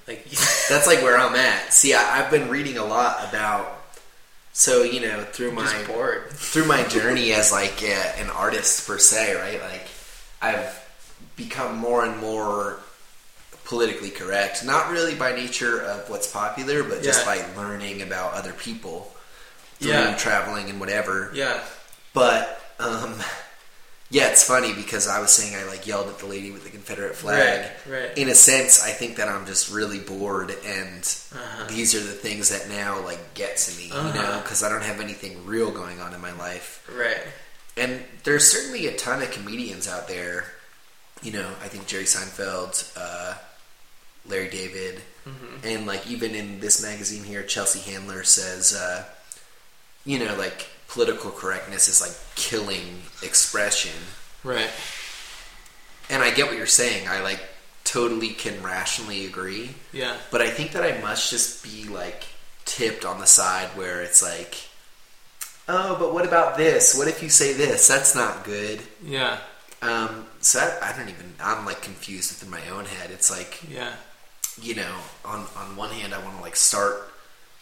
Like 0.06 0.24
That's 0.70 0.86
like 0.86 1.02
where 1.02 1.18
I'm 1.18 1.34
at. 1.34 1.74
See, 1.74 1.92
I, 1.92 2.20
I've 2.20 2.30
been 2.30 2.48
reading 2.48 2.78
a 2.78 2.84
lot 2.84 3.28
about. 3.28 3.74
So 4.54 4.82
you 4.82 5.00
know, 5.00 5.24
through 5.24 5.52
my 5.52 5.66
through 6.30 6.64
my 6.64 6.82
journey 6.88 7.32
as 7.34 7.52
like 7.52 7.82
uh, 7.82 8.22
an 8.22 8.30
artist 8.30 8.86
per 8.86 8.98
se, 8.98 9.34
right? 9.34 9.60
Like 9.60 9.88
I've 10.40 10.88
become 11.36 11.76
more 11.76 12.06
and 12.06 12.18
more 12.18 12.80
politically 13.68 14.10
correct, 14.10 14.64
not 14.64 14.90
really 14.90 15.14
by 15.14 15.30
nature 15.32 15.80
of 15.82 16.08
what's 16.08 16.26
popular, 16.26 16.82
but 16.82 17.02
just 17.02 17.24
Yeah. 17.26 17.36
by 17.54 17.62
learning 17.62 18.00
about 18.02 18.32
other 18.32 18.52
people 18.54 19.14
through 19.78 19.90
Yeah. 19.92 20.16
traveling 20.16 20.70
and 20.70 20.80
whatever. 20.80 21.30
Yeah. 21.34 21.60
But 22.14 22.60
um, 22.80 23.22
yeah, 24.10 24.28
it's 24.28 24.42
funny 24.42 24.72
because 24.72 25.06
I 25.06 25.20
was 25.20 25.30
saying 25.32 25.54
I 25.54 25.64
like 25.64 25.86
yelled 25.86 26.08
at 26.08 26.18
the 26.18 26.26
lady 26.26 26.50
with 26.50 26.64
the 26.64 26.70
Confederate 26.70 27.14
flag. 27.14 27.70
Right, 27.86 28.00
right. 28.08 28.16
In 28.18 28.30
a 28.30 28.34
sense, 28.34 28.82
I 28.82 28.90
think 28.90 29.16
that 29.16 29.28
I'm 29.28 29.44
just 29.44 29.68
really 29.70 29.98
bored, 29.98 30.50
and 30.64 31.02
Uh-huh. 31.34 31.64
these 31.68 31.94
are 31.94 32.00
the 32.00 32.12
things 32.12 32.48
that 32.48 32.68
now 32.70 33.00
like 33.00 33.34
get 33.34 33.58
to 33.58 33.76
me, 33.76 33.84
you 33.88 33.92
know, 33.92 33.98
Uh-huh. 34.22 34.40
because 34.40 34.62
I 34.62 34.70
don't 34.70 34.82
have 34.82 35.00
anything 35.00 35.44
real 35.44 35.70
going 35.70 36.00
on 36.00 36.14
in 36.14 36.20
my 36.22 36.32
life. 36.32 36.80
Right. 36.90 37.20
And 37.76 38.02
there's 38.24 38.50
certainly 38.50 38.86
a 38.86 38.96
ton 38.96 39.20
of 39.22 39.30
comedians 39.30 39.86
out 39.86 40.08
there. 40.08 40.52
You 41.20 41.32
know, 41.32 41.50
I 41.62 41.68
think 41.68 41.86
Jerry 41.86 42.04
Seinfeld, 42.06 42.84
uh, 42.96 43.34
Larry 44.28 44.48
David, 44.50 45.00
Mm-hmm. 45.26 45.66
and 45.66 45.86
like 45.86 46.06
even 46.06 46.34
in 46.34 46.58
this 46.60 46.82
magazine 46.82 47.22
here, 47.22 47.42
Chelsea 47.42 47.80
Handler 47.90 48.22
says, 48.24 48.74
uh, 48.74 49.04
you 50.06 50.18
know, 50.18 50.34
like 50.36 50.68
political 50.88 51.30
correctness 51.30 51.86
is 51.88 52.00
like 52.00 52.16
killing 52.34 53.02
expression. 53.22 53.92
Right. 54.42 54.70
And 56.08 56.22
I 56.22 56.30
get 56.30 56.46
what 56.46 56.56
you're 56.56 56.64
saying. 56.66 57.08
I 57.08 57.20
like 57.20 57.40
totally 57.84 58.30
can 58.30 58.62
rationally 58.62 59.26
agree. 59.26 59.74
Yeah. 59.92 60.16
But 60.30 60.40
I 60.40 60.48
think 60.48 60.72
that 60.72 60.82
I 60.82 60.98
must 61.02 61.28
just 61.30 61.62
be 61.62 61.84
like 61.90 62.24
tipped 62.64 63.04
on 63.04 63.18
the 63.20 63.26
side 63.26 63.68
where 63.76 64.00
it's 64.00 64.22
like, 64.22 64.54
oh, 65.68 65.96
but 65.98 66.14
what 66.14 66.26
about 66.26 66.56
this? 66.56 66.96
What 66.96 67.08
if 67.08 67.22
you 67.22 67.28
say 67.28 67.52
this? 67.52 67.86
That's 67.86 68.14
not 68.14 68.44
good. 68.44 68.80
Yeah. 69.04 69.38
Um, 69.82 70.24
so 70.40 70.58
I, 70.60 70.88
I 70.90 70.96
don't 70.96 71.10
even. 71.10 71.34
I'm 71.38 71.66
like 71.66 71.82
confused 71.82 72.30
within 72.32 72.50
my 72.50 72.66
own 72.70 72.86
head. 72.86 73.10
It's 73.10 73.30
like 73.30 73.60
Yeah. 73.70 73.92
You 74.62 74.74
know, 74.74 74.94
on 75.24 75.46
on 75.56 75.76
one 75.76 75.90
hand, 75.90 76.14
I 76.14 76.18
want 76.22 76.36
to 76.36 76.42
like 76.42 76.56
start 76.56 77.12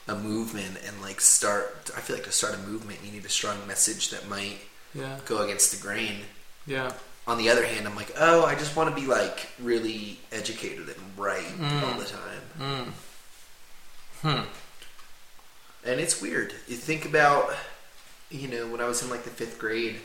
a 0.09 0.15
movement 0.15 0.79
and 0.87 1.03
like 1.03 1.21
start. 1.21 1.91
I 1.97 2.01
feel 2.01 2.17
like 2.17 2.25
to 2.27 2.33
start 2.33 2.55
a 2.55 2.59
movement, 2.59 3.01
you 3.05 3.13
need 3.13 3.25
a 3.25 3.29
strong 3.29 3.67
message 3.67 4.11
that 4.11 4.29
might 4.29 4.59
Yeah. 4.95 5.19
go 5.27 5.39
against 5.43 5.73
the 5.73 5.79
grain. 5.83 6.21
Yeah. 6.67 6.93
On 7.27 7.39
the 7.39 7.51
other 7.51 7.67
hand, 7.67 7.87
I'm 7.89 7.97
like, 7.97 8.13
oh, 8.17 8.45
I 8.45 8.55
just 8.55 8.77
want 8.77 8.95
to 8.95 9.01
be 9.01 9.07
like 9.09 9.49
really 9.61 10.21
educated 10.33 10.89
and 10.89 11.19
right 11.19 11.45
Mm. 11.59 11.83
all 11.83 11.99
the 11.99 12.05
time. 12.05 12.43
Mm. 12.61 12.93
Hmm. 14.23 14.45
And 15.85 16.01
it's 16.01 16.21
weird. 16.21 16.55
You 16.67 16.77
think 16.77 17.05
about, 17.05 17.55
you 18.31 18.49
know, 18.49 18.67
when 18.69 18.81
I 18.81 18.87
was 18.87 19.03
in 19.03 19.11
like 19.11 19.25
the 19.25 19.31
fifth 19.31 19.59
grade, 19.59 19.97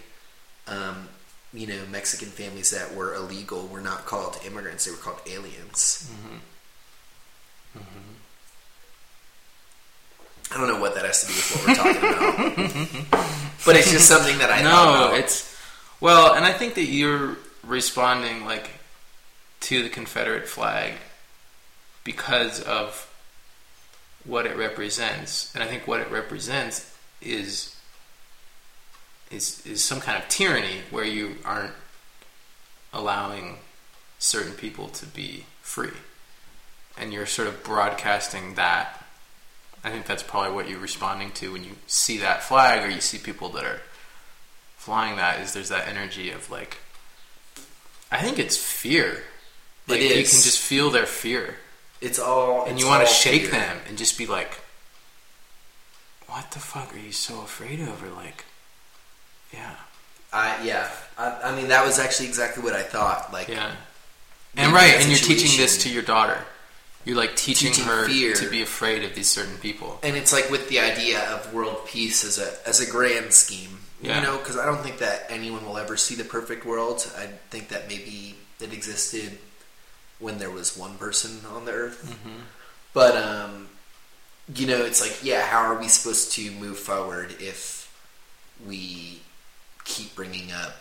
um, 0.68 1.10
you 1.54 1.68
know, 1.68 1.86
Mexican 1.92 2.30
families 2.30 2.70
that 2.72 2.94
were 2.96 3.14
illegal 3.16 3.68
were 3.68 3.82
not 3.82 4.06
called 4.06 4.38
immigrants; 4.46 4.86
they 4.86 4.92
were 4.92 4.98
called 4.98 5.20
aliens. 5.28 6.10
Mm-hmm. 7.78 8.14
I 10.54 10.58
don't 10.58 10.68
know 10.68 10.80
what 10.82 10.96
that 10.96 11.06
has 11.06 11.22
to 11.22 11.28
do 11.28 11.34
with 11.34 11.52
what 11.56 11.68
we're 11.68 11.76
talking 11.76 13.06
about, 13.06 13.30
but 13.66 13.76
it's 13.76 13.92
just 13.92 14.08
something 14.08 14.38
that 14.40 14.52
I 14.52 14.62
No, 14.62 15.14
it's 15.14 15.58
well, 16.00 16.34
and 16.34 16.44
I 16.44 16.52
think 16.54 16.74
that 16.76 16.86
you're 16.86 17.38
responding 17.64 18.46
like 18.46 18.70
to 19.62 19.84
the 19.84 19.90
Confederate 19.90 20.48
flag 20.48 20.94
because 22.04 22.62
of 22.62 23.08
what 24.26 24.46
it 24.46 24.58
represents, 24.58 25.54
and 25.54 25.64
I 25.64 25.68
think 25.68 25.88
what 25.88 26.00
it 26.00 26.12
represents 26.12 26.96
is 27.22 27.76
is 29.30 29.66
is 29.66 29.84
some 29.84 30.02
kind 30.02 30.22
of 30.22 30.28
tyranny 30.28 30.82
where 30.90 31.06
you 31.06 31.36
aren't 31.46 31.74
allowing 32.94 33.58
certain 34.20 34.54
people 34.54 34.88
to 34.90 35.06
be 35.06 35.46
free, 35.62 35.92
and 36.98 37.12
you're 37.14 37.26
sort 37.26 37.48
of 37.48 37.64
broadcasting 37.64 38.56
that. 38.56 39.04
I 39.84 39.90
think 39.90 40.06
that's 40.06 40.24
probably 40.24 40.52
what 40.54 40.70
you're 40.70 40.80
responding 40.80 41.32
to 41.34 41.54
when 41.54 41.64
you 41.64 41.72
see 41.88 42.18
that 42.20 42.44
flag 42.44 42.84
or 42.84 42.90
you 42.92 43.02
see 43.02 43.18
people 43.18 43.50
that 43.50 43.64
are 43.64 43.82
flying 44.78 45.16
that 45.16 45.40
is 45.42 45.54
there's 45.54 45.70
that 45.70 45.88
energy 45.88 46.30
of 46.32 46.50
like 46.52 46.78
I 48.12 48.22
think 48.22 48.38
it's 48.40 48.58
fear. 48.58 49.24
It 49.88 49.92
Like 49.92 50.02
you 50.02 50.10
can 50.10 50.24
just 50.24 50.60
feel 50.60 50.90
their 50.92 51.06
fear. 51.08 51.56
it's 52.02 52.20
all, 52.20 52.64
And 52.64 52.74
it's 52.74 52.82
you 52.82 52.88
want 52.88 53.08
to 53.08 53.12
shake 53.14 53.44
fear. 53.44 53.52
them 53.52 53.78
and 53.88 53.98
just 53.98 54.18
be 54.18 54.28
like 54.28 54.60
What 56.28 56.52
the 56.52 56.60
fuck 56.60 56.94
are 56.94 57.00
you 57.00 57.12
so 57.12 57.42
afraid 57.42 57.80
of? 57.80 58.04
Or 58.04 58.10
like 58.10 58.46
Yeah. 59.54 59.76
I 60.34 60.64
yeah, 60.64 60.90
I, 61.18 61.40
I 61.46 61.56
mean 61.56 61.68
that 61.70 61.86
was 61.86 62.00
actually 62.00 62.28
exactly 62.28 62.64
what 62.64 62.74
I 62.74 62.84
thought. 62.84 63.34
Like, 63.34 63.48
Yeah. 63.50 63.72
And 64.56 64.74
right, 64.74 64.94
and 64.96 65.10
you're 65.10 65.18
teaching 65.18 65.58
this 65.58 65.82
to 65.84 65.90
your 65.90 66.04
daughter. 66.04 66.38
You're 67.06 67.18
like 67.18 67.36
teaching, 67.36 67.72
Teaching 67.72 67.86
her 67.86 68.06
fear. 68.08 68.34
to 68.36 68.50
be 68.50 68.62
afraid 68.62 69.04
of 69.04 69.16
these 69.16 69.30
certain 69.30 69.58
people. 69.58 70.00
and 70.04 70.16
it's 70.16 70.32
like 70.32 70.50
with 70.50 70.70
the 70.70 70.80
idea 70.80 71.20
of 71.32 71.54
world 71.54 71.86
peace 71.88 72.24
as 72.24 72.38
a 72.38 72.68
as 72.68 72.80
a 72.80 72.90
grand 72.90 73.34
scheme. 73.34 73.80
Yeah. 74.02 74.20
You 74.20 74.26
know, 74.26 74.38
because 74.38 74.58
I 74.58 74.66
don't 74.66 74.82
think 74.82 74.98
that 75.00 75.26
anyone 75.30 75.64
will 75.66 75.78
ever 75.78 75.96
see 75.98 76.16
the 76.16 76.24
perfect 76.24 76.66
world. 76.66 77.06
I 77.18 77.28
think 77.52 77.70
that 77.70 77.88
maybe 77.88 78.36
it 78.60 78.74
existed 78.74 79.38
when 80.20 80.38
there 80.40 80.50
was 80.52 80.76
one 80.78 80.96
person 80.98 81.40
on 81.54 81.66
the 81.66 81.72
earth. 81.72 82.04
Mm-hmm. 82.10 82.40
But 82.94 83.16
um, 83.18 83.70
you 84.56 84.66
know, 84.68 84.84
it's 84.84 85.02
like, 85.02 85.24
yeah, 85.24 85.46
how 85.46 85.60
are 85.72 85.80
we 85.80 85.88
supposed 85.88 86.32
to 86.34 86.52
move 86.52 86.78
forward 86.80 87.36
if 87.40 87.94
we 88.66 89.22
keep 89.86 90.16
bringing 90.16 90.52
up 90.52 90.74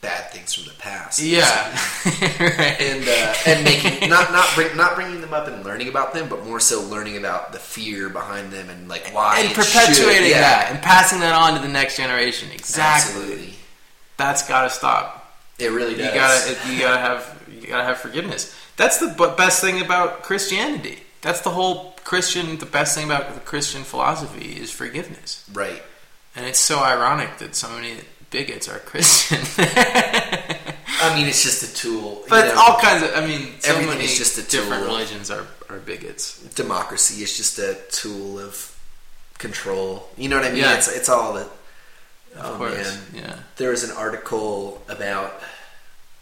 bad 0.00 0.30
things 0.30 0.54
from 0.54 0.64
the 0.64 0.78
past? 0.78 1.20
Yeah. 1.20 1.46
right. 2.40 2.80
and 2.80 3.08
uh, 3.08 3.34
and 3.46 3.64
making 3.64 4.08
not 4.08 4.32
not 4.32 4.48
bring, 4.54 4.76
not 4.76 4.94
bringing 4.94 5.20
them 5.20 5.34
up 5.34 5.48
and 5.48 5.64
learning 5.64 5.88
about 5.88 6.14
them, 6.14 6.28
but 6.28 6.44
more 6.44 6.60
so 6.60 6.82
learning 6.82 7.16
about 7.16 7.52
the 7.52 7.58
fear 7.58 8.08
behind 8.08 8.52
them 8.52 8.70
and 8.70 8.88
like 8.88 9.12
why 9.14 9.40
and 9.40 9.50
it 9.50 9.54
perpetuating 9.54 10.30
yeah, 10.30 10.40
that 10.40 10.68
and 10.72 10.82
passing 10.82 11.20
that 11.20 11.34
on 11.34 11.54
to 11.54 11.60
the 11.60 11.72
next 11.72 11.96
generation. 11.96 12.50
Exactly. 12.52 13.22
Absolutely, 13.22 13.54
That's 14.16 14.46
got 14.48 14.64
to 14.64 14.70
stop. 14.70 15.34
it 15.58 15.68
really 15.68 15.92
You 15.92 16.12
gotta, 16.12 16.56
you 16.70 16.80
gotta 16.80 16.98
have, 16.98 17.42
you 17.50 17.68
gotta 17.68 17.84
have 17.84 17.98
forgiveness. 17.98 18.54
That's 18.76 18.98
the 18.98 19.08
b- 19.08 19.34
best 19.36 19.60
thing 19.60 19.80
about 19.80 20.22
Christianity. 20.22 21.00
That's 21.20 21.40
the 21.40 21.50
whole 21.50 21.96
Christian. 22.04 22.58
The 22.58 22.66
best 22.66 22.94
thing 22.94 23.04
about 23.04 23.34
the 23.34 23.40
Christian 23.40 23.82
philosophy 23.82 24.52
is 24.52 24.70
forgiveness, 24.70 25.48
right. 25.52 25.82
and 26.36 26.46
it's 26.46 26.60
so 26.60 26.78
ironic 26.78 27.38
that 27.38 27.56
so 27.56 27.68
many 27.70 27.96
bigots 28.30 28.68
are 28.68 28.78
Christian. 28.80 29.38
I 31.00 31.14
mean, 31.16 31.28
it's 31.28 31.42
just 31.42 31.62
a 31.62 31.74
tool. 31.74 32.20
you 32.24 32.26
but 32.28 32.46
know. 32.46 32.60
all 32.60 32.78
kinds 32.78 33.02
of, 33.04 33.14
I 33.14 33.26
mean, 33.26 33.52
so 33.60 33.72
Everything 33.74 34.00
is 34.00 34.18
just 34.18 34.36
a 34.38 34.42
different 34.42 34.82
tool. 34.82 34.92
religions 34.94 35.30
are, 35.30 35.46
are 35.70 35.78
bigots. 35.78 36.40
democracy 36.54 37.22
is 37.22 37.36
just 37.36 37.58
a 37.58 37.78
tool 37.90 38.38
of 38.40 38.76
control. 39.38 40.08
You 40.16 40.28
know 40.28 40.36
what 40.36 40.44
I 40.46 40.50
mean? 40.50 40.58
Yeah. 40.62 40.76
It's 40.76 40.88
it's 40.94 41.08
all 41.08 41.34
that. 41.34 41.46
Of 42.36 42.44
Oh 42.44 42.56
course, 42.58 42.74
man, 43.12 43.22
yeah. 43.24 43.36
there 43.56 43.70
was 43.70 43.84
an 43.84 43.96
article 43.96 44.82
about 44.88 45.32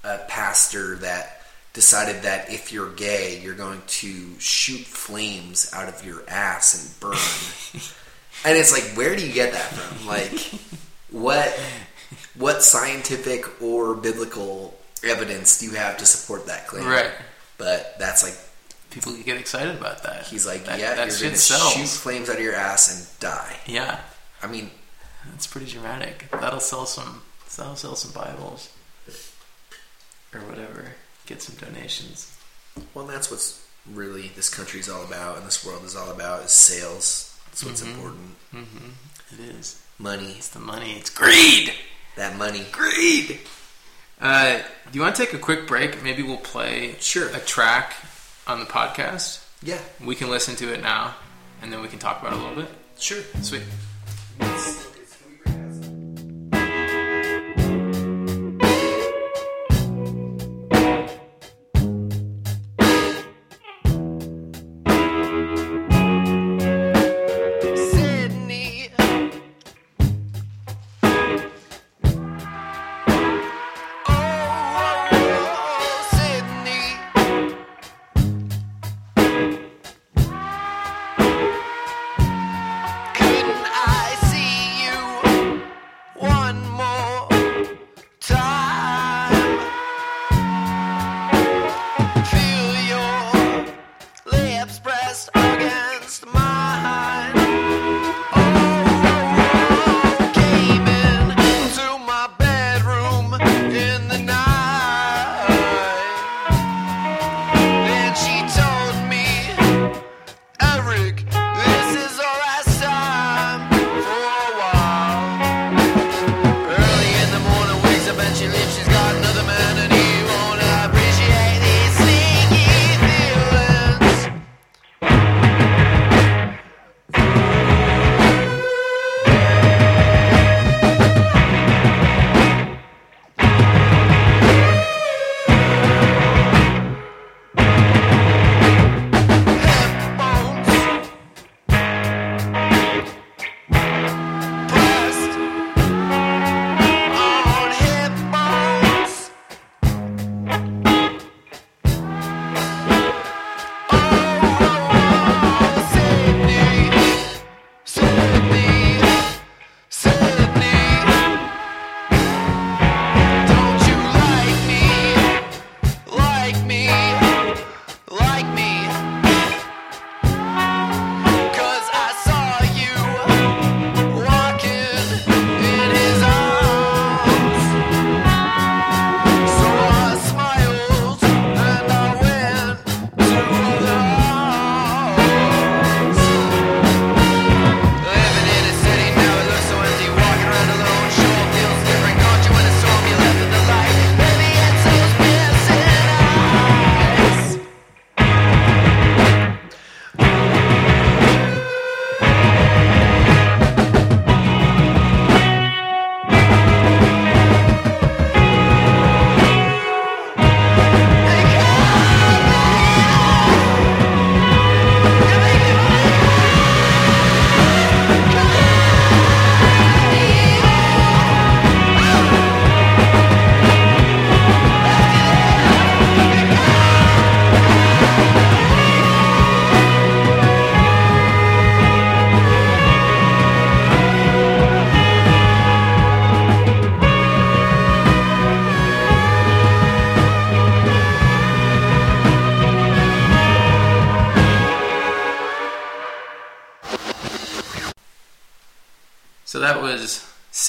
a 0.05 0.19
pastor 0.29 0.97
that 0.97 1.43
decided 1.73 2.23
that 2.23 2.51
if 2.53 2.73
you're 2.73 2.93
gay, 2.93 3.41
you're 3.43 3.55
going 3.57 3.83
to 3.87 4.39
shoot 4.39 4.81
flames 4.87 5.71
out 5.75 5.89
of 5.89 6.05
your 6.07 6.23
ass 6.29 6.75
and 6.79 7.01
burn. 7.01 7.19
and 8.45 8.57
it's 8.57 8.73
like, 8.73 8.97
where 8.97 9.17
do 9.17 9.27
you 9.27 9.33
get 9.33 9.53
that 9.53 9.63
from? 9.73 10.07
Like, 10.07 10.39
what 11.11 11.59
what 12.39 12.63
scientific 12.63 13.61
or 13.63 13.95
biblical 13.95 14.75
evidence 15.05 15.59
do 15.59 15.67
you 15.67 15.73
have 15.73 15.97
to 15.99 16.07
support 16.07 16.47
that 16.47 16.67
claim? 16.67 16.87
Right. 16.87 17.11
But 17.59 17.99
that's 17.99 18.23
like 18.23 18.37
People 18.91 19.13
get 19.25 19.37
excited 19.37 19.77
about 19.77 20.03
that. 20.05 20.23
he's 20.27 20.47
like, 20.47 20.65
that, 20.65 20.79
yeah, 20.79 20.95
that 20.95 21.21
you're 21.21 21.31
to 21.31 21.37
sells. 21.37 21.73
shoot 21.75 21.87
flames 21.89 22.31
out 22.31 22.37
of 22.37 22.43
your 22.43 22.55
ass 22.55 22.89
and 23.13 23.21
die. 23.21 23.57
Yeah, 23.67 24.01
I 24.43 24.47
mean, 24.47 24.71
that's 25.31 25.47
pretty 25.47 25.67
dramatic. 25.71 26.27
That'll 26.31 26.61
sell 26.61 26.87
some 26.87 27.21
So 27.49 27.65
I'll 27.65 27.77
sell 27.77 27.95
some 27.97 28.13
Bibles 28.13 28.71
or 30.33 30.41
whatever. 30.41 30.93
Get 31.27 31.43
some 31.43 31.57
donations. 31.57 32.37
Well, 32.95 33.07
that's 33.07 33.31
what's 33.31 33.63
really 33.93 34.29
this 34.35 34.49
country's 34.49 34.89
all 34.89 35.03
about, 35.05 35.37
and 35.39 35.47
this 35.47 35.65
world 35.65 35.85
is 35.85 35.97
all 35.97 36.11
about 36.11 36.45
is 36.45 36.51
sales. 36.53 37.39
That's 37.47 37.65
what's 37.65 37.83
Mhm. 37.83 37.91
important. 37.95 38.37
Mm-hmm. 38.55 38.89
It 39.35 39.41
is. 39.57 39.81
Money. 39.99 40.35
It's 40.39 40.49
the 40.49 40.59
money. 40.61 40.95
It's 40.99 41.11
greed. 41.11 41.75
That 42.17 42.37
money. 42.37 42.65
Greed. 42.73 43.39
Uh, 44.21 44.59
do 44.91 44.97
you 44.99 45.03
want 45.03 45.15
to 45.17 45.25
take 45.25 45.35
a 45.35 45.39
quick 45.39 45.67
break? 45.67 46.03
Maybe 46.03 46.23
we'll 46.23 46.39
play 46.39 46.97
Sure. 47.01 47.29
a 47.29 47.39
track 47.41 47.95
on 48.47 48.59
the 48.61 48.67
podcast. 48.67 49.45
Yeah. 49.63 49.79
We 50.05 50.15
can 50.15 50.31
listen 50.31 50.57
to 50.57 50.73
it 50.73 50.83
now, 50.83 51.15
and 51.63 51.73
then 51.73 51.83
we 51.83 51.89
can 51.89 51.99
talk 51.99 52.21
about 52.21 52.33
it 52.33 52.39
a 52.39 52.43
little 52.43 52.63
bit. 52.63 52.71
Sure. 52.99 53.23
Sweet. 53.43 53.63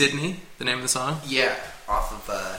Sydney, 0.01 0.35
the 0.59 0.63
name 0.63 0.75
of 0.77 0.83
the 0.83 0.87
song. 0.89 1.19
Yeah, 1.25 1.55
off 1.89 2.11
of 2.13 2.29
uh, 2.31 2.57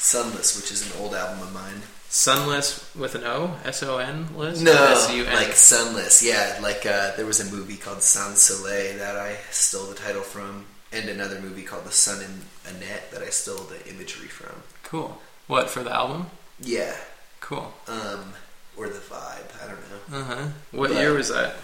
Sunless, 0.00 0.56
which 0.60 0.72
is 0.72 0.90
an 0.92 1.00
old 1.00 1.14
album 1.14 1.40
of 1.40 1.54
mine. 1.54 1.82
Sunless 2.08 2.92
with 2.96 3.14
an 3.14 3.22
O, 3.22 3.56
S 3.64 3.84
O 3.84 3.98
N 3.98 4.26
list. 4.36 4.60
No, 4.64 4.72
S-U-N. 4.72 5.32
like 5.32 5.52
Sunless. 5.52 6.20
Yeah, 6.20 6.58
like 6.60 6.84
uh, 6.84 7.14
there 7.14 7.26
was 7.26 7.38
a 7.38 7.54
movie 7.54 7.76
called 7.76 8.02
Sans 8.02 8.36
Soleil 8.40 8.98
that 8.98 9.16
I 9.16 9.36
stole 9.52 9.86
the 9.86 9.94
title 9.94 10.22
from, 10.22 10.66
and 10.92 11.08
another 11.08 11.40
movie 11.40 11.62
called 11.62 11.84
The 11.84 11.92
Sun 11.92 12.24
and 12.24 12.74
Annette 12.76 13.12
that 13.12 13.22
I 13.22 13.30
stole 13.30 13.58
the 13.66 13.88
imagery 13.88 14.26
from. 14.26 14.60
cool. 14.82 15.20
What 15.46 15.70
for 15.70 15.84
the 15.84 15.94
album? 15.94 16.26
Yeah, 16.60 16.96
Cool. 17.38 17.72
um, 17.86 18.32
or 18.76 18.88
the 18.88 18.98
vibe. 18.98 19.46
I 19.62 19.68
don't 19.68 20.10
know. 20.10 20.18
Uh 20.18 20.24
huh. 20.24 20.48
What 20.72 20.88
But- 20.90 20.98
year 20.98 21.12
was 21.14 21.28
that? 21.28 21.54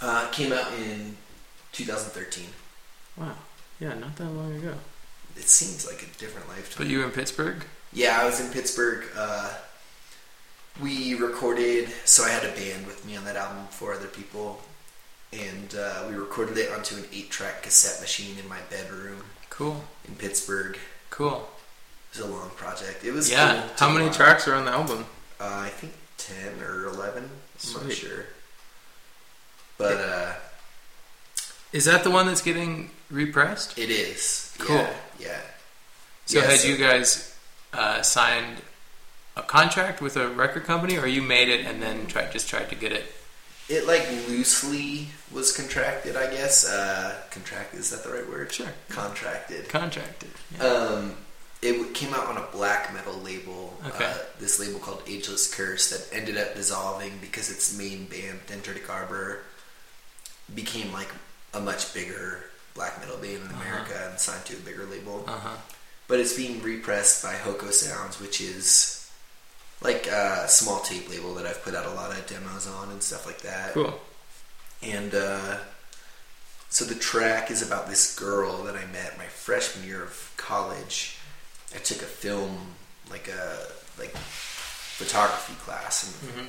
Uh, 0.00 0.28
came 0.30 0.52
out 0.52 0.72
in 0.74 1.16
2013. 1.72 2.44
Wow. 3.16 3.32
Yeah, 3.82 3.94
not 3.98 4.14
that 4.14 4.30
long 4.30 4.54
ago. 4.54 4.74
It 5.36 5.42
seems 5.42 5.84
like 5.88 6.02
a 6.02 6.18
different 6.18 6.48
lifetime. 6.48 6.74
But 6.78 6.86
you 6.86 6.98
were 7.00 7.04
in 7.04 7.10
Pittsburgh? 7.10 7.64
Yeah, 7.92 8.16
I 8.20 8.24
was 8.24 8.38
in 8.40 8.52
Pittsburgh. 8.52 9.04
Uh, 9.16 9.52
we 10.80 11.14
recorded, 11.14 11.88
so 12.04 12.22
I 12.22 12.28
had 12.28 12.44
a 12.44 12.52
band 12.54 12.86
with 12.86 13.04
me 13.04 13.16
on 13.16 13.24
that 13.24 13.34
album, 13.34 13.66
four 13.70 13.92
other 13.92 14.06
people, 14.06 14.60
and 15.32 15.74
uh, 15.74 16.04
we 16.08 16.14
recorded 16.14 16.58
it 16.58 16.70
onto 16.70 16.94
an 16.94 17.04
eight-track 17.12 17.64
cassette 17.64 18.00
machine 18.00 18.38
in 18.38 18.48
my 18.48 18.60
bedroom 18.70 19.24
Cool. 19.50 19.82
in 20.06 20.14
Pittsburgh. 20.14 20.78
Cool. 21.10 21.48
It 22.14 22.18
was 22.20 22.28
a 22.28 22.30
long 22.30 22.50
project. 22.50 23.02
It 23.04 23.12
was 23.12 23.28
Yeah. 23.32 23.62
cool 23.66 23.70
How 23.88 23.92
many 23.92 24.06
watch. 24.06 24.16
tracks 24.16 24.46
are 24.46 24.54
on 24.54 24.64
the 24.64 24.70
album? 24.70 25.06
Uh, 25.40 25.46
I 25.64 25.70
think 25.70 25.92
ten 26.18 26.62
or 26.62 26.84
eleven. 26.86 27.28
I'm 27.76 27.82
not 27.88 27.92
sure. 27.92 28.26
But 29.76 29.96
uh, 29.98 30.32
Is 31.72 31.86
that 31.86 32.04
the 32.04 32.10
one 32.10 32.26
that's 32.26 32.42
getting 32.42 32.90
repressed? 33.12 33.78
it 33.78 33.90
is 33.90 34.54
Cool. 34.58 34.76
Yeah. 34.76 34.92
yeah. 35.20 35.40
So 36.26 36.38
Yeah, 36.40 36.46
had 36.46 36.58
so- 36.60 36.68
you 36.68 36.76
guys 36.76 37.36
uh, 37.72 38.02
signed 38.02 38.62
a 39.36 39.42
contract 39.42 40.00
with 40.00 40.16
a 40.16 40.28
record 40.28 40.64
company, 40.64 40.98
or 40.98 41.06
you 41.06 41.22
made 41.22 41.48
it 41.48 41.64
and 41.64 41.82
then 41.82 42.06
tried 42.06 42.32
just 42.32 42.48
tried 42.48 42.68
to 42.70 42.74
get 42.74 42.92
it? 42.92 43.06
It 43.68 43.86
like 43.86 44.06
loosely 44.28 45.08
was 45.30 45.56
contracted, 45.56 46.16
I 46.16 46.30
guess. 46.30 46.68
Uh, 46.68 47.14
contract 47.30 47.74
is 47.74 47.90
that 47.90 48.04
the 48.04 48.10
right 48.10 48.28
word? 48.28 48.52
Sure. 48.52 48.66
Contracted. 48.90 49.68
Contracted. 49.68 50.30
Yeah. 50.58 50.64
Um, 50.66 51.14
it 51.62 51.94
came 51.94 52.12
out 52.12 52.26
on 52.26 52.36
a 52.36 52.46
black 52.52 52.92
metal 52.92 53.14
label. 53.14 53.78
Okay. 53.86 54.04
Uh, 54.04 54.14
this 54.40 54.58
label 54.60 54.80
called 54.80 55.02
Ageless 55.06 55.52
Curse 55.54 55.90
that 55.90 56.14
ended 56.16 56.36
up 56.36 56.54
dissolving 56.54 57.12
because 57.20 57.50
its 57.50 57.76
main 57.78 58.04
band, 58.06 58.40
Dendritic 58.48 58.90
Arbor, 58.90 59.44
became 60.54 60.92
like 60.92 61.08
a 61.54 61.60
much 61.60 61.94
bigger 61.94 62.44
black 62.74 62.98
metal 63.00 63.16
band 63.18 63.42
in 63.44 63.50
America 63.56 64.08
and 64.10 64.18
signed 64.18 64.44
to 64.46 64.54
a 64.56 64.60
bigger 64.60 64.84
label. 64.84 65.24
Uh 65.26 65.38
huh. 65.38 65.56
But 66.08 66.20
it's 66.20 66.34
being 66.36 66.60
repressed 66.62 67.22
by 67.22 67.34
Hoko 67.34 67.70
Sounds, 67.72 68.20
which 68.20 68.40
is 68.40 69.10
like 69.80 70.06
a 70.06 70.46
small 70.48 70.80
tape 70.80 71.08
label 71.10 71.34
that 71.34 71.46
I've 71.46 71.62
put 71.62 71.74
out 71.74 71.86
a 71.86 71.90
lot 71.90 72.10
of 72.16 72.26
demos 72.26 72.66
on 72.68 72.90
and 72.90 73.02
stuff 73.02 73.26
like 73.26 73.40
that. 73.42 73.72
Cool. 73.74 73.98
And 74.82 75.14
uh, 75.14 75.58
so 76.68 76.84
the 76.84 76.94
track 76.94 77.50
is 77.50 77.62
about 77.66 77.88
this 77.88 78.14
girl 78.18 78.64
that 78.64 78.74
I 78.76 78.84
met 78.86 79.16
my 79.18 79.26
freshman 79.26 79.86
year 79.86 80.02
of 80.02 80.32
college. 80.36 81.18
I 81.74 81.78
took 81.78 81.98
a 81.98 82.06
film, 82.06 82.58
like 83.10 83.28
a 83.28 83.66
like 83.98 84.14
photography 84.16 85.54
class, 85.64 86.04
and 86.04 86.32
Mhm. 86.34 86.46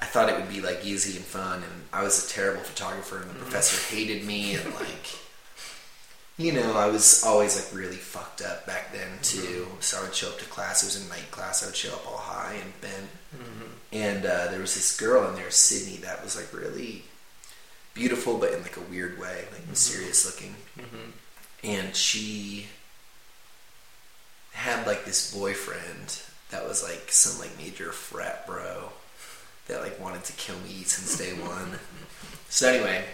I 0.00 0.04
thought 0.06 0.28
it 0.28 0.36
would 0.36 0.48
be 0.48 0.60
like 0.60 0.84
easy 0.84 1.16
and 1.16 1.24
fun. 1.24 1.62
And 1.62 1.84
I 1.92 2.02
was 2.02 2.24
a 2.24 2.28
terrible 2.28 2.62
photographer, 2.62 3.18
and 3.20 3.30
the 3.30 3.34
professor 3.34 3.94
hated 3.94 4.24
me, 4.24 4.54
and 4.54 4.74
like. 4.74 5.06
You 6.38 6.52
know, 6.52 6.74
I 6.74 6.86
was 6.86 7.24
always 7.24 7.56
like 7.56 7.74
really 7.76 7.96
fucked 7.96 8.42
up 8.42 8.64
back 8.64 8.92
then 8.92 9.18
too. 9.22 9.66
So 9.80 9.98
I 9.98 10.02
would 10.02 10.14
show 10.14 10.28
up 10.28 10.38
to 10.38 10.44
class. 10.44 10.82
It 10.84 10.86
was 10.86 11.04
a 11.04 11.08
night 11.08 11.30
class. 11.32 11.62
I 11.62 11.66
would 11.66 11.74
show 11.76 11.92
up 11.92 12.06
all 12.06 12.16
high 12.18 12.54
and 12.62 12.80
bent. 12.80 13.10
And 13.92 14.24
uh, 14.24 14.48
there 14.50 14.60
was 14.60 14.74
this 14.74 14.96
girl 14.96 15.28
in 15.28 15.34
there, 15.34 15.50
Sydney, 15.50 15.96
that 15.98 16.22
was 16.22 16.36
like 16.36 16.52
really 16.52 17.02
beautiful, 17.94 18.38
but 18.38 18.52
in 18.52 18.62
like 18.62 18.76
a 18.76 18.80
weird 18.80 19.18
way, 19.18 19.46
like 19.52 19.66
mysterious 19.68 20.24
looking. 20.26 20.54
Mhm. 20.78 21.12
And 21.64 21.96
she 21.96 22.66
had 24.52 24.86
like 24.86 25.04
this 25.04 25.34
boyfriend 25.34 26.22
that 26.50 26.66
was 26.68 26.82
like 26.84 27.10
some 27.10 27.40
like 27.40 27.56
major 27.58 27.90
frat 27.92 28.46
bro 28.46 28.90
that 29.66 29.82
like 29.82 29.98
wanted 30.00 30.24
to 30.24 30.32
kill 30.34 30.56
me 30.60 30.82
since 30.84 31.16
day 31.18 31.32
one. 31.32 31.78
So 32.50 32.66
anyway, 32.66 33.04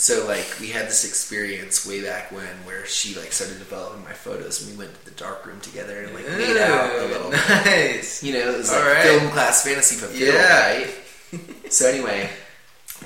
so 0.00 0.26
like 0.26 0.56
we 0.60 0.68
had 0.68 0.86
this 0.86 1.04
experience 1.04 1.86
way 1.86 2.02
back 2.02 2.32
when 2.32 2.46
where 2.64 2.86
she 2.86 3.14
like 3.20 3.32
started 3.32 3.58
developing 3.58 4.02
my 4.02 4.14
photos 4.14 4.62
and 4.62 4.72
we 4.72 4.78
went 4.84 4.94
to 4.98 5.04
the 5.04 5.16
dark 5.22 5.44
room 5.44 5.60
together 5.60 6.00
and 6.02 6.14
like 6.14 6.26
made 6.26 6.56
out 6.56 6.98
a 6.98 7.04
little. 7.06 7.30
Nice. 7.30 8.22
You 8.22 8.32
know, 8.32 8.40
it 8.52 8.56
was 8.56 8.70
like 8.72 8.80
All 8.80 8.86
right. 8.90 9.02
film 9.02 9.30
class 9.30 9.62
fantasy 9.62 9.96
fulfilled, 9.96 10.34
Yeah. 10.34 10.78
right? 10.78 10.90
so 11.70 11.86
anyway, 11.86 12.30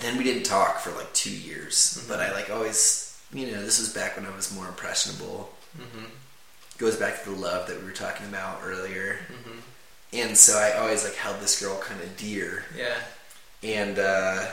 then 0.00 0.16
we 0.16 0.22
didn't 0.22 0.44
talk 0.44 0.78
for 0.78 0.92
like 0.92 1.12
two 1.14 1.34
years. 1.36 1.74
Mm-hmm. 1.98 2.08
But 2.08 2.20
I 2.20 2.32
like 2.32 2.48
always, 2.50 3.20
you 3.32 3.50
know, 3.50 3.60
this 3.60 3.80
was 3.80 3.92
back 3.92 4.16
when 4.16 4.24
I 4.26 4.34
was 4.36 4.54
more 4.54 4.68
impressionable. 4.68 5.52
Mhm. 5.76 6.06
Goes 6.78 6.96
back 6.96 7.22
to 7.24 7.30
the 7.30 7.36
love 7.36 7.66
that 7.66 7.78
we 7.80 7.84
were 7.84 7.90
talking 7.92 8.26
about 8.26 8.60
earlier. 8.64 9.18
Mhm. 9.32 9.60
And 10.12 10.38
so 10.38 10.56
I 10.56 10.78
always 10.78 11.02
like 11.02 11.14
held 11.16 11.40
this 11.40 11.60
girl 11.60 11.76
kind 11.80 12.00
of 12.00 12.16
dear. 12.16 12.64
Yeah. 12.76 12.94
And 13.64 13.98
uh, 13.98 14.46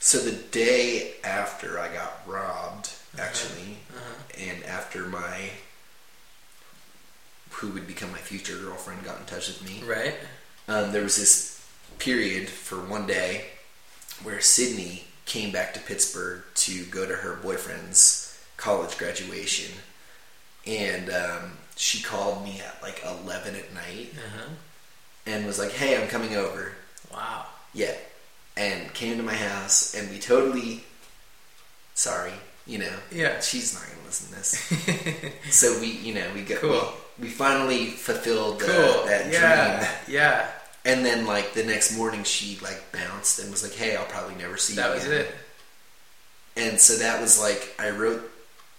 so 0.00 0.18
the 0.18 0.32
day 0.32 1.14
after 1.22 1.78
I 1.78 1.92
got 1.92 2.22
robbed, 2.26 2.90
actually, 3.18 3.78
Uh-huh. 3.94 4.22
and 4.38 4.64
after 4.64 5.00
my 5.04 5.50
who 7.50 7.68
would 7.70 7.86
become 7.86 8.10
my 8.12 8.18
future 8.18 8.56
girlfriend 8.56 9.04
got 9.04 9.18
in 9.18 9.26
touch 9.26 9.48
with 9.48 9.62
me, 9.62 9.82
Right. 9.84 10.14
um, 10.68 10.92
there 10.92 11.02
was 11.02 11.16
this 11.16 11.60
period 11.98 12.48
for 12.48 12.76
one 12.80 13.06
day 13.06 13.50
where 14.22 14.40
Sydney 14.40 15.06
came 15.26 15.50
back 15.50 15.74
to 15.74 15.80
Pittsburgh 15.80 16.42
to 16.54 16.84
go 16.86 17.06
to 17.06 17.16
her 17.16 17.34
boyfriend's 17.36 18.38
college 18.56 18.96
graduation, 18.98 19.72
and 20.66 21.10
um, 21.10 21.58
she 21.76 22.02
called 22.02 22.44
me 22.44 22.60
at 22.60 22.82
like 22.82 23.02
eleven 23.04 23.56
at 23.56 23.72
night 23.74 24.14
Uh-huh. 24.16 24.48
and 25.26 25.46
was 25.46 25.58
like, 25.58 25.72
"Hey, 25.72 26.00
I'm 26.00 26.08
coming 26.08 26.36
over." 26.36 26.72
Wow. 27.12 27.46
Yeah, 27.74 27.94
and 28.60 28.92
came 28.92 29.16
to 29.16 29.22
my 29.22 29.34
house, 29.34 29.94
and 29.94 30.10
we 30.10 30.18
totally. 30.18 30.84
Sorry, 31.94 32.32
you 32.66 32.78
know. 32.78 32.92
Yeah. 33.10 33.40
She's 33.40 33.74
not 33.74 33.82
gonna 33.82 34.06
listen 34.06 34.28
to 34.28 34.34
this. 34.36 35.50
so 35.50 35.80
we, 35.80 35.88
you 35.88 36.14
know, 36.14 36.26
we 36.34 36.42
got 36.42 36.58
Cool. 36.58 36.92
we, 37.18 37.24
we 37.24 37.28
finally 37.30 37.86
fulfilled 37.86 38.60
the, 38.60 38.66
cool. 38.66 39.06
that 39.06 39.32
yeah. 39.32 39.78
dream. 39.78 39.88
Yeah. 40.08 40.46
And 40.84 41.04
then 41.04 41.26
like 41.26 41.52
the 41.54 41.64
next 41.64 41.96
morning, 41.96 42.22
she 42.24 42.58
like 42.62 42.80
bounced 42.92 43.38
and 43.38 43.50
was 43.50 43.62
like, 43.62 43.72
"Hey, 43.74 43.96
I'll 43.96 44.06
probably 44.06 44.34
never 44.36 44.56
see 44.56 44.74
That 44.76 44.88
you." 44.88 44.94
was 44.94 45.06
again." 45.06 45.20
it. 45.20 45.34
And 46.56 46.80
so 46.80 46.96
that 46.98 47.20
was 47.20 47.40
like 47.40 47.74
I 47.78 47.90
wrote 47.90 48.30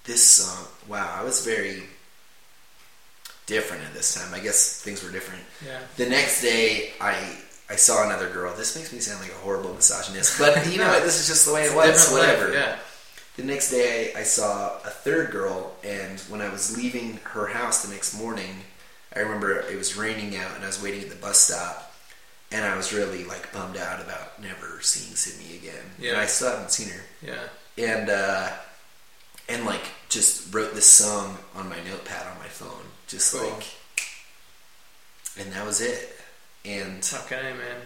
this 0.06 0.28
song. 0.28 0.66
Wow, 0.88 1.16
I 1.20 1.24
was 1.24 1.46
very 1.46 1.84
different 3.46 3.84
at 3.84 3.94
this 3.94 4.14
time. 4.16 4.34
I 4.34 4.40
guess 4.40 4.82
things 4.82 5.04
were 5.04 5.12
different. 5.12 5.44
Yeah. 5.66 5.80
The 5.98 6.08
next 6.10 6.42
day, 6.42 6.94
I 7.00 7.16
I 7.72 7.76
saw 7.78 8.06
another 8.06 8.30
girl. 8.30 8.54
This 8.56 8.76
makes 8.76 8.92
me 8.92 9.00
sound 9.00 9.22
like 9.22 9.32
a 9.32 9.36
horrible 9.36 9.74
misogynist, 9.74 10.38
but 10.38 10.68
you 10.72 10.78
know 10.78 10.90
what? 10.90 11.04
This 11.04 11.20
is 11.22 11.28
just 11.28 11.46
the 11.46 11.54
way 11.54 11.64
it 11.64 11.74
was. 11.76 12.04
Different 12.10 12.28
life, 12.28 12.38
Whatever. 12.40 12.54
Yeah. 12.54 12.76
The 13.38 13.44
next 13.44 13.72
day, 13.72 14.14
I 14.14 14.24
saw 14.24 14.76
a 14.84 14.90
third 14.90 15.32
girl, 15.32 15.72
and 15.84 16.20
when 16.22 16.42
I 16.42 16.50
was 16.50 16.76
leaving 16.78 17.18
her 17.24 17.48
house 17.48 17.84
the 17.86 17.94
next 17.94 18.20
morning, 18.20 18.58
I 19.16 19.20
remember 19.20 19.58
it 19.62 19.78
was 19.78 19.96
raining 19.96 20.36
out, 20.36 20.54
and 20.56 20.64
I 20.66 20.68
was 20.68 20.84
waiting 20.84 21.02
at 21.04 21.10
the 21.10 21.16
bus 21.16 21.40
stop, 21.40 21.94
and 22.52 22.66
I 22.66 22.76
was 22.76 22.92
really 22.92 23.24
like 23.24 23.54
bummed 23.54 23.78
out 23.78 24.02
about 24.02 24.42
never 24.42 24.82
seeing 24.82 25.16
Sydney 25.16 25.56
again. 25.56 25.86
Yeah. 25.98 26.10
And 26.12 26.18
I 26.20 26.26
still 26.26 26.50
haven't 26.52 26.72
seen 26.72 26.90
her, 26.90 27.02
Yeah. 27.26 27.48
and 27.78 28.10
uh, 28.10 28.50
and 29.48 29.66
like 29.66 29.84
just 30.10 30.54
wrote 30.54 30.76
this 30.76 30.86
song 30.86 31.38
on 31.56 31.70
my 31.70 31.78
notepad 31.90 32.28
on 32.28 32.38
my 32.38 32.48
phone, 32.50 32.84
just 33.08 33.34
Cool. 33.34 33.50
like, 33.50 33.66
and 35.40 35.52
that 35.54 35.66
was 35.66 35.80
it. 35.80 36.18
And 36.66 37.08
Okay, 37.26 37.42
man. 37.58 37.78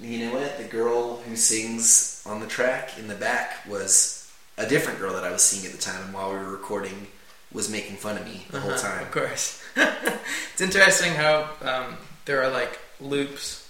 you 0.00 0.26
know 0.26 0.34
what? 0.34 0.58
The 0.58 0.64
girl 0.64 1.16
who 1.18 1.36
sings 1.36 2.22
on 2.26 2.40
the 2.40 2.46
track 2.46 2.98
in 2.98 3.08
the 3.08 3.14
back 3.14 3.64
was 3.68 4.30
a 4.58 4.66
different 4.66 4.98
girl 4.98 5.14
that 5.14 5.24
I 5.24 5.30
was 5.30 5.42
seeing 5.42 5.64
at 5.66 5.72
the 5.72 5.78
time, 5.78 6.02
and 6.04 6.14
while 6.14 6.30
we 6.30 6.36
were 6.38 6.50
recording, 6.50 7.06
was 7.52 7.68
making 7.70 7.96
fun 7.96 8.16
of 8.16 8.24
me 8.24 8.46
the 8.50 8.60
whole 8.60 8.72
Uh-huh, 8.72 8.82
time. 8.88 9.02
Of 9.02 9.10
course. 9.10 9.62
it's 9.76 10.60
interesting 10.60 11.14
how 11.14 11.48
um, 11.62 11.96
there 12.24 12.42
are 12.42 12.50
like 12.50 12.78
loops 13.00 13.68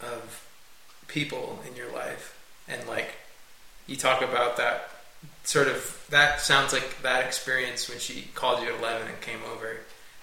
of 0.00 0.44
people 1.08 1.60
in 1.68 1.76
your 1.76 1.90
life, 1.92 2.36
and 2.68 2.86
like 2.88 3.12
you 3.86 3.96
talk 3.96 4.22
about 4.22 4.56
that 4.56 4.90
sort 5.44 5.68
of 5.68 6.04
that 6.10 6.40
sounds 6.40 6.72
like 6.72 7.02
that 7.02 7.24
experience 7.26 7.88
when 7.88 7.98
she 7.98 8.28
called 8.34 8.62
you 8.62 8.68
at 8.72 8.78
eleven 8.78 9.08
and 9.08 9.20
came 9.20 9.40
over 9.52 9.76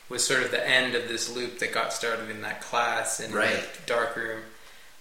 was 0.10 0.26
sort 0.26 0.42
of 0.44 0.52
the 0.52 0.68
end 0.68 0.96
of 0.96 1.08
this 1.08 1.34
loop 1.34 1.60
that 1.60 1.74
got 1.74 1.92
started 1.94 2.30
in 2.30 2.42
that 2.42 2.62
class 2.62 3.20
in 3.20 3.32
Right. 3.34 3.62
the 3.74 3.82
dark 3.86 4.16
room, 4.16 4.42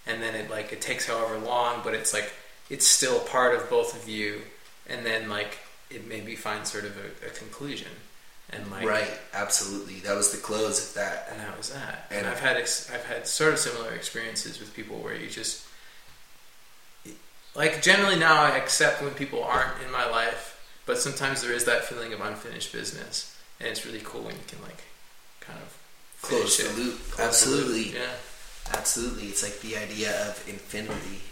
and 0.06 0.22
then 0.22 0.34
it 0.34 0.50
like 0.50 0.72
it 0.72 0.80
takes 0.80 1.06
however 1.06 1.38
long, 1.38 1.80
but 1.84 1.94
it's 1.94 2.12
like 2.12 2.32
it's 2.70 2.86
still 2.86 3.20
part 3.20 3.54
of 3.54 3.68
both 3.70 3.94
of 4.00 4.08
you, 4.08 4.42
and 4.88 5.06
then 5.06 5.28
like 5.28 5.58
it 5.90 6.06
maybe 6.08 6.34
finds 6.34 6.70
sort 6.72 6.84
of 6.84 6.96
a, 6.96 7.26
a 7.26 7.30
conclusion, 7.30 7.92
and 8.50 8.68
like 8.70 8.84
Right, 8.86 9.10
absolutely. 9.32 10.00
That 10.00 10.16
was 10.16 10.32
the 10.32 10.38
close 10.38 10.88
of 10.88 10.94
that. 10.94 11.28
and 11.30 11.40
that 11.40 11.56
was 11.56 11.70
that. 11.70 12.06
And, 12.10 12.20
And- 12.20 12.28
I've 12.28 12.40
had 12.40 12.56
ex- 12.56 12.90
I've 12.90 13.04
had 13.06 13.26
sort 13.28 13.52
of 13.52 13.58
similar 13.60 13.92
experiences 13.92 14.58
with 14.58 14.74
people 14.74 14.96
where 14.98 15.14
you 15.14 15.28
just 15.30 15.62
like 17.54 17.82
generally 17.82 18.16
now 18.18 18.42
I 18.42 18.50
accept 18.56 19.02
when 19.02 19.12
people 19.14 19.42
aren't 19.42 19.82
in 19.84 19.90
my 19.90 20.08
life, 20.08 20.60
but 20.84 20.98
sometimes 20.98 21.42
there 21.42 21.52
is 21.52 21.64
that 21.64 21.84
feeling 21.84 22.12
of 22.12 22.20
unfinished 22.20 22.72
business, 22.72 23.36
and 23.60 23.68
it's 23.68 23.86
really 23.86 24.02
cool 24.04 24.22
when 24.22 24.34
you 24.34 24.42
can 24.46 24.60
like 24.62 24.82
kind 25.46 25.58
of 25.60 25.76
Close 26.22 26.56
the 26.58 26.64
loop. 26.80 26.98
Close 27.10 27.44
the 27.44 27.50
loop. 27.50 27.60
Absolutely. 27.60 27.94
yeah, 27.98 28.12
Absolutely. 28.74 29.26
It's 29.28 29.42
like 29.42 29.60
the 29.60 29.76
idea 29.76 30.10
of 30.28 30.42
infinity. 30.48 31.22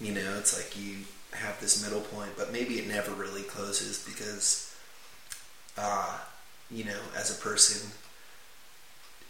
You 0.00 0.12
know, 0.12 0.36
it's 0.38 0.56
like 0.56 0.76
you 0.78 0.98
have 1.32 1.58
this 1.60 1.82
middle 1.82 2.00
point, 2.02 2.30
but 2.36 2.52
maybe 2.52 2.74
it 2.78 2.86
never 2.88 3.12
really 3.12 3.42
closes 3.42 4.04
because, 4.04 4.74
uh, 5.78 6.18
you 6.70 6.84
know, 6.84 6.98
as 7.16 7.30
a 7.36 7.40
person 7.42 7.90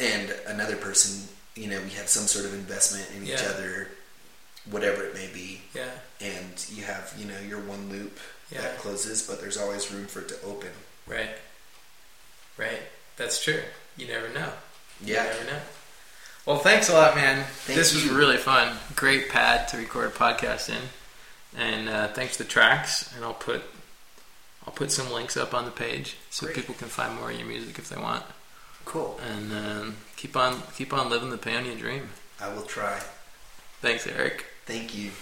and 0.01 0.35
another 0.49 0.77
person, 0.77 1.29
you 1.55 1.69
know, 1.69 1.81
we 1.83 1.91
have 1.91 2.09
some 2.09 2.25
sort 2.27 2.45
of 2.47 2.55
investment 2.55 3.09
in 3.17 3.25
each 3.29 3.43
other, 3.45 3.89
whatever 4.71 5.05
it 5.05 5.15
may 5.15 5.29
be. 5.33 5.61
yeah, 5.75 5.91
And 6.21 6.67
you 6.73 6.83
have, 6.85 7.15
you 7.17 7.27
know, 7.27 7.39
your 7.47 7.61
one 7.61 7.89
loop 7.91 8.19
Yeah. 8.51 8.63
that 8.63 8.79
closes, 8.79 9.23
but 9.27 9.41
there's 9.41 9.57
always 9.57 9.91
room 9.93 10.07
for 10.07 10.21
it 10.23 10.29
to 10.31 10.43
open. 10.43 10.71
right, 11.07 11.37
right. 12.57 12.83
That's 13.17 13.43
true. 13.43 13.63
You 13.97 14.09
never 14.09 14.29
know. 14.29 14.51
Yeah. 15.05 15.25
You 15.25 15.31
never 15.31 15.45
know. 15.45 15.61
Well, 16.47 16.59
thanks 16.59 16.91
a 16.91 16.93
lot, 16.93 17.15
man. 17.15 17.45
Thank 17.45 17.79
this 17.79 17.95
was 17.95 18.07
really 18.09 18.37
fun. 18.37 18.77
Great 18.97 19.31
pad 19.31 19.67
to 19.69 19.79
record 19.79 20.07
a 20.07 20.11
podcast 20.11 20.69
in, 20.69 20.83
and 21.59 21.89
uh, 21.89 22.09
thanks 22.09 22.37
to 22.37 22.43
the 22.43 22.49
tracks. 22.49 23.15
And 23.17 23.25
I'll 23.25 23.33
put 23.33 23.63
I'll 24.67 24.75
put 24.75 24.91
some 24.91 25.11
links 25.11 25.37
up 25.39 25.55
on 25.55 25.65
the 25.65 25.71
page 25.71 26.17
so 26.29 26.47
Great. 26.47 26.57
people 26.57 26.75
can 26.75 26.89
find 26.89 27.19
more 27.19 27.31
of 27.31 27.39
your 27.39 27.49
music 27.49 27.79
if 27.79 27.89
they 27.89 28.01
want. 28.01 28.25
Cool. 28.85 29.19
And 29.27 29.53
um, 29.53 29.97
keep 30.17 30.37
on 30.37 30.63
keep 30.77 30.93
on 30.93 31.09
living 31.09 31.31
the 31.31 31.39
Paonia 31.39 31.79
dream. 31.79 32.11
I 32.41 32.53
will 32.53 32.63
try. 32.63 33.01
Thanks, 33.81 34.07
Eric. 34.07 34.45
Thank 34.67 34.95
you. 34.95 35.13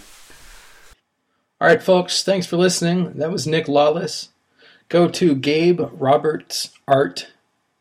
All 1.60 1.68
right, 1.68 1.82
folks, 1.82 2.24
thanks 2.24 2.46
for 2.46 2.56
listening. 2.56 3.12
That 3.12 3.30
was 3.30 3.46
Nic 3.46 3.68
Lawless. 3.68 4.30
Go 4.88 5.08
to 5.08 5.36
Gabe 5.36 5.80
Roberts 5.92 6.70
Art 6.88 7.28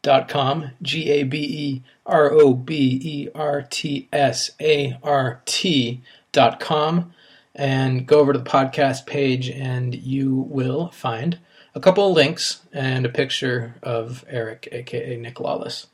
gabeRobert.com, 0.04 0.72
G 0.82 1.10
A 1.10 1.24
B 1.24 1.38
E 1.38 1.84
R 2.06 2.32
O 2.32 2.54
B 2.54 3.00
E 3.02 3.30
R 3.34 3.66
T 3.70 4.08
S 4.12 4.52
A 4.60 4.98
R 5.04 5.42
T.com, 5.46 7.14
and 7.56 8.08
go 8.08 8.20
over 8.20 8.34
to 8.34 8.40
the 8.40 8.50
podcast 8.50 9.06
page 9.06 9.50
and 9.50 9.96
you 9.96 10.48
will 10.50 10.90
find 10.90 11.40
a 11.74 11.80
couple 11.80 12.08
of 12.08 12.16
links 12.16 12.62
and 12.74 13.06
a 13.06 13.10
picture 13.10 13.76
of 13.82 14.26
Eric, 14.28 14.68
aka 14.72 15.18
Nic 15.18 15.40
Lawless. 15.40 15.88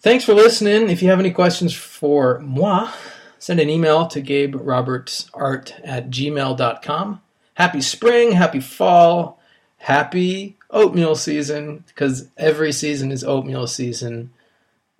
Thanks 0.00 0.24
for 0.24 0.34
listening. 0.34 0.88
If 0.88 1.02
you 1.02 1.10
have 1.10 1.20
any 1.20 1.30
questions 1.30 1.74
for 1.74 2.38
moi, 2.38 2.90
send 3.38 3.60
an 3.60 3.68
email 3.68 4.06
to 4.06 4.22
gaberobertsart 4.22 5.72
at 5.84 6.10
gmail.com. 6.10 7.20
Happy 7.54 7.82
spring, 7.82 8.32
happy 8.32 8.60
fall, 8.60 9.38
happy 9.76 10.56
oatmeal 10.70 11.14
season, 11.14 11.84
because 11.88 12.28
every 12.36 12.72
season 12.72 13.10
is 13.12 13.24
oatmeal 13.24 13.66
season, 13.66 14.32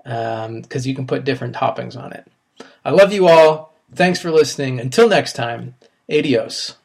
because 0.05 0.47
um, 0.47 0.65
you 0.83 0.95
can 0.95 1.07
put 1.07 1.25
different 1.25 1.55
toppings 1.55 1.97
on 1.97 2.13
it. 2.13 2.27
I 2.85 2.91
love 2.91 3.13
you 3.13 3.29
all. 3.29 3.75
Thanks 3.95 4.21
for 4.21 4.31
listening. 4.31 4.81
Until 4.81 5.09
next 5.09 5.35
time, 5.35 5.75
adios. 6.11 6.77